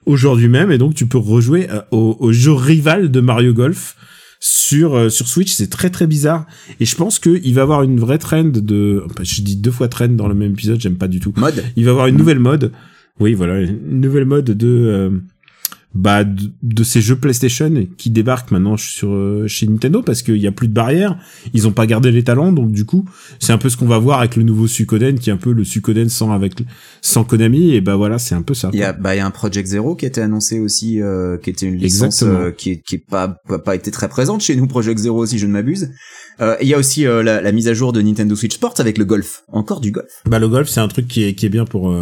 aujourd'hui 0.05 0.49
même 0.49 0.71
et 0.71 0.79
donc 0.79 0.95
tu 0.95 1.07
peux 1.07 1.19
rejouer 1.19 1.67
au 1.91 2.33
jeu 2.33 2.53
rival 2.53 3.11
de 3.11 3.21
Mario 3.21 3.53
Golf 3.53 3.97
sur 4.41 4.95
euh, 4.95 5.09
sur 5.09 5.26
Switch, 5.26 5.53
c'est 5.53 5.70
très 5.70 5.91
très 5.91 6.07
bizarre 6.07 6.47
et 6.80 6.84
je 6.84 6.97
pense 6.97 7.18
que 7.18 7.41
il 7.43 7.55
va 7.55 7.62
avoir 7.62 7.82
une 7.82 7.99
vraie 7.99 8.18
trend 8.18 8.45
de 8.45 9.03
enfin, 9.07 9.24
je 9.24 9.43
dis 9.43 9.57
deux 9.57 9.70
fois 9.70 9.89
trend 9.89 10.09
dans 10.09 10.28
le 10.28 10.34
même 10.34 10.53
épisode, 10.53 10.80
j'aime 10.80 10.97
pas 10.97 11.09
du 11.09 11.20
tout. 11.20 11.32
Mode. 11.37 11.64
Il 11.76 11.84
va 11.84 11.93
avoir 11.93 12.07
une 12.07 12.16
nouvelle 12.16 12.39
mode. 12.39 12.72
Oui, 13.18 13.32
voilà, 13.32 13.62
une 13.62 14.01
nouvelle 14.01 14.26
mode 14.26 14.45
de 14.45 14.66
euh, 14.66 15.11
bah 15.97 16.24
de, 16.24 16.51
de 16.62 16.84
ces 16.84 17.01
jeux 17.01 17.16
PlayStation 17.16 17.86
qui 17.97 18.11
débarquent 18.11 18.51
maintenant 18.51 18.76
sur 18.76 19.12
euh, 19.12 19.47
chez 19.47 19.66
Nintendo 19.66 20.03
parce 20.03 20.22
qu'il 20.22 20.36
y 20.36 20.47
a 20.47 20.53
plus 20.53 20.68
de 20.68 20.74
barrières, 20.74 21.18
ils 21.55 21.66
ont 21.66 21.72
pas 21.72 21.86
gardé 21.86 22.11
les 22.12 22.22
talents 22.22 22.53
donc 22.53 22.70
du 22.70 22.84
coup, 22.84 23.05
c'est 23.38 23.53
un 23.53 23.59
peu 23.59 23.68
ce 23.70 23.76
qu'on 23.76 23.86
va 23.86 23.99
voir 23.99 24.18
avec 24.18 24.36
le 24.36 24.42
nouveau 24.42 24.66
Suikoden 24.66 25.18
qui 25.18 25.30
est 25.30 25.32
un 25.32 25.38
peu 25.38 25.53
le 25.53 25.64
Suikoden 25.64 26.09
sans 26.09 26.32
avec 26.32 26.55
sans 27.01 27.24
Konami 27.24 27.74
et 27.74 27.80
bah 27.80 27.97
voilà, 27.97 28.18
c'est 28.18 28.34
un 28.34 28.42
peu 28.42 28.55
ça. 28.55 28.70
Il 28.72 28.78
y 28.78 28.82
a 28.82 28.92
bah 28.92 29.14
il 29.14 29.18
y 29.18 29.20
a 29.20 29.26
un 29.26 29.30
Project 29.30 29.68
Zero 29.68 29.97
qui 29.97 30.05
a 30.05 30.09
été 30.09 30.20
annoncé 30.20 30.59
aussi, 30.61 31.01
euh, 31.01 31.38
qui 31.38 31.51
était 31.51 31.66
une 31.66 31.76
licence 31.76 32.22
euh, 32.22 32.51
qui 32.51 32.72
est 32.72 32.82
qui 32.82 32.97
est 32.97 33.05
pas, 33.09 33.28
pas 33.64 33.74
été 33.74 33.90
très 33.90 34.09
présente 34.09 34.42
chez 34.42 34.55
nous. 34.57 34.66
Project 34.66 34.99
Zero 34.99 35.24
si 35.26 35.38
je 35.38 35.47
ne 35.47 35.53
m'abuse. 35.53 35.90
Euh, 36.40 36.57
il 36.61 36.68
y 36.68 36.74
a 36.74 36.78
aussi 36.78 37.07
euh, 37.07 37.22
la, 37.22 37.40
la 37.40 37.53
mise 37.53 37.68
à 37.68 37.74
jour 37.74 37.92
de 37.92 38.03
Nintendo 38.03 38.36
Switch 38.36 38.55
Sports 38.55 38.74
avec 38.78 38.99
le 38.99 39.05
golf. 39.05 39.44
Encore 39.49 39.80
du 39.80 39.92
golf. 39.92 40.22
Bah 40.26 40.38
le 40.38 40.49
golf, 40.49 40.68
c'est 40.68 40.80
un 40.80 40.88
truc 40.88 41.09
qui 41.09 41.24
est 41.24 41.34
qui 41.34 41.47
est 41.47 41.51
bien 41.51 41.64
pour 41.64 41.94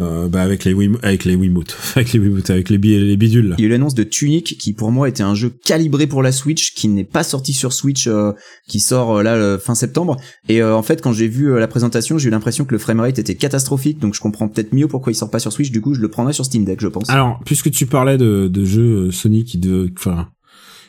euh, 0.00 0.26
bah 0.28 0.40
avec 0.42 0.64
les 0.64 0.72
Wim 0.72 0.96
avec 1.02 1.24
les 1.24 1.34
Wiimote, 1.36 1.76
avec 1.96 2.12
les 2.12 2.18
Wiimote, 2.18 2.48
avec 2.50 2.70
les, 2.70 2.78
bi- 2.78 2.98
les 2.98 3.16
bidules. 3.16 3.48
là. 3.50 3.56
Il 3.58 3.62
y 3.62 3.64
a 3.64 3.68
eu 3.68 3.70
l'annonce 3.70 3.94
de 3.94 4.02
Tunic 4.04 4.56
qui 4.58 4.72
pour 4.72 4.90
moi 4.90 5.08
était 5.08 5.22
un 5.22 5.34
jeu 5.34 5.50
calibré 5.64 6.06
pour 6.06 6.22
la 6.22 6.32
Switch 6.32 6.74
qui 6.74 6.88
n'est 6.88 7.04
pas 7.04 7.22
sorti 7.22 7.52
sur 7.52 7.72
Switch 7.72 8.06
euh, 8.06 8.32
qui 8.68 8.80
sort 8.80 9.18
euh, 9.18 9.22
là 9.22 9.36
le 9.36 9.58
fin 9.58 9.74
septembre 9.74 10.16
et 10.48 10.62
euh, 10.62 10.74
en 10.74 10.82
fait 10.82 11.02
quand 11.02 11.12
j'ai 11.12 11.28
vu 11.28 11.58
la 11.58 11.68
présentation 11.68 12.16
j'ai 12.18 12.28
eu 12.28 12.30
l'impression 12.30 12.64
que 12.64 12.72
le 12.72 12.78
framerate 12.78 13.18
était 13.18 13.34
catastrophique 13.34 13.98
donc 13.98 14.14
je 14.14 14.20
comprends 14.20 14.48
peut-être 14.48 14.72
mieux 14.72 14.88
pourquoi 14.88 15.12
il 15.12 15.16
sort 15.16 15.30
pas 15.30 15.38
sur 15.38 15.52
Switch 15.52 15.70
du 15.70 15.80
coup 15.82 15.94
je 15.94 16.00
le 16.00 16.08
prendrai 16.08 16.32
sur 16.32 16.44
Steam 16.44 16.64
Deck 16.64 16.80
je 16.80 16.88
pense. 16.88 17.10
Alors, 17.10 17.40
puisque 17.44 17.70
tu 17.70 17.86
parlais 17.86 18.16
de, 18.16 18.48
de 18.48 18.64
jeux 18.64 19.10
Sony 19.10 19.44
qui 19.44 19.58
de, 19.58 19.90
enfin, 19.98 20.28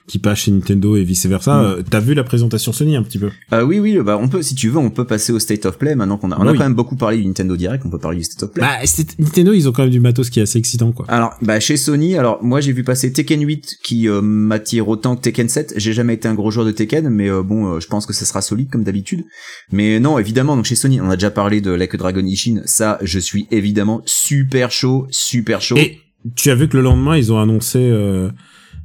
qui 0.08 0.20
passent 0.20 0.40
chez 0.40 0.52
Nintendo 0.52 0.96
et 0.98 1.04
vice 1.04 1.26
versa, 1.26 1.62
Mm. 1.62 1.66
euh, 1.66 1.82
t'as 1.90 2.00
vu 2.02 2.14
la 2.14 2.24
présentation 2.24 2.72
Sony 2.74 2.96
un 2.96 3.04
petit 3.04 3.20
peu? 3.20 3.30
Euh, 3.54 3.64
oui 3.64 3.80
oui 3.80 3.98
bah 4.04 4.18
on 4.22 4.28
peut 4.28 4.42
si 4.42 4.54
tu 4.56 4.70
veux 4.70 4.78
on 4.78 4.90
peut 4.90 5.06
passer 5.06 5.32
au 5.32 5.40
State 5.40 5.66
of 5.66 5.78
Play 5.78 5.96
maintenant 5.96 6.18
qu'on 6.18 6.32
a 6.32 6.38
on 6.40 6.46
a 6.48 6.52
Oui. 6.52 6.58
quand 6.58 6.64
même 6.66 6.74
beaucoup 6.74 6.96
parlé 6.96 7.18
du 7.18 7.26
Nintendo 7.26 7.56
Direct 7.56 7.84
on 7.86 7.90
peut 7.90 8.00
parler 8.00 8.18
du 8.18 8.24
State 8.26 8.44
of 8.44 8.52
Play. 8.52 8.62
Bah, 8.64 8.78
Nintendo, 9.20 9.54
ils 9.54 9.70
ont 9.70 9.72
quand 9.72 9.84
même 9.84 9.92
du 9.92 10.00
matos 10.02 10.30
qui 10.30 10.40
est 10.40 10.44
assez 10.44 10.60
excitant, 10.60 10.92
quoi. 10.92 11.06
Alors, 11.08 11.34
bah 11.42 11.60
chez 11.60 11.78
Sony, 11.78 12.16
alors 12.18 12.44
moi 12.44 12.60
j'ai 12.62 12.74
vu 12.74 12.84
passer 12.84 13.14
Tekken 13.14 13.42
8 13.46 13.78
qui 13.84 14.08
euh, 14.10 14.22
m'attire 14.22 14.88
autant 14.90 15.16
que 15.16 15.22
Tekken 15.22 15.48
7. 15.48 15.74
J'ai 15.78 15.94
jamais 15.94 16.16
été 16.16 16.28
un 16.28 16.34
gros 16.34 16.52
joueur 16.52 16.66
de 16.66 16.72
Tekken, 16.72 17.08
mais 17.10 17.30
euh, 17.30 17.42
bon, 17.44 17.76
euh, 17.76 17.80
je 17.80 17.88
pense 17.88 18.06
que 18.06 18.14
ça 18.14 18.26
sera 18.26 18.42
solide 18.42 18.70
comme 18.70 18.84
d'habitude. 18.84 19.24
Mais 19.72 20.00
non, 20.00 20.20
évidemment, 20.20 20.56
donc 20.56 20.66
chez 20.66 20.76
Sony, 20.76 21.00
on 21.02 21.10
a 21.10 21.16
déjà 21.16 21.32
parlé 21.32 21.62
de 21.62 21.72
Like 21.72 21.94
a 21.96 21.98
Dragon 21.98 22.26
Ishin. 22.26 22.62
Ça, 22.66 22.98
je 23.02 23.20
suis 23.20 23.48
évidemment 23.52 24.02
super 24.06 24.72
chaud, 24.72 25.08
super 25.12 25.62
chaud. 25.62 25.78
Et 25.78 26.00
tu 26.36 26.50
as 26.52 26.56
vu 26.56 26.68
que 26.68 26.78
le 26.78 26.84
lendemain, 26.84 27.18
ils 27.18 27.32
ont 27.34 27.40
annoncé 27.40 27.80
euh, 27.80 28.30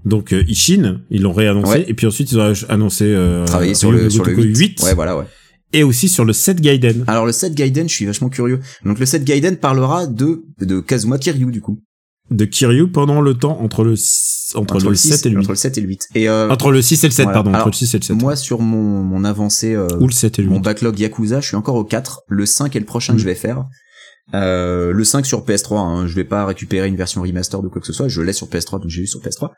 donc 0.05 0.33
euh, 0.33 0.45
Ishin, 0.49 1.01
ils 1.11 1.23
l'ont 1.23 1.33
réannoncé, 1.33 1.71
Ouais. 1.71 1.85
et 1.89 1.95
puis 1.95 2.07
ensuite 2.07 2.31
ils 2.33 2.39
ont 2.39 2.53
annoncé 2.69 3.05
euh, 3.07 3.45
Travailler 3.45 3.75
sur 3.75 3.93
le 3.93 4.09
sur 4.11 4.25
le 4.25 4.33
Gotoku 4.35 4.49
8. 4.59 4.83
Ouais, 4.83 4.95
voilà, 4.95 5.17
ouais. 5.19 5.25
et 5.73 5.83
aussi 5.83 6.09
sur 6.09 6.25
le 6.25 6.33
7 6.33 6.61
Gaiden. 6.61 7.05
Alors 7.07 7.27
le 7.27 7.33
set 7.33 7.55
Gaiden, 7.55 7.89
je 7.89 7.95
suis 7.95 8.07
vachement 8.07 8.29
curieux. 8.29 8.61
Donc 8.85 8.99
le 8.99 9.07
set 9.07 9.25
Gaiden 9.25 9.57
parlera 9.57 10.07
de 10.07 10.43
de 10.61 10.81
Kazuma 10.81 11.19
Kiryu 11.19 11.51
du 11.51 11.61
coup. 11.61 11.79
de 12.31 12.45
Kiryu 12.45 12.89
pendant 12.91 13.21
le 13.21 13.35
temps 13.35 13.59
entre 13.63 13.85
le 13.85 13.95
s- 13.95 14.53
entre, 14.55 14.79
le, 14.81 14.95
7 14.95 15.27
et 15.27 15.29
le 15.31 15.35
8. 15.37 15.41
entre 15.41 15.51
le 15.51 15.57
7 15.57 15.77
et 15.79 15.81
le 15.83 15.89
8. 15.89 16.01
Et 16.15 16.29
euh, 16.29 16.49
Entre 16.49 16.71
le 16.71 16.81
6 16.81 17.05
et 17.05 17.09
le 17.09 17.13
7, 17.13 17.25
Voilà. 17.25 17.35
pardon, 17.37 17.51
Alors, 17.53 17.67
entre 17.67 17.75
le 17.75 17.87
6 17.87 17.95
et 17.95 17.99
le 17.99 18.05
7. 18.05 18.17
moi 18.17 18.35
sur 18.37 18.61
mon 18.61 19.03
mon 19.03 19.25
avancée 19.25 19.75
euh, 19.75 19.87
Ou 20.01 20.07
le 20.07 20.13
7 20.13 20.39
et 20.39 20.43
le 20.43 20.49
8. 20.49 20.55
Mon 20.55 20.61
backlog 20.61 20.99
Yakuza, 20.99 21.41
je 21.41 21.47
suis 21.49 21.57
encore 21.57 21.75
au 21.75 21.85
4. 21.85 22.23
Le 22.29 22.47
5 22.47 22.75
est 22.75 22.79
le 22.81 22.87
prochain 22.87 23.13
Mm. 23.13 23.17
que 23.17 23.21
je 23.23 23.27
vais 23.27 23.35
faire. 23.35 23.65
Euh, 24.35 24.93
le 24.93 25.05
5 25.05 25.25
sur 25.25 25.45
PS3, 25.45 25.79
hein, 25.79 26.07
je 26.07 26.15
vais 26.15 26.25
pas 26.25 26.45
récupérer 26.45 26.89
une 26.89 26.97
version 26.97 27.23
remaster 27.23 27.63
de 27.63 27.69
quoi 27.69 27.81
que 27.81 27.87
ce 27.87 27.93
soit, 27.93 28.09
je 28.09 28.21
l'ai 28.21 28.33
sur 28.33 28.49
PS3, 28.49 28.81
donc 28.81 28.91
j'ai 28.91 29.03
eu 29.03 29.07
sur 29.07 29.21
PS3. 29.21 29.51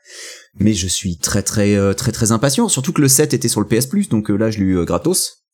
Mais 0.59 0.75
je 0.75 0.87
suis 0.87 1.19
très 1.19 1.43
très 1.43 1.75
euh, 1.75 1.93
très 1.93 2.13
très 2.13 2.33
impatient, 2.33 2.69
surtout 2.69 2.93
que 2.93 3.01
le 3.01 3.09
7 3.09 3.35
était 3.35 3.49
sur 3.49 3.61
le 3.61 3.67
PS 3.67 3.87
Plus, 3.87 4.09
donc 4.09 4.31
euh, 4.31 4.37
là 4.37 4.51
je 4.51 4.59
l'ai 4.59 4.65
eu 4.65 4.85
gratos. 4.85 5.45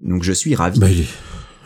Donc 0.00 0.22
je 0.22 0.32
suis 0.32 0.54
ravi. 0.54 0.78
Bah, 0.78 0.88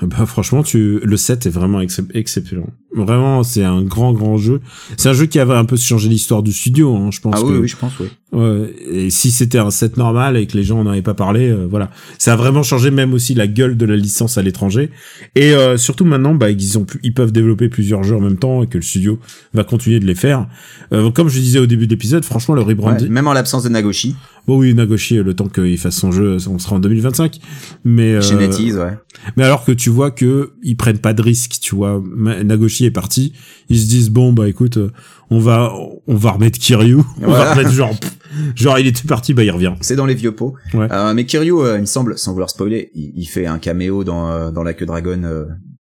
bah, 0.03 0.25
franchement, 0.25 0.63
tu, 0.63 0.99
le 1.01 1.17
7 1.17 1.47
est 1.47 1.51
vraiment 1.51 1.81
excep- 1.81 2.11
exceptionnel. 2.15 2.73
Vraiment, 2.95 3.43
c'est 3.43 3.65
un 3.65 3.83
grand, 3.83 4.13
grand 4.13 4.39
jeu. 4.39 4.61
C'est 4.97 5.09
un 5.09 5.13
jeu 5.13 5.27
qui 5.27 5.39
avait 5.39 5.55
un 5.55 5.65
peu 5.65 5.77
changé 5.77 6.09
l'histoire 6.09 6.43
du 6.43 6.53
studio, 6.53 6.97
hein, 6.97 7.11
je 7.11 7.21
pense 7.21 7.35
ah 7.37 7.41
que. 7.41 7.47
oui, 7.47 7.59
oui, 7.59 7.69
je 7.69 7.77
pense, 7.77 7.99
oui. 7.99 8.09
Et 8.33 9.11
si 9.11 9.33
c'était 9.33 9.59
un 9.59 9.71
set 9.71 9.97
normal 9.97 10.37
et 10.37 10.47
que 10.47 10.57
les 10.57 10.63
gens 10.63 10.83
n'en 10.83 10.91
avaient 10.91 11.03
pas 11.03 11.15
parlé, 11.15 11.51
euh, 11.51 11.67
voilà. 11.69 11.91
Ça 12.19 12.35
a 12.35 12.37
vraiment 12.37 12.63
changé 12.63 12.91
même 12.91 13.13
aussi 13.13 13.35
la 13.35 13.47
gueule 13.47 13.77
de 13.77 13.85
la 13.85 13.97
licence 13.97 14.39
à 14.39 14.43
l'étranger. 14.43 14.91
Et 15.35 15.53
euh, 15.53 15.77
surtout 15.77 16.05
maintenant, 16.05 16.35
bah, 16.35 16.51
ils, 16.51 16.79
ont 16.79 16.85
pu, 16.85 17.01
ils 17.03 17.13
peuvent 17.13 17.33
développer 17.33 17.69
plusieurs 17.69 18.05
jeux 18.05 18.17
en 18.17 18.21
même 18.21 18.37
temps 18.37 18.63
et 18.63 18.69
que 18.69 18.79
le 18.79 18.83
studio 18.83 19.19
va 19.53 19.65
continuer 19.65 19.99
de 19.99 20.07
les 20.07 20.15
faire. 20.15 20.47
Euh, 20.93 21.11
comme 21.11 21.29
je 21.29 21.41
disais 21.41 21.59
au 21.59 21.67
début 21.67 21.87
de 21.87 21.91
l'épisode, 21.91 22.25
franchement, 22.25 22.55
le 22.55 22.61
Ouais, 22.61 22.75
rebranding... 22.75 23.09
même 23.09 23.27
en 23.27 23.33
l'absence 23.33 23.65
de 23.65 23.69
Nagoshi, 23.69 24.15
Bon 24.47 24.59
oui, 24.59 24.75
Nagoshi, 24.75 25.17
le 25.17 25.35
temps 25.35 25.49
qu'il 25.49 25.79
fasse 25.79 25.97
son 25.97 26.13
jeu, 26.13 26.39
on 26.49 26.59
sera 26.59 26.77
en 26.77 26.81
2025. 26.81 27.39
Mais, 27.85 28.15
euh, 28.15 28.21
chez 28.21 28.35
NetEase, 28.35 28.77
ouais. 28.77 28.97
mais 29.37 29.45
alors 29.45 29.65
que 29.65 29.73
tu 29.73 29.91
vois 29.91 30.11
que 30.11 30.53
ils 30.63 30.77
prennent 30.77 30.99
pas 30.99 31.13
de 31.13 31.23
risques, 31.23 31.59
tu 31.61 31.75
vois. 31.75 32.03
Nagoshi 32.45 32.85
est 32.87 32.91
parti, 32.91 33.33
ils 33.69 33.79
se 33.79 33.87
disent 33.87 34.11
bon 34.11 34.33
bah 34.33 34.49
écoute, 34.49 34.79
euh, 34.79 34.91
on 35.31 35.39
va 35.39 35.73
on 36.07 36.17
va 36.17 36.33
remettre 36.33 36.59
Kiryu, 36.59 36.97
on 37.21 37.27
Voilà. 37.27 37.45
va 37.45 37.51
remettre 37.55 37.71
genre 37.73 37.99
pff, 37.99 38.17
genre 38.57 38.79
il 38.79 38.87
était 38.87 39.07
parti, 39.07 39.33
bah 39.35 39.45
il 39.45 39.51
revient. 39.51 39.75
C'est 39.81 39.97
dans 39.97 40.07
les 40.07 40.15
vieux 40.15 40.33
pots. 40.35 40.55
Ouais. 40.75 40.89
Euh, 40.91 41.15
mais 41.15 41.25
Kiryu, 41.25 41.53
euh, 41.53 41.77
il 41.77 41.83
me 41.83 41.87
semble, 41.87 42.19
sans 42.19 42.33
vouloir 42.33 42.51
spoiler, 42.51 42.91
il, 42.95 43.13
il 43.17 43.27
fait 43.27 43.47
un 43.47 43.59
caméo 43.59 44.05
dans 44.05 44.31
euh, 44.31 44.51
dans 44.51 44.63
la 44.63 44.75
queue 44.75 44.87
dragon. 44.87 45.23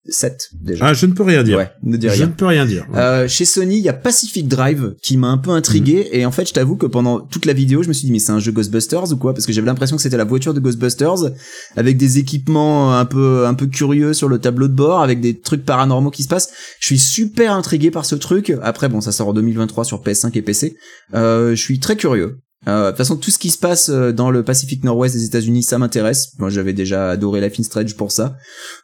Euh, 0.06 0.10
7 0.12 0.50
déjà. 0.60 0.86
Ah, 0.86 0.94
je 0.94 1.06
ne 1.06 1.12
peux 1.12 1.22
rien 1.22 1.42
dire. 1.42 1.58
ouais, 1.58 1.70
ne 1.82 1.96
dis 1.96 2.08
je 2.08 2.12
rien. 2.12 2.26
ne 2.26 2.32
peux 2.32 2.46
rien 2.46 2.66
dire. 2.66 2.86
Euh, 2.94 3.28
chez 3.28 3.44
Sony, 3.44 3.78
il 3.78 3.84
y 3.84 3.88
a 3.88 3.92
Pacific 3.92 4.48
Drive 4.48 4.94
qui 5.02 5.16
m'a 5.16 5.28
un 5.28 5.38
peu 5.38 5.50
intrigué 5.50 6.08
Mhm. 6.12 6.20
et 6.20 6.26
en 6.26 6.30
fait, 6.32 6.48
je 6.48 6.52
t'avoue 6.52 6.76
que 6.76 6.86
pendant 6.86 7.20
toute 7.20 7.46
la 7.46 7.52
vidéo, 7.52 7.82
je 7.82 7.88
me 7.88 7.92
suis 7.92 8.06
dit 8.06 8.12
mais 8.12 8.18
c'est 8.18 8.32
un 8.32 8.38
jeu 8.40 8.52
Ghostbusters 8.52 9.12
ou 9.12 9.16
quoi? 9.16 9.32
Parce 9.34 9.46
que 9.46 9.52
j'avais 9.52 9.66
l'impression 9.66 9.96
que 9.96 10.02
c'était 10.02 10.16
la 10.16 10.24
voiture 10.24 10.54
de 10.54 10.60
Ghostbusters 10.60 11.30
avec 11.76 11.96
des 11.96 12.18
équipements 12.18 12.98
un 12.98 13.04
peu 13.04 13.46
un 13.46 13.54
peu 13.54 13.66
curieux 13.66 14.12
sur 14.12 14.28
le 14.28 14.38
tableau 14.38 14.68
de 14.68 14.74
bord 14.74 15.02
avec 15.02 15.20
des 15.20 15.38
trucs 15.38 15.64
paranormaux 15.64 16.10
qui 16.10 16.22
se 16.24 16.28
passent. 16.28 16.50
Je 16.80 16.86
suis 16.86 16.98
super 16.98 17.52
intrigué 17.52 17.90
par 17.90 18.04
ce 18.04 18.14
truc. 18.14 18.52
Après 18.62 18.88
bon, 18.88 19.00
ça 19.00 19.12
sort 19.12 19.28
en 19.28 19.32
2023 19.32 19.84
sur 19.84 20.02
PS5 20.02 20.36
et 20.36 20.42
PC. 20.42 20.76
Euh, 21.14 21.50
je 21.54 21.60
suis 21.62 21.78
très 21.80 21.96
curieux. 21.96 22.38
Euh, 22.68 22.84
de 22.86 22.88
toute 22.90 22.98
façon, 22.98 23.16
tout 23.16 23.32
ce 23.32 23.38
qui 23.38 23.50
se 23.50 23.58
passe 23.58 23.88
euh, 23.88 24.12
dans 24.12 24.30
le 24.30 24.44
Pacifique 24.44 24.84
Nord-Ouest 24.84 25.16
des 25.16 25.24
États-Unis, 25.24 25.64
ça 25.64 25.78
m'intéresse. 25.78 26.34
Moi, 26.38 26.48
j'avais 26.48 26.72
déjà 26.72 27.10
adoré 27.10 27.40
la 27.40 27.50
Stretch 27.50 27.94
pour 27.94 28.12
ça. 28.12 28.36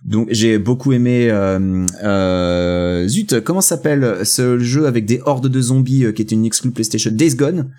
Donc, 0.05 0.27
j'ai 0.33 0.59
beaucoup 0.59 0.93
aimé. 0.93 1.29
Euh, 1.31 1.87
euh, 2.03 3.07
zut, 3.07 3.41
comment 3.41 3.61
s'appelle 3.61 4.27
ce 4.27 4.59
jeu 4.59 4.87
avec 4.87 5.07
des 5.07 5.21
hordes 5.25 5.49
de 5.49 5.61
zombies 5.61 6.13
qui 6.15 6.23
était 6.23 6.35
une 6.35 6.45
exclu 6.45 6.71
PlayStation 6.73 7.11
Days 7.13 7.37
Gone 7.37 7.71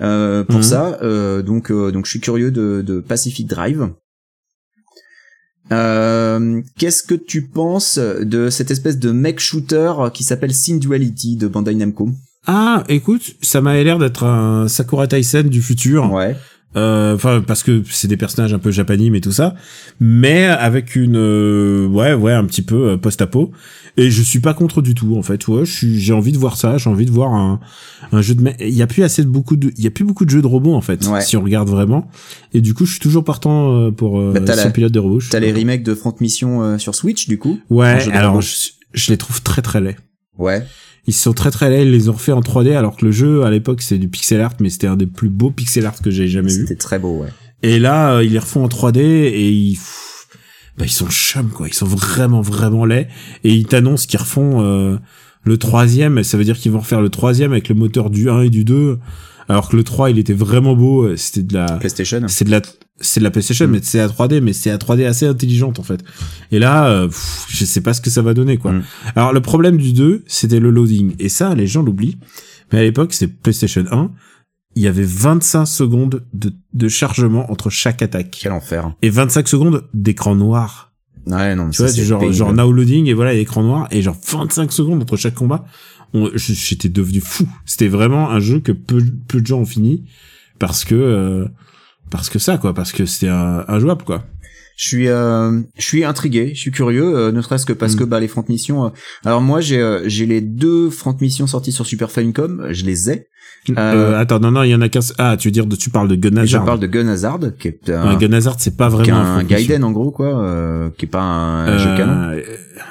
euh, 0.00 0.42
pour 0.42 0.56
Mhm. 0.56 0.62
ça. 0.64 0.98
Euh, 1.02 1.42
donc, 1.42 1.70
euh, 1.70 1.92
donc, 1.92 2.06
je 2.06 2.10
suis 2.10 2.20
curieux 2.20 2.50
de, 2.50 2.82
de 2.84 2.98
Pacific 2.98 3.46
Drive. 3.46 3.88
Euh, 5.72 6.60
Qu'est-ce 6.76 7.02
que 7.02 7.14
tu 7.14 7.46
penses 7.46 7.98
de 7.98 8.50
cette 8.50 8.70
espèce 8.70 8.98
de 8.98 9.12
mech 9.12 9.38
shooter 9.38 9.92
qui 10.12 10.24
s'appelle 10.24 10.52
Sin 10.52 10.76
Duality 10.76 11.36
de 11.36 11.46
Bandai 11.48 11.74
Namco? 11.74 12.10
Ah, 12.46 12.84
écoute, 12.88 13.34
ça 13.42 13.60
m'a 13.60 13.82
l'air 13.82 13.98
d'être 13.98 14.24
un 14.24 14.68
Sakura 14.68 15.06
Taisen 15.06 15.48
du 15.48 15.62
futur. 15.62 16.12
Ouais. 16.12 16.36
Euh, 16.76 17.14
Enfin, 17.14 17.40
parce 17.46 17.62
que 17.62 17.82
c'est 17.88 18.08
des 18.08 18.16
personnages 18.16 18.52
un 18.52 18.58
peu 18.58 18.72
japanimes 18.72 19.14
et 19.14 19.20
tout 19.20 19.30
ça, 19.30 19.54
mais 20.00 20.44
avec 20.46 20.96
une, 20.96 21.14
euh, 21.16 21.86
ouais, 21.86 22.14
ouais, 22.14 22.32
un 22.32 22.44
petit 22.44 22.62
peu 22.62 22.88
euh, 22.90 22.96
post-apo. 22.96 23.52
Et 23.96 24.10
je 24.10 24.20
suis 24.22 24.40
pas 24.40 24.54
contre 24.54 24.82
du 24.82 24.92
tout, 24.94 25.16
en 25.16 25.22
fait. 25.22 25.46
Ouais, 25.46 25.62
j'ai 25.64 26.12
envie 26.12 26.32
de 26.32 26.36
voir 26.38 26.56
ça. 26.56 26.76
J'ai 26.78 26.90
envie 26.90 27.06
de 27.06 27.12
voir 27.12 27.32
un, 27.32 27.60
un 28.10 28.22
jeu 28.22 28.34
de. 28.34 28.50
Il 28.58 28.74
y 28.74 28.82
a 28.82 28.88
plus 28.88 29.04
assez 29.04 29.22
de 29.22 29.28
beaucoup 29.28 29.54
de, 29.54 29.70
il 29.78 29.84
y 29.84 29.86
a 29.86 29.90
plus 29.92 30.04
beaucoup 30.04 30.24
de 30.24 30.30
jeux 30.30 30.42
de 30.42 30.48
robots 30.48 30.74
en 30.74 30.80
fait, 30.80 31.06
Ouais. 31.06 31.20
si 31.20 31.36
on 31.36 31.42
regarde 31.44 31.68
vraiment. 31.68 32.10
Et 32.52 32.60
du 32.60 32.74
coup, 32.74 32.86
je 32.86 32.90
suis 32.90 33.00
toujours 33.00 33.22
partant 33.22 33.72
euh, 33.76 33.90
pour 33.92 34.18
euh, 34.18 34.32
Bah, 34.32 34.40
la- 34.40 34.66
on 34.66 34.72
pilote 34.72 34.90
suis 35.26 35.30
T'as 35.30 35.38
les 35.38 35.52
remakes 35.52 35.84
de 35.84 35.94
Front 35.94 36.16
Mission 36.20 36.76
sur 36.80 36.96
Switch, 36.96 37.28
du 37.28 37.38
coup 37.38 37.60
Ouais. 37.70 38.04
de 38.04 38.10
Alors, 38.10 38.40
je, 38.40 38.52
je 38.94 39.12
les 39.12 39.16
trouve 39.16 39.42
très 39.44 39.62
très 39.62 39.80
laids. 39.80 39.96
Ouais. 40.38 40.66
Ils 41.06 41.14
sont 41.14 41.32
très 41.32 41.50
très 41.50 41.70
laids. 41.70 41.84
Ils 41.84 41.90
les 41.90 42.08
ont 42.08 42.12
refait 42.12 42.32
en 42.32 42.40
3D, 42.40 42.76
alors 42.76 42.96
que 42.96 43.04
le 43.04 43.12
jeu 43.12 43.44
à 43.44 43.50
l'époque 43.50 43.82
c'est 43.82 43.98
du 43.98 44.08
pixel 44.08 44.40
art, 44.40 44.54
mais 44.60 44.70
c'était 44.70 44.86
un 44.86 44.96
des 44.96 45.06
plus 45.06 45.28
beaux 45.28 45.50
pixel 45.50 45.86
art 45.86 46.00
que 46.00 46.10
j'ai 46.10 46.28
jamais 46.28 46.52
vu. 46.52 46.62
C'était 46.62 46.76
très 46.76 46.98
beau, 46.98 47.20
ouais. 47.20 47.28
Et 47.62 47.78
là, 47.78 48.16
euh, 48.16 48.24
ils 48.24 48.32
les 48.32 48.38
refont 48.38 48.62
en 48.64 48.68
3D 48.68 48.98
et 48.98 49.50
ils, 49.50 49.78
bah, 50.76 50.84
ils 50.84 50.90
sont 50.90 51.08
chum 51.08 51.48
quoi. 51.48 51.66
Ils 51.68 51.74
sont 51.74 51.86
vraiment 51.86 52.42
vraiment 52.42 52.84
laids 52.84 53.08
et 53.42 53.52
ils 53.54 53.66
t'annoncent 53.66 54.06
qu'ils 54.06 54.20
refont 54.20 54.62
euh, 54.62 54.96
le 55.44 55.56
troisième. 55.56 56.22
Ça 56.22 56.36
veut 56.36 56.44
dire 56.44 56.58
qu'ils 56.58 56.72
vont 56.72 56.80
refaire 56.80 57.00
le 57.00 57.08
troisième 57.08 57.52
avec 57.52 57.68
le 57.68 57.74
moteur 57.74 58.10
du 58.10 58.28
1 58.28 58.42
et 58.42 58.50
du 58.50 58.64
2. 58.64 58.98
Alors 59.48 59.68
que 59.68 59.76
le 59.76 59.84
3, 59.84 60.10
il 60.10 60.18
était 60.18 60.32
vraiment 60.32 60.74
beau. 60.74 61.04
euh, 61.04 61.16
C'était 61.16 61.42
de 61.42 61.54
la, 61.54 61.66
PlayStation. 61.78 62.20
c'est 62.28 62.44
de 62.44 62.50
la, 62.50 62.62
c'est 63.00 63.20
de 63.20 63.24
la 63.24 63.30
PlayStation, 63.30 63.66
Mm. 63.66 63.70
mais 63.70 63.80
c'est 63.82 64.00
à 64.00 64.08
3D, 64.08 64.40
mais 64.40 64.52
c'est 64.52 64.70
à 64.70 64.76
3D 64.78 65.04
assez 65.06 65.26
intelligente 65.26 65.78
en 65.78 65.82
fait. 65.82 66.00
Et 66.52 66.58
là, 66.58 66.86
euh, 66.88 67.06
pff, 67.08 67.46
je 67.48 67.64
sais 67.64 67.80
pas 67.80 67.92
ce 67.94 68.00
que 68.00 68.10
ça 68.10 68.22
va 68.22 68.34
donner 68.34 68.56
quoi. 68.58 68.72
Mm. 68.72 68.82
Alors 69.16 69.32
le 69.32 69.40
problème 69.40 69.76
du 69.76 69.92
2, 69.92 70.22
c'était 70.26 70.60
le 70.60 70.70
loading. 70.70 71.14
Et 71.18 71.28
ça, 71.28 71.54
les 71.54 71.66
gens 71.66 71.82
l'oublient. 71.82 72.18
Mais 72.72 72.78
à 72.78 72.82
l'époque, 72.82 73.12
c'était 73.12 73.32
PlayStation 73.32 73.84
1. 73.90 74.10
Il 74.76 74.82
y 74.82 74.88
avait 74.88 75.04
25 75.04 75.66
secondes 75.66 76.24
de, 76.32 76.52
de 76.72 76.88
chargement 76.88 77.48
entre 77.52 77.70
chaque 77.70 78.02
attaque. 78.02 78.38
Quel 78.42 78.50
enfer. 78.52 78.92
Et 79.02 79.10
25 79.10 79.46
secondes 79.46 79.84
d'écran 79.94 80.34
noir. 80.34 80.90
Ouais, 81.26 81.54
non, 81.54 81.66
mais 81.66 81.70
Tu 81.70 81.76
ça, 81.78 81.84
vois, 81.84 81.92
c'est 81.92 82.04
genre, 82.04 82.18
pénible. 82.20 82.36
genre 82.36 82.52
now 82.52 82.70
loading 82.72 83.06
et 83.06 83.14
voilà, 83.14 83.32
écran 83.34 83.62
noir. 83.62 83.86
Et 83.92 84.02
genre 84.02 84.16
25 84.30 84.72
secondes 84.72 85.00
entre 85.00 85.16
chaque 85.16 85.34
combat. 85.34 85.64
J'étais 86.34 86.88
devenu 86.88 87.20
fou. 87.20 87.48
C'était 87.66 87.88
vraiment 87.88 88.30
un 88.30 88.40
jeu 88.40 88.60
que 88.60 88.72
peu, 88.72 89.00
de 89.00 89.46
gens 89.46 89.60
ont 89.60 89.66
fini. 89.66 90.04
Parce 90.58 90.84
que, 90.84 90.94
euh, 90.94 91.48
parce 92.10 92.30
que 92.30 92.38
ça, 92.38 92.58
quoi. 92.58 92.74
Parce 92.74 92.92
que 92.92 93.06
c'était 93.06 93.28
un, 93.28 93.64
injouable, 93.68 94.04
quoi. 94.04 94.24
Je 94.76 94.88
suis, 94.88 95.08
euh, 95.08 95.60
je 95.78 95.84
suis 95.84 96.04
intrigué, 96.04 96.50
je 96.54 96.60
suis 96.60 96.70
curieux, 96.72 97.16
euh, 97.16 97.32
ne 97.32 97.40
serait-ce 97.42 97.64
que 97.66 97.72
parce 97.72 97.94
Mm. 97.94 97.98
que 97.98 98.04
bah 98.04 98.18
les 98.20 98.28
Front 98.28 98.44
Mission. 98.48 98.86
euh, 98.86 98.88
alors 99.24 99.40
moi 99.40 99.60
j'ai, 99.60 99.78
euh, 99.80 100.02
j'ai 100.06 100.26
les 100.26 100.40
deux 100.40 100.90
Front 100.90 101.16
Mission 101.20 101.46
sortis 101.46 101.70
sur 101.72 101.86
Super 101.86 102.10
Famicom, 102.10 102.60
euh, 102.60 102.72
je 102.72 102.84
les 102.84 103.10
ai. 103.10 103.28
Euh, 103.78 104.18
attends, 104.20 104.40
non, 104.40 104.50
non, 104.50 104.62
il 104.62 104.70
y 104.70 104.74
en 104.74 104.82
a 104.82 104.90
qu'un. 104.90 105.00
Ah, 105.16 105.36
tu 105.38 105.48
veux 105.48 105.52
dire, 105.52 105.64
de, 105.64 105.74
tu 105.74 105.88
parles 105.88 106.08
de 106.08 106.16
Gun 106.16 106.32
Et 106.32 106.46
je 106.46 106.56
Hazard. 106.56 106.64
parle 106.66 106.80
de 106.80 106.86
Gun 106.86 107.08
Hazard, 107.08 107.38
qui 107.58 107.68
est 107.68 107.88
un, 107.88 108.02
Un 108.08 108.16
Gun 108.16 108.32
Hazard, 108.34 108.56
c'est 108.58 108.76
pas 108.76 108.90
vraiment 108.90 109.16
un, 109.16 109.42
mission. 109.42 109.56
Gaiden 109.56 109.84
en 109.84 109.90
gros 109.92 110.10
quoi, 110.10 110.38
euh, 110.44 110.90
qui 110.98 111.06
est 111.06 111.08
pas 111.08 111.22
un, 111.22 111.66
un 111.68 111.78
jeu 111.78 111.88
Euh, 111.90 111.96
canon. 111.96 112.42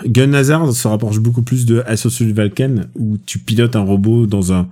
Gun 0.08 0.34
Hazard 0.34 0.74
se 0.74 0.88
rapproche 0.88 1.20
beaucoup 1.20 1.44
plus 1.44 1.68
de 1.68 1.84
Assassin's 1.86 2.34
Valken 2.34 2.88
où 2.96 3.18
tu 3.24 3.38
pilotes 3.38 3.76
un 3.76 3.82
robot 3.82 4.26
dans 4.26 4.52
un 4.52 4.68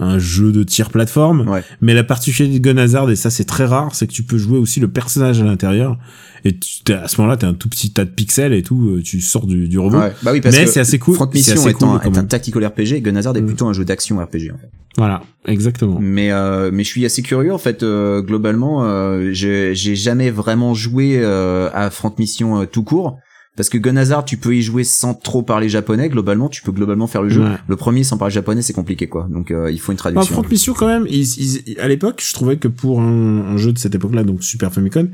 un 0.00 0.18
jeu 0.18 0.50
de 0.52 0.62
tir 0.64 0.90
plateforme. 0.90 1.48
Ouais. 1.48 1.62
Mais 1.80 1.94
la 1.94 2.02
particularité 2.04 2.58
de 2.58 2.64
Gun 2.64 2.76
Hazard, 2.78 3.10
et 3.10 3.16
ça 3.16 3.30
c'est 3.30 3.44
très 3.44 3.64
rare, 3.64 3.94
c'est 3.94 4.06
que 4.06 4.12
tu 4.12 4.22
peux 4.24 4.38
jouer 4.38 4.58
aussi 4.58 4.80
le 4.80 4.88
personnage 4.88 5.40
à 5.40 5.44
l'intérieur. 5.44 5.98
Et 6.44 6.58
tu, 6.58 6.82
t'es- 6.84 6.92
à 6.94 7.08
ce 7.08 7.18
moment-là, 7.20 7.36
t'es 7.38 7.46
un 7.46 7.54
tout 7.54 7.68
petit 7.70 7.92
tas 7.92 8.04
de 8.04 8.10
pixels 8.10 8.52
et 8.52 8.62
tout, 8.62 8.96
euh, 8.96 9.02
tu 9.02 9.20
sors 9.20 9.46
du, 9.46 9.66
du 9.68 9.78
robot. 9.78 9.98
Ouais. 9.98 10.12
Bah 10.22 10.32
oui 10.32 10.40
parce 10.40 10.54
Mais 10.56 10.64
que 10.64 10.70
c'est 10.70 10.80
assez 10.80 10.98
cool. 10.98 11.14
Front 11.14 11.30
Mission 11.32 11.54
cool, 11.62 11.72
quand 11.74 12.02
est 12.02 12.18
un 12.18 12.24
tactical 12.24 12.66
RPG, 12.66 13.00
Gun 13.02 13.16
Hazard 13.16 13.36
est 13.36 13.40
Mm. 13.40 13.46
plutôt 13.46 13.66
un 13.66 13.72
jeu 13.72 13.84
d'action 13.84 14.18
RPG 14.18 14.50
en 14.52 14.58
fait. 14.58 14.70
Voilà, 14.96 15.22
exactement. 15.46 15.98
Mais 16.00 16.30
euh, 16.32 16.70
mais 16.72 16.84
je 16.84 16.88
suis 16.88 17.04
assez 17.04 17.22
curieux 17.22 17.52
en 17.52 17.58
fait. 17.58 17.82
euh, 17.82 18.20
globalement, 18.20 18.84
euh, 18.84 19.30
j'ai 19.32 19.74
j'ai 19.74 19.96
jamais 19.96 20.30
vraiment 20.30 20.74
joué 20.74 21.18
euh, 21.18 21.68
à 21.72 21.90
Front 21.90 22.14
Mission 22.18 22.60
euh, 22.60 22.66
tout 22.66 22.82
court. 22.84 23.18
Parce 23.56 23.68
que 23.68 23.78
Gun 23.78 23.96
Hazard, 23.96 24.24
tu 24.24 24.36
peux 24.36 24.56
y 24.56 24.62
jouer 24.62 24.82
sans 24.82 25.14
trop 25.14 25.42
parler 25.42 25.68
japonais. 25.68 26.08
Globalement, 26.08 26.48
tu 26.48 26.60
peux 26.62 26.72
globalement 26.72 27.06
faire 27.06 27.22
le 27.22 27.28
jeu. 27.28 27.42
Ouais. 27.44 27.56
Le 27.68 27.76
premier 27.76 28.02
sans 28.02 28.18
parler 28.18 28.34
japonais, 28.34 28.62
c'est 28.62 28.72
compliqué 28.72 29.06
quoi. 29.06 29.28
Donc 29.30 29.52
euh, 29.52 29.70
il 29.70 29.78
faut 29.78 29.92
une 29.92 29.96
Enfin, 30.00 30.10
traduction. 30.10 30.34
Front 30.34 30.48
Mission 30.50 30.74
quand 30.74 30.88
même, 30.88 31.06
ils, 31.08 31.22
ils- 31.68 31.78
à 31.80 31.86
l'époque, 31.86 32.20
je 32.26 32.34
trouvais 32.34 32.56
que 32.56 32.66
pour 32.66 33.00
un, 33.00 33.06
un 33.46 33.56
jeu 33.56 33.72
de 33.72 33.78
cette 33.78 33.94
époque-là, 33.94 34.24
donc 34.24 34.42
Super 34.42 34.72
Famicom, 34.72 35.08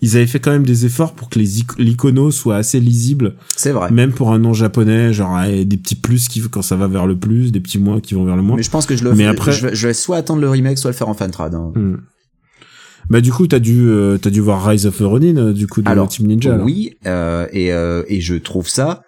ils 0.00 0.16
avaient 0.16 0.26
fait 0.26 0.40
quand 0.40 0.50
même 0.52 0.64
des 0.64 0.86
efforts 0.86 1.12
pour 1.14 1.28
que 1.28 1.38
les 1.38 1.60
ic- 1.60 1.78
l'icono 1.78 2.30
soit 2.30 2.56
assez 2.56 2.80
lisible, 2.80 3.34
C'est 3.56 3.72
vrai. 3.72 3.90
même 3.90 4.12
pour 4.12 4.32
un 4.32 4.38
nom 4.38 4.54
japonais, 4.54 5.12
genre 5.12 5.38
eh, 5.42 5.64
des 5.66 5.76
petits 5.76 5.94
plus 5.96 6.28
qui 6.28 6.40
quand 6.50 6.62
ça 6.62 6.76
va 6.76 6.86
vers 6.88 7.06
le 7.06 7.18
plus, 7.18 7.52
des 7.52 7.60
petits 7.60 7.78
moins 7.78 8.00
qui 8.00 8.14
vont 8.14 8.24
vers 8.24 8.36
le 8.36 8.42
moins. 8.42 8.56
Mais 8.56 8.62
je 8.62 8.70
pense 8.70 8.86
que 8.86 8.96
je 8.96 9.04
le. 9.04 9.14
Mais 9.14 9.26
après- 9.26 9.52
je, 9.52 9.66
vais, 9.66 9.74
je 9.74 9.86
vais 9.88 9.94
soit 9.94 10.16
attendre 10.16 10.40
le 10.40 10.48
remake, 10.48 10.78
soit 10.78 10.90
le 10.90 10.96
faire 10.96 11.08
en 11.10 11.14
fan 11.14 11.30
trad. 11.30 11.54
hein. 11.54 11.72
Hmm. 11.76 11.96
Bah 13.10 13.20
du 13.20 13.32
coup, 13.32 13.46
t'as 13.46 13.58
dû 13.58 13.88
euh, 13.88 14.16
t'as 14.18 14.30
dû 14.30 14.40
voir 14.40 14.64
Rise 14.66 14.86
of 14.86 14.98
the 14.98 15.02
Ronin 15.02 15.36
euh, 15.36 15.52
du 15.52 15.66
coup 15.66 15.82
de 15.82 15.88
Alors, 15.88 16.08
Team 16.08 16.26
Ninja. 16.26 16.54
alors. 16.54 16.66
Oui, 16.66 16.96
euh, 17.06 17.46
et 17.52 17.72
euh, 17.72 18.02
et 18.08 18.20
je 18.20 18.34
trouve 18.34 18.68
ça 18.68 19.02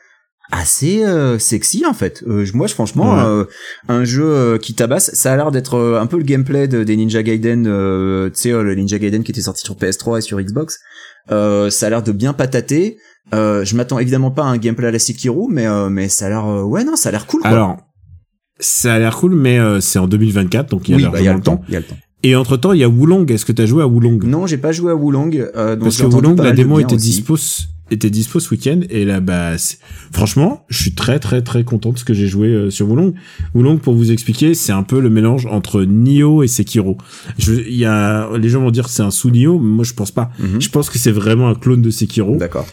assez 0.53 1.05
euh, 1.05 1.39
sexy 1.39 1.85
en 1.87 1.95
fait. 1.95 2.23
Euh, 2.27 2.45
moi, 2.55 2.67
je, 2.67 2.75
franchement, 2.75 3.15
Ouais. 3.15 3.23
euh, 3.25 3.45
un 3.89 4.05
jeu 4.05 4.25
euh, 4.25 4.59
qui 4.59 4.75
tabasse, 4.75 5.11
ça 5.15 5.33
a 5.33 5.37
l'air 5.37 5.51
d'être 5.51 5.79
un 5.99 6.07
peu 6.07 6.19
le 6.19 6.23
gameplay 6.25 6.69
de, 6.69 6.85
des 6.85 6.97
Ninja 6.97 7.23
Gaiden, 7.23 7.67
euh, 7.67 8.29
tu 8.31 8.41
sais, 8.41 8.51
le 8.53 8.75
Ninja 8.75 8.99
Gaiden 8.99 9.23
qui 9.25 9.33
était 9.33 9.41
sorti 9.41 9.63
sur 9.65 9.75
PS3 9.75 10.19
et 10.19 10.21
sur 10.21 10.39
Xbox. 10.41 10.79
Euh, 11.33 11.71
ça 11.71 11.87
a 11.87 11.91
l'air 11.91 12.03
de 12.03 12.13
bien 12.13 12.35
patater. 12.35 12.99
Euh, 13.33 13.65
je 13.65 13.75
m'attends 13.75 13.99
évidemment 13.99 14.31
pas 14.31 14.43
à 14.43 14.47
un 14.49 14.59
gameplay 14.59 14.87
à 14.89 14.91
la 14.91 14.99
Sekiro, 14.99 15.49
mais 15.49 15.67
euh, 15.67 15.89
mais 15.89 16.09
ça 16.11 16.27
a 16.27 16.29
l'air, 16.29 16.45
ouais 16.67 16.85
non, 16.85 16.95
ça 16.95 17.09
a 17.09 17.13
l'air 17.13 17.27
cool. 17.27 17.41
Quoi. 17.41 17.51
Alors, 17.51 17.79
ça 18.61 18.93
a 18.95 18.99
l'air 18.99 19.17
cool, 19.17 19.35
mais 19.35 19.59
euh, 19.59 19.81
c'est 19.81 19.99
en 19.99 20.07
2024, 20.07 20.69
donc 20.71 20.89
il 20.89 20.93
y 20.93 20.95
a 20.95 20.97
oui, 21.09 21.13
bah, 21.13 21.21
y 21.23 21.29
a 21.29 21.33
le 21.33 21.41
temps, 21.41 21.63
il 21.69 21.73
y 21.73 21.77
a 21.77 21.81
le 21.81 21.87
temps. 21.87 21.97
Et 22.25 22.35
entre 22.35 22.57
temps, 22.57 22.73
il 22.73 22.81
y 22.81 22.85
a 22.85 22.89
Wulong. 22.89 23.31
Est-ce 23.31 23.45
que 23.45 23.53
t'as 23.53 23.67
joué 23.67 23.83
à 23.83 23.87
Wulong? 23.87 24.25
Non, 24.25 24.47
j'ai 24.47 24.57
pas 24.57 24.73
joué 24.73 24.91
à 24.91 24.97
Wulong. 24.97 25.31
Euh, 25.55 25.77
donc 25.77 25.85
Parce 25.85 25.99
que 25.99 26.07
Wulong, 26.07 26.37
la 26.37 26.53
démo 26.53 26.81
était 26.81 26.97
dispo, 26.97 27.37
était 27.91 28.09
dispo 28.09 28.41
ce 28.41 28.51
week-end 28.51 28.81
et 28.89 29.05
là, 29.05 29.21
bah, 29.21 29.53
franchement, 30.11 30.65
je 30.69 30.81
suis 30.81 30.95
très 30.95 31.19
très 31.19 31.43
très 31.43 31.65
content 31.65 31.93
de 31.93 31.99
ce 31.99 32.05
que 32.05 32.15
j'ai 32.15 32.27
joué 32.27 32.49
euh, 32.49 32.71
sur 32.71 32.89
Wulong. 32.89 33.13
Wulong, 33.55 33.79
pour 33.79 33.95
vous 33.95 34.11
expliquer, 34.11 34.55
c'est 34.55 34.73
un 34.73 34.83
peu 34.83 35.01
le 35.01 35.11
mélange 35.11 35.47
entre 35.47 35.83
Nioh 35.83 36.43
et 36.43 36.49
Sekiro. 36.49 36.97
Je, 37.39 37.53
il 37.53 37.77
y 37.77 37.85
a, 37.85 38.35
les 38.39 38.49
gens 38.49 38.63
vont 38.63 38.71
dire 38.71 38.85
que 38.85 38.91
c'est 38.91 39.03
un 39.03 39.11
sous 39.11 39.31
Nioh, 39.31 39.59
mais 39.59 39.69
moi 39.69 39.85
je 39.85 39.93
pense 39.93 40.11
pas. 40.11 40.31
Mhm. 40.39 40.63
Je 40.63 40.71
pense 40.71 40.89
que 40.89 40.99
c'est 40.99 41.13
vraiment 41.13 41.49
un 41.49 41.55
clone 41.55 41.83
de 41.83 41.91
Sekiro. 41.91 42.37
D'accord. 42.37 42.67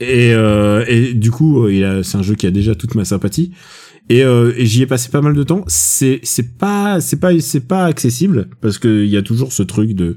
Et, 0.00 0.32
euh, 0.32 0.84
et 0.86 1.12
du 1.14 1.30
coup, 1.30 1.64
euh, 1.64 1.72
il 1.72 1.84
a- 1.84 2.02
c'est 2.02 2.16
un 2.18 2.22
jeu 2.22 2.34
qui 2.34 2.46
a 2.46 2.50
déjà 2.50 2.74
toute 2.74 2.94
ma 2.94 3.04
sympathie. 3.04 3.52
Et, 4.10 4.24
euh, 4.24 4.54
et 4.56 4.64
j'y 4.64 4.80
ai 4.82 4.86
passé 4.86 5.10
pas 5.10 5.20
mal 5.20 5.34
de 5.34 5.42
temps. 5.42 5.64
C'est 5.66 6.20
c'est 6.22 6.56
pas 6.56 6.98
c'est 7.00 7.16
pas 7.20 7.38
c'est 7.40 7.60
pas 7.60 7.84
accessible 7.84 8.48
parce 8.62 8.78
que 8.78 9.04
il 9.04 9.10
y 9.10 9.18
a 9.18 9.22
toujours 9.22 9.52
ce 9.52 9.62
truc 9.62 9.92
de 9.92 10.16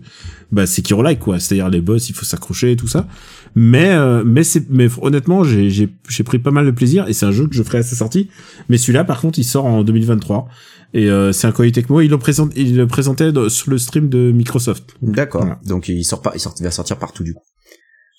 bah 0.54 0.66
Sekiro 0.66 1.02
like 1.02 1.20
quoi. 1.20 1.42
C'est-à-dire 1.42 1.68
les 1.70 1.82
boss, 1.82 2.10
il 2.10 2.16
faut 2.16 2.24
s'accrocher 2.24 2.72
et 2.72 2.76
tout 2.78 2.88
ça. 2.88 3.06
Mais 3.54 3.90
euh, 3.90 4.24
mais 4.26 4.44
c'est 4.46 4.70
mais 4.70 4.88
honnêtement, 5.02 5.44
j'ai 5.44 5.70
j'ai 5.70 5.90
j'ai 6.08 6.24
pris 6.24 6.40
pas 6.40 6.52
mal 6.52 6.66
de 6.66 6.72
plaisir 6.72 7.06
et 7.10 7.14
c'est 7.14 7.26
un 7.26 7.34
jeu 7.34 7.48
que 7.48 7.54
je 7.56 7.64
ferai 7.64 7.80
à 7.80 7.84
sa 7.84 7.98
sortie. 7.98 8.30
Mais 8.70 8.78
celui-là, 8.78 9.04
par 9.04 9.20
contre, 9.20 9.40
il 9.40 9.44
sort 9.44 9.66
en 9.66 9.84
2023 9.84 10.48
et 10.94 11.10
euh, 11.10 11.34
c'est 11.34 11.48
un 11.48 11.52
Koei 11.52 11.74
Tecmo. 11.74 12.00
Il 12.00 12.12
le 12.12 12.18
présente 12.18 12.54
il 12.56 12.78
le 12.78 12.88
présentait 12.88 13.32
sur 13.50 13.72
le 13.72 13.78
stream 13.78 14.08
de 14.08 14.32
Microsoft. 14.32 14.92
D'accord. 15.02 15.42
Voilà. 15.42 15.60
Donc 15.66 15.90
il 15.90 16.06
sort 16.06 16.22
pas, 16.22 16.32
il 16.34 16.40
sort, 16.40 16.56
il 16.60 16.64
va 16.64 16.72
sortir 16.72 16.98
partout 16.98 17.24
du 17.26 17.34
coup. 17.34 17.44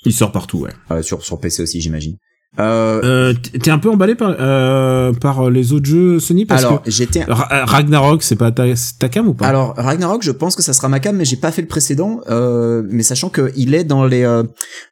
Il 0.04 0.12
sort 0.12 0.32
partout, 0.32 0.58
ouais. 0.60 1.02
Sur 1.02 1.22
sur 1.22 1.38
PC 1.40 1.62
aussi, 1.62 1.80
j'imagine. 1.80 2.16
Euh, 2.60 3.00
Euh, 3.02 3.34
T'es 3.62 3.70
un 3.70 3.78
peu 3.78 3.88
emballé 3.90 4.14
par 4.14 4.36
euh, 4.38 5.12
par 5.14 5.48
les 5.50 5.72
autres 5.72 5.86
jeux 5.86 6.20
Sony 6.20 6.44
parce 6.44 6.64
alors 6.64 6.82
que 6.82 6.90
j'étais 6.90 7.24
Ra- 7.24 7.48
euh, 7.50 7.64
Ragnarok 7.64 8.22
c'est 8.22 8.36
pas 8.36 8.50
ta, 8.52 8.64
cam 9.08 9.26
ou 9.26 9.32
pas? 9.32 9.46
Alors 9.46 9.72
Ragnarok, 9.76 10.22
je 10.22 10.32
pense 10.32 10.54
que 10.54 10.62
ça 10.62 10.74
sera 10.74 10.88
ma 10.90 11.00
cam, 11.00 11.16
mais 11.16 11.24
j'ai 11.24 11.36
pas 11.36 11.50
fait 11.50 11.62
le 11.62 11.68
précédent. 11.68 12.20
Euh, 12.28 12.82
mais 12.90 13.02
sachant 13.02 13.30
que 13.30 13.50
il 13.56 13.74
est 13.74 13.84
dans 13.84 14.04
les, 14.04 14.22
euh, 14.24 14.42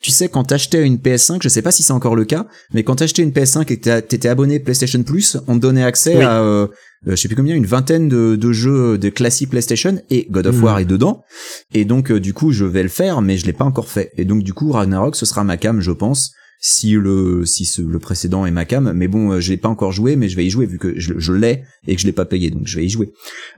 tu 0.00 0.10
sais, 0.10 0.28
quand 0.30 0.44
t'achetais 0.44 0.86
une 0.86 0.96
PS5, 0.96 1.40
je 1.42 1.48
sais 1.50 1.60
pas 1.60 1.70
si 1.70 1.82
c'est 1.82 1.92
encore 1.92 2.16
le 2.16 2.24
cas, 2.24 2.46
mais 2.72 2.82
quand 2.82 2.96
t'achetais 2.96 3.22
une 3.22 3.30
PS5 3.32 3.70
et 3.70 3.76
que 3.78 4.00
t'étais 4.00 4.28
abonné 4.28 4.58
PlayStation 4.58 5.02
Plus, 5.02 5.36
on 5.46 5.56
te 5.56 5.60
donnait 5.60 5.84
accès 5.84 6.16
Oui. 6.16 6.22
à, 6.24 6.66
je 7.06 7.14
sais 7.16 7.28
plus 7.28 7.36
combien, 7.36 7.54
une 7.56 7.66
vingtaine 7.66 8.08
de, 8.08 8.36
de 8.36 8.52
jeux 8.52 8.96
de 8.96 9.08
classiques 9.10 9.50
PlayStation 9.50 10.00
et 10.08 10.26
God 10.30 10.46
of. 10.46 10.62
War 10.62 10.78
est 10.78 10.84
dedans. 10.86 11.24
Et 11.74 11.84
donc 11.84 12.10
euh, 12.10 12.20
du 12.20 12.32
coup, 12.32 12.52
je 12.52 12.64
vais 12.64 12.82
le 12.82 12.88
faire, 12.88 13.20
mais 13.20 13.36
je 13.36 13.44
l'ai 13.44 13.52
pas 13.52 13.64
encore 13.66 13.88
fait. 13.88 14.12
Et 14.16 14.24
donc 14.24 14.42
du 14.44 14.54
coup, 14.54 14.72
Ragnarok, 14.72 15.14
ce 15.14 15.26
sera 15.26 15.44
ma 15.44 15.58
cam, 15.58 15.80
je 15.82 15.92
pense. 15.92 16.32
Si 16.62 16.90
le 16.92 17.46
si 17.46 17.64
ce, 17.64 17.80
le 17.80 17.98
précédent 17.98 18.44
est 18.44 18.50
ma 18.50 18.66
cam, 18.66 18.92
mais 18.94 19.08
bon, 19.08 19.32
euh, 19.32 19.40
je 19.40 19.48
l'ai 19.50 19.56
pas 19.56 19.70
encore 19.70 19.92
joué, 19.92 20.14
mais 20.16 20.28
je 20.28 20.36
vais 20.36 20.44
y 20.44 20.50
jouer 20.50 20.66
vu 20.66 20.76
que 20.78 20.92
je, 21.00 21.14
je 21.16 21.32
l'ai 21.32 21.62
et 21.86 21.94
que 21.96 22.02
je 22.02 22.06
l'ai 22.06 22.12
pas 22.12 22.26
payé, 22.26 22.50
donc 22.50 22.62
je 22.66 22.76
vais 22.76 22.84
y 22.84 22.90
jouer. 22.90 23.12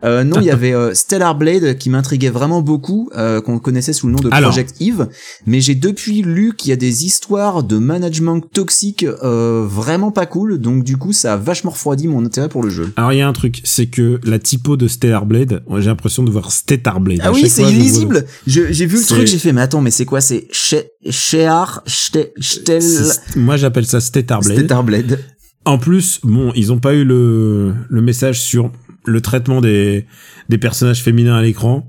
Euh, 0.05 0.23
non, 0.23 0.37
il 0.41 0.45
y 0.47 0.51
avait 0.53 0.73
euh, 0.73 0.95
Stellar 0.95 1.35
Blade 1.37 1.77
qui 1.79 1.91
m'intriguait 1.91 2.31
vraiment 2.31 2.63
beaucoup, 2.63 3.11
euh, 3.17 3.41
qu'on 3.41 3.59
connaissait 3.59 3.93
sous 3.93 4.07
le 4.07 4.13
nom 4.13 4.21
de 4.21 4.29
Alors. 4.31 4.51
Project 4.51 4.77
Eve, 4.81 5.09
mais 5.47 5.61
j'ai 5.61 5.75
depuis 5.75 6.23
lu 6.23 6.55
qu'il 6.57 6.71
y 6.71 6.73
a 6.73 6.77
des 6.77 7.05
histoires 7.05 7.65
de 7.65 7.77
management 7.79 8.41
toxique 8.41 9.05
euh, 9.25 9.67
vraiment 9.69 10.13
pas 10.13 10.27
cool, 10.27 10.59
donc 10.59 10.85
du 10.85 10.97
coup 10.97 11.13
ça 11.13 11.33
a 11.33 11.37
vachement 11.37 11.73
refroidi 11.73 12.07
mon 12.07 12.25
intérêt 12.25 12.49
pour 12.49 12.63
le 12.63 12.71
jeu. 12.71 12.93
Alors 12.95 13.13
il 13.13 13.19
y 13.19 13.23
a 13.23 13.27
un 13.27 13.33
truc, 13.33 13.63
c'est 13.65 13.87
que 13.87 14.21
la 14.23 14.39
typo 14.39 14.77
de 14.77 14.87
Stellar 14.87 15.27
Blade, 15.27 15.65
j'ai 15.79 15.87
l'impression 15.87 16.23
de 16.23 16.31
voir 16.31 16.53
Stellar 16.53 17.01
Blade. 17.01 17.19
Ah 17.25 17.33
oui, 17.33 17.49
c'est 17.49 17.65
illisible. 17.69 18.27
J'ai 18.47 18.87
vu 18.87 18.99
le 18.99 19.05
truc, 19.05 19.27
j'ai 19.27 19.39
fait, 19.39 19.53
mais 19.53 19.63
attends, 19.63 19.81
mais 19.81 19.91
c'est 19.91 20.05
quoi 20.05 20.21
C'est 20.21 20.47
She- 20.53 20.85
Shear, 21.11 21.83
C'est- 21.87 22.33
Moi 23.37 23.57
j'appelle 23.57 23.87
ça 23.87 24.01
Stellar 24.01 24.41
Blade. 24.41 24.85
Blade. 24.85 25.19
En 25.65 25.79
plus, 25.79 26.21
bon, 26.25 26.53
ils 26.57 26.73
ont 26.73 26.79
pas 26.79 26.95
eu 26.95 27.05
le, 27.05 27.73
le 27.89 28.03
message 28.03 28.41
sur 28.41 28.73
le 29.05 29.21
traitement 29.21 29.61
des, 29.61 30.07
des 30.49 30.59
personnages 30.59 31.03
féminins 31.03 31.37
à 31.37 31.43
l'écran. 31.43 31.89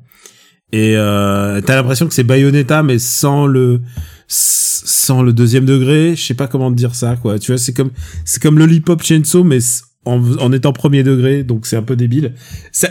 Et 0.72 0.96
euh, 0.98 1.62
t'as 1.62 1.76
l'impression 1.76 2.08
que 2.08 2.14
c'est 2.14 2.24
Bayonetta, 2.24 2.84
mais 2.84 3.00
sans 3.00 3.46
le 3.46 3.82
sans 4.28 5.22
le 5.22 5.34
deuxième 5.34 5.66
degré. 5.66 6.16
Je 6.16 6.24
sais 6.24 6.34
pas 6.34 6.48
comment 6.48 6.72
te 6.72 6.76
dire 6.76 6.96
ça, 6.96 7.16
quoi. 7.16 7.38
Tu 7.40 7.52
vois, 7.52 7.60
c'est 7.60 7.74
comme 7.74 7.92
c'est 8.26 8.42
comme 8.42 8.58
Lollipop 8.58 9.04
Chainsaw, 9.04 9.44
mais 9.44 9.60
en, 10.06 10.22
en 10.40 10.52
étant 10.52 10.74
premier 10.74 11.04
degré, 11.04 11.44
donc 11.44 11.66
c'est 11.66 11.76
un 11.76 11.84
peu 11.84 11.96
débile. 11.96 12.34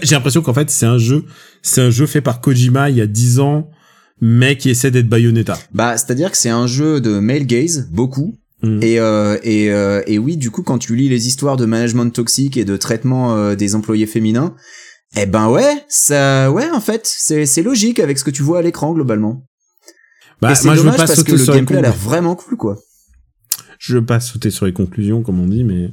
J'ai 0.02 0.14
l'impression 0.14 0.42
qu'en 0.42 0.54
fait 0.54 0.70
c'est 0.70 0.86
un 0.86 0.98
jeu, 0.98 1.24
c'est 1.62 1.80
un 1.80 1.90
jeu 1.90 2.06
fait 2.06 2.20
par 2.20 2.40
Kojima 2.40 2.90
il 2.90 2.96
y 2.96 3.00
a 3.00 3.06
10 3.06 3.40
ans, 3.40 3.70
mais 4.24 4.56
qui 4.56 4.70
essaie 4.70 4.90
d'être 4.92 5.08
Bayonetta. 5.08 5.58
Bah, 5.74 5.98
c'est-à-dire 5.98 6.30
que 6.30 6.36
c'est 6.38 6.48
un 6.48 6.66
jeu 6.68 7.00
de 7.00 7.18
male 7.18 7.44
gaze, 7.44 7.88
beaucoup. 7.90 8.38
Mm. 8.62 8.78
Et, 8.80 9.00
euh, 9.00 9.36
et, 9.42 9.70
euh, 9.72 10.00
et 10.06 10.18
oui, 10.18 10.36
du 10.36 10.52
coup, 10.52 10.62
quand 10.62 10.78
tu 10.78 10.94
lis 10.94 11.08
les 11.08 11.26
histoires 11.26 11.56
de 11.56 11.66
management 11.66 12.08
toxique 12.10 12.56
et 12.56 12.64
de 12.64 12.76
traitement 12.76 13.34
euh, 13.36 13.56
des 13.56 13.74
employés 13.74 14.06
féminins, 14.06 14.54
eh 15.20 15.26
ben 15.26 15.48
ouais, 15.48 15.84
ça, 15.88 16.50
ouais, 16.52 16.70
en 16.70 16.80
fait, 16.80 17.02
c'est 17.04 17.44
c'est 17.44 17.62
logique 17.64 17.98
avec 17.98 18.16
ce 18.18 18.24
que 18.24 18.30
tu 18.30 18.42
vois 18.44 18.60
à 18.60 18.62
l'écran 18.62 18.92
globalement. 18.94 19.44
Bah, 20.40 20.52
et 20.52 20.54
c'est 20.54 20.66
moi 20.66 20.74
je 20.74 20.78
veux 20.80 20.84
dommage 20.84 20.98
pas 21.00 21.06
parce 21.06 21.22
que 21.24 21.30
sauter 21.30 21.32
le 21.32 21.38
sur 21.38 21.52
les 21.54 21.58
gameplay 21.58 21.76
a 21.78 21.80
conclusions. 21.82 22.00
l'air 22.00 22.08
vraiment 22.10 22.36
cool, 22.36 22.56
quoi. 22.56 22.78
je 23.78 23.96
veux 23.96 24.04
pas 24.06 24.20
sauter 24.20 24.50
sur 24.50 24.66
les 24.66 24.72
conclusions 24.72 25.22
comme 25.22 25.40
on 25.40 25.46
dit 25.48 25.64
mais 25.64 25.90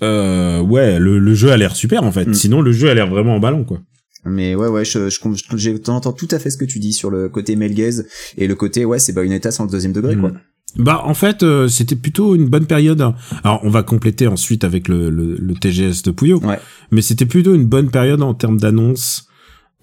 ouais 0.00 0.98
le, 0.98 1.18
le 1.18 1.34
jeu 1.34 1.50
a 1.52 1.56
l'air 1.56 1.74
super 1.76 2.02
en 2.02 2.12
fait 2.12 2.26
Mm. 2.28 2.34
sinon 2.34 2.60
le 2.60 2.72
jeu 2.72 2.90
a 2.90 2.94
l'air 2.94 3.08
vraiment 3.08 3.36
en 3.36 3.40
ballon 3.40 3.64
quoi 3.64 3.80
Mais 4.26 4.54
ouais, 4.54 4.68
ouais, 4.68 4.84
je, 4.84 5.10
je, 5.10 5.18
je- 5.56 5.70
j'entends 5.84 6.12
tout 6.12 6.28
à 6.30 6.38
fait 6.38 6.50
ce 6.50 6.56
que 6.56 6.64
tu 6.64 6.78
dis 6.78 6.92
sur 6.92 7.10
le 7.10 7.28
côté 7.28 7.56
male 7.56 7.74
gaze 7.74 8.06
et 8.38 8.46
le 8.46 8.54
côté, 8.54 8.84
ouais, 8.84 8.98
c'est 8.98 9.12
Bayonetta 9.12 9.50
sans 9.50 9.64
le 9.64 9.70
deuxième 9.70 9.92
degré, 9.92 10.16
quoi. 10.16 10.30
Mm. 10.30 10.38
bah 10.78 11.02
en 11.04 11.14
fait 11.14 11.42
euh, 11.42 11.68
c'était 11.68 11.94
plutôt 11.94 12.34
une 12.34 12.48
bonne 12.48 12.66
période 12.66 13.00
alors 13.44 13.60
on 13.62 13.70
va 13.70 13.82
compléter 13.84 14.26
ensuite 14.26 14.64
avec 14.64 14.88
le, 14.88 15.08
le, 15.10 15.36
le 15.36 15.54
TGS 15.54 16.02
de 16.04 16.10
Puyo 16.10 16.40
Ouais. 16.42 16.58
mais 16.90 17.00
c'était 17.02 17.26
plutôt 17.26 17.54
une 17.54 17.66
bonne 17.66 17.90
période 17.90 18.22
en 18.22 18.34
termes 18.34 18.58
d'annonces 18.58 19.28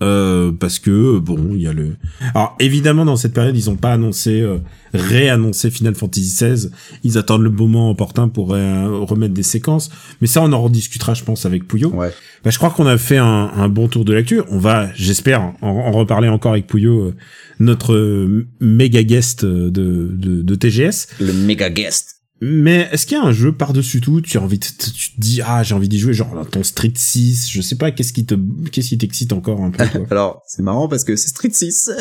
euh, 0.02 0.52
parce 0.52 0.80
que 0.80 1.20
bon 1.20 1.52
il 1.54 1.62
y 1.62 1.68
a 1.68 1.74
le 1.74 1.96
alors 2.34 2.56
évidemment 2.60 3.06
dans 3.06 3.16
cette 3.16 3.34
période 3.34 3.56
ils 3.56 3.70
ont 3.70 3.76
pas 3.76 3.94
annoncé 3.94 4.42
euh, 4.42 4.58
réannoncé 4.94 5.70
Final 5.70 5.96
Fantasy 5.96 6.34
XVI 6.34 6.70
ils 7.04 7.18
attendent 7.18 7.44
le 7.44 7.50
moment 7.50 7.90
opportun 7.92 8.28
pour 8.28 8.54
euh, 8.54 9.00
remettre 9.02 9.34
des 9.34 9.44
séquences 9.44 9.90
mais 10.22 10.28
ça 10.28 10.42
on 10.42 10.52
en 10.54 10.62
rediscutera 10.62 11.14
je 11.14 11.24
pense 11.24 11.46
avec 11.46 11.68
Puyo 11.68 11.90
Ouais. 11.94 12.12
Bah, 12.44 12.50
je 12.50 12.58
crois 12.58 12.72
qu'on 12.72 12.88
a 12.88 12.98
fait 12.98 13.18
un, 13.18 13.52
un 13.56 13.70
bon 13.70 13.88
tour 13.88 14.04
de 14.04 14.14
lecture. 14.14 14.46
On 14.50 14.58
va, 14.58 14.90
j'espère, 14.96 15.42
en, 15.62 15.68
en 15.70 15.92
reparler 15.92 16.28
encore 16.28 16.54
avec 16.54 16.66
Pouillot, 16.66 17.02
euh, 17.10 17.16
notre 17.60 17.94
euh, 17.94 18.48
méga 18.60 19.04
guest 19.04 19.46
de, 19.46 19.70
de, 19.70 20.42
de 20.42 20.56
TGS. 20.56 21.08
Le 21.20 21.34
méga 21.34 21.70
guest. 21.70 22.21
Mais 22.44 22.90
est-ce 22.92 23.06
qu'il 23.06 23.18
y 23.18 23.22
a 23.22 23.24
un 23.24 23.32
jeu 23.32 23.52
par-dessus 23.52 24.02
tout, 24.02 24.20
tu 24.20 24.40
as 24.40 24.42
envie 24.42 24.58
de, 24.58 24.66
tu 24.66 25.12
te 25.12 25.20
dis, 25.20 25.42
ah, 25.46 25.62
j'ai 25.62 25.76
envie 25.76 25.88
d'y 25.88 26.00
jouer, 26.00 26.14
genre, 26.14 26.48
ton 26.50 26.64
Street 26.64 26.92
6, 26.96 27.52
je 27.52 27.62
sais 27.62 27.76
pas, 27.76 27.92
qu'est-ce 27.92 28.14
qui 28.14 28.26
te, 28.26 28.34
qu'est-ce 28.72 28.90
qui 28.90 28.98
t'excite 28.98 29.32
encore 29.32 29.62
un 29.62 29.70
peu, 29.70 29.86
quoi. 29.86 30.02
Alors, 30.10 30.42
c'est 30.48 30.64
marrant 30.64 30.88
parce 30.88 31.04
que 31.04 31.16
c'est 31.16 31.30
Street 31.30 31.52
6. 31.52 31.92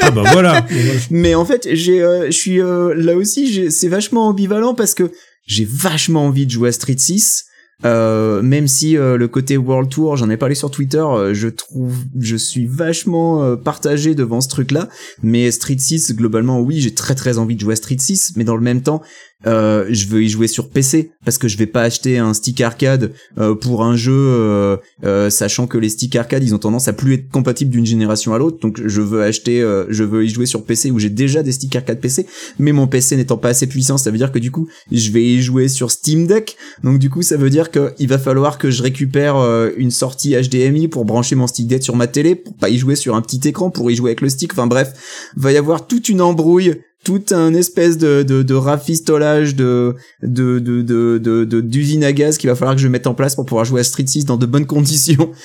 ah, 0.00 0.10
bah 0.10 0.24
voilà. 0.32 0.66
Mais 1.10 1.36
en 1.36 1.44
fait, 1.44 1.68
j'ai, 1.72 2.02
euh, 2.02 2.26
je 2.26 2.36
suis 2.36 2.60
euh, 2.60 2.94
là 2.96 3.14
aussi, 3.14 3.70
c'est 3.70 3.88
vachement 3.88 4.26
ambivalent 4.26 4.74
parce 4.74 4.94
que 4.94 5.12
j'ai 5.46 5.64
vachement 5.64 6.26
envie 6.26 6.46
de 6.46 6.50
jouer 6.50 6.70
à 6.70 6.72
Street 6.72 6.98
6. 6.98 7.44
Euh, 7.84 8.42
même 8.42 8.68
si 8.68 8.96
euh, 8.96 9.16
le 9.16 9.28
côté 9.28 9.56
World 9.56 9.90
Tour, 9.90 10.16
j'en 10.16 10.28
ai 10.28 10.36
parlé 10.36 10.54
sur 10.54 10.70
Twitter, 10.70 10.98
euh, 10.98 11.32
je 11.32 11.48
trouve, 11.48 11.94
je 12.18 12.36
suis 12.36 12.66
vachement 12.66 13.42
euh, 13.42 13.56
partagé 13.56 14.14
devant 14.14 14.40
ce 14.40 14.48
truc-là. 14.48 14.88
Mais 15.22 15.50
Street 15.50 15.78
6, 15.78 16.14
globalement, 16.14 16.60
oui, 16.60 16.80
j'ai 16.80 16.94
très 16.94 17.14
très 17.14 17.38
envie 17.38 17.54
de 17.54 17.60
jouer 17.60 17.72
à 17.72 17.76
Street 17.76 17.96
6, 17.98 18.34
mais 18.36 18.44
dans 18.44 18.56
le 18.56 18.62
même 18.62 18.82
temps, 18.82 19.00
euh, 19.46 19.86
je 19.90 20.06
veux 20.06 20.22
y 20.22 20.28
jouer 20.28 20.48
sur 20.48 20.68
PC 20.68 21.12
parce 21.24 21.38
que 21.38 21.48
je 21.48 21.56
vais 21.56 21.66
pas 21.66 21.82
acheter 21.82 22.18
un 22.18 22.34
stick 22.34 22.60
arcade 22.60 23.12
euh, 23.38 23.54
pour 23.54 23.84
un 23.84 23.96
jeu, 23.96 24.12
euh, 24.12 24.76
euh, 25.04 25.30
sachant 25.30 25.66
que 25.66 25.78
les 25.78 25.88
sticks 25.88 26.16
arcade, 26.16 26.42
ils 26.42 26.54
ont 26.54 26.58
tendance 26.58 26.88
à 26.88 26.92
plus 26.92 27.14
être 27.14 27.30
compatibles 27.30 27.70
d'une 27.70 27.86
génération 27.86 28.34
à 28.34 28.38
l'autre. 28.38 28.58
Donc, 28.60 28.80
je 28.84 29.00
veux 29.00 29.22
acheter, 29.22 29.62
euh, 29.62 29.86
je 29.88 30.04
veux 30.04 30.24
y 30.24 30.28
jouer 30.28 30.46
sur 30.46 30.64
PC 30.64 30.90
où 30.90 30.98
j'ai 30.98 31.10
déjà 31.10 31.42
des 31.42 31.52
sticks 31.52 31.74
arcade 31.74 32.00
PC, 32.00 32.26
mais 32.58 32.72
mon 32.72 32.86
PC 32.86 33.16
n'étant 33.16 33.36
pas 33.36 33.50
assez 33.50 33.66
puissant, 33.66 33.98
ça 33.98 34.10
veut 34.10 34.18
dire 34.18 34.32
que 34.32 34.38
du 34.38 34.50
coup, 34.50 34.68
je 34.92 35.10
vais 35.10 35.24
y 35.24 35.42
jouer 35.42 35.68
sur 35.68 35.90
Steam 35.90 36.26
Deck. 36.26 36.56
Donc, 36.84 36.98
du 36.98 37.10
coup, 37.10 37.22
ça 37.22 37.36
veut 37.36 37.50
dire 37.50 37.70
que 37.70 37.92
il 37.98 38.08
va 38.08 38.18
falloir 38.18 38.58
que 38.58 38.70
je 38.70 38.82
récupère 38.82 39.36
une 39.76 39.90
sortie 39.90 40.34
HDMI 40.34 40.88
pour 40.88 41.04
brancher 41.04 41.34
mon 41.34 41.46
stick 41.46 41.66
deck 41.66 41.82
sur 41.82 41.96
ma 41.96 42.06
télé, 42.06 42.34
pour 42.34 42.54
pas 42.54 42.68
y 42.68 42.78
jouer 42.78 42.96
sur 42.96 43.14
un 43.14 43.22
petit 43.22 43.46
écran, 43.48 43.70
pour 43.70 43.90
y 43.90 43.96
jouer 43.96 44.10
avec 44.10 44.20
le 44.20 44.28
stick. 44.28 44.52
Enfin 44.52 44.66
bref, 44.66 44.92
va 45.36 45.52
y 45.52 45.56
avoir 45.56 45.86
toute 45.86 46.08
une 46.08 46.20
embrouille 46.20 46.80
tout 47.04 47.22
un 47.30 47.54
espèce 47.54 47.98
de, 47.98 48.22
de, 48.22 48.42
de 48.42 48.54
rafistolage 48.54 49.54
de, 49.54 49.94
de, 50.22 50.58
de, 50.58 51.60
d'usine 51.60 52.04
à 52.04 52.12
gaz 52.12 52.36
qu'il 52.38 52.50
va 52.50 52.56
falloir 52.56 52.76
que 52.76 52.82
je 52.82 52.88
mette 52.88 53.06
en 53.06 53.14
place 53.14 53.34
pour 53.34 53.46
pouvoir 53.46 53.64
jouer 53.64 53.80
à 53.80 53.84
Street 53.84 54.06
6 54.06 54.26
dans 54.26 54.36
de 54.36 54.46
bonnes 54.46 54.66
conditions. 54.66 55.30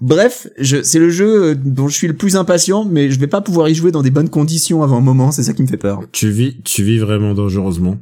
Bref, 0.00 0.48
c'est 0.60 0.98
le 0.98 1.10
jeu 1.10 1.44
euh, 1.44 1.54
dont 1.54 1.86
je 1.86 1.94
suis 1.94 2.08
le 2.08 2.14
plus 2.14 2.36
impatient, 2.36 2.84
mais 2.84 3.10
je 3.10 3.18
vais 3.20 3.26
pas 3.26 3.40
pouvoir 3.40 3.68
y 3.68 3.74
jouer 3.74 3.92
dans 3.92 4.02
des 4.02 4.10
bonnes 4.10 4.30
conditions 4.30 4.82
avant 4.82 4.98
un 4.98 5.02
moment, 5.02 5.30
c'est 5.30 5.42
ça 5.42 5.52
qui 5.52 5.62
me 5.62 5.68
fait 5.68 5.76
peur. 5.76 6.00
Tu 6.12 6.30
vis, 6.30 6.56
tu 6.64 6.82
vis 6.82 6.98
vraiment 6.98 7.34
dangereusement. 7.34 7.98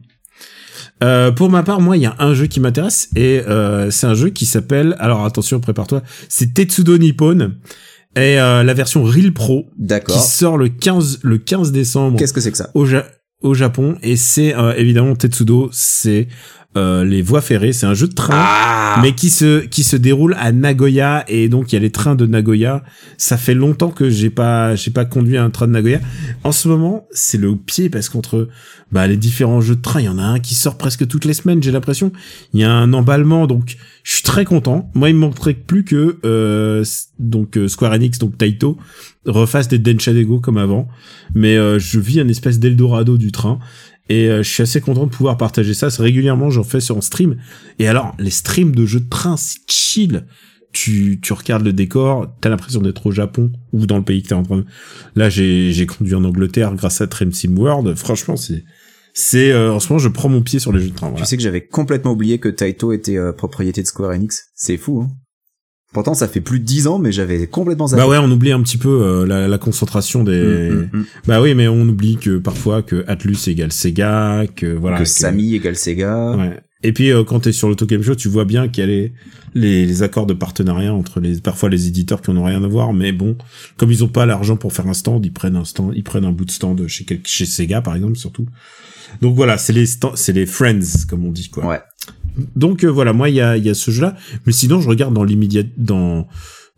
Euh, 1.03 1.30
pour 1.30 1.51
ma 1.51 1.62
part, 1.62 1.80
moi, 1.80 1.97
il 1.97 2.03
y 2.03 2.07
a 2.07 2.14
un 2.18 2.34
jeu 2.34 2.47
qui 2.47 2.61
m'intéresse 2.61 3.09
et 3.16 3.41
euh, 3.41 3.91
c'est 3.91 4.07
un 4.07 4.14
jeu 4.14 4.30
qui 4.30 4.47
s'appelle. 4.47 4.97
Alors 4.99 5.24
attention, 5.24 5.61
prépare-toi. 5.61 6.03
C'est 6.28 6.55
Tetsudo 6.55 6.99
Nippon 6.99 7.53
et 8.16 8.40
euh, 8.40 8.62
la 8.62 8.74
version 8.74 9.02
Real 9.04 9.32
Pro 9.32 9.68
qui 10.00 10.18
sort 10.18 10.58
le 10.58 10.68
15 10.68 11.20
le 11.22 11.38
15 11.38 11.72
décembre 11.72 12.18
Qu'est-ce 12.18 12.32
que 12.32 12.40
c'est 12.40 12.50
que 12.50 12.56
ça? 12.56 12.70
au, 12.74 12.84
Ja- 12.86 13.06
au 13.42 13.54
Japon 13.54 13.96
et 14.02 14.16
c'est 14.16 14.54
euh, 14.54 14.74
évidemment 14.76 15.14
Tetsudo, 15.16 15.68
c'est 15.72 16.28
euh, 16.76 17.04
les 17.04 17.20
voies 17.20 17.40
ferrées, 17.40 17.72
c'est 17.72 17.86
un 17.86 17.94
jeu 17.94 18.06
de 18.06 18.14
train 18.14 18.34
Ah 18.36 18.98
mais 19.02 19.14
qui 19.14 19.28
se 19.30 19.61
qui 19.66 19.82
se 19.84 19.96
déroule 19.96 20.36
à 20.38 20.52
Nagoya 20.52 21.24
et 21.28 21.48
donc 21.48 21.72
il 21.72 21.76
y 21.76 21.78
a 21.78 21.80
les 21.80 21.90
trains 21.90 22.14
de 22.16 22.26
Nagoya. 22.26 22.82
Ça 23.18 23.36
fait 23.36 23.54
longtemps 23.54 23.90
que 23.90 24.08
j'ai 24.11 24.30
pas 24.30 24.74
j'ai 24.76 24.90
pas 24.92 25.04
conduit 25.04 25.36
un 25.36 25.50
train 25.50 25.66
de 25.68 25.72
Nagoya. 25.72 26.00
En 26.44 26.52
ce 26.52 26.68
moment, 26.68 27.06
c'est 27.12 27.38
le 27.38 27.54
pied 27.56 27.88
parce 27.90 28.08
qu'entre 28.08 28.48
bah 28.92 29.06
les 29.08 29.16
différents 29.16 29.61
jeux 29.61 29.76
de 29.76 29.80
train, 29.82 30.00
il 30.00 30.06
y 30.06 30.08
en 30.08 30.18
a 30.18 30.22
un 30.22 30.38
qui 30.40 30.54
sort 30.54 30.76
presque 30.76 31.06
toutes 31.08 31.24
les 31.24 31.34
semaines, 31.34 31.61
j'ai 31.62 31.70
l'impression. 31.72 32.12
Il 32.54 32.61
y 32.61 32.64
a 32.64 32.72
un 32.72 32.92
emballement 32.92 33.46
donc 33.48 33.76
suis 34.21 34.27
très 34.27 34.45
content. 34.45 34.91
Moi, 34.95 35.11
il 35.11 35.14
me 35.14 35.21
manquerait 35.21 35.55
plus 35.55 35.85
que 35.85 36.18
euh, 36.25 36.85
donc 37.18 37.57
euh, 37.57 37.68
Square 37.68 37.93
Enix 37.93 38.18
donc 38.18 38.39
Taito 38.39 38.79
refasse 39.27 39.68
des 39.68 39.79
Denshadego 39.79 40.41
comme 40.41 40.57
avant, 40.57 40.89
mais 41.35 41.57
euh, 41.57 41.79
je 41.79 42.01
vis 42.01 42.21
un 42.21 42.29
espèce 42.29 42.59
d'Eldorado 42.59 43.18
du 43.18 43.33
train. 43.33 43.59
Et 44.09 44.29
euh, 44.29 44.43
je 44.43 44.51
suis 44.51 44.62
assez 44.62 44.81
content 44.81 45.07
de 45.07 45.11
pouvoir 45.11 45.37
partager 45.37 45.73
ça. 45.73 45.89
Régulièrement, 45.99 46.51
j'en 46.51 46.64
fais 46.64 46.81
sur 46.81 46.97
un 46.97 47.01
stream. 47.01 47.37
Et 47.79 47.87
alors, 47.87 48.14
les 48.18 48.31
streams 48.31 48.75
de 48.75 48.85
jeux 48.85 49.01
de 49.01 49.09
train, 49.09 49.37
c'est 49.37 49.61
chill. 49.68 50.27
Tu, 50.73 51.21
tu 51.23 51.33
regardes 51.33 51.64
le 51.64 51.73
décor, 51.73 52.33
t'as 52.41 52.49
l'impression 52.49 52.81
d'être 52.81 53.07
au 53.07 53.11
Japon 53.11 53.51
ou 53.73 53.87
dans 53.87 53.97
le 53.97 54.05
pays 54.05 54.23
que 54.23 54.29
t'es 54.29 54.35
en 54.35 54.45
train 54.45 54.59
de... 54.59 54.64
Là, 55.16 55.29
j'ai, 55.29 55.87
conduit 55.87 56.14
en 56.14 56.23
Angleterre 56.25 56.75
grâce 56.75 57.01
à 57.01 57.09
Train 57.09 57.31
Sim 57.33 57.57
World. 57.57 57.97
Franchement, 57.97 58.37
c'est, 58.37 58.64
c'est, 59.12 59.50
euh, 59.50 59.72
en 59.72 59.80
ce 59.80 59.88
moment, 59.88 59.98
je 59.98 60.08
prends 60.08 60.28
mon 60.28 60.42
pied 60.42 60.58
sur 60.58 60.72
les 60.72 60.80
jeux 60.80 60.90
de 60.90 60.94
train. 60.94 61.08
Voilà. 61.08 61.24
Tu 61.24 61.28
sais 61.28 61.36
que 61.36 61.42
j'avais 61.42 61.66
complètement 61.66 62.12
oublié 62.12 62.38
que 62.38 62.48
Taito 62.48 62.92
était 62.92 63.16
euh, 63.16 63.32
propriété 63.32 63.82
de 63.82 63.86
Square 63.86 64.11
Enix. 64.11 64.50
C'est 64.54 64.76
fou, 64.76 65.02
hein 65.02 65.11
Pourtant, 65.92 66.14
ça 66.14 66.28
fait 66.28 66.40
plus 66.40 66.61
de 66.61 66.64
10 66.64 66.86
ans, 66.86 66.98
mais 67.00 67.11
j'avais 67.11 67.48
complètement 67.48 67.88
zappé. 67.88 68.02
Bah 68.02 68.08
ouais, 68.08 68.18
on 68.18 68.30
oublie 68.30 68.52
un 68.52 68.62
petit 68.62 68.76
peu 68.76 69.02
euh, 69.02 69.26
la, 69.26 69.48
la 69.48 69.58
concentration 69.58 70.22
des. 70.22 70.70
Mm, 70.70 70.74
mm, 70.74 70.90
mm. 70.92 71.04
Bah 71.26 71.42
oui, 71.42 71.54
mais 71.54 71.66
on 71.66 71.82
oublie 71.82 72.16
que 72.16 72.38
parfois 72.38 72.82
que 72.82 73.04
Atlus 73.08 73.48
égale 73.48 73.72
Sega, 73.72 74.44
que 74.54 74.66
voilà. 74.66 74.98
que 74.98 75.04
Samy 75.04 75.56
égale 75.56 75.74
Sega. 75.74 76.36
Ouais. 76.36 76.61
Et 76.82 76.92
puis 76.92 77.11
euh, 77.11 77.24
quand 77.24 77.40
t'es 77.40 77.52
sur 77.52 77.68
l'Auto 77.68 77.86
Game 77.86 78.02
Show, 78.02 78.14
tu 78.14 78.28
vois 78.28 78.44
bien 78.44 78.68
qu'il 78.68 78.82
y 78.82 78.84
a 78.84 78.86
les, 78.86 79.12
les 79.54 79.84
les 79.84 80.02
accords 80.04 80.26
de 80.26 80.32
partenariat 80.32 80.94
entre 80.94 81.18
les 81.18 81.40
parfois 81.40 81.68
les 81.68 81.88
éditeurs 81.88 82.22
qui 82.22 82.30
en 82.30 82.36
ont 82.36 82.44
rien 82.44 82.62
à 82.62 82.68
voir, 82.68 82.92
mais 82.92 83.11
bon, 83.11 83.36
comme 83.76 83.90
ils 83.90 84.04
ont 84.04 84.08
pas 84.08 84.26
l'argent 84.26 84.56
pour 84.56 84.72
faire 84.72 84.86
un 84.86 84.94
stand, 84.94 85.26
ils 85.26 85.32
prennent 85.32 85.56
un 85.56 85.64
stand, 85.64 85.92
ils 85.96 86.04
prennent 86.04 86.24
un 86.24 86.32
bout 86.32 86.44
de 86.44 86.52
stand 86.52 86.86
chez 86.86 87.04
chez 87.24 87.46
Sega 87.46 87.82
par 87.82 87.96
exemple 87.96 88.16
surtout. 88.16 88.46
Donc 89.22 89.34
voilà, 89.36 89.58
c'est 89.58 89.72
les 89.72 89.86
c'est 90.14 90.32
les 90.32 90.46
friends 90.46 91.06
comme 91.08 91.24
on 91.24 91.30
dit 91.32 91.48
quoi. 91.50 91.66
Ouais. 91.66 91.80
Donc 92.56 92.84
euh, 92.84 92.88
voilà, 92.88 93.12
moi 93.12 93.28
il 93.28 93.34
y 93.36 93.40
a 93.40 93.56
il 93.56 93.64
y 93.64 93.70
a 93.70 93.74
ce 93.74 93.90
jeu 93.90 94.02
là, 94.02 94.16
mais 94.46 94.52
sinon 94.52 94.80
je 94.80 94.88
regarde 94.88 95.14
dans 95.14 95.24
l'immédiat 95.24 95.62
dans 95.76 96.26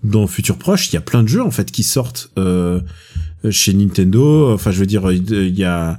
dans 0.02 0.26
futur 0.26 0.56
proche, 0.58 0.90
il 0.90 0.94
y 0.94 0.96
a 0.98 1.00
plein 1.02 1.22
de 1.22 1.28
jeux 1.28 1.42
en 1.42 1.50
fait 1.50 1.70
qui 1.70 1.82
sortent 1.84 2.30
euh, 2.38 2.80
chez 3.50 3.72
Nintendo. 3.72 4.52
Enfin, 4.52 4.70
je 4.72 4.80
veux 4.80 4.86
dire, 4.86 5.10
il 5.12 5.56
y 5.56 5.64
a 5.64 5.98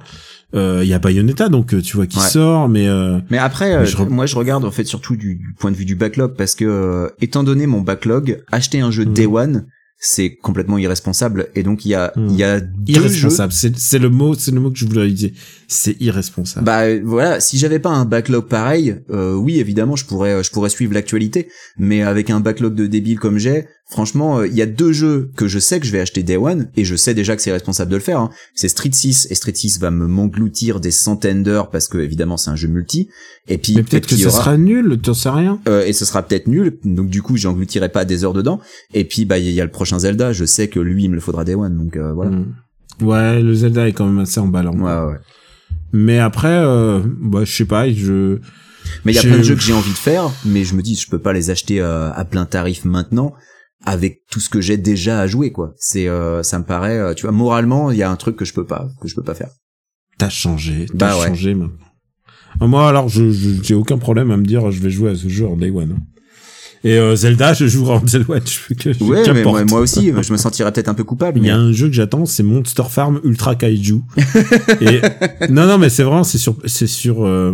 euh, 0.55 0.81
il 0.83 0.87
y 0.89 0.93
a 0.93 0.99
Bayonetta 0.99 1.49
donc 1.49 1.73
euh, 1.73 1.81
tu 1.81 1.95
vois 1.95 2.05
qui 2.05 2.19
Ouais. 2.19 2.27
sort, 2.27 2.67
mais 2.69 2.87
euh, 2.87 3.19
Mais 3.29 3.37
après, 3.37 3.69
Mais 3.69 3.75
euh, 3.83 3.85
je 3.85 3.97
re- 3.97 4.09
moi 4.09 4.25
je 4.25 4.35
regarde 4.35 4.65
en 4.65 4.71
fait 4.71 4.83
surtout 4.85 5.15
du, 5.15 5.35
du 5.35 5.53
point 5.57 5.71
de 5.71 5.75
vue 5.77 5.85
du 5.85 5.95
backlog 5.95 6.35
parce 6.35 6.53
que 6.55 6.65
euh, 6.65 7.07
étant 7.21 7.43
donné 7.43 7.65
mon 7.65 7.81
backlog, 7.81 8.43
acheter 8.51 8.81
un 8.81 8.91
jeu 8.91 9.05
Mhm. 9.05 9.13
Day 9.13 9.25
One, 9.25 9.65
c'est 10.05 10.35
complètement 10.35 10.77
irresponsable 10.77 11.47
et 11.55 11.63
donc 11.63 11.85
il 11.85 11.89
y 11.89 11.95
a 11.95 12.11
Mhm. 12.17 12.27
il 12.29 12.35
y 12.35 12.43
a 12.43 12.59
deux 12.59 12.93
irresponsable. 12.93 13.53
C'est 13.53 13.77
c'est 13.77 13.99
le 13.99 14.09
mot 14.09 14.33
c'est 14.33 14.51
le 14.51 14.59
mot 14.59 14.69
que 14.69 14.77
je 14.77 14.85
voulais 14.85 15.09
dire. 15.09 15.31
C'est 15.69 15.95
irresponsable. 16.01 16.65
Bah 16.65 16.81
euh, 16.81 17.01
voilà, 17.05 17.39
si 17.39 17.57
j'avais 17.57 17.79
pas 17.79 17.89
un 17.89 18.03
backlog 18.03 18.47
pareil, 18.49 18.97
euh, 19.11 19.33
oui 19.33 19.59
évidemment 19.59 19.95
je 19.95 20.05
pourrais 20.05 20.43
je 20.43 20.51
pourrais 20.51 20.69
suivre 20.69 20.93
l'actualité, 20.93 21.47
mais 21.77 22.01
avec 22.01 22.29
un 22.29 22.41
backlog 22.41 22.75
de 22.75 22.85
débile 22.85 23.17
comme 23.17 23.37
j'ai, 23.37 23.65
franchement 23.93 24.39
euh, 24.39 24.47
il 24.47 24.53
y 24.55 24.61
a 24.61 24.65
deux 24.65 24.91
jeux 24.91 25.29
que 25.37 25.47
je 25.47 25.59
sais 25.59 25.79
que 25.79 25.85
je 25.85 25.91
vais 25.91 25.99
acheter 26.01 26.21
Day 26.23 26.35
One 26.35 26.67
et 26.75 26.83
je 26.83 26.95
sais 26.95 27.13
déjà 27.13 27.35
que 27.35 27.41
c'est 27.41 27.51
responsable 27.51 27.89
de 27.91 27.95
le 27.95 28.01
faire. 28.01 28.19
hein. 28.19 28.29
C'est 28.55 28.67
Street 28.67 28.89
6 28.91 29.27
et 29.29 29.35
Street 29.35 29.53
6 29.55 29.79
va 29.79 29.91
me 29.91 30.07
m'engloutir 30.07 30.79
des 30.79 30.91
centaines 30.91 31.43
d'heures 31.43 31.69
parce 31.69 31.87
que 31.87 31.97
évidemment 31.99 32.35
c'est 32.37 32.49
un 32.49 32.55
jeu 32.55 32.67
multi. 32.67 33.07
Et 33.47 33.57
puis 33.57 33.75
peut-être 33.75 34.07
que 34.07 34.15
aura- 34.27 34.31
sera 34.31 34.57
nul, 34.57 34.99
tu 35.01 35.13
sais 35.13 35.29
rien. 35.29 35.59
Euh, 35.69 35.85
et 35.85 35.93
ce 35.93 36.03
sera 36.05 36.23
peut-être 36.23 36.47
nul, 36.47 36.77
donc 36.83 37.09
du 37.09 37.21
coup 37.21 37.37
j'engloutirai 37.37 37.89
pas 37.89 38.03
des 38.05 38.23
heures 38.25 38.33
dedans. 38.33 38.59
Et 38.93 39.05
puis 39.05 39.25
bah 39.25 39.37
il 39.37 39.49
y 39.51 39.61
a 39.61 39.65
le 39.65 39.71
prochain 39.71 39.99
Zelda, 39.99 40.33
je 40.33 40.45
sais 40.45 40.67
que 40.67 40.79
lui 40.79 41.03
il 41.05 41.09
me 41.09 41.15
le 41.15 41.21
faudra 41.21 41.45
Day 41.45 41.55
One, 41.55 41.77
donc 41.77 41.95
euh, 41.95 42.11
voilà. 42.13 42.31
Mm. 42.31 42.53
Ouais, 43.01 43.41
le 43.41 43.53
Zelda 43.53 43.87
est 43.87 43.93
quand 43.93 44.05
même 44.05 44.19
assez 44.19 44.39
emballant. 44.39 44.73
Ouais, 44.77 45.11
ouais. 45.13 45.19
Mais 45.93 46.19
après, 46.19 46.47
euh, 46.63 46.99
bah, 47.21 47.43
je 47.43 47.51
sais 47.55 47.65
pas, 47.65 47.89
je. 47.91 48.39
Mais 49.05 49.13
il 49.13 49.15
y 49.15 49.19
a 49.19 49.21
plein 49.21 49.37
de 49.37 49.43
jeux 49.43 49.55
que 49.55 49.61
j'ai 49.61 49.73
envie 49.73 49.91
de 49.91 49.95
faire, 49.97 50.29
mais 50.45 50.63
je 50.65 50.75
me 50.75 50.81
dis 50.81 50.95
je 50.95 51.09
peux 51.09 51.19
pas 51.19 51.31
les 51.33 51.49
acheter 51.51 51.79
à 51.81 52.25
plein 52.29 52.45
tarif 52.45 52.83
maintenant 52.83 53.33
avec 53.85 54.21
tout 54.29 54.39
ce 54.39 54.49
que 54.49 54.61
j'ai 54.61 54.77
déjà 54.77 55.19
à 55.19 55.27
jouer 55.27 55.51
quoi. 55.51 55.73
C'est 55.77 56.07
euh, 56.07 56.43
ça 56.43 56.59
me 56.59 56.63
paraît, 56.65 56.97
euh, 56.97 57.13
tu 57.13 57.23
vois, 57.23 57.31
moralement 57.31 57.91
il 57.91 57.97
y 57.97 58.03
a 58.03 58.09
un 58.11 58.15
truc 58.15 58.35
que 58.35 58.45
je 58.45 58.53
peux 58.53 58.65
pas 58.65 58.87
que 59.01 59.07
je 59.07 59.15
peux 59.15 59.23
pas 59.23 59.35
faire. 59.35 59.49
T'as 60.17 60.29
changé, 60.29 60.85
t'as 60.87 60.95
Bah 60.95 61.19
ouais. 61.19 61.27
changé 61.27 61.53
maintenant. 61.55 61.75
Ah, 62.61 62.67
Moi, 62.67 62.87
alors, 62.87 63.09
je 63.09 63.31
je- 63.31 63.63
j'ai 63.63 63.73
aucun 63.73 63.97
problème 63.97 64.29
à 64.31 64.37
me 64.37 64.45
dire, 64.45 64.69
je 64.71 64.79
vais 64.79 64.91
jouer 64.91 65.09
à 65.11 65.15
ce 65.15 65.27
jeu 65.27 65.47
en 65.47 65.57
day 65.57 65.71
one. 65.71 65.97
Et 66.85 66.97
euh, 66.97 67.15
Zelda, 67.15 67.53
je 67.53 67.65
jouerai 67.65 67.93
en 67.93 68.01
one. 68.01 68.41
Je, 68.45 68.73
que, 68.73 68.91
je- 68.91 69.03
Ouais, 69.03 69.23
mais 69.33 69.43
moi, 69.43 69.63
moi 69.65 69.79
aussi, 69.79 70.11
je 70.21 70.31
me 70.33 70.37
sentirais 70.37 70.71
peut-être 70.71 70.89
un 70.89 70.93
peu 70.93 71.03
coupable. 71.05 71.39
Il 71.39 71.45
y 71.45 71.49
a 71.49 71.55
un 71.55 71.71
jeu 71.71 71.87
que 71.87 71.93
j'attends, 71.93 72.25
c'est 72.25 72.43
Monster 72.43 72.83
Farm 72.89 73.21
Ultra 73.23 73.55
Kaiju. 73.55 74.01
Et 74.81 75.01
non, 75.49 75.65
non, 75.65 75.77
mais 75.77 75.89
c'est 75.89 76.03
vraiment, 76.03 76.23
c'est 76.25 76.37
sur, 76.37 76.57
c'est 76.65 76.87
sur. 76.87 77.25
euh, 77.25 77.51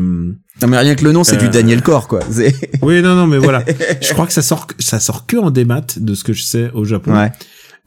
Non 0.62 0.68
mais 0.68 0.78
rien 0.80 0.96
que 0.96 1.04
le 1.04 1.12
nom, 1.12 1.24
c'est 1.24 1.36
Euh, 1.36 1.40
du 1.40 1.50
Daniel 1.50 1.82
Core 1.84 2.08
quoi. 2.08 2.22
Oui, 2.82 3.02
non, 3.02 3.16
non, 3.16 3.28
mais 3.28 3.38
voilà. 3.38 3.64
je 4.02 4.14
crois 4.14 4.26
que 4.26 4.34
ça 4.34 4.42
sort, 4.42 4.66
ça 4.80 5.00
sort 5.00 5.26
que 5.28 5.38
en 5.38 5.52
démat 5.52 5.86
de 5.98 6.14
ce 6.16 6.24
que 6.24 6.34
je 6.34 6.42
sais 6.44 6.72
au 6.74 6.84
Japon. 6.86 7.14
Ouais. 7.16 7.32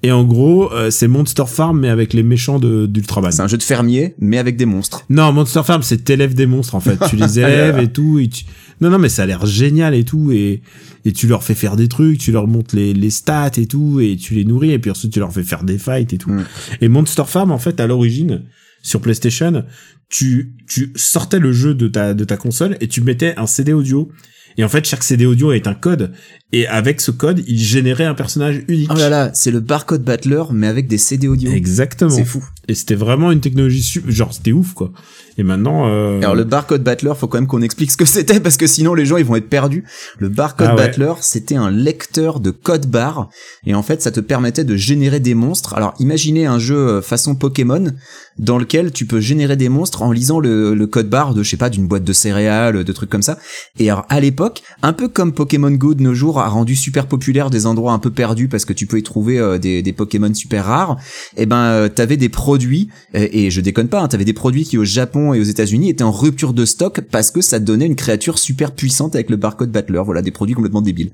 Et 0.05 0.11
en 0.11 0.25
gros, 0.25 0.73
euh, 0.73 0.91
c'est 0.91 1.07
Monster 1.07 1.45
Farm 1.47 1.79
mais 1.79 1.89
avec 1.89 2.13
les 2.13 2.25
méchants 2.25 2.59
de 2.59 2.87
d'Ultraman. 2.87 3.31
C'est 3.31 3.43
un 3.43 3.47
jeu 3.47 3.57
de 3.57 3.63
fermier, 3.63 4.17
mais 4.19 4.39
avec 4.39 4.57
des 4.57 4.67
monstres. 4.67 5.05
Non, 5.11 5.33
Monster 5.33 5.63
Farm, 5.65 5.83
c'est 5.85 5.99
t'élèves 6.05 6.35
des 6.35 6.47
monstres 6.47 6.75
en 6.75 6.81
fait. 6.81 6.99
Tu 7.09 7.15
les 7.17 7.39
élèves 7.39 7.79
et 7.79 7.87
tout. 7.89 8.19
Et 8.19 8.29
tu... 8.29 8.45
Non, 8.83 8.91
non, 8.91 8.99
mais 8.99 9.09
ça 9.09 9.23
a 9.23 9.27
l'air 9.27 9.47
génial 9.47 9.95
et 9.95 10.05
tout. 10.05 10.33
Et, 10.33 10.61
et 11.05 11.13
tu 11.13 11.29
leur 11.29 11.45
fais 11.45 11.55
faire 11.55 11.77
des 11.77 11.87
trucs, 11.87 12.19
tu 12.19 12.33
leur 12.33 12.49
montres 12.49 12.75
les, 12.75 12.93
les 12.93 13.11
stats 13.11 13.53
et 13.57 13.67
tout, 13.67 14.01
et 14.01 14.17
tu 14.17 14.35
les 14.35 14.45
nourris. 14.45 14.73
Et 14.73 14.79
puis 14.81 14.91
ensuite, 14.91 15.13
tu 15.13 15.21
leur 15.21 15.33
fais 15.33 15.45
faire 15.45 15.63
des 15.63 15.79
fights 15.79 16.13
et 16.13 16.19
tout. 16.19 16.33
Mm. 16.33 16.45
Et 16.81 16.89
Monster 16.89 17.23
Farm, 17.29 17.53
en 17.53 17.59
fait, 17.59 17.79
à 17.79 17.87
l'origine, 17.87 18.43
sur 18.83 19.01
PlayStation, 19.01 19.65
tu, 20.09 20.57
tu 20.69 20.93
sortais 20.97 21.39
le 21.39 21.53
jeu 21.53 21.75
de 21.75 21.87
ta, 21.87 22.13
de 22.13 22.25
ta 22.25 22.37
console 22.37 22.77
et 22.81 22.89
tu 22.89 23.03
mettais 23.03 23.35
un 23.37 23.47
CD 23.47 23.73
audio. 23.73 24.11
Et 24.59 24.65
en 24.65 24.69
fait, 24.69 24.85
chaque 24.85 25.05
CD 25.05 25.27
audio 25.27 25.53
est 25.53 25.69
un 25.69 25.75
code. 25.75 26.13
Et 26.55 26.67
avec 26.67 27.01
ce 27.01 27.11
code, 27.11 27.43
il 27.47 27.59
générait 27.59 28.05
un 28.05 28.15
personnage 28.15 28.63
unique. 28.69 28.91
Oh 28.93 28.99
là 28.99 29.09
là, 29.09 29.31
c'est 29.33 29.51
le 29.51 29.61
barcode 29.61 30.05
battler, 30.05 30.43
mais 30.53 30.67
avec 30.67 30.87
des 30.87 30.99
CD 30.99 31.27
audio. 31.27 31.51
Exactement. 31.51 32.11
C'est 32.11 32.25
fou. 32.25 32.45
Et 32.69 32.75
c'était 32.75 32.95
vraiment 32.95 33.33
une 33.33 33.41
technologie 33.41 33.83
super, 33.83 34.13
genre 34.13 34.33
c'était 34.33 34.53
ouf 34.53 34.73
quoi. 34.73 34.93
Et 35.37 35.43
maintenant 35.43 35.89
euh... 35.89 36.19
Alors 36.21 36.37
le 36.37 36.45
barcode 36.45 36.85
battler, 36.85 37.13
faut 37.19 37.27
quand 37.27 37.39
même 37.39 37.49
qu'on 37.49 37.63
explique 37.63 37.91
ce 37.91 37.97
que 37.97 38.05
c'était 38.07 38.39
parce 38.39 38.57
que 38.57 38.69
sinon 38.69 38.95
les 38.95 39.05
gens 39.05 39.17
ils 39.17 39.25
vont 39.25 39.35
être 39.35 39.49
perdus. 39.49 39.85
Le 40.19 40.29
barcode 40.29 40.69
Ah 40.71 40.77
ouais. 40.77 40.83
battler, 40.87 41.13
c'était 41.23 41.57
un 41.57 41.71
lecteur 41.73 42.39
de 42.39 42.51
code 42.51 42.87
barre 42.87 43.31
et 43.67 43.75
en 43.75 43.83
fait 43.83 44.01
ça 44.01 44.13
te 44.13 44.21
permettait 44.21 44.63
de 44.65 44.77
générer 44.77 45.19
des 45.19 45.35
monstres. 45.35 45.75
Alors 45.75 45.95
imaginez 45.99 46.47
un 46.47 46.61
jeu 46.61 46.77
euh, 46.77 47.03
façon 47.03 47.35
Pokémon 47.35 47.85
dans 48.39 48.59
lequel 48.59 48.93
tu 48.93 49.07
peux 49.07 49.21
générer 49.21 49.57
des 49.57 49.69
monstres 49.69 50.03
en 50.03 50.13
lisant 50.13 50.39
le, 50.39 50.75
le 50.75 50.87
code 50.87 51.11
barre 51.11 51.35
de 51.35 51.43
je 51.43 51.51
sais 51.51 51.57
pas 51.57 51.69
d'une 51.71 51.89
boîte 51.89 52.05
de 52.05 52.13
céréales, 52.13 52.85
de 52.85 52.93
trucs 52.93 53.11
comme 53.11 53.23
ça. 53.23 53.39
Et 53.81 53.91
alors 53.91 54.07
à 54.09 54.21
l'époque, 54.21 54.63
un 54.83 54.93
peu 54.93 55.09
comme 55.09 55.33
Pokémon 55.33 55.73
Go 55.73 55.95
de 55.95 56.03
nos 56.03 56.15
jours 56.15 56.42
a 56.43 56.49
rendu 56.49 56.77
super 56.77 57.07
populaire 57.07 57.51
des 57.51 57.67
endroits 57.67 57.93
un 57.93 57.99
peu 57.99 58.11
perdus 58.11 58.49
parce 58.49 58.65
que 58.65 58.73
tu 58.73 58.87
peux 58.87 58.99
y 58.99 59.03
trouver 59.03 59.39
euh, 59.39 59.59
des, 59.59 59.83
des 59.83 59.93
Pokémon 59.93 60.33
super 60.35 60.67
rares, 60.67 60.97
et 61.37 61.47
ben 61.47 61.57
euh, 61.57 61.89
t'avais 61.89 62.17
des 62.17 62.29
produits 62.29 62.89
et, 63.15 63.47
et 63.47 63.51
je 63.51 63.61
déconne 63.61 63.89
pas, 63.89 64.01
hein, 64.01 64.09
t'avais 64.09 64.25
des 64.25 64.33
produits 64.33 64.65
qui 64.65 64.79
au 64.79 64.85
Japon 64.85 65.35
et 65.35 65.41
aux 65.41 65.45
États-Unis 65.45 65.91
étaient 65.91 66.05
en 66.05 66.13
rupture 66.13 66.53
de 66.53 66.65
stock 66.65 67.01
parce 67.11 67.31
que 67.31 67.41
ça 67.41 67.59
donnait 67.59 67.87
une 67.87 67.97
créature 67.97 68.39
super 68.39 68.73
puissante 68.73 69.15
avec 69.15 69.31
le 69.31 69.37
barcode 69.37 69.71
battler. 69.71 70.03
Voilà, 70.05 70.23
des 70.23 70.31
produits 70.31 70.55
complètement 70.55 70.83
débiles. 70.83 71.13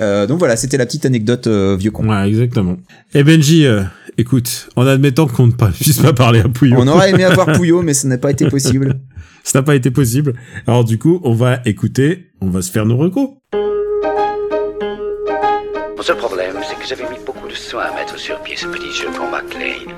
Euh, 0.00 0.26
donc 0.26 0.38
voilà, 0.38 0.56
c'était 0.56 0.76
la 0.76 0.86
petite 0.86 1.06
anecdote 1.06 1.46
euh, 1.46 1.76
vieux 1.78 1.90
con. 1.90 2.08
Ouais, 2.08 2.28
exactement. 2.28 2.76
Et 3.14 3.24
Benji, 3.24 3.66
euh, 3.66 3.82
écoute, 4.18 4.68
en 4.76 4.86
admettant 4.86 5.26
qu'on 5.26 5.46
ne 5.46 5.52
puisse 5.80 5.98
pas 5.98 6.12
parler 6.12 6.40
à 6.40 6.48
Pouillot, 6.48 6.76
On 6.78 6.88
aurait 6.88 7.10
aimé 7.10 7.24
avoir 7.24 7.52
Pouillot, 7.56 7.82
mais 7.82 7.94
ça 7.94 8.08
n'a 8.08 8.18
pas 8.18 8.30
été 8.30 8.48
possible. 8.48 9.00
ça 9.44 9.60
n'a 9.60 9.62
pas 9.62 9.74
été 9.74 9.90
possible. 9.90 10.34
Alors 10.66 10.84
du 10.84 10.98
coup, 10.98 11.20
on 11.24 11.34
va 11.34 11.60
écouter, 11.64 12.30
on 12.40 12.50
va 12.50 12.62
se 12.62 12.70
faire 12.70 12.86
nos 12.86 12.96
recos. 12.96 13.30
Mon 16.00 16.06
seul 16.06 16.16
problème, 16.16 16.56
c'est 16.66 16.78
que 16.78 16.86
j'avais 16.86 17.06
mis 17.10 17.22
beaucoup 17.26 17.46
de 17.46 17.52
soin 17.52 17.82
à 17.82 17.94
mettre 17.94 18.18
sur 18.18 18.40
pied 18.40 18.56
ce 18.56 18.64
petit 18.64 18.90
jeu 18.90 19.08
pour 19.14 19.26
McLean. 19.26 19.92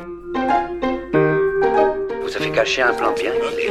Vous 2.25 2.37
avez 2.37 2.51
caché 2.51 2.83
un 2.83 2.93
plan 2.93 3.13
bien 3.13 3.31
huilé. 3.33 3.71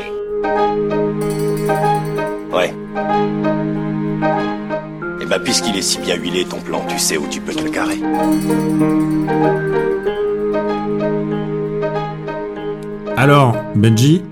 Ouais. 2.53 2.73
Et 5.19 5.25
bah, 5.25 5.39
puisqu'il 5.39 5.75
est 5.75 5.82
si 5.82 5.99
bien 5.99 6.15
huilé, 6.15 6.45
ton 6.45 6.61
plan, 6.61 6.86
tu 6.88 6.97
sais 6.99 7.17
où 7.17 7.27
tu 7.27 7.41
peux 7.41 7.53
te 7.53 7.65
le 7.65 7.69
carrer. 7.69 7.99
Alors, 13.17 13.57
Benji, 13.75 14.23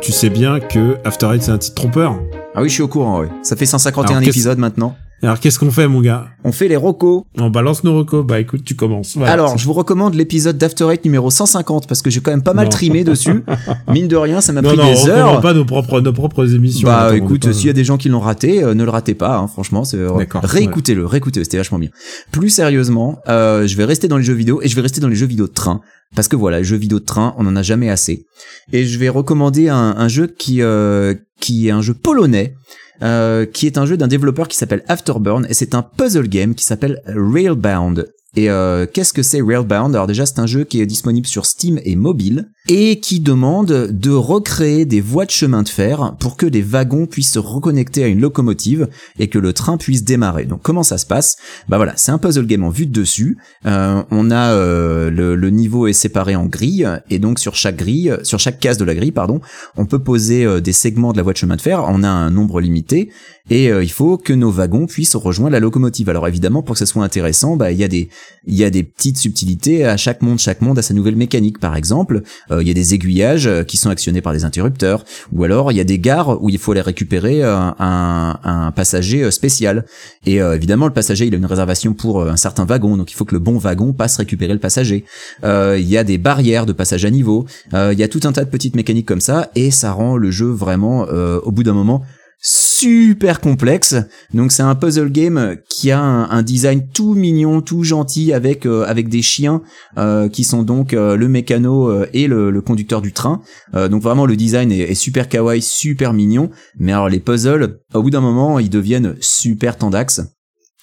tu 0.00 0.12
sais 0.12 0.30
bien 0.30 0.60
que 0.60 0.98
After 1.04 1.34
Eight 1.34 1.42
c'est 1.42 1.50
un 1.50 1.58
titre 1.58 1.74
trompeur. 1.74 2.14
Ah 2.54 2.62
oui, 2.62 2.68
je 2.68 2.74
suis 2.74 2.82
au 2.84 2.88
courant, 2.88 3.18
ouais. 3.18 3.28
Ça 3.42 3.56
fait 3.56 3.66
151 3.66 4.18
Alors, 4.18 4.22
épisodes 4.22 4.58
maintenant. 4.58 4.94
Alors 5.22 5.40
qu'est-ce 5.40 5.58
qu'on 5.58 5.70
fait, 5.70 5.88
mon 5.88 6.02
gars? 6.02 6.26
On 6.44 6.52
fait 6.52 6.68
les 6.68 6.76
rocos. 6.76 7.24
On 7.38 7.48
balance 7.48 7.82
nos 7.82 7.96
recos. 7.96 8.26
Bah 8.26 8.40
écoute, 8.40 8.62
tu 8.64 8.74
commences. 8.74 9.16
Voilà. 9.16 9.32
Alors, 9.32 9.56
je 9.56 9.64
vous 9.64 9.72
recommande 9.72 10.14
l'épisode 10.14 10.58
d'After 10.58 10.86
Eight 10.92 11.04
numéro 11.04 11.30
150 11.30 11.86
parce 11.86 12.02
que 12.02 12.10
j'ai 12.10 12.20
quand 12.20 12.30
même 12.30 12.42
pas 12.42 12.52
mal 12.52 12.66
Non. 12.66 12.70
trimé 12.70 13.04
dessus. 13.04 13.42
Mine 13.88 14.06
de 14.06 14.16
rien, 14.16 14.42
ça 14.42 14.52
m'a 14.52 14.60
pris 14.62 14.76
non, 14.76 14.82
on 14.82 14.86
des 14.86 14.92
recommande 14.94 15.18
heures. 15.18 15.40
pas 15.40 15.54
nos 15.54 15.64
propres, 15.64 16.00
nos 16.02 16.12
propres 16.12 16.54
émissions. 16.54 16.86
Bah 16.86 17.04
Attends, 17.06 17.14
on 17.14 17.16
écoute, 17.16 17.50
s'il 17.52 17.66
y 17.68 17.70
a 17.70 17.74
des 17.74 17.84
gens 17.84 17.96
qui 17.96 18.10
l'ont 18.10 18.20
raté, 18.20 18.62
euh, 18.62 18.74
ne 18.74 18.84
le 18.84 18.90
ratez 18.90 19.14
pas, 19.14 19.38
hein, 19.38 19.46
franchement, 19.46 19.84
c'est 19.84 19.96
D'accord, 20.18 20.42
réécoutez-le, 20.44 21.06
réécoutez-le, 21.06 21.44
c'était 21.44 21.56
vachement 21.56 21.78
bien. 21.78 21.90
Plus 22.30 22.50
sérieusement, 22.50 23.18
euh, 23.28 23.66
je 23.66 23.76
vais 23.78 23.84
rester 23.86 24.08
dans 24.08 24.18
les 24.18 24.24
jeux 24.24 24.34
vidéo 24.34 24.60
et 24.62 24.68
je 24.68 24.76
vais 24.76 24.82
rester 24.82 25.00
dans 25.00 25.08
les 25.08 25.16
jeux 25.16 25.26
vidéo 25.26 25.46
de 25.46 25.52
train 25.52 25.80
parce 26.14 26.28
que 26.28 26.36
voilà, 26.36 26.58
les 26.58 26.64
jeux 26.64 26.76
vidéo 26.76 27.00
de 27.00 27.04
train, 27.04 27.34
on 27.38 27.46
en 27.46 27.56
a 27.56 27.62
jamais 27.62 27.88
assez. 27.88 28.26
Et 28.72 28.84
je 28.84 28.98
vais 28.98 29.08
recommander 29.08 29.68
un, 29.70 29.94
un 29.96 30.08
jeu 30.08 30.26
qui 30.26 30.60
euh, 30.60 31.14
qui 31.40 31.68
est 31.68 31.70
un 31.70 31.80
jeu 31.82 31.94
polonais. 31.94 32.54
Euh, 33.02 33.46
qui 33.46 33.66
est 33.66 33.78
un 33.78 33.86
jeu 33.86 33.96
d'un 33.96 34.08
développeur 34.08 34.48
qui 34.48 34.56
s'appelle 34.56 34.84
Afterburn 34.88 35.46
et 35.48 35.54
c'est 35.54 35.74
un 35.74 35.82
puzzle 35.82 36.28
game 36.28 36.54
qui 36.54 36.64
s'appelle 36.64 37.00
Railbound. 37.06 38.12
Et 38.36 38.50
euh, 38.50 38.86
qu'est-ce 38.92 39.12
que 39.12 39.22
c'est 39.22 39.42
Railbound? 39.42 39.94
Alors 39.94 40.06
déjà 40.06 40.26
c'est 40.26 40.38
un 40.38 40.46
jeu 40.46 40.64
qui 40.64 40.80
est 40.80 40.86
disponible 40.86 41.26
sur 41.26 41.46
Steam 41.46 41.80
et 41.84 41.96
mobile 41.96 42.50
et 42.68 42.98
qui 42.98 43.20
demande 43.20 43.88
de 43.90 44.10
recréer 44.10 44.86
des 44.86 45.02
voies 45.02 45.26
de 45.26 45.30
chemin 45.30 45.62
de 45.62 45.68
fer 45.68 46.14
pour 46.18 46.36
que 46.36 46.46
les 46.46 46.62
wagons 46.62 47.06
puissent 47.06 47.32
se 47.32 47.38
reconnecter 47.38 48.04
à 48.04 48.06
une 48.06 48.20
locomotive 48.20 48.88
et 49.18 49.28
que 49.28 49.38
le 49.38 49.52
train 49.52 49.76
puisse 49.76 50.02
démarrer. 50.02 50.46
Donc 50.46 50.62
comment 50.62 50.82
ça 50.82 50.96
se 50.96 51.04
passe? 51.04 51.36
Bah 51.68 51.76
voilà, 51.76 51.92
c'est 51.96 52.10
un 52.10 52.18
puzzle 52.18 52.46
game 52.46 52.64
en 52.64 52.70
vue 52.70 52.86
de 52.86 52.92
dessus. 52.92 53.36
Euh, 53.66 54.02
on 54.10 54.30
a 54.30 54.52
euh, 54.52 55.10
le, 55.10 55.36
le 55.36 55.50
niveau 55.50 55.86
est 55.86 55.92
séparé 55.92 56.36
en 56.36 56.46
grilles 56.46 56.88
et 57.10 57.18
donc 57.18 57.38
sur 57.38 57.54
chaque 57.54 57.76
grille, 57.76 58.16
sur 58.22 58.38
chaque 58.38 58.60
case 58.60 58.78
de 58.78 58.84
la 58.84 58.94
grille, 58.94 59.12
pardon, 59.12 59.40
on 59.76 59.84
peut 59.84 59.98
poser 59.98 60.44
euh, 60.44 60.60
des 60.60 60.72
segments 60.72 61.12
de 61.12 61.18
la 61.18 61.22
voie 61.22 61.32
de 61.34 61.38
chemin 61.38 61.56
de 61.56 61.62
fer. 61.62 61.84
On 61.88 62.02
a 62.02 62.08
un 62.08 62.30
nombre 62.30 62.60
limité 62.62 63.10
et 63.50 63.70
euh, 63.70 63.84
il 63.84 63.90
faut 63.90 64.16
que 64.16 64.32
nos 64.32 64.50
wagons 64.50 64.86
puissent 64.86 65.16
rejoindre 65.16 65.52
la 65.52 65.60
locomotive. 65.60 66.08
Alors 66.08 66.26
évidemment, 66.28 66.62
pour 66.62 66.76
que 66.76 66.78
ça 66.78 66.86
soit 66.86 67.04
intéressant, 67.04 67.56
bah 67.56 67.72
il 67.72 67.78
y 67.78 67.84
a 67.84 67.88
des 67.88 68.08
il 68.46 68.54
y 68.54 68.64
a 68.64 68.70
des 68.70 68.84
petites 68.84 69.18
subtilités 69.18 69.84
à 69.84 69.98
chaque 69.98 70.22
monde. 70.22 70.38
Chaque 70.38 70.62
monde 70.62 70.78
a 70.78 70.82
sa 70.82 70.94
nouvelle 70.94 71.16
mécanique. 71.16 71.58
Par 71.58 71.76
exemple, 71.76 72.22
il 72.60 72.68
y 72.68 72.70
a 72.70 72.74
des 72.74 72.94
aiguillages 72.94 73.46
euh, 73.46 73.62
qui 73.64 73.76
sont 73.76 73.90
actionnés 73.90 74.20
par 74.20 74.32
des 74.32 74.44
interrupteurs, 74.44 75.04
ou 75.32 75.44
alors 75.44 75.72
il 75.72 75.76
y 75.76 75.80
a 75.80 75.84
des 75.84 75.98
gares 75.98 76.42
où 76.42 76.50
il 76.50 76.58
faut 76.58 76.72
aller 76.72 76.80
récupérer 76.80 77.42
un, 77.42 77.74
un, 77.78 78.72
passager 78.72 79.30
spécial. 79.30 79.84
Et 80.26 80.36
évidemment, 80.36 80.86
le 80.86 80.92
passager 80.92 81.26
il 81.26 81.34
a 81.34 81.36
une 81.36 81.46
réservation 81.46 81.94
pour 81.94 82.22
un 82.22 82.36
certain 82.36 82.64
wagon, 82.64 82.96
donc 82.96 83.12
il 83.12 83.14
faut 83.14 83.24
que 83.24 83.34
le 83.34 83.38
bon 83.38 83.58
wagon 83.58 83.92
passe 83.92 84.16
récupérer 84.16 84.52
le 84.52 84.58
passager. 84.58 85.04
il 85.42 85.88
y 85.88 85.96
a 85.96 86.04
des 86.04 86.18
barrières 86.18 86.66
de 86.66 86.72
passage 86.72 87.04
à 87.04 87.10
niveau. 87.10 87.46
il 87.72 87.98
y 87.98 88.02
a 88.02 88.08
tout 88.08 88.20
un 88.24 88.32
tas 88.32 88.44
de 88.44 88.50
petites 88.50 88.76
mécaniques 88.76 89.06
comme 89.06 89.20
ça, 89.20 89.50
et 89.54 89.70
ça 89.70 89.92
rend 89.92 90.16
le 90.16 90.30
jeu 90.30 90.48
vraiment, 90.48 91.02
au 91.02 91.52
bout 91.52 91.62
d'un 91.62 91.74
moment, 91.74 92.04
super 92.40 93.40
complexe. 93.40 93.96
Donc 94.34 94.52
c'est 94.52 94.62
un 94.62 94.74
puzzle 94.74 95.10
game 95.10 95.56
qui 95.68 95.90
a 95.90 96.00
un, 96.00 96.42
design 96.42 96.86
tout 96.92 97.14
mignon, 97.14 97.62
tout 97.62 97.84
gentil 97.84 98.32
avec 98.32 98.66
euh, 98.66 98.84
avec 98.86 99.08
des 99.08 99.22
chiens 99.22 99.62
euh, 99.96 100.28
qui 100.28 100.44
sont 100.44 100.62
donc 100.62 100.92
euh, 100.92 101.16
le 101.16 101.28
mécano 101.28 102.04
et 102.12 102.26
le, 102.26 102.60
conducteur 102.60 103.02
du 103.02 103.12
train. 103.12 103.42
donc 103.74 104.02
vraiment 104.02 104.26
le 104.26 104.36
design 104.36 104.72
est, 104.72 104.90
est, 104.90 104.94
super 104.94 105.28
kawaii, 105.28 105.62
super 105.62 106.12
mignon. 106.12 106.50
Mais 106.78 106.92
alors 106.92 107.08
les 107.08 107.20
puzzles, 107.20 107.80
au 107.92 108.02
bout 108.02 108.10
d'un 108.10 108.20
moment, 108.20 108.58
ils 108.58 108.70
deviennent 108.70 109.16
super 109.20 109.76
tendax. 109.76 110.22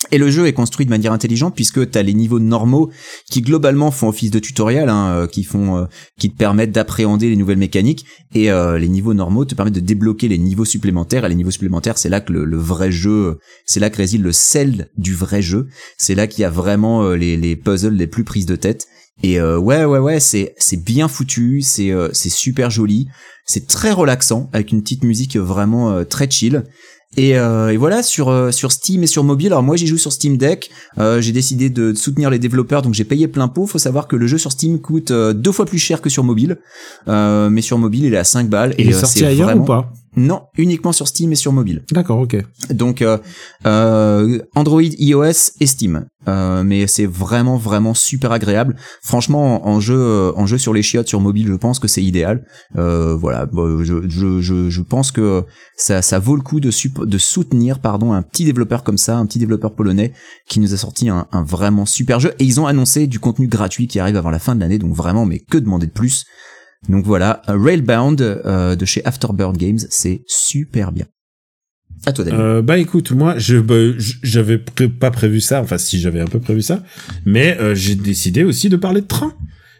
Et 0.09 0.17
le 0.17 0.31
jeu 0.31 0.47
est 0.47 0.53
construit 0.53 0.85
de 0.85 0.89
manière 0.89 1.13
intelligente 1.13 1.55
puisque 1.55 1.89
tu 1.89 2.01
les 2.01 2.13
niveaux 2.13 2.39
normaux 2.39 2.89
qui 3.29 3.41
globalement 3.41 3.91
font 3.91 4.07
office 4.07 4.31
de 4.31 4.39
tutoriel, 4.39 4.89
hein, 4.89 5.09
euh, 5.09 5.27
qui 5.27 5.43
font, 5.43 5.77
euh, 5.77 5.85
qui 6.17 6.31
te 6.31 6.37
permettent 6.37 6.71
d'appréhender 6.71 7.29
les 7.29 7.35
nouvelles 7.35 7.57
mécaniques, 7.57 8.05
et 8.33 8.49
euh, 8.49 8.79
les 8.79 8.87
niveaux 8.87 9.13
normaux 9.13 9.45
te 9.45 9.53
permettent 9.53 9.75
de 9.75 9.79
débloquer 9.79 10.27
les 10.27 10.37
niveaux 10.37 10.65
supplémentaires. 10.65 11.25
Et 11.25 11.29
les 11.29 11.35
niveaux 11.35 11.51
supplémentaires, 11.51 11.97
c'est 11.97 12.09
là 12.09 12.21
que 12.21 12.33
le, 12.33 12.57
vrai 12.57 12.91
jeu, 12.91 13.37
c'est 13.65 13.79
là 13.79 13.89
que 13.89 13.97
réside 13.97 14.23
le 14.23 14.31
sel 14.31 14.89
du 14.97 15.13
vrai 15.13 15.41
jeu. 15.41 15.67
C'est 15.97 16.15
là 16.15 16.27
qu'il 16.27 16.41
y 16.41 16.45
a 16.45 16.49
vraiment 16.49 17.09
les, 17.11 17.37
les 17.37 17.55
puzzles 17.55 17.95
les 17.95 18.07
plus 18.07 18.23
prises 18.23 18.45
de 18.45 18.55
tête. 18.55 18.87
Et 19.23 19.39
ouais, 19.41 19.85
ouais, 19.85 19.99
ouais, 19.99 20.19
c'est 20.19 20.55
c'est 20.57 20.83
bien 20.83 21.07
foutu, 21.07 21.61
c'est 21.61 21.91
c'est 22.11 22.29
super 22.29 22.71
joli, 22.71 23.07
c'est 23.45 23.67
très 23.67 23.91
relaxant 23.91 24.49
avec 24.53 24.71
une 24.71 24.81
petite 24.81 25.03
musique 25.03 25.37
vraiment 25.37 26.03
très 26.05 26.29
chill. 26.29 26.63
Et, 27.17 27.37
euh, 27.37 27.73
et, 27.73 27.77
voilà 27.77 28.03
sur 28.03 28.29
euh, 28.29 28.51
sur 28.51 28.71
Steam 28.71 29.03
et 29.03 29.07
sur 29.07 29.23
mobile. 29.23 29.47
Alors 29.47 29.63
moi 29.63 29.75
j'y 29.75 29.85
joue 29.85 29.97
sur 29.97 30.13
Steam 30.13 30.37
Deck. 30.37 30.71
Euh, 30.97 31.19
j'ai 31.19 31.33
décidé 31.33 31.69
de 31.69 31.93
soutenir 31.93 32.29
les 32.29 32.39
développeurs, 32.39 32.81
donc 32.81 32.93
j'ai 32.93 33.03
payé 33.03 33.27
plein 33.27 33.49
pot. 33.49 33.65
Faut 33.67 33.79
savoir 33.79 34.07
que 34.07 34.15
le 34.15 34.27
jeu 34.27 34.37
sur 34.37 34.51
Steam 34.51 34.79
coûte 34.79 35.11
deux 35.11 35.51
fois 35.51 35.65
plus 35.65 35.79
cher 35.79 36.01
que 36.01 36.09
sur 36.09 36.23
mobile, 36.23 36.57
euh, 37.09 37.49
mais 37.49 37.61
sur 37.61 37.77
mobile 37.77 38.05
il 38.05 38.13
est 38.13 38.17
à 38.17 38.23
5 38.23 38.49
balles. 38.49 38.73
Et 38.77 38.83
il 38.83 38.89
est 38.89 38.93
sorti 38.93 39.25
ailleurs 39.25 39.47
vraiment... 39.47 39.63
ou 39.63 39.65
pas? 39.65 39.91
Non, 40.17 40.43
uniquement 40.57 40.91
sur 40.91 41.07
Steam 41.07 41.31
et 41.31 41.35
sur 41.35 41.53
mobile. 41.53 41.83
D'accord, 41.91 42.19
ok. 42.19 42.35
Donc 42.69 43.01
euh, 43.01 43.17
euh, 43.65 44.39
Android, 44.55 44.81
iOS 44.81 45.53
et 45.61 45.65
Steam. 45.67 46.05
Euh, 46.27 46.63
mais 46.63 46.85
c'est 46.85 47.05
vraiment 47.05 47.55
vraiment 47.57 47.93
super 47.93 48.33
agréable. 48.33 48.75
Franchement, 49.01 49.67
en, 49.67 49.79
jeu 49.79 50.33
en 50.35 50.45
jeu 50.45 50.57
sur 50.57 50.73
les 50.73 50.83
chiottes 50.83 51.07
sur 51.07 51.21
mobile, 51.21 51.47
je 51.47 51.53
pense 51.53 51.79
que 51.79 51.87
c'est 51.87 52.03
idéal. 52.03 52.45
voilà, 52.75 53.47
je, 53.53 54.07
je, 54.09 54.41
je, 54.41 54.69
je, 54.69 54.81
pense 54.81 55.11
que 55.11 55.45
ça, 55.77 56.01
ça 56.01 56.19
vaut 56.19 56.35
le 56.35 56.41
coup 56.41 56.59
de, 56.59 56.71
de 57.05 57.17
soutenir 57.17 57.79
pardon 57.79 58.11
un 58.11 58.21
petit 58.21 58.43
développeur 58.43 58.83
comme 58.83 58.97
ça, 58.97 59.17
un 59.17 59.25
petit 59.25 59.39
développeur 59.39 59.73
polonais 59.73 60.11
qui 60.47 60.59
nous 60.59 60.73
a 60.73 60.77
sorti 60.77 61.07
un, 61.07 61.25
un 61.31 61.43
vraiment 61.43 61.85
super 61.85 62.19
jeu. 62.19 62.33
Et 62.39 62.43
ils 62.43 62.59
ont 62.59 62.67
annoncé 62.67 63.07
du 63.07 63.19
contenu 63.19 63.47
gratuit 63.47 63.87
qui 63.87 63.99
arrive 63.99 64.17
avant 64.17 64.29
la 64.29 64.39
fin 64.39 64.55
de 64.55 64.59
l'année. 64.59 64.77
Donc 64.77 64.93
vraiment, 64.93 65.25
mais 65.25 65.39
que 65.39 65.57
demander 65.57 65.87
de 65.87 65.91
plus? 65.91 66.25
Donc 66.89 67.05
voilà, 67.05 67.41
Railbound 67.47 68.21
euh, 68.21 68.75
de 68.75 68.85
chez 68.85 69.05
Afterburn 69.05 69.55
Games, 69.55 69.79
c'est 69.89 70.23
super 70.27 70.91
bien. 70.91 71.05
À 72.05 72.13
toi, 72.13 72.25
David. 72.25 72.39
Euh, 72.39 72.61
bah 72.63 72.79
écoute, 72.79 73.11
moi, 73.11 73.37
je 73.37 73.57
bah, 73.57 73.75
j'avais 74.23 74.57
pas 74.57 75.11
prévu 75.11 75.39
ça. 75.39 75.61
Enfin, 75.61 75.77
si 75.77 75.99
j'avais 75.99 76.19
un 76.19 76.25
peu 76.25 76.39
prévu 76.39 76.63
ça, 76.63 76.81
mais 77.25 77.57
euh, 77.59 77.75
j'ai 77.75 77.93
décidé 77.93 78.43
aussi 78.43 78.69
de 78.69 78.77
parler 78.77 79.01
de 79.01 79.07
train, 79.07 79.33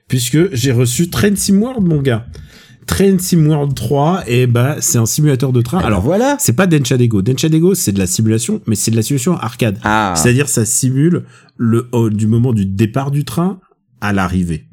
puisque 0.08 0.54
j'ai 0.54 0.72
reçu 0.72 1.10
Train 1.10 1.36
Sim 1.36 1.60
World, 1.60 1.88
mon 1.88 2.02
gars. 2.02 2.28
Train 2.86 3.18
Sim 3.18 3.48
World 3.48 3.74
3, 3.74 4.24
et 4.28 4.46
bah 4.46 4.76
c'est 4.80 5.00
un 5.00 5.08
simulateur 5.08 5.52
de 5.52 5.62
train. 5.62 5.80
Alors, 5.80 5.88
Alors 5.88 6.02
voilà, 6.02 6.36
c'est 6.40 6.54
pas 6.54 6.68
Denchadego. 6.68 7.24
Denchadego, 7.24 7.74
c'est 7.74 7.92
de 7.92 8.00
la 8.00 8.08
simulation, 8.08 8.62
mais 8.68 8.76
c'est 8.76 8.92
de 8.92 8.96
la 8.96 9.02
simulation 9.02 9.36
arcade. 9.38 9.80
Ah. 9.84 10.14
C'est-à-dire, 10.16 10.48
ça 10.48 10.66
simule 10.66 11.24
le 11.58 11.90
du 12.12 12.28
moment 12.28 12.54
du 12.54 12.68
départ 12.68 13.10
du 13.10 13.26
train 13.26 13.60
à 14.02 14.14
l'arrivée. 14.14 14.71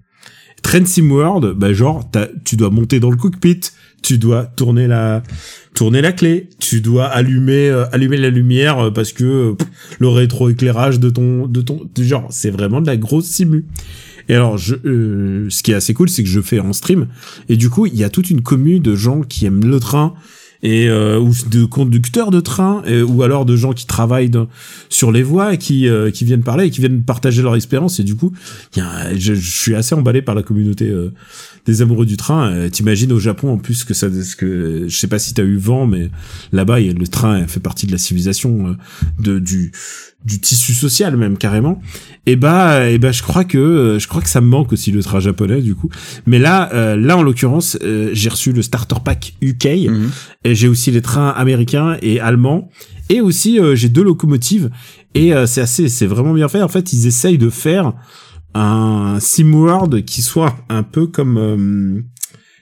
Train 0.62 0.84
Sim 0.84 1.10
World, 1.10 1.54
bah 1.56 1.72
genre 1.72 2.08
tu 2.44 2.56
dois 2.56 2.70
monter 2.70 3.00
dans 3.00 3.10
le 3.10 3.16
cockpit, 3.16 3.60
tu 4.02 4.18
dois 4.18 4.44
tourner 4.44 4.86
la 4.86 5.22
tourner 5.74 6.00
la 6.00 6.12
clé, 6.12 6.48
tu 6.58 6.80
dois 6.80 7.06
allumer 7.06 7.68
euh, 7.68 7.86
allumer 7.92 8.16
la 8.16 8.30
lumière 8.30 8.78
euh, 8.78 8.90
parce 8.90 9.12
que 9.12 9.54
le 9.98 10.08
rétroéclairage 10.08 10.98
de 11.00 11.10
ton 11.10 11.46
de 11.46 11.60
ton 11.60 11.88
genre 11.98 12.26
c'est 12.30 12.50
vraiment 12.50 12.80
de 12.80 12.86
la 12.86 12.96
grosse 12.96 13.26
simu. 13.26 13.66
Et 14.28 14.34
alors 14.34 14.58
je 14.58 14.74
euh, 14.84 15.46
ce 15.48 15.62
qui 15.62 15.72
est 15.72 15.74
assez 15.74 15.94
cool 15.94 16.08
c'est 16.08 16.22
que 16.22 16.28
je 16.28 16.40
fais 16.40 16.60
en 16.60 16.72
stream 16.72 17.08
et 17.48 17.56
du 17.56 17.70
coup 17.70 17.86
il 17.86 17.96
y 17.96 18.04
a 18.04 18.10
toute 18.10 18.30
une 18.30 18.42
commune 18.42 18.82
de 18.82 18.94
gens 18.94 19.22
qui 19.22 19.46
aiment 19.46 19.64
le 19.64 19.80
train 19.80 20.14
et 20.62 20.88
euh, 20.88 21.18
ou 21.18 21.32
de 21.50 21.64
conducteurs 21.64 22.30
de 22.30 22.40
train 22.40 22.82
ou 23.06 23.22
alors 23.22 23.44
de 23.44 23.56
gens 23.56 23.72
qui 23.72 23.86
travaillent 23.86 24.30
sur 24.88 25.12
les 25.12 25.22
voies 25.22 25.54
et 25.54 25.58
qui 25.58 25.88
euh, 25.88 26.10
qui 26.10 26.24
viennent 26.24 26.42
parler 26.42 26.66
et 26.66 26.70
qui 26.70 26.80
viennent 26.80 27.02
partager 27.02 27.42
leur 27.42 27.56
expérience. 27.56 28.00
Et 28.00 28.04
du 28.04 28.14
coup 28.14 28.32
y 28.76 28.80
a, 28.80 29.14
je, 29.16 29.34
suis 29.34 29.74
assez 29.74 29.94
emballé 29.94 30.22
par 30.22 30.34
la 30.34 30.42
communauté 30.42 30.88
euh, 30.88 31.12
des 31.66 31.82
amoureux 31.82 32.06
du 32.06 32.16
train. 32.16 32.50
Euh, 32.50 32.68
t'imagines 32.68 33.12
au 33.12 33.18
Japon 33.18 33.52
en 33.52 33.58
plus 33.58 33.84
que 33.84 33.94
ça 33.94 34.08
que 34.36 34.86
je 34.88 34.96
sais 34.96 35.06
pas 35.06 35.18
si 35.18 35.34
t'as 35.34 35.44
eu 35.44 35.56
vent 35.56 35.86
mais 35.86 36.10
là-bas 36.52 36.80
le 36.80 37.06
train 37.06 37.46
fait 37.46 37.60
partie 37.60 37.86
de 37.86 37.92
la 37.92 37.98
civilisation 37.98 38.76
de 39.20 39.38
du 39.38 39.72
du 40.24 40.40
tissu 40.40 40.74
social 40.74 41.16
même 41.16 41.38
carrément. 41.38 41.80
Et 42.26 42.36
bah 42.36 42.88
et 42.90 42.98
bah 42.98 43.12
je 43.12 43.22
crois 43.22 43.44
que 43.44 43.98
je 44.00 44.08
crois 44.08 44.20
que 44.20 44.28
ça 44.28 44.40
me 44.40 44.48
manque 44.48 44.72
aussi 44.72 44.90
le 44.90 45.02
train 45.02 45.20
japonais 45.20 45.62
du 45.62 45.74
coup. 45.74 45.88
Mais 46.26 46.38
là 46.38 46.96
là 46.96 47.16
en 47.16 47.22
l'occurrence 47.22 47.78
j'ai 48.12 48.28
reçu 48.28 48.52
le 48.52 48.62
starter 48.62 48.96
pack 49.04 49.34
UK 49.40 49.88
mhm. 49.88 50.10
et 50.44 50.54
j'ai 50.54 50.68
aussi 50.68 50.90
les 50.90 51.02
trains 51.02 51.30
américains 51.30 51.96
et 52.02 52.20
allemands. 52.20 52.68
Et 53.10 53.20
aussi 53.20 53.58
euh, 53.58 53.74
j'ai 53.74 53.88
deux 53.88 54.02
locomotives. 54.02 54.70
Et 55.14 55.34
euh, 55.34 55.46
c'est 55.46 55.60
assez 55.60 55.88
c'est 55.88 56.06
vraiment 56.06 56.34
bien 56.34 56.48
fait. 56.48 56.62
En 56.62 56.68
fait 56.68 56.92
ils 56.92 57.06
essayent 57.06 57.38
de 57.38 57.50
faire 57.50 57.92
un 58.54 59.18
SimWorld 59.20 60.04
qui 60.04 60.22
soit 60.22 60.56
un 60.68 60.82
peu 60.82 61.06
comme 61.06 61.38
euh, 61.38 62.02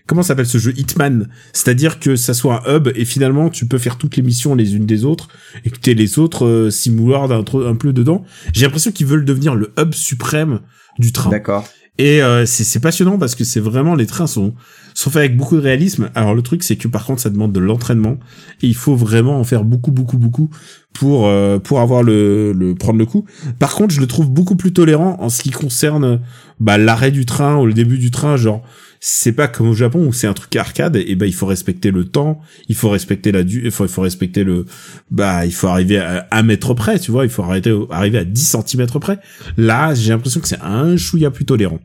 comment 0.07 0.23
s'appelle 0.23 0.47
ce 0.47 0.59
jeu? 0.59 0.73
Hitman. 0.77 1.29
C'est-à-dire 1.53 1.99
que 1.99 2.17
ça 2.17 2.35
soit 2.35 2.63
un 2.69 2.77
hub 2.77 2.89
et 2.95 3.05
finalement 3.05 3.51
tu 3.51 3.67
peux 3.67 3.79
faire 3.79 3.99
toutes 3.99 4.17
les 4.17 4.23
missions 4.23 4.55
les 4.55 4.75
unes 4.77 4.87
des 4.87 5.05
autres 5.05 5.29
et 5.65 5.71
que 5.71 5.79
t'aies 5.79 5.95
les 5.95 6.19
autres 6.19 6.69
SimWorld 6.71 7.33
un, 7.33 7.45
un 7.67 7.75
peu 7.75 7.93
dedans. 7.93 8.25
J'ai 8.53 8.65
l'impression 8.65 8.93
qu'ils 8.93 9.07
veulent 9.07 9.25
devenir 9.25 9.55
le 9.55 9.73
hub 9.79 9.95
suprême 9.95 10.61
du 10.99 11.13
train. 11.13 11.31
D'accord. 11.31 11.67
Et 11.99 12.21
c'est 12.45 12.81
passionnant 12.81 13.17
parce 13.17 13.35
que 13.35 13.43
c'est 13.43 13.61
vraiment 13.61 13.95
les 13.95 14.05
trains 14.05 14.27
sont 14.27 14.55
sont 14.93 15.09
faits 15.09 15.21
avec 15.21 15.37
beaucoup 15.37 15.57
de 15.57 15.63
réalisme. 15.63 16.11
Alors 16.15 16.35
le 16.35 16.43
truc 16.43 16.63
c'est 16.63 16.77
que 16.77 16.89
par 16.89 17.07
contre 17.07 17.23
ça 17.23 17.31
demande 17.31 17.53
de 17.53 17.61
l'entraînement 17.61 18.19
et 18.61 18.67
il 18.67 18.75
faut 18.75 18.95
vraiment 18.95 19.41
en 19.41 19.45
faire 19.45 19.65
beaucoup 19.65 19.93
beaucoup 19.93 20.19
beaucoup 20.19 20.51
pour 20.93 21.27
euh, 21.27 21.59
pour 21.59 21.81
avoir 21.81 22.03
le, 22.03 22.53
le 22.53 22.75
prendre 22.75 22.99
le 22.99 23.07
coup. 23.07 23.25
Par 23.59 23.75
contre, 23.75 23.95
je 23.95 24.01
le 24.01 24.07
trouve 24.07 24.31
beaucoup 24.31 24.57
plus 24.57 24.75
tolérant 24.75 25.17
en 25.21 25.31
ce 25.31 25.43
qui 25.43 25.51
concerne 25.51 26.21
bah, 26.61 26.77
l'arrêt 26.77 27.11
du 27.11 27.25
train 27.25 27.57
ou 27.57 27.67
le 27.67 27.73
début 27.73 27.99
du 27.99 28.11
train, 28.11 28.37
genre 28.37 28.63
c'est 29.01 29.33
pas 29.33 29.49
comme 29.49 29.69
au 29.69 29.75
Japon 29.75 30.07
où 30.07 30.13
c'est 30.13 30.27
un 30.27 30.33
truc 30.33 30.55
arcade 30.57 30.97
et 30.97 31.15
bah 31.15 31.27
il 31.27 31.35
faut 31.35 31.47
respecter 31.47 31.91
le 31.91 32.05
temps, 32.05 32.41
il 32.69 32.75
faut 32.75 32.91
respecter 32.91 33.33
la 33.33 33.43
du 33.43 33.65
il 33.65 33.71
faut 33.71 33.85
il 33.85 33.91
faut 33.91 34.03
respecter 34.03 34.45
le 34.45 34.67
bah 35.11 35.47
il 35.47 35.53
faut 35.53 35.69
arriver 35.69 35.99
à 35.99 36.27
un 36.31 36.43
mètre 36.43 36.75
près, 36.75 36.99
tu 36.99 37.11
vois, 37.11 37.25
il 37.25 37.31
faut 37.31 37.43
arrêter 37.43 37.75
arriver 37.91 38.19
à 38.19 38.25
10 38.25 38.57
cm 38.67 38.87
près. 39.01 39.19
Là, 39.57 39.95
j'ai 39.95 40.11
l'impression 40.11 40.41
que 40.41 40.49
c'est 40.49 40.61
un 40.63 40.97
chouïa 40.97 41.31
plus 41.31 41.45
tolérant. 41.45 41.81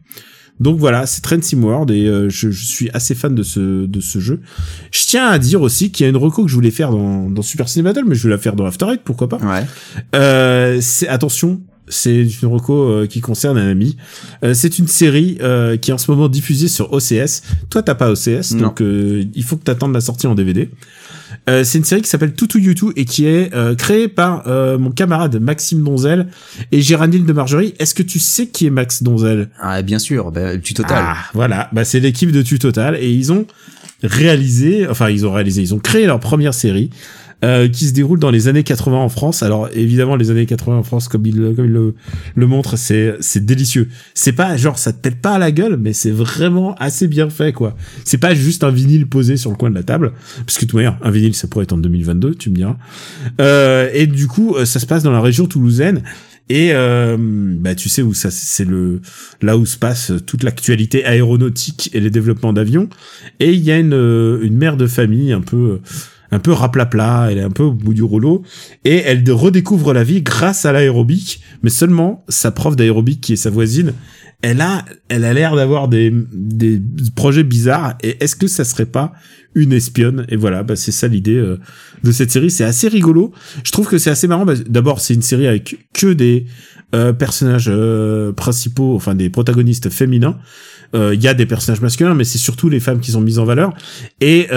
Donc 0.59 0.77
voilà, 0.77 1.07
c'est 1.07 1.21
Train 1.21 1.41
Sim 1.41 1.63
World 1.63 1.89
et 1.89 2.05
euh, 2.05 2.29
je, 2.29 2.51
je, 2.51 2.65
suis 2.65 2.89
assez 2.93 3.15
fan 3.15 3.33
de 3.33 3.41
ce 3.41 3.87
de 3.87 3.99
ce 3.99 4.19
jeu. 4.19 4.41
Je 4.91 5.05
tiens 5.05 5.27
à 5.27 5.39
dire 5.39 5.63
aussi 5.63 5.91
qu'il 5.91 6.03
y 6.03 6.07
a 6.07 6.09
une 6.09 6.17
reco 6.17 6.43
que 6.43 6.49
je 6.49 6.55
voulais 6.55 6.69
faire 6.69 6.91
dans, 6.91 7.31
dans 7.31 7.41
Super 7.41 7.67
Ciné 7.67 7.83
Battle, 7.83 8.03
mais 8.05 8.13
je 8.13 8.27
vais 8.27 8.29
la 8.29 8.37
faire 8.37 8.55
dans 8.55 8.65
After 8.65 8.85
Eight, 8.91 9.01
pourquoi 9.03 9.27
pas. 9.27 9.37
Ouais. 9.37 9.65
Euh, 10.13 10.77
c'est 10.79 11.07
attention, 11.07 11.61
c'est 11.91 12.21
une 12.23 12.47
reco 12.47 12.73
euh, 12.73 13.07
qui 13.07 13.21
concerne 13.21 13.57
un 13.57 13.69
ami. 13.69 13.97
Euh, 14.43 14.53
c'est 14.53 14.79
une 14.79 14.87
série 14.87 15.37
euh, 15.41 15.77
qui 15.77 15.91
est 15.91 15.93
en 15.93 15.99
ce 15.99 16.09
moment 16.09 16.27
diffusée 16.27 16.67
sur 16.67 16.91
OCS. 16.91 17.43
Toi, 17.69 17.83
t'as 17.83 17.95
pas 17.95 18.11
OCS, 18.11 18.53
donc 18.55 18.81
il 18.81 19.43
faut 19.43 19.57
que 19.57 19.63
t'attendes 19.63 19.93
la 19.93 20.01
sortie 20.01 20.27
en 20.27 20.35
DVD. 20.35 20.69
Euh, 21.49 21.63
c'est 21.63 21.77
une 21.79 21.83
série 21.83 22.01
qui 22.01 22.09
s'appelle 22.09 22.33
Tutu 22.33 22.61
YouTube 22.61 22.91
et 22.95 23.05
qui 23.05 23.25
est 23.25 23.53
euh, 23.55 23.73
créée 23.75 24.07
par 24.07 24.43
euh, 24.47 24.77
mon 24.77 24.91
camarade 24.91 25.39
Maxime 25.41 25.83
Donzel 25.83 26.27
et 26.71 26.81
Géraldine 26.81 27.25
de 27.25 27.33
Marjorie. 27.33 27.73
Est-ce 27.79 27.95
que 27.95 28.03
tu 28.03 28.19
sais 28.19 28.47
qui 28.47 28.67
est 28.67 28.69
Max 28.69 29.01
Donzel? 29.01 29.49
Ah 29.59 29.81
bien 29.81 29.99
sûr, 29.99 30.31
bah, 30.31 30.57
Total. 30.57 31.03
Ah, 31.05 31.17
voilà, 31.33 31.69
bah 31.73 31.83
c'est 31.83 31.99
l'équipe 31.99 32.31
de 32.31 32.41
Tu 32.41 32.59
Total 32.59 32.95
et 32.95 33.11
ils 33.11 33.31
ont 33.31 33.45
réalisé, 34.03 34.87
enfin 34.87 35.09
ils 35.09 35.25
ont 35.25 35.33
réalisé, 35.33 35.61
ils 35.61 35.73
ont 35.73 35.79
créé 35.79 36.05
leur 36.05 36.19
première 36.19 36.53
série 36.53 36.89
euh, 37.43 37.67
qui 37.67 37.87
se 37.87 37.93
déroule 37.93 38.19
dans 38.19 38.31
les 38.31 38.47
années 38.47 38.63
80 38.63 38.97
en 38.97 39.09
France. 39.09 39.43
Alors 39.43 39.69
évidemment, 39.73 40.15
les 40.15 40.31
années 40.31 40.45
80 40.45 40.77
en 40.77 40.83
France, 40.83 41.07
comme 41.07 41.25
il, 41.25 41.53
comme 41.55 41.65
il 41.65 41.71
le, 42.35 42.47
montre, 42.47 42.77
c'est 42.77 43.15
c'est 43.19 43.45
délicieux. 43.45 43.87
C'est 44.13 44.33
pas 44.33 44.57
genre 44.57 44.77
ça 44.77 44.93
te 44.93 44.99
pète 44.99 45.21
pas 45.21 45.35
à 45.35 45.39
la 45.39 45.51
gueule, 45.51 45.77
mais 45.77 45.93
c'est 45.93 46.11
vraiment 46.11 46.75
assez 46.75 47.07
bien 47.07 47.29
fait 47.29 47.53
quoi. 47.53 47.75
C'est 48.05 48.17
pas 48.17 48.33
juste 48.33 48.63
un 48.63 48.71
vinyle 48.71 49.07
posé 49.07 49.37
sur 49.37 49.51
le 49.51 49.57
coin 49.57 49.69
de 49.69 49.75
la 49.75 49.83
table, 49.83 50.13
parce 50.45 50.57
que 50.57 50.65
de 50.65 50.75
manière, 50.75 50.97
un 51.01 51.11
vinyle 51.11 51.35
ça 51.35 51.47
pourrait 51.47 51.63
être 51.63 51.73
en 51.73 51.77
2022, 51.77 52.35
tu 52.35 52.49
me 52.49 52.55
diras. 52.55 52.77
Euh, 53.39 53.89
et 53.93 54.07
du 54.07 54.27
coup, 54.27 54.55
euh, 54.55 54.65
ça 54.65 54.79
se 54.79 54.85
passe 54.85 55.03
dans 55.03 55.11
la 55.11 55.21
région 55.21 55.45
toulousaine. 55.47 56.03
Et 56.49 56.71
euh, 56.73 57.15
bah 57.17 57.75
tu 57.75 57.87
sais 57.87 58.01
où 58.01 58.13
ça 58.13 58.29
c'est 58.29 58.65
le 58.65 58.99
là 59.41 59.57
où 59.57 59.65
se 59.65 59.77
passe 59.77 60.11
toute 60.25 60.43
l'actualité 60.43 61.05
aéronautique 61.05 61.89
et 61.93 62.01
les 62.01 62.09
développements 62.09 62.51
d'avions. 62.51 62.89
Et 63.39 63.53
il 63.53 63.61
y 63.61 63.71
a 63.71 63.79
une 63.79 63.93
euh, 63.93 64.41
une 64.41 64.57
mère 64.57 64.75
de 64.75 64.85
famille 64.85 65.31
un 65.31 65.39
peu 65.39 65.79
un 66.31 66.39
peu 66.39 66.51
raplapla, 66.51 67.27
elle 67.29 67.37
est 67.37 67.43
un 67.43 67.49
peu 67.49 67.63
au 67.63 67.73
bout 67.73 67.93
du 67.93 68.03
rouleau 68.03 68.43
et 68.85 68.97
elle 68.97 69.29
redécouvre 69.31 69.93
la 69.93 70.03
vie 70.03 70.21
grâce 70.21 70.65
à 70.65 70.71
l'aérobic, 70.71 71.41
mais 71.61 71.69
seulement 71.69 72.23
sa 72.29 72.51
prof 72.51 72.75
d'aérobic 72.75 73.21
qui 73.21 73.33
est 73.33 73.37
sa 73.37 73.49
voisine, 73.49 73.93
elle 74.41 74.61
a 74.61 74.85
elle 75.09 75.25
a 75.25 75.33
l'air 75.33 75.55
d'avoir 75.55 75.87
des 75.87 76.11
des 76.31 76.81
projets 77.15 77.43
bizarres 77.43 77.95
et 78.01 78.23
est-ce 78.23 78.35
que 78.35 78.47
ça 78.47 78.63
serait 78.63 78.85
pas 78.85 79.13
une 79.53 79.73
espionne? 79.73 80.25
Et 80.29 80.37
voilà 80.37 80.63
bah 80.63 80.75
c'est 80.75 80.91
ça 80.91 81.07
l'idée 81.07 81.35
euh, 81.35 81.59
de 82.03 82.11
cette 82.11 82.31
série. 82.31 82.49
C'est 82.49 82.63
assez 82.63 82.87
rigolo. 82.87 83.31
Je 83.63 83.71
trouve 83.71 83.87
que 83.87 83.97
c'est 83.97 84.09
assez 84.09 84.27
marrant 84.27 84.45
bah, 84.45 84.55
d'abord 84.67 85.01
c'est 85.01 85.13
une 85.13 85.21
série 85.21 85.47
avec 85.47 85.77
que 85.93 86.13
des 86.13 86.45
euh, 86.95 87.13
personnages 87.13 87.69
euh, 87.69 88.31
principaux 88.31 88.95
enfin 88.95 89.15
des 89.15 89.29
protagonistes 89.29 89.89
féminins 89.89 90.37
il 90.93 91.21
y 91.21 91.27
a 91.27 91.33
des 91.33 91.45
personnages 91.45 91.81
masculins 91.81 92.13
mais 92.13 92.23
c'est 92.23 92.37
surtout 92.37 92.69
les 92.69 92.79
femmes 92.79 92.99
qui 92.99 93.11
sont 93.11 93.21
mises 93.21 93.39
en 93.39 93.45
valeur. 93.45 93.73
Et, 94.19 94.49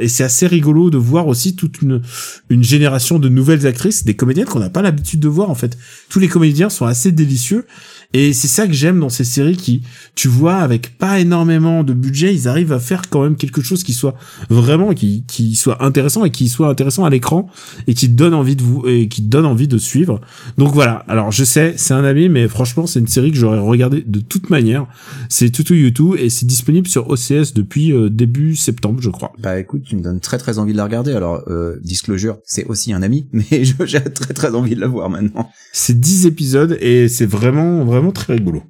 et 0.00 0.08
c'est 0.08 0.24
assez 0.24 0.46
rigolo 0.46 0.90
de 0.90 0.96
voir 0.96 1.26
aussi 1.26 1.54
toute 1.54 1.82
une 1.82 2.00
une 2.48 2.64
génération 2.64 3.18
de 3.18 3.28
nouvelles 3.28 3.66
actrices 3.66 4.04
des 4.04 4.14
comédiennes 4.14 4.46
qu'on 4.46 4.60
n'a 4.60 4.70
pas 4.70 4.82
l'habitude 4.82 5.20
de 5.20 5.28
voir 5.28 5.50
en 5.50 5.54
fait. 5.54 5.76
Tous 6.08 6.18
les 6.18 6.28
comédiens 6.28 6.70
sont 6.70 6.86
assez 6.86 7.12
délicieux 7.12 7.66
et 8.12 8.32
c'est 8.32 8.48
ça 8.48 8.66
que 8.66 8.72
j'aime 8.72 9.00
dans 9.00 9.08
ces 9.08 9.24
séries 9.24 9.56
qui, 9.56 9.82
tu 10.14 10.28
vois, 10.28 10.56
avec 10.56 10.98
pas 10.98 11.20
énormément 11.20 11.82
de 11.82 11.92
budget, 11.92 12.34
ils 12.34 12.48
arrivent 12.48 12.72
à 12.72 12.80
faire 12.80 13.08
quand 13.08 13.22
même 13.22 13.36
quelque 13.36 13.62
chose 13.62 13.82
qui 13.84 13.94
soit 13.94 14.14
vraiment, 14.50 14.92
qui, 14.92 15.24
qui 15.26 15.54
soit 15.54 15.82
intéressant 15.82 16.24
et 16.24 16.30
qui 16.30 16.48
soit 16.48 16.68
intéressant 16.68 17.04
à 17.04 17.10
l'écran 17.10 17.48
et 17.86 17.94
qui 17.94 18.08
donne 18.08 18.34
envie 18.34 18.56
de 18.56 18.62
vous, 18.62 18.86
et 18.86 19.08
qui 19.08 19.22
donne 19.22 19.46
envie 19.46 19.68
de 19.68 19.78
suivre. 19.78 20.20
Donc 20.58 20.74
voilà. 20.74 21.04
Alors 21.08 21.32
je 21.32 21.44
sais, 21.44 21.74
c'est 21.76 21.94
un 21.94 22.04
ami, 22.04 22.28
mais 22.28 22.48
franchement, 22.48 22.86
c'est 22.86 23.00
une 23.00 23.08
série 23.08 23.30
que 23.30 23.36
j'aurais 23.38 23.58
regardé 23.58 24.02
de 24.06 24.20
toute 24.20 24.50
manière. 24.50 24.86
C'est 25.28 25.50
Tutu 25.50 25.80
YouTube 25.80 26.14
et 26.18 26.30
c'est 26.30 26.46
disponible 26.46 26.88
sur 26.88 27.08
OCS 27.08 27.54
depuis 27.54 27.92
euh, 27.92 28.10
début 28.10 28.56
septembre, 28.56 29.00
je 29.00 29.10
crois. 29.10 29.32
Bah 29.38 29.58
écoute, 29.58 29.82
tu 29.84 29.96
me 29.96 30.02
donnes 30.02 30.20
très 30.20 30.38
très 30.38 30.58
envie 30.58 30.72
de 30.72 30.78
la 30.78 30.84
regarder. 30.84 31.12
Alors, 31.12 31.42
euh, 31.48 31.76
disclosure, 31.82 32.38
c'est 32.44 32.64
aussi 32.66 32.92
un 32.92 33.02
ami, 33.02 33.28
mais 33.32 33.64
j'ai 33.64 34.00
très 34.00 34.34
très 34.34 34.54
envie 34.54 34.74
de 34.74 34.80
la 34.80 34.88
voir 34.88 35.08
maintenant. 35.08 35.50
C'est 35.72 35.98
10 35.98 36.26
épisodes 36.26 36.76
et 36.80 37.08
c'est 37.08 37.26
vraiment, 37.26 37.84
vraiment 37.84 38.01
très 38.10 38.34
rigolo. 38.34 38.62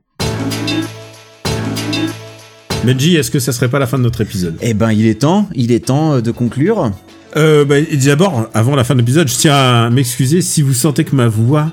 Benji, 2.84 3.14
est-ce 3.16 3.30
que 3.30 3.38
ça 3.38 3.52
serait 3.52 3.68
pas 3.68 3.78
la 3.78 3.86
fin 3.86 3.96
de 3.96 4.02
notre 4.02 4.20
épisode? 4.20 4.56
Eh 4.60 4.74
ben, 4.74 4.90
il 4.90 5.06
est 5.06 5.20
temps, 5.20 5.48
il 5.54 5.70
est 5.70 5.86
temps 5.86 6.14
euh, 6.14 6.20
de 6.20 6.32
conclure. 6.32 6.90
Euh, 7.36 7.64
bah, 7.64 7.76
D'abord, 8.04 8.48
avant 8.54 8.74
la 8.74 8.82
fin 8.82 8.94
de 8.94 9.00
l'épisode, 9.00 9.28
je 9.28 9.36
tiens 9.36 9.54
à 9.54 9.90
m'excuser 9.90 10.42
si 10.42 10.62
vous 10.62 10.74
sentez 10.74 11.04
que 11.04 11.14
ma 11.14 11.28
voix 11.28 11.70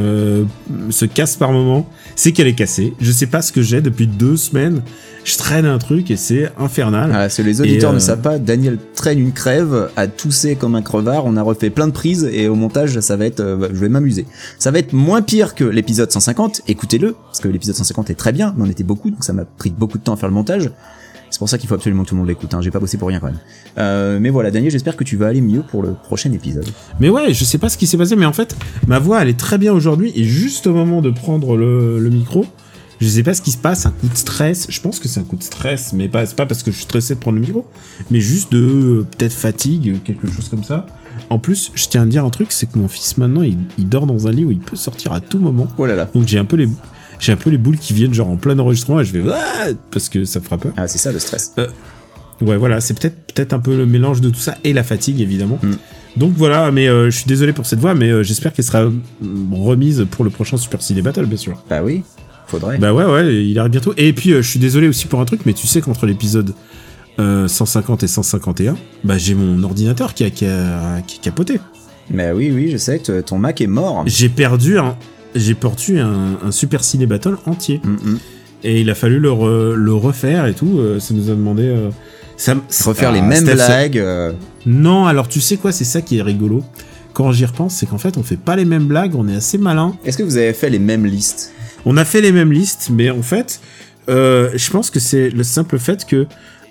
euh, 0.00 0.44
se 0.90 1.04
casse 1.04 1.36
par 1.36 1.52
moment, 1.52 1.88
c'est 2.14 2.32
qu'elle 2.32 2.46
est 2.46 2.54
cassée. 2.54 2.94
Je 3.00 3.10
sais 3.10 3.26
pas 3.26 3.42
ce 3.42 3.52
que 3.52 3.62
j'ai 3.62 3.80
depuis 3.80 4.06
deux 4.06 4.36
semaines. 4.36 4.82
Je 5.24 5.36
traîne 5.36 5.66
un 5.66 5.78
truc 5.78 6.10
et 6.10 6.16
c'est 6.16 6.50
infernal. 6.58 7.10
Ah, 7.12 7.28
c'est 7.28 7.42
les 7.42 7.60
auditeurs 7.60 7.92
ne 7.92 7.96
euh, 7.96 8.00
savent 8.00 8.20
pas. 8.20 8.38
Daniel 8.38 8.78
traîne 8.94 9.18
une 9.18 9.32
crève, 9.32 9.90
a 9.96 10.06
toussé 10.06 10.54
comme 10.56 10.74
un 10.74 10.82
crevard. 10.82 11.26
On 11.26 11.36
a 11.36 11.42
refait 11.42 11.70
plein 11.70 11.86
de 11.86 11.92
prises 11.92 12.24
et 12.32 12.48
au 12.48 12.54
montage, 12.54 12.98
ça 13.00 13.16
va 13.16 13.26
être, 13.26 13.40
euh, 13.40 13.68
je 13.72 13.78
vais 13.78 13.88
m'amuser. 13.88 14.24
Ça 14.58 14.70
va 14.70 14.78
être 14.78 14.92
moins 14.92 15.20
pire 15.20 15.54
que 15.54 15.64
l'épisode 15.64 16.10
150. 16.10 16.62
Écoutez-le 16.68 17.14
parce 17.26 17.40
que 17.40 17.48
l'épisode 17.48 17.74
150 17.74 18.10
est 18.10 18.14
très 18.14 18.32
bien, 18.32 18.54
mais 18.56 18.64
on 18.66 18.70
était 18.70 18.84
beaucoup, 18.84 19.10
donc 19.10 19.24
ça 19.24 19.32
m'a 19.32 19.44
pris 19.44 19.70
beaucoup 19.70 19.98
de 19.98 20.04
temps 20.04 20.14
à 20.14 20.16
faire 20.16 20.28
le 20.28 20.34
montage. 20.34 20.70
C'est 21.30 21.38
pour 21.38 21.48
ça 21.48 21.58
qu'il 21.58 21.68
faut 21.68 21.74
absolument 21.74 22.04
que 22.04 22.08
tout 22.08 22.14
le 22.14 22.20
monde 22.20 22.28
l'écoute. 22.28 22.52
Hein. 22.54 22.60
J'ai 22.62 22.70
pas 22.70 22.80
bossé 22.80 22.96
pour 22.96 23.08
rien 23.08 23.20
quand 23.20 23.26
même. 23.26 23.38
Euh, 23.78 24.18
mais 24.20 24.30
voilà, 24.30 24.50
Daniel, 24.50 24.70
j'espère 24.70 24.96
que 24.96 25.04
tu 25.04 25.16
vas 25.16 25.28
aller 25.28 25.40
mieux 25.40 25.62
pour 25.62 25.82
le 25.82 25.92
prochain 25.92 26.32
épisode. 26.32 26.66
Mais 27.00 27.10
ouais, 27.10 27.32
je 27.32 27.44
sais 27.44 27.58
pas 27.58 27.68
ce 27.68 27.76
qui 27.76 27.86
s'est 27.86 27.98
passé, 27.98 28.16
mais 28.16 28.26
en 28.26 28.32
fait, 28.32 28.56
ma 28.86 28.98
voix 28.98 29.22
elle 29.22 29.28
est 29.28 29.38
très 29.38 29.58
bien 29.58 29.72
aujourd'hui 29.72 30.12
et 30.14 30.24
juste 30.24 30.66
au 30.66 30.72
moment 30.72 31.02
de 31.02 31.10
prendre 31.10 31.56
le, 31.56 32.08
micro, 32.10 32.46
je 33.00 33.06
sais 33.06 33.22
pas 33.22 33.34
ce 33.34 33.42
qui 33.42 33.52
se 33.52 33.58
passe, 33.58 33.86
un 33.86 33.90
coup 33.90 34.08
de 34.08 34.16
stress. 34.16 34.66
Je 34.70 34.80
pense 34.80 34.98
que 34.98 35.08
c'est 35.08 35.20
un 35.20 35.24
coup 35.24 35.36
de 35.36 35.42
stress, 35.42 35.92
mais 35.92 36.08
pas, 36.08 36.24
c'est 36.26 36.36
pas 36.36 36.46
parce 36.46 36.62
que 36.62 36.70
je 36.70 36.76
suis 36.76 36.84
stressé 36.84 37.14
de 37.14 37.20
prendre 37.20 37.36
le 37.36 37.42
micro, 37.42 37.66
mais 38.10 38.20
juste 38.20 38.50
de 38.50 38.58
euh, 38.58 39.06
peut-être 39.16 39.32
fatigue, 39.32 40.02
quelque 40.02 40.26
chose 40.30 40.48
comme 40.48 40.64
ça. 40.64 40.86
En 41.30 41.38
plus, 41.38 41.72
je 41.74 41.86
tiens 41.88 42.02
à 42.02 42.06
dire 42.06 42.24
un 42.24 42.30
truc, 42.30 42.52
c'est 42.52 42.70
que 42.70 42.78
mon 42.78 42.88
fils 42.88 43.18
maintenant, 43.18 43.42
il, 43.42 43.58
il, 43.76 43.88
dort 43.88 44.06
dans 44.06 44.28
un 44.28 44.30
lit 44.30 44.44
où 44.44 44.50
il 44.50 44.60
peut 44.60 44.76
sortir 44.76 45.12
à 45.12 45.20
tout 45.20 45.38
moment. 45.38 45.66
Oh 45.76 45.84
là 45.84 45.94
là. 45.94 46.08
Donc 46.14 46.26
j'ai 46.26 46.38
un 46.38 46.44
peu 46.44 46.56
les, 46.56 46.68
j'ai 47.18 47.32
un 47.32 47.36
peu 47.36 47.50
les 47.50 47.58
boules 47.58 47.78
qui 47.78 47.92
viennent 47.92 48.14
genre 48.14 48.28
en 48.28 48.36
plein 48.36 48.58
enregistrement 48.58 49.00
et 49.00 49.04
je 49.04 49.12
vais 49.12 49.30
ah 49.32 49.68
parce 49.90 50.08
que 50.08 50.24
ça 50.24 50.40
me 50.40 50.44
fera 50.44 50.58
peur. 50.58 50.72
Ah, 50.76 50.88
c'est 50.88 50.98
ça 50.98 51.12
le 51.12 51.18
stress. 51.18 51.52
Euh, 51.58 51.66
ouais, 52.40 52.56
voilà, 52.56 52.80
c'est 52.80 52.98
peut-être 52.98 53.32
peut-être 53.34 53.52
un 53.52 53.58
peu 53.58 53.76
le 53.76 53.86
mélange 53.86 54.20
de 54.20 54.30
tout 54.30 54.40
ça 54.40 54.56
et 54.64 54.72
la 54.72 54.82
fatigue 54.82 55.20
évidemment. 55.20 55.58
Mm. 55.62 55.72
Donc 56.16 56.32
voilà, 56.36 56.70
mais 56.70 56.88
euh, 56.88 57.10
je 57.10 57.16
suis 57.16 57.26
désolé 57.26 57.52
pour 57.52 57.66
cette 57.66 57.78
voix, 57.78 57.94
mais 57.94 58.10
euh, 58.10 58.22
j'espère 58.22 58.52
qu'elle 58.52 58.64
sera 58.64 58.90
remise 59.52 60.06
pour 60.10 60.24
le 60.24 60.30
prochain 60.30 60.56
Super 60.56 60.82
Ciné 60.82 61.02
Battle, 61.02 61.26
bien 61.26 61.36
sûr. 61.36 61.62
Bah 61.68 61.82
oui, 61.82 62.02
faudrait. 62.46 62.78
Bah 62.78 62.92
ouais, 62.92 63.04
ouais, 63.04 63.44
il 63.44 63.58
arrive 63.58 63.72
bientôt. 63.72 63.94
Et 63.96 64.12
puis 64.12 64.30
je 64.30 64.42
suis 64.42 64.60
désolé 64.60 64.88
aussi 64.88 65.06
pour 65.06 65.20
un 65.20 65.24
truc, 65.24 65.40
mais 65.46 65.52
tu 65.52 65.66
sais 65.66 65.80
qu'entre 65.80 66.06
l'épisode 66.06 66.54
150 67.18 68.04
et 68.04 68.06
151, 68.06 68.76
bah 69.02 69.18
j'ai 69.18 69.34
mon 69.34 69.62
ordinateur 69.64 70.14
qui 70.14 70.24
a, 70.24 70.30
qui 70.30 70.46
a, 70.46 71.00
qui 71.06 71.18
a 71.18 71.22
capoté. 71.22 71.60
Bah 72.10 72.32
oui, 72.34 72.50
oui, 72.52 72.70
je 72.70 72.76
sais 72.76 73.00
que 73.00 73.20
ton 73.20 73.38
Mac 73.38 73.60
est 73.60 73.66
mort. 73.66 74.04
J'ai 74.06 74.28
perdu 74.28 74.78
un, 74.78 74.96
j'ai 75.34 75.54
porté 75.54 76.00
un, 76.00 76.38
un, 76.44 76.50
Super 76.50 76.84
Ciné 76.84 77.06
Battle 77.06 77.36
entier. 77.46 77.80
Mm, 77.84 78.10
mm. 78.10 78.18
Et 78.64 78.80
il 78.80 78.90
a 78.90 78.94
fallu 78.94 79.20
le, 79.20 79.74
le, 79.74 79.94
refaire 79.94 80.46
et 80.46 80.54
tout. 80.54 80.78
Euh, 80.78 80.98
ça 81.00 81.14
nous 81.14 81.30
a 81.30 81.34
demandé. 81.34 81.64
Euh, 81.64 81.90
ça, 82.36 82.56
refaire 82.84 83.12
les 83.12 83.22
mêmes 83.22 83.44
blagues. 83.44 83.98
Euh. 83.98 84.32
Non, 84.66 85.06
alors 85.06 85.28
tu 85.28 85.40
sais 85.40 85.56
quoi, 85.56 85.72
c'est 85.72 85.84
ça 85.84 86.02
qui 86.02 86.18
est 86.18 86.22
rigolo. 86.22 86.64
Quand 87.12 87.32
j'y 87.32 87.44
repense, 87.44 87.74
c'est 87.74 87.86
qu'en 87.86 87.98
fait, 87.98 88.16
on 88.16 88.22
fait 88.22 88.36
pas 88.36 88.56
les 88.56 88.64
mêmes 88.64 88.86
blagues, 88.86 89.14
on 89.14 89.28
est 89.28 89.34
assez 89.34 89.58
malin. 89.58 89.96
Est-ce 90.04 90.18
que 90.18 90.22
vous 90.22 90.36
avez 90.36 90.52
fait 90.52 90.70
les 90.70 90.78
mêmes 90.78 91.06
listes? 91.06 91.52
On 91.84 91.96
a 91.96 92.04
fait 92.04 92.20
les 92.20 92.32
mêmes 92.32 92.52
listes, 92.52 92.90
mais 92.92 93.10
en 93.10 93.22
fait, 93.22 93.60
je 94.06 94.70
pense 94.70 94.90
que 94.90 95.00
c'est 95.00 95.30
le 95.30 95.42
simple 95.42 95.78
fait 95.78 96.04
que 96.04 96.26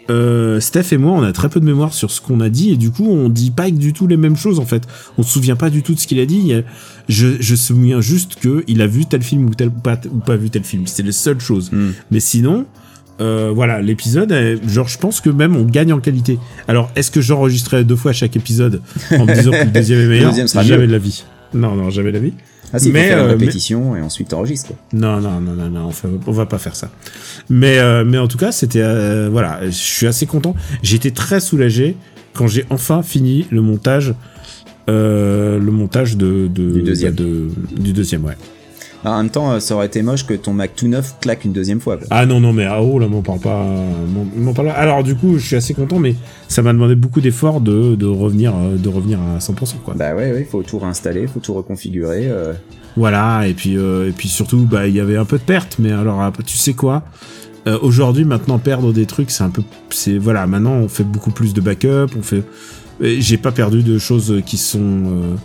euh, 0.10 0.60
Steph 0.60 0.94
et 0.94 0.98
moi, 0.98 1.14
on 1.14 1.24
a 1.24 1.32
très 1.34 1.50
peu 1.50 1.60
de 1.60 1.66
mémoire 1.66 1.94
sur 1.94 2.12
ce 2.12 2.22
qu'on 2.22 2.40
a 2.40 2.50
dit 2.50 2.72
et 2.72 2.78
du 2.78 2.92
coup, 2.92 3.08
on 3.08 3.30
dit 3.30 3.52
pas 3.52 3.70
du 3.70 3.94
tout 3.94 4.08
les 4.08 4.18
mêmes 4.18 4.38
choses 4.38 4.60
en 4.60 4.66
fait. 4.66 4.84
On 5.18 5.24
se 5.24 5.32
souvient 5.32 5.56
pas 5.56 5.70
du 5.70 5.84
tout 5.84 5.94
de 5.94 6.00
ce 6.00 6.08
qu'il 6.08 6.20
a 6.20 6.26
dit. 6.26 6.54
Je, 7.10 7.28
je 7.40 7.52
me 7.52 7.58
souviens 7.58 8.02
juste 8.02 8.36
que 8.36 8.64
il 8.68 8.82
a 8.82 8.88
vu 8.88 9.06
tel 9.06 9.22
film 9.22 9.46
ou 9.46 9.54
tel 9.54 9.72
pas 9.72 10.00
ou 10.12 10.20
pas 10.20 10.36
vu 10.36 10.50
tel 10.50 10.64
film. 10.64 10.84
C'est 10.86 11.04
les 11.04 11.12
seules 11.12 11.40
choses. 11.40 11.72
Hmm. 11.72 11.92
Mais 12.12 12.20
sinon, 12.20 12.66
euh, 13.20 13.52
voilà, 13.54 13.82
l'épisode, 13.82 14.34
genre, 14.68 14.88
je 14.88 14.98
pense 14.98 15.22
que 15.22 15.30
même 15.30 15.56
on 15.56 15.64
gagne 15.64 15.92
en 15.94 16.00
qualité. 16.00 16.38
Alors, 16.68 16.92
est-ce 16.96 17.12
que 17.12 17.22
j'enregistrerai 17.22 17.84
deux 17.84 17.96
fois 17.96 18.14
chaque 18.14 18.36
épisode 18.36 18.82
en 19.12 19.26
me 19.26 19.34
disant 19.34 19.52
que 19.52 19.66
le 19.66 19.72
deuxième 19.72 20.00
est 20.00 20.08
meilleur 20.08 20.34
Jamais 20.34 20.88
de 20.88 20.92
la 20.92 20.98
vie. 21.00 21.24
Non, 21.54 21.76
non, 21.76 21.90
jamais 21.90 22.12
de 22.12 22.18
la 22.18 22.24
vie. 22.24 22.34
Ah 22.74 22.80
si, 22.80 22.92
mais, 22.92 23.08
faire 23.08 23.20
une 23.20 23.26
euh, 23.26 23.30
répétition 23.30 23.96
et 23.96 24.02
ensuite 24.02 24.30
t'enregistres. 24.30 24.74
Non, 24.94 25.20
non, 25.22 25.40
non, 25.40 25.54
non, 25.54 25.70
non, 25.70 25.90
on, 26.28 26.32
va 26.32 26.46
pas 26.46 26.58
faire 26.58 26.76
ça. 26.76 26.90
Mais, 27.50 27.80
euh, 27.80 28.04
mais 28.04 28.18
en 28.18 28.28
tout 28.28 28.38
cas, 28.38 28.52
c'était, 28.52 28.82
euh, 28.82 29.30
voilà, 29.32 29.62
je 29.66 29.72
suis 29.72 30.08
assez 30.08 30.26
content. 30.26 30.56
J'étais 30.84 31.12
très 31.12 31.40
soulagé 31.40 31.96
quand 32.34 32.48
j'ai 32.48 32.66
enfin 32.70 33.04
fini 33.04 33.48
le 33.50 33.62
montage, 33.62 34.14
le 34.88 35.60
montage 35.60 36.18
de, 36.18 36.48
de 36.48 36.72
du 36.72 36.82
deuxième, 36.82 37.16
de, 37.16 37.48
du 37.78 37.94
deuxième, 37.94 38.24
ouais 38.26 38.38
en 39.04 39.18
même 39.18 39.30
temps, 39.30 39.60
ça 39.60 39.76
aurait 39.76 39.86
été 39.86 40.02
moche 40.02 40.26
que 40.26 40.34
ton 40.34 40.54
Mac 40.54 40.76
tout 40.76 40.88
neuf 40.88 41.16
claque 41.22 41.46
une 41.46 41.54
deuxième 41.54 41.80
fois. 41.80 41.98
Ah 42.10 42.26
non, 42.26 42.40
non, 42.40 42.54
mais 42.54 42.66
ah 42.66 42.82
oh 42.82 43.00
là, 43.00 43.08
m'en 43.08 43.22
parle 43.22 43.40
pas. 43.40 43.66
M'en 44.38 44.54
parle 44.54 44.70
pas. 44.70 44.74
Alors 44.74 45.04
du 45.04 45.16
coup, 45.16 45.38
je 45.38 45.46
suis 45.46 45.56
assez 45.56 45.74
content, 45.74 46.00
mais 46.00 46.16
ça 46.48 46.62
m'a 46.62 46.74
demandé 46.74 46.96
beaucoup 46.96 47.22
d'efforts 47.22 47.62
de, 47.62 47.96
de, 47.96 48.06
revenir, 48.06 48.54
euh, 48.56 48.76
de 48.76 48.90
revenir 48.90 49.20
à 49.20 49.40
100%. 49.40 49.76
Quoi. 49.84 49.94
Bah 49.96 50.16
ouais, 50.16 50.32
ouais, 50.32 50.48
faut 50.50 50.64
tout 50.64 50.80
réinstaller, 50.80 51.28
faut 51.28 51.40
tout 51.40 51.54
reconfigurer. 51.54 52.28
Euh. 52.28 52.54
Voilà, 52.96 53.48
et 53.48 53.54
puis, 53.54 53.78
euh, 53.78 54.10
et 54.10 54.12
puis 54.12 54.28
surtout, 54.28 54.68
bah 54.70 54.88
il 54.88 54.96
y 54.96 55.00
avait 55.00 55.18
un 55.18 55.26
peu 55.26 55.38
de 55.38 55.44
perte, 55.44 55.78
mais 55.80 55.92
alors 55.92 56.32
tu 56.46 56.58
sais 56.58 56.74
quoi 56.74 57.04
Aujourd'hui, 57.82 58.24
maintenant, 58.24 58.60
perdre 58.60 58.94
des 58.94 59.06
trucs, 59.06 59.30
c'est 59.30 59.44
un 59.44 59.50
peu, 59.50 59.62
c'est 59.90 60.18
voilà, 60.18 60.48
maintenant 60.48 60.76
on 60.76 60.88
fait 60.88 61.04
beaucoup 61.04 61.32
plus 61.32 61.54
de 61.54 61.60
backup, 61.60 62.08
on 62.18 62.22
fait. 62.22 62.44
J'ai 63.02 63.36
pas 63.36 63.52
perdu 63.52 63.84
de 63.84 63.98
choses 63.98 64.42
qui 64.46 64.56
sont 64.56 65.36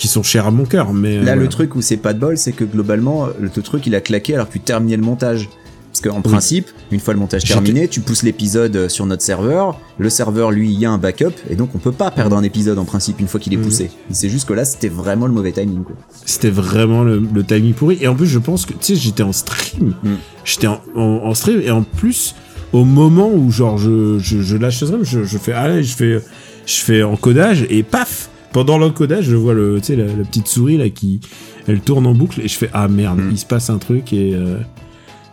qui 0.00 0.08
sont 0.08 0.22
chers 0.22 0.46
à 0.46 0.50
mon 0.50 0.64
cœur. 0.64 0.94
Mais 0.94 1.20
là, 1.20 1.36
le 1.36 1.46
truc 1.48 1.76
où 1.76 1.82
c'est 1.82 1.98
pas 1.98 2.14
de 2.14 2.18
bol, 2.18 2.38
c'est 2.38 2.52
que 2.52 2.64
globalement, 2.64 3.28
le 3.38 3.50
truc 3.50 3.86
il 3.86 3.94
a 3.94 4.00
claqué 4.00 4.34
alors 4.34 4.48
que 4.48 4.54
tu 4.54 4.60
terminais 4.60 4.96
le 4.96 5.02
montage. 5.02 5.48
Parce 5.92 6.00
qu'en 6.02 6.22
principe, 6.22 6.68
une 6.92 7.00
fois 7.00 7.12
le 7.14 7.20
montage 7.20 7.42
terminé, 7.44 7.88
tu 7.88 8.00
pousses 8.00 8.22
l'épisode 8.22 8.88
sur 8.88 9.04
notre 9.06 9.22
serveur. 9.22 9.78
Le 9.98 10.08
serveur, 10.08 10.52
lui, 10.52 10.70
il 10.70 10.78
y 10.78 10.86
a 10.86 10.90
un 10.90 10.98
backup, 10.98 11.34
et 11.50 11.56
donc 11.56 11.70
on 11.74 11.78
peut 11.78 11.92
pas 11.92 12.12
perdre 12.12 12.36
un 12.36 12.44
épisode 12.44 12.78
en 12.78 12.84
principe 12.84 13.20
une 13.20 13.26
fois 13.26 13.40
qu'il 13.40 13.52
est 13.52 13.56
mhm. 13.56 13.64
poussé. 13.64 13.90
C'est 14.10 14.30
juste 14.30 14.48
que 14.48 14.54
là, 14.54 14.64
c'était 14.64 14.88
vraiment 14.88 15.26
le 15.26 15.32
mauvais 15.32 15.52
timing. 15.52 15.82
C'était 16.24 16.48
vraiment 16.48 17.02
le, 17.02 17.44
timing 17.44 17.74
pourri. 17.74 17.98
Et 18.00 18.08
en 18.08 18.14
plus, 18.14 18.26
je 18.26 18.38
pense 18.38 18.64
que, 18.64 18.72
tu 18.72 18.78
sais, 18.80 18.96
j'étais 18.96 19.24
en 19.24 19.32
stream. 19.32 19.94
Mm. 20.02 20.14
J'étais 20.44 20.68
en, 20.94 21.34
stream, 21.34 21.60
et 21.60 21.72
en 21.72 21.82
plus, 21.82 22.36
au 22.72 22.84
moment 22.84 23.28
où, 23.28 23.50
genre, 23.50 23.76
je, 23.76 24.18
je, 24.18 24.56
lâche 24.56 24.80
le 24.80 24.86
stream, 24.86 25.04
je, 25.04 25.24
je 25.24 25.38
fais, 25.38 25.52
allez, 25.52 25.82
je 25.82 25.94
fais, 25.94 26.20
je 26.66 26.76
fais 26.76 27.02
encodage, 27.02 27.66
et 27.68 27.82
paf, 27.82 28.29
pendant 28.52 28.78
l'encodage, 28.78 29.24
je 29.24 29.36
vois 29.36 29.54
le, 29.54 29.76
la, 29.88 29.96
la 29.96 30.24
petite 30.24 30.48
souris 30.48 30.76
là 30.76 30.88
qui, 30.90 31.20
elle 31.68 31.80
tourne 31.80 32.06
en 32.06 32.14
boucle 32.14 32.40
et 32.40 32.48
je 32.48 32.56
fais 32.56 32.70
ah 32.72 32.88
merde, 32.88 33.18
Mm. 33.20 33.30
il 33.32 33.38
se 33.38 33.46
passe 33.46 33.70
un 33.70 33.78
truc 33.78 34.12
et 34.12 34.34
euh, 34.34 34.58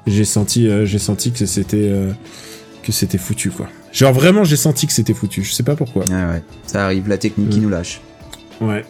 j'ai 0.05 0.25
senti, 0.25 0.67
euh, 0.67 0.85
j'ai 0.85 0.99
senti 0.99 1.31
que 1.31 1.45
c'était, 1.45 1.89
euh, 1.91 2.11
que 2.83 2.91
c'était 2.91 3.17
foutu 3.17 3.49
quoi. 3.49 3.67
Genre 3.93 4.13
vraiment, 4.13 4.43
j'ai 4.43 4.57
senti 4.57 4.85
que 4.85 4.93
c'était 4.93 5.13
foutu. 5.13 5.43
Je 5.43 5.53
sais 5.53 5.63
pas 5.63 5.75
pourquoi. 5.75 6.03
Ouais, 6.05 6.13
ouais. 6.13 6.43
Ça 6.67 6.85
arrive, 6.85 7.07
la 7.07 7.17
technique 7.17 7.49
qui 7.49 7.59
Mm. 7.59 7.63
nous 7.63 7.69
lâche. 7.69 8.01
Ouais. 8.61 8.85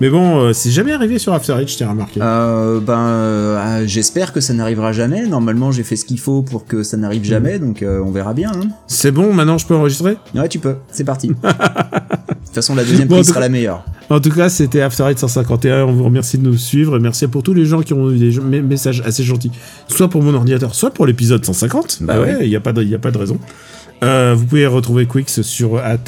Mais 0.00 0.10
bon, 0.10 0.40
euh, 0.40 0.52
c'est 0.52 0.72
jamais 0.72 0.90
arrivé 0.92 1.18
sur 1.20 1.32
After 1.34 1.54
je 1.66 1.78
t'ai 1.78 1.84
remarqué. 1.84 2.18
Euh, 2.20 2.80
ben, 2.80 2.98
euh, 2.98 3.58
ah, 3.62 3.86
j'espère 3.86 4.32
que 4.32 4.40
ça 4.40 4.52
n'arrivera 4.52 4.92
jamais. 4.92 5.24
Normalement, 5.26 5.70
j'ai 5.70 5.84
fait 5.84 5.94
ce 5.94 6.04
qu'il 6.04 6.18
faut 6.18 6.42
pour 6.42 6.66
que 6.66 6.82
ça 6.82 6.96
n'arrive 6.96 7.22
jamais, 7.24 7.58
donc 7.60 7.82
on 7.84 8.10
verra 8.10 8.34
bien. 8.34 8.50
Hein. 8.52 8.68
C'est 8.88 9.12
bon, 9.12 9.32
maintenant 9.32 9.56
je 9.56 9.66
peux 9.66 9.74
enregistrer? 9.76 10.16
Ouais, 10.34 10.48
tu 10.48 10.58
peux. 10.58 10.74
C'est 10.90 11.04
parti. 11.04 11.30
De 12.54 12.60
toute 12.60 12.66
façon, 12.66 12.76
la 12.76 12.84
deuxième 12.84 13.08
Bon, 13.08 13.16
prise 13.16 13.26
tout 13.26 13.32
sera 13.32 13.40
la 13.40 13.48
meilleure. 13.48 13.84
En 14.10 14.20
tout 14.20 14.30
cas, 14.30 14.48
c'était 14.48 14.80
After 14.80 15.04
Eight 15.10 15.18
151. 15.18 15.86
On 15.86 15.92
vous 15.92 16.04
remercie 16.04 16.38
de 16.38 16.44
nous 16.44 16.56
suivre. 16.56 16.96
Et 16.96 17.00
merci 17.00 17.26
pour 17.26 17.42
tous 17.42 17.52
les 17.52 17.66
gens 17.66 17.82
qui 17.82 17.94
ont 17.94 18.12
eu 18.12 18.16
des 18.18 18.38
messages 18.62 19.02
assez 19.04 19.24
gentils, 19.24 19.50
soit 19.88 20.08
pour 20.08 20.22
mon 20.22 20.32
ordinateur, 20.34 20.72
soit 20.72 20.90
pour 20.90 21.04
l'épisode 21.04 21.44
150. 21.44 21.98
Bah 22.02 22.20
ouais, 22.20 22.36
ouais. 22.36 22.38
il 22.42 22.48
n'y 22.48 22.54
a, 22.54 22.60
pas 22.60 22.72
de- 22.72 22.84
y 22.84 22.94
a 22.94 22.98
pas 23.00 23.10
de 23.10 23.18
raison. 23.18 23.40
Euh, 24.04 24.34
vous 24.36 24.44
pouvez 24.44 24.66
retrouver 24.68 25.06
Quix 25.06 25.42
sur 25.42 25.78
at 25.78 25.98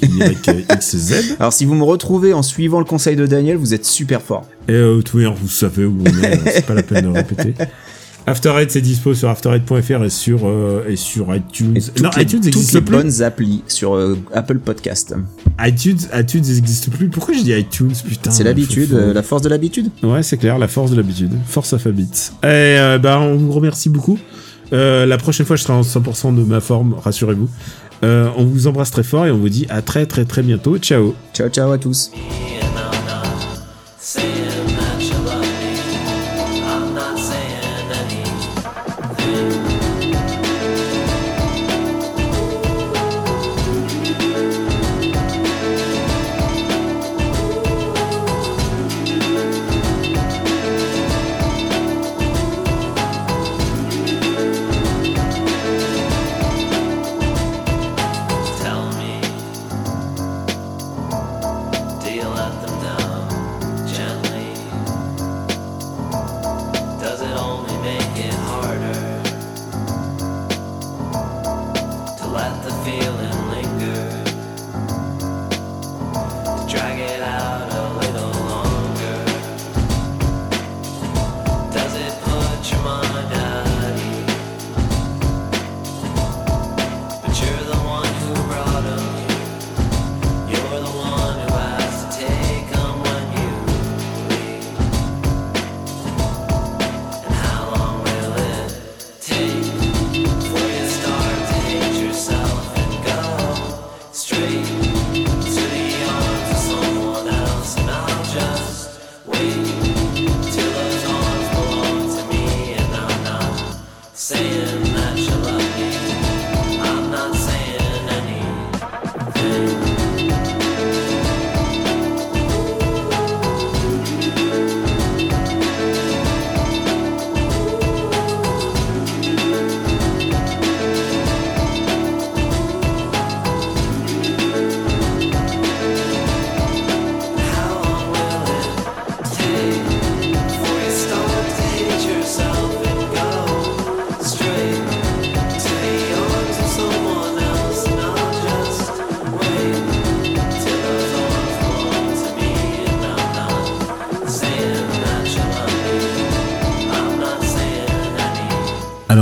WKWYXZ. 0.00 1.14
Alors, 1.40 1.52
si 1.52 1.64
vous 1.64 1.74
me 1.74 1.82
retrouvez 1.84 2.32
en 2.32 2.42
suivant 2.42 2.78
le 2.78 2.84
conseil 2.84 3.16
de 3.16 3.26
Daniel, 3.26 3.56
vous 3.56 3.74
êtes 3.74 3.86
super 3.86 4.22
fort. 4.22 4.46
Et 4.68 4.72
euh, 4.72 5.02
Twitter, 5.02 5.32
vous 5.40 5.48
savez 5.48 5.86
où 5.86 5.98
on 6.00 6.04
est, 6.22 6.36
euh, 6.36 6.50
c'est 6.52 6.66
pas 6.66 6.74
la 6.74 6.82
peine 6.82 7.10
de 7.10 7.16
répéter. 7.16 7.54
After 8.26 8.50
Eight, 8.58 8.70
c'est 8.70 8.80
dispo 8.80 9.14
sur 9.14 9.28
afterite.fr 9.28 10.04
et 10.04 10.10
sur, 10.10 10.40
euh, 10.44 10.84
et 10.88 10.96
sur 10.96 11.34
iTunes. 11.34 11.76
Et 11.76 11.80
toutes 11.80 12.00
non, 12.00 12.10
les, 12.16 12.22
iTunes 12.22 12.40
toutes 12.50 12.72
les 12.72 12.80
plus. 12.80 12.96
bonnes 12.96 13.22
applis 13.22 13.62
sur 13.66 13.94
euh, 13.96 14.16
Apple 14.32 14.58
Podcast. 14.58 15.14
iTunes, 15.60 15.98
iTunes 16.14 16.42
n'existe 16.42 16.90
plus. 16.90 17.08
Pourquoi 17.08 17.34
je 17.34 17.42
dis 17.42 17.52
iTunes, 17.52 17.92
putain 18.06 18.30
C'est 18.30 18.44
l'habitude, 18.44 18.92
euh, 18.92 19.12
la 19.12 19.22
force 19.22 19.42
de 19.42 19.48
l'habitude. 19.48 19.90
Ouais, 20.02 20.22
c'est 20.22 20.36
clair, 20.36 20.58
la 20.58 20.68
force 20.68 20.90
de 20.90 20.96
l'habitude. 20.96 21.32
Force 21.46 21.72
of 21.72 21.86
habit. 21.86 22.30
Et 22.42 22.46
euh, 22.46 22.98
bah, 22.98 23.20
on 23.20 23.36
vous 23.36 23.52
remercie 23.52 23.88
beaucoup. 23.88 24.18
Euh, 24.72 25.06
la 25.06 25.18
prochaine 25.18 25.46
fois, 25.46 25.56
je 25.56 25.62
serai 25.62 25.72
en 25.72 25.82
100% 25.82 26.34
de 26.34 26.42
ma 26.44 26.60
forme, 26.60 26.94
rassurez-vous. 26.94 27.48
Euh, 28.02 28.28
on 28.36 28.44
vous 28.44 28.66
embrasse 28.66 28.90
très 28.90 29.02
fort 29.02 29.26
et 29.26 29.30
on 29.30 29.38
vous 29.38 29.48
dit 29.48 29.66
à 29.68 29.82
très 29.82 30.06
très 30.06 30.24
très 30.24 30.42
bientôt. 30.42 30.78
Ciao 30.78 31.14
Ciao, 31.34 31.48
ciao 31.48 31.70
à 31.70 31.78
tous. 31.78 32.10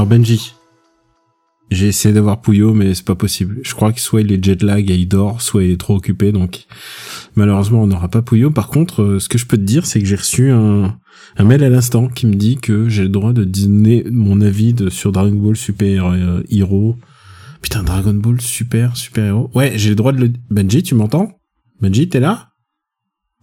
Benji, 0.08 0.54
j'ai 1.70 1.88
essayé 1.88 2.14
d'avoir 2.14 2.40
Pouillot, 2.40 2.72
mais 2.72 2.94
c'est 2.94 3.04
pas 3.04 3.14
possible. 3.14 3.60
Je 3.62 3.74
crois 3.74 3.92
que 3.92 4.00
soit 4.00 4.22
il 4.22 4.32
est 4.32 4.42
jet 4.42 4.62
lag 4.62 4.90
et 4.90 4.94
il 4.94 5.06
dort, 5.06 5.42
soit 5.42 5.64
il 5.64 5.72
est 5.72 5.76
trop 5.76 5.96
occupé, 5.96 6.32
donc 6.32 6.64
malheureusement 7.36 7.82
on 7.82 7.86
n'aura 7.86 8.08
pas 8.08 8.22
Pouillot. 8.22 8.50
Par 8.50 8.68
contre, 8.68 9.02
euh, 9.02 9.18
ce 9.18 9.28
que 9.28 9.36
je 9.36 9.44
peux 9.44 9.58
te 9.58 9.62
dire, 9.62 9.84
c'est 9.84 10.00
que 10.00 10.06
j'ai 10.06 10.16
reçu 10.16 10.50
un, 10.50 10.98
mail 11.38 11.62
à 11.62 11.68
l'instant 11.68 12.08
qui 12.08 12.26
me 12.26 12.36
dit 12.36 12.56
que 12.56 12.88
j'ai 12.88 13.02
le 13.02 13.10
droit 13.10 13.34
de 13.34 13.44
donner 13.44 14.06
mon 14.10 14.40
avis 14.40 14.74
sur 14.88 15.12
Dragon 15.12 15.36
Ball 15.36 15.56
Super 15.56 16.06
euh, 16.06 16.42
Hero. 16.48 16.96
Putain, 17.60 17.82
Dragon 17.82 18.14
Ball 18.14 18.40
Super 18.40 18.96
Super 18.96 19.26
Hero. 19.26 19.50
Ouais, 19.54 19.72
j'ai 19.76 19.90
le 19.90 19.96
droit 19.96 20.12
de 20.12 20.20
le... 20.20 20.32
Benji, 20.48 20.82
tu 20.82 20.94
m'entends? 20.94 21.38
Benji, 21.82 22.08
t'es 22.08 22.20
là? 22.20 22.48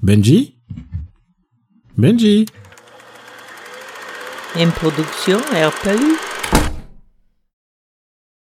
Benji? 0.02 0.56
Benji? 1.96 2.48
Une 4.60 4.72
production 4.72 5.38
RPU. 5.38 6.25